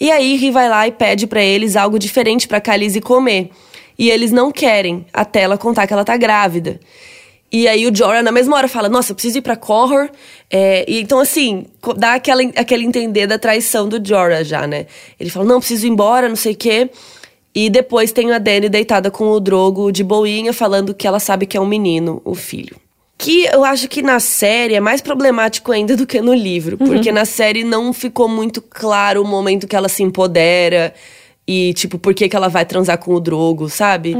E 0.00 0.10
aí, 0.10 0.34
Ri 0.34 0.50
vai 0.50 0.68
lá 0.68 0.88
e 0.88 0.90
pede 0.90 1.28
pra 1.28 1.40
eles 1.40 1.76
algo 1.76 1.96
diferente 1.96 2.48
pra 2.48 2.60
Khaleesi 2.60 3.00
comer. 3.00 3.50
E 3.98 4.10
eles 4.10 4.32
não 4.32 4.50
querem, 4.50 5.06
até 5.12 5.42
ela 5.42 5.56
contar 5.56 5.86
que 5.86 5.92
ela 5.92 6.04
tá 6.04 6.16
grávida. 6.16 6.80
E 7.50 7.68
aí 7.68 7.86
o 7.86 7.94
Jorah, 7.94 8.22
na 8.22 8.32
mesma 8.32 8.56
hora, 8.56 8.66
fala, 8.66 8.88
nossa, 8.88 9.12
eu 9.12 9.14
preciso 9.14 9.38
ir 9.38 9.42
pra 9.42 9.54
Corhor. 9.54 10.10
É, 10.50 10.84
e 10.88 11.00
então, 11.00 11.20
assim, 11.20 11.66
dá 11.96 12.14
aquela, 12.14 12.42
aquele 12.56 12.84
entender 12.84 13.28
da 13.28 13.38
traição 13.38 13.88
do 13.88 14.04
Jorah 14.04 14.42
já, 14.42 14.66
né? 14.66 14.86
Ele 15.20 15.30
fala, 15.30 15.46
não, 15.46 15.60
preciso 15.60 15.86
ir 15.86 15.90
embora, 15.90 16.28
não 16.28 16.34
sei 16.34 16.54
o 16.54 16.56
quê. 16.56 16.90
E 17.54 17.70
depois 17.70 18.10
tem 18.10 18.32
a 18.32 18.38
Dany 18.38 18.68
deitada 18.68 19.08
com 19.08 19.30
o 19.30 19.38
Drogo 19.38 19.92
de 19.92 20.02
boinha, 20.02 20.52
falando 20.52 20.92
que 20.92 21.06
ela 21.06 21.20
sabe 21.20 21.46
que 21.46 21.56
é 21.56 21.60
um 21.60 21.66
menino, 21.66 22.20
o 22.24 22.34
filho. 22.34 22.76
Que 23.16 23.44
eu 23.44 23.64
acho 23.64 23.86
que 23.86 24.02
na 24.02 24.18
série 24.18 24.74
é 24.74 24.80
mais 24.80 25.00
problemático 25.00 25.70
ainda 25.70 25.96
do 25.96 26.04
que 26.04 26.20
no 26.20 26.34
livro. 26.34 26.76
Porque 26.76 27.12
na 27.12 27.24
série 27.24 27.62
não 27.62 27.92
ficou 27.92 28.28
muito 28.28 28.60
claro 28.60 29.22
o 29.22 29.24
momento 29.24 29.68
que 29.68 29.76
ela 29.76 29.88
se 29.88 30.02
empodera 30.02 30.92
e, 31.46 31.74
tipo, 31.74 31.98
por 31.98 32.14
que, 32.14 32.28
que 32.28 32.36
ela 32.36 32.48
vai 32.48 32.64
transar 32.64 32.98
com 32.98 33.14
o 33.14 33.20
Drogo, 33.20 33.68
sabe? 33.68 34.16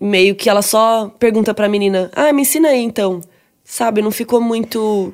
Meio 0.00 0.34
que 0.34 0.48
ela 0.48 0.62
só 0.62 1.08
pergunta 1.18 1.52
pra 1.52 1.68
menina: 1.68 2.10
Ah, 2.14 2.32
me 2.32 2.42
ensina 2.42 2.68
aí 2.68 2.82
então. 2.82 3.20
Sabe? 3.64 4.02
Não 4.02 4.10
ficou 4.10 4.40
muito. 4.40 5.12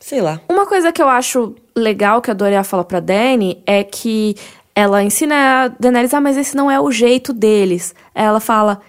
Sei 0.00 0.20
lá. 0.20 0.40
Uma 0.48 0.66
coisa 0.66 0.92
que 0.92 1.00
eu 1.00 1.08
acho 1.08 1.54
legal 1.74 2.20
que 2.20 2.30
a 2.30 2.34
Doria 2.34 2.62
fala 2.62 2.84
pra 2.84 3.00
Dany 3.00 3.62
é 3.66 3.82
que 3.82 4.36
ela 4.74 5.02
ensina 5.02 5.34
a 5.34 5.68
Daenerys, 5.68 6.12
ah, 6.12 6.20
mas 6.20 6.36
esse 6.36 6.56
não 6.56 6.70
é 6.70 6.80
o 6.80 6.90
jeito 6.90 7.32
deles. 7.32 7.94
Ela 8.14 8.40
fala, 8.40 8.80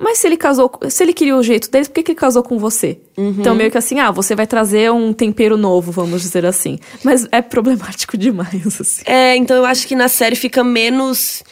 mas 0.00 0.18
se 0.18 0.26
ele 0.26 0.36
casou, 0.38 0.72
se 0.88 1.02
ele 1.02 1.12
queria 1.12 1.36
o 1.36 1.42
jeito 1.42 1.70
deles, 1.70 1.86
por 1.86 1.94
que, 1.94 2.02
que 2.02 2.12
ele 2.12 2.18
casou 2.18 2.42
com 2.42 2.58
você? 2.58 2.98
Uhum. 3.18 3.36
Então, 3.38 3.54
meio 3.54 3.70
que 3.70 3.76
assim, 3.76 4.00
ah, 4.00 4.10
você 4.10 4.34
vai 4.34 4.46
trazer 4.46 4.90
um 4.90 5.12
tempero 5.12 5.58
novo, 5.58 5.92
vamos 5.92 6.22
dizer 6.22 6.46
assim. 6.46 6.78
Mas 7.04 7.28
é 7.30 7.42
problemático 7.42 8.16
demais, 8.18 8.80
assim. 8.80 9.02
É, 9.04 9.36
então 9.36 9.54
eu 9.54 9.66
acho 9.66 9.86
que 9.86 9.94
na 9.94 10.08
série 10.08 10.34
fica 10.34 10.64
menos. 10.64 11.44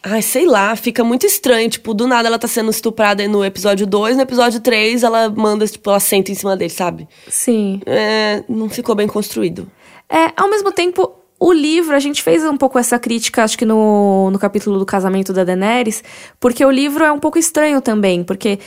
Ai, 0.00 0.22
sei 0.22 0.46
lá, 0.46 0.76
fica 0.76 1.02
muito 1.02 1.26
estranho. 1.26 1.68
Tipo, 1.68 1.92
do 1.92 2.06
nada 2.06 2.28
ela 2.28 2.38
tá 2.38 2.46
sendo 2.46 2.70
estuprada 2.70 3.26
no 3.26 3.44
episódio 3.44 3.84
2, 3.84 4.16
no 4.16 4.22
episódio 4.22 4.60
3 4.60 5.02
ela 5.02 5.28
manda, 5.28 5.66
tipo, 5.66 5.90
ela 5.90 5.98
senta 5.98 6.30
em 6.30 6.36
cima 6.36 6.56
dele, 6.56 6.70
sabe? 6.70 7.08
Sim. 7.28 7.80
É, 7.84 8.44
não 8.48 8.68
ficou 8.68 8.94
bem 8.94 9.08
construído. 9.08 9.68
É, 10.08 10.32
ao 10.36 10.48
mesmo 10.48 10.70
tempo, 10.70 11.17
o 11.40 11.52
livro, 11.52 11.94
a 11.94 12.00
gente 12.00 12.22
fez 12.22 12.44
um 12.44 12.56
pouco 12.56 12.78
essa 12.78 12.98
crítica, 12.98 13.44
acho 13.44 13.56
que 13.56 13.64
no, 13.64 14.30
no 14.30 14.38
capítulo 14.38 14.78
do 14.78 14.84
casamento 14.84 15.32
da 15.32 15.44
Daenerys, 15.44 16.02
porque 16.40 16.64
o 16.64 16.70
livro 16.70 17.04
é 17.04 17.12
um 17.12 17.18
pouco 17.18 17.38
estranho 17.38 17.80
também, 17.80 18.24
porque 18.24 18.58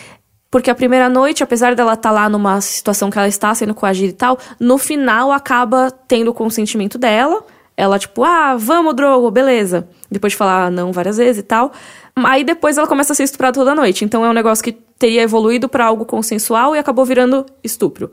porque 0.50 0.70
a 0.70 0.76
primeira 0.76 1.08
noite, 1.08 1.42
apesar 1.42 1.76
dela 1.76 1.94
estar 1.94 2.10
tá 2.10 2.14
lá 2.14 2.28
numa 2.28 2.60
situação 2.60 3.10
que 3.10 3.18
ela 3.18 3.28
está 3.28 3.56
sendo 3.56 3.74
coagida 3.74 4.10
e 4.10 4.14
tal, 4.14 4.38
no 4.60 4.78
final 4.78 5.32
acaba 5.32 5.90
tendo 5.90 6.30
o 6.30 6.34
consentimento 6.34 6.98
dela. 6.98 7.42
Ela, 7.78 7.98
tipo, 7.98 8.22
ah, 8.26 8.58
vamos, 8.58 8.94
Drogo, 8.94 9.32
beleza. 9.32 9.88
Depois 10.12 10.34
de 10.34 10.38
falar 10.38 10.70
não 10.70 10.92
várias 10.92 11.16
vezes 11.16 11.40
e 11.42 11.44
tal. 11.44 11.72
Aí 12.18 12.44
depois 12.44 12.78
ela 12.78 12.86
começa 12.86 13.14
a 13.14 13.16
ser 13.16 13.24
estuprada 13.24 13.54
toda 13.54 13.74
noite. 13.74 14.04
Então 14.04 14.26
é 14.26 14.30
um 14.30 14.34
negócio 14.34 14.62
que 14.62 14.74
teria 14.74 15.22
evoluído 15.22 15.70
para 15.70 15.86
algo 15.86 16.04
consensual 16.04 16.76
e 16.76 16.80
acabou 16.80 17.06
virando 17.06 17.46
estupro. 17.64 18.12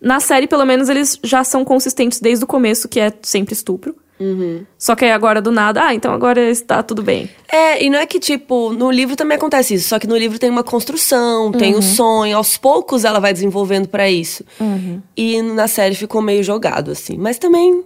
Na 0.00 0.20
série, 0.20 0.46
pelo 0.46 0.64
menos, 0.64 0.88
eles 0.88 1.18
já 1.22 1.42
são 1.42 1.64
consistentes 1.64 2.20
desde 2.20 2.44
o 2.44 2.46
começo, 2.46 2.88
que 2.88 3.00
é 3.00 3.12
sempre 3.22 3.52
estupro. 3.52 3.94
Uhum. 4.20 4.64
Só 4.76 4.96
que 4.96 5.04
agora 5.04 5.40
do 5.40 5.52
nada, 5.52 5.86
ah, 5.86 5.94
então 5.94 6.12
agora 6.12 6.40
está 6.50 6.82
tudo 6.82 7.02
bem. 7.02 7.30
É, 7.50 7.82
e 7.82 7.88
não 7.88 7.98
é 7.98 8.06
que, 8.06 8.18
tipo, 8.18 8.72
no 8.72 8.90
livro 8.90 9.14
também 9.14 9.36
acontece 9.36 9.74
isso, 9.74 9.88
só 9.88 9.98
que 9.98 10.06
no 10.06 10.16
livro 10.16 10.38
tem 10.38 10.50
uma 10.50 10.64
construção, 10.64 11.46
uhum. 11.46 11.52
tem 11.52 11.74
o 11.74 11.78
um 11.78 11.82
sonho, 11.82 12.36
aos 12.36 12.56
poucos 12.56 13.04
ela 13.04 13.20
vai 13.20 13.32
desenvolvendo 13.32 13.88
para 13.88 14.10
isso. 14.10 14.44
Uhum. 14.60 15.00
E 15.16 15.40
na 15.40 15.68
série 15.68 15.94
ficou 15.94 16.20
meio 16.20 16.42
jogado, 16.42 16.90
assim. 16.90 17.16
Mas 17.16 17.38
também 17.38 17.84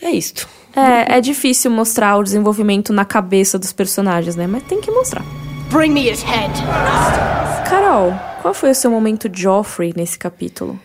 é 0.00 0.10
isto. 0.10 0.48
É, 0.74 1.18
é 1.18 1.20
difícil 1.20 1.70
mostrar 1.70 2.16
o 2.16 2.22
desenvolvimento 2.22 2.92
na 2.92 3.04
cabeça 3.04 3.58
dos 3.58 3.72
personagens, 3.72 4.36
né? 4.36 4.46
Mas 4.46 4.62
tem 4.62 4.80
que 4.80 4.90
mostrar. 4.90 5.24
Bring 5.70 5.90
me 5.90 6.10
his 6.10 6.22
head. 6.22 6.52
Carol, 7.68 8.14
qual 8.40 8.54
foi 8.54 8.70
o 8.70 8.74
seu 8.74 8.90
momento 8.90 9.30
Joffrey 9.32 9.92
nesse 9.94 10.18
capítulo? 10.18 10.78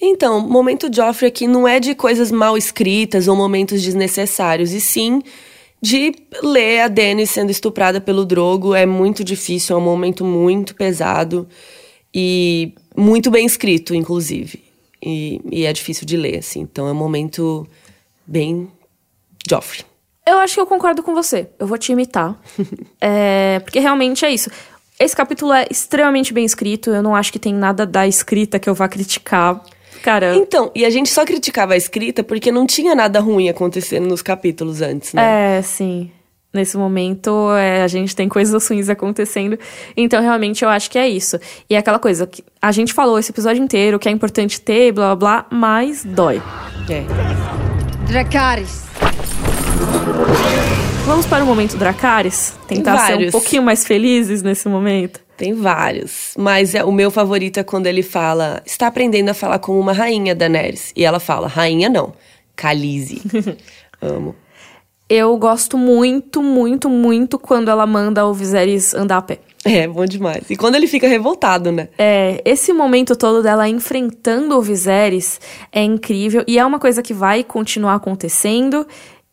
Então, 0.00 0.40
momento 0.40 0.90
Joffrey 0.92 1.28
aqui 1.28 1.46
não 1.46 1.68
é 1.68 1.78
de 1.78 1.94
coisas 1.94 2.30
mal 2.30 2.56
escritas 2.56 3.28
ou 3.28 3.36
momentos 3.36 3.82
desnecessários, 3.82 4.72
e 4.72 4.80
sim 4.80 5.22
de 5.82 6.14
ler 6.42 6.80
a 6.80 6.88
Dany 6.88 7.26
sendo 7.26 7.50
estuprada 7.50 8.00
pelo 8.00 8.24
Drogo. 8.24 8.74
É 8.74 8.86
muito 8.86 9.24
difícil, 9.24 9.76
é 9.76 9.78
um 9.78 9.82
momento 9.82 10.24
muito 10.24 10.74
pesado 10.74 11.48
e 12.14 12.74
muito 12.96 13.30
bem 13.30 13.46
escrito, 13.46 13.94
inclusive. 13.94 14.62
E, 15.02 15.40
e 15.50 15.64
é 15.64 15.72
difícil 15.72 16.06
de 16.06 16.16
ler, 16.16 16.38
assim. 16.38 16.60
Então 16.60 16.86
é 16.86 16.92
um 16.92 16.94
momento 16.94 17.66
bem 18.26 18.70
Joffrey. 19.48 19.84
Eu 20.26 20.38
acho 20.38 20.54
que 20.54 20.60
eu 20.60 20.66
concordo 20.66 21.02
com 21.02 21.14
você. 21.14 21.48
Eu 21.58 21.66
vou 21.66 21.78
te 21.78 21.92
imitar. 21.92 22.38
é, 23.00 23.58
porque 23.60 23.80
realmente 23.80 24.24
é 24.24 24.30
isso. 24.30 24.50
Esse 24.98 25.16
capítulo 25.16 25.52
é 25.52 25.66
extremamente 25.70 26.32
bem 26.32 26.44
escrito. 26.44 26.90
Eu 26.90 27.02
não 27.02 27.14
acho 27.14 27.32
que 27.32 27.38
tem 27.38 27.54
nada 27.54 27.86
da 27.86 28.06
escrita 28.06 28.58
que 28.58 28.68
eu 28.68 28.74
vá 28.74 28.86
criticar. 28.86 29.62
Cara. 30.02 30.34
Então, 30.34 30.70
e 30.74 30.84
a 30.84 30.90
gente 30.90 31.10
só 31.10 31.24
criticava 31.24 31.74
a 31.74 31.76
escrita 31.76 32.22
porque 32.22 32.50
não 32.50 32.66
tinha 32.66 32.94
nada 32.94 33.20
ruim 33.20 33.48
acontecendo 33.48 34.06
nos 34.06 34.22
capítulos 34.22 34.80
antes, 34.80 35.12
né? 35.12 35.58
É, 35.58 35.62
sim. 35.62 36.10
Nesse 36.52 36.76
momento, 36.76 37.52
é, 37.52 37.82
a 37.82 37.86
gente 37.86 38.16
tem 38.16 38.28
coisas 38.28 38.66
ruins 38.66 38.88
acontecendo. 38.88 39.56
Então, 39.96 40.20
realmente, 40.20 40.64
eu 40.64 40.68
acho 40.68 40.90
que 40.90 40.98
é 40.98 41.08
isso. 41.08 41.38
E 41.68 41.76
é 41.76 41.78
aquela 41.78 41.98
coisa 41.98 42.26
que 42.26 42.42
a 42.60 42.72
gente 42.72 42.92
falou 42.92 43.18
esse 43.18 43.30
episódio 43.30 43.62
inteiro 43.62 44.00
que 44.00 44.08
é 44.08 44.12
importante 44.12 44.60
ter, 44.60 44.90
blá 44.90 45.14
blá 45.14 45.42
blá, 45.42 45.46
mas 45.56 46.04
dói. 46.04 46.42
É. 46.88 47.04
Dracarys. 48.08 48.84
Vamos 51.06 51.26
para 51.26 51.44
o 51.44 51.46
momento 51.46 51.76
Dracarys? 51.76 52.54
Tentar 52.66 53.06
ser 53.06 53.28
um 53.28 53.30
pouquinho 53.30 53.62
mais 53.62 53.84
felizes 53.84 54.42
nesse 54.42 54.68
momento. 54.68 55.20
Tem 55.40 55.54
vários. 55.54 56.34
Mas 56.36 56.74
é, 56.74 56.84
o 56.84 56.92
meu 56.92 57.10
favorito 57.10 57.58
é 57.58 57.62
quando 57.62 57.86
ele 57.86 58.02
fala: 58.02 58.62
está 58.66 58.88
aprendendo 58.88 59.30
a 59.30 59.34
falar 59.34 59.58
como 59.58 59.80
uma 59.80 59.94
rainha, 59.94 60.34
Daenerys. 60.34 60.92
E 60.94 61.02
ela 61.02 61.18
fala: 61.18 61.48
rainha 61.48 61.88
não, 61.88 62.12
Khaleesi. 62.54 63.22
Amo. 64.02 64.36
Eu 65.08 65.34
gosto 65.38 65.78
muito, 65.78 66.42
muito, 66.42 66.90
muito 66.90 67.38
quando 67.38 67.70
ela 67.70 67.86
manda 67.86 68.26
o 68.26 68.34
Viserys 68.34 68.92
andar 68.92 69.16
a 69.16 69.22
pé. 69.22 69.38
É, 69.64 69.88
bom 69.88 70.04
demais. 70.04 70.44
E 70.50 70.56
quando 70.56 70.74
ele 70.74 70.86
fica 70.86 71.08
revoltado, 71.08 71.72
né? 71.72 71.88
É, 71.96 72.42
esse 72.44 72.70
momento 72.74 73.16
todo 73.16 73.42
dela 73.42 73.66
enfrentando 73.66 74.58
o 74.58 74.60
Viserys 74.60 75.40
é 75.72 75.82
incrível. 75.82 76.44
E 76.46 76.58
é 76.58 76.64
uma 76.66 76.78
coisa 76.78 77.02
que 77.02 77.14
vai 77.14 77.42
continuar 77.42 77.94
acontecendo. 77.94 78.86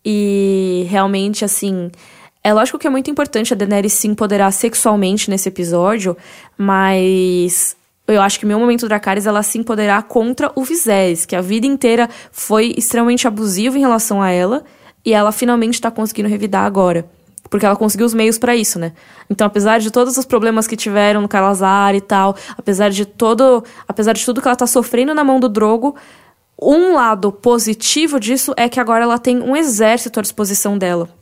E 0.05 0.87
realmente, 0.89 1.43
assim, 1.43 1.91
é 2.43 2.53
lógico 2.53 2.79
que 2.79 2.87
é 2.87 2.89
muito 2.89 3.11
importante 3.11 3.53
a 3.53 3.57
Daenerys 3.57 3.93
se 3.93 4.07
empoderar 4.07 4.51
sexualmente 4.51 5.29
nesse 5.29 5.49
episódio, 5.49 6.15
mas 6.57 7.75
eu 8.07 8.21
acho 8.21 8.39
que 8.39 8.45
meu 8.45 8.59
momento 8.59 8.87
Dracarys 8.87 9.25
ela 9.25 9.43
se 9.43 9.57
empoderar 9.57 10.03
contra 10.03 10.51
o 10.55 10.63
Viserys, 10.63 11.25
que 11.25 11.35
a 11.35 11.41
vida 11.41 11.67
inteira 11.67 12.09
foi 12.31 12.73
extremamente 12.77 13.27
abusivo 13.27 13.77
em 13.77 13.81
relação 13.81 14.21
a 14.21 14.29
ela, 14.29 14.63
e 15.03 15.13
ela 15.13 15.31
finalmente 15.31 15.81
tá 15.81 15.91
conseguindo 15.91 16.29
revidar 16.29 16.65
agora. 16.65 17.05
Porque 17.49 17.65
ela 17.65 17.75
conseguiu 17.75 18.05
os 18.05 18.13
meios 18.13 18.37
para 18.37 18.55
isso, 18.55 18.77
né? 18.77 18.91
Então, 19.29 19.47
apesar 19.47 19.79
de 19.79 19.89
todos 19.89 20.17
os 20.17 20.25
problemas 20.25 20.67
que 20.67 20.75
tiveram 20.75 21.21
no 21.21 21.29
Calazar 21.29 21.95
e 21.95 22.01
tal, 22.01 22.35
apesar 22.57 22.89
de 22.89 23.05
todo, 23.05 23.63
apesar 23.87 24.13
de 24.13 24.25
tudo 24.25 24.41
que 24.41 24.47
ela 24.47 24.55
tá 24.55 24.67
sofrendo 24.67 25.13
na 25.13 25.23
mão 25.23 25.39
do 25.39 25.47
Drogo, 25.47 25.95
um 26.61 26.93
lado 26.93 27.31
positivo 27.31 28.19
disso 28.19 28.53
é 28.57 28.67
que 28.67 28.79
agora 28.79 29.03
ela 29.03 29.17
tem 29.17 29.41
um 29.41 29.55
exército 29.55 30.19
à 30.19 30.21
disposição 30.21 30.77
dela 30.77 31.16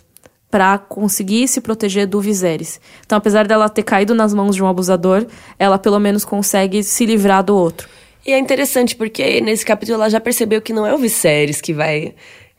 para 0.56 0.78
conseguir 0.78 1.50
se 1.50 1.60
proteger 1.60 2.08
do 2.08 2.22
Viserys. 2.22 2.80
Então, 3.06 3.18
apesar 3.18 3.46
dela 3.46 3.68
ter 3.68 3.84
caído 3.84 4.16
nas 4.16 4.34
mãos 4.34 4.56
de 4.56 4.64
um 4.64 4.68
abusador, 4.68 5.26
ela 5.60 5.78
pelo 5.78 6.00
menos 6.00 6.24
consegue 6.24 6.82
se 6.82 7.06
livrar 7.06 7.44
do 7.44 7.54
outro. 7.54 7.90
E 8.26 8.32
é 8.32 8.40
interessante 8.40 8.96
porque 8.96 9.42
nesse 9.42 9.66
capítulo 9.66 9.96
ela 9.96 10.10
já 10.10 10.22
percebeu 10.22 10.62
que 10.62 10.72
não 10.72 10.88
é 10.88 10.94
o 10.94 10.98
Viserys 10.98 11.60
que 11.60 11.74
vai, 11.74 12.16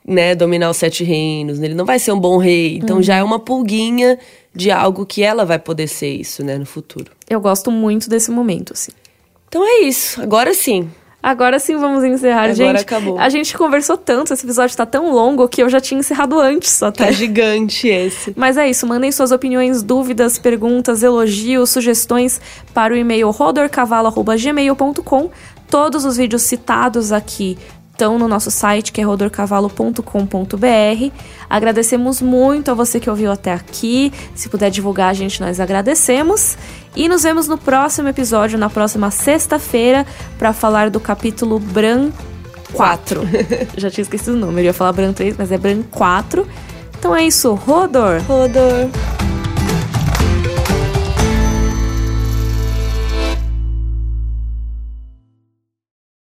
né, 0.06 0.34
dominar 0.34 0.68
os 0.68 0.76
sete 0.76 1.04
reinos, 1.04 1.58
ele 1.58 1.72
não 1.72 1.86
vai 1.86 1.98
ser 1.98 2.12
um 2.12 2.20
bom 2.20 2.36
rei. 2.36 2.76
Então 2.76 2.96
uhum. 2.96 3.02
já 3.02 3.16
é 3.16 3.22
uma 3.22 3.38
pulguinha 3.38 4.18
de 4.54 4.70
algo 4.70 5.06
que 5.06 5.22
ela 5.22 5.46
vai 5.46 5.58
poder 5.58 5.88
ser 5.88 6.10
isso, 6.10 6.44
né, 6.44 6.58
no 6.58 6.66
futuro. 6.66 7.10
Eu 7.30 7.40
gosto 7.40 7.70
muito 7.70 8.10
desse 8.10 8.30
momento, 8.30 8.74
assim. 8.74 8.92
Então 9.48 9.64
é 9.64 9.84
isso. 9.84 10.20
Agora 10.20 10.52
sim. 10.52 10.90
Agora 11.26 11.58
sim 11.58 11.76
vamos 11.76 12.04
encerrar, 12.04 12.42
Agora 12.42 12.54
gente. 12.54 12.82
acabou. 12.82 13.18
A 13.18 13.28
gente 13.28 13.58
conversou 13.58 13.96
tanto, 13.96 14.32
esse 14.32 14.46
episódio 14.46 14.76
tá 14.76 14.86
tão 14.86 15.10
longo 15.12 15.48
que 15.48 15.60
eu 15.60 15.68
já 15.68 15.80
tinha 15.80 15.98
encerrado 15.98 16.38
antes 16.38 16.80
até. 16.80 17.06
Tá 17.06 17.10
gigante 17.10 17.88
esse. 17.88 18.32
Mas 18.36 18.56
é 18.56 18.70
isso, 18.70 18.86
mandem 18.86 19.10
suas 19.10 19.32
opiniões, 19.32 19.82
dúvidas, 19.82 20.38
perguntas, 20.38 21.02
elogios, 21.02 21.70
sugestões 21.70 22.40
para 22.72 22.94
o 22.94 22.96
e-mail 22.96 23.28
rodorcavalo.gmail.com. 23.32 25.30
Todos 25.68 26.04
os 26.04 26.16
vídeos 26.16 26.42
citados 26.42 27.10
aqui 27.10 27.58
estão 27.96 28.18
no 28.18 28.28
nosso 28.28 28.50
site, 28.50 28.92
que 28.92 29.00
é 29.00 29.04
rodorcavalo.com.br. 29.04 31.12
Agradecemos 31.48 32.20
muito 32.20 32.70
a 32.70 32.74
você 32.74 33.00
que 33.00 33.08
ouviu 33.08 33.32
até 33.32 33.54
aqui. 33.54 34.12
Se 34.34 34.50
puder 34.50 34.70
divulgar 34.70 35.08
a 35.08 35.14
gente, 35.14 35.40
nós 35.40 35.58
agradecemos. 35.58 36.58
E 36.94 37.08
nos 37.08 37.22
vemos 37.22 37.48
no 37.48 37.56
próximo 37.56 38.08
episódio, 38.08 38.58
na 38.58 38.68
próxima 38.68 39.10
sexta-feira, 39.10 40.06
para 40.38 40.52
falar 40.52 40.90
do 40.90 41.00
capítulo 41.00 41.58
Bran 41.58 42.10
4. 42.74 43.22
Já 43.76 43.90
tinha 43.90 44.02
esquecido 44.02 44.34
o 44.34 44.36
número, 44.36 44.60
eu 44.60 44.66
ia 44.66 44.74
falar 44.74 44.92
Bran 44.92 45.12
3, 45.12 45.36
mas 45.38 45.50
é 45.50 45.56
Bran 45.56 45.82
4. 45.90 46.46
Então 46.98 47.16
é 47.16 47.24
isso, 47.24 47.54
Rodor! 47.54 48.20
Rodor! 48.26 48.90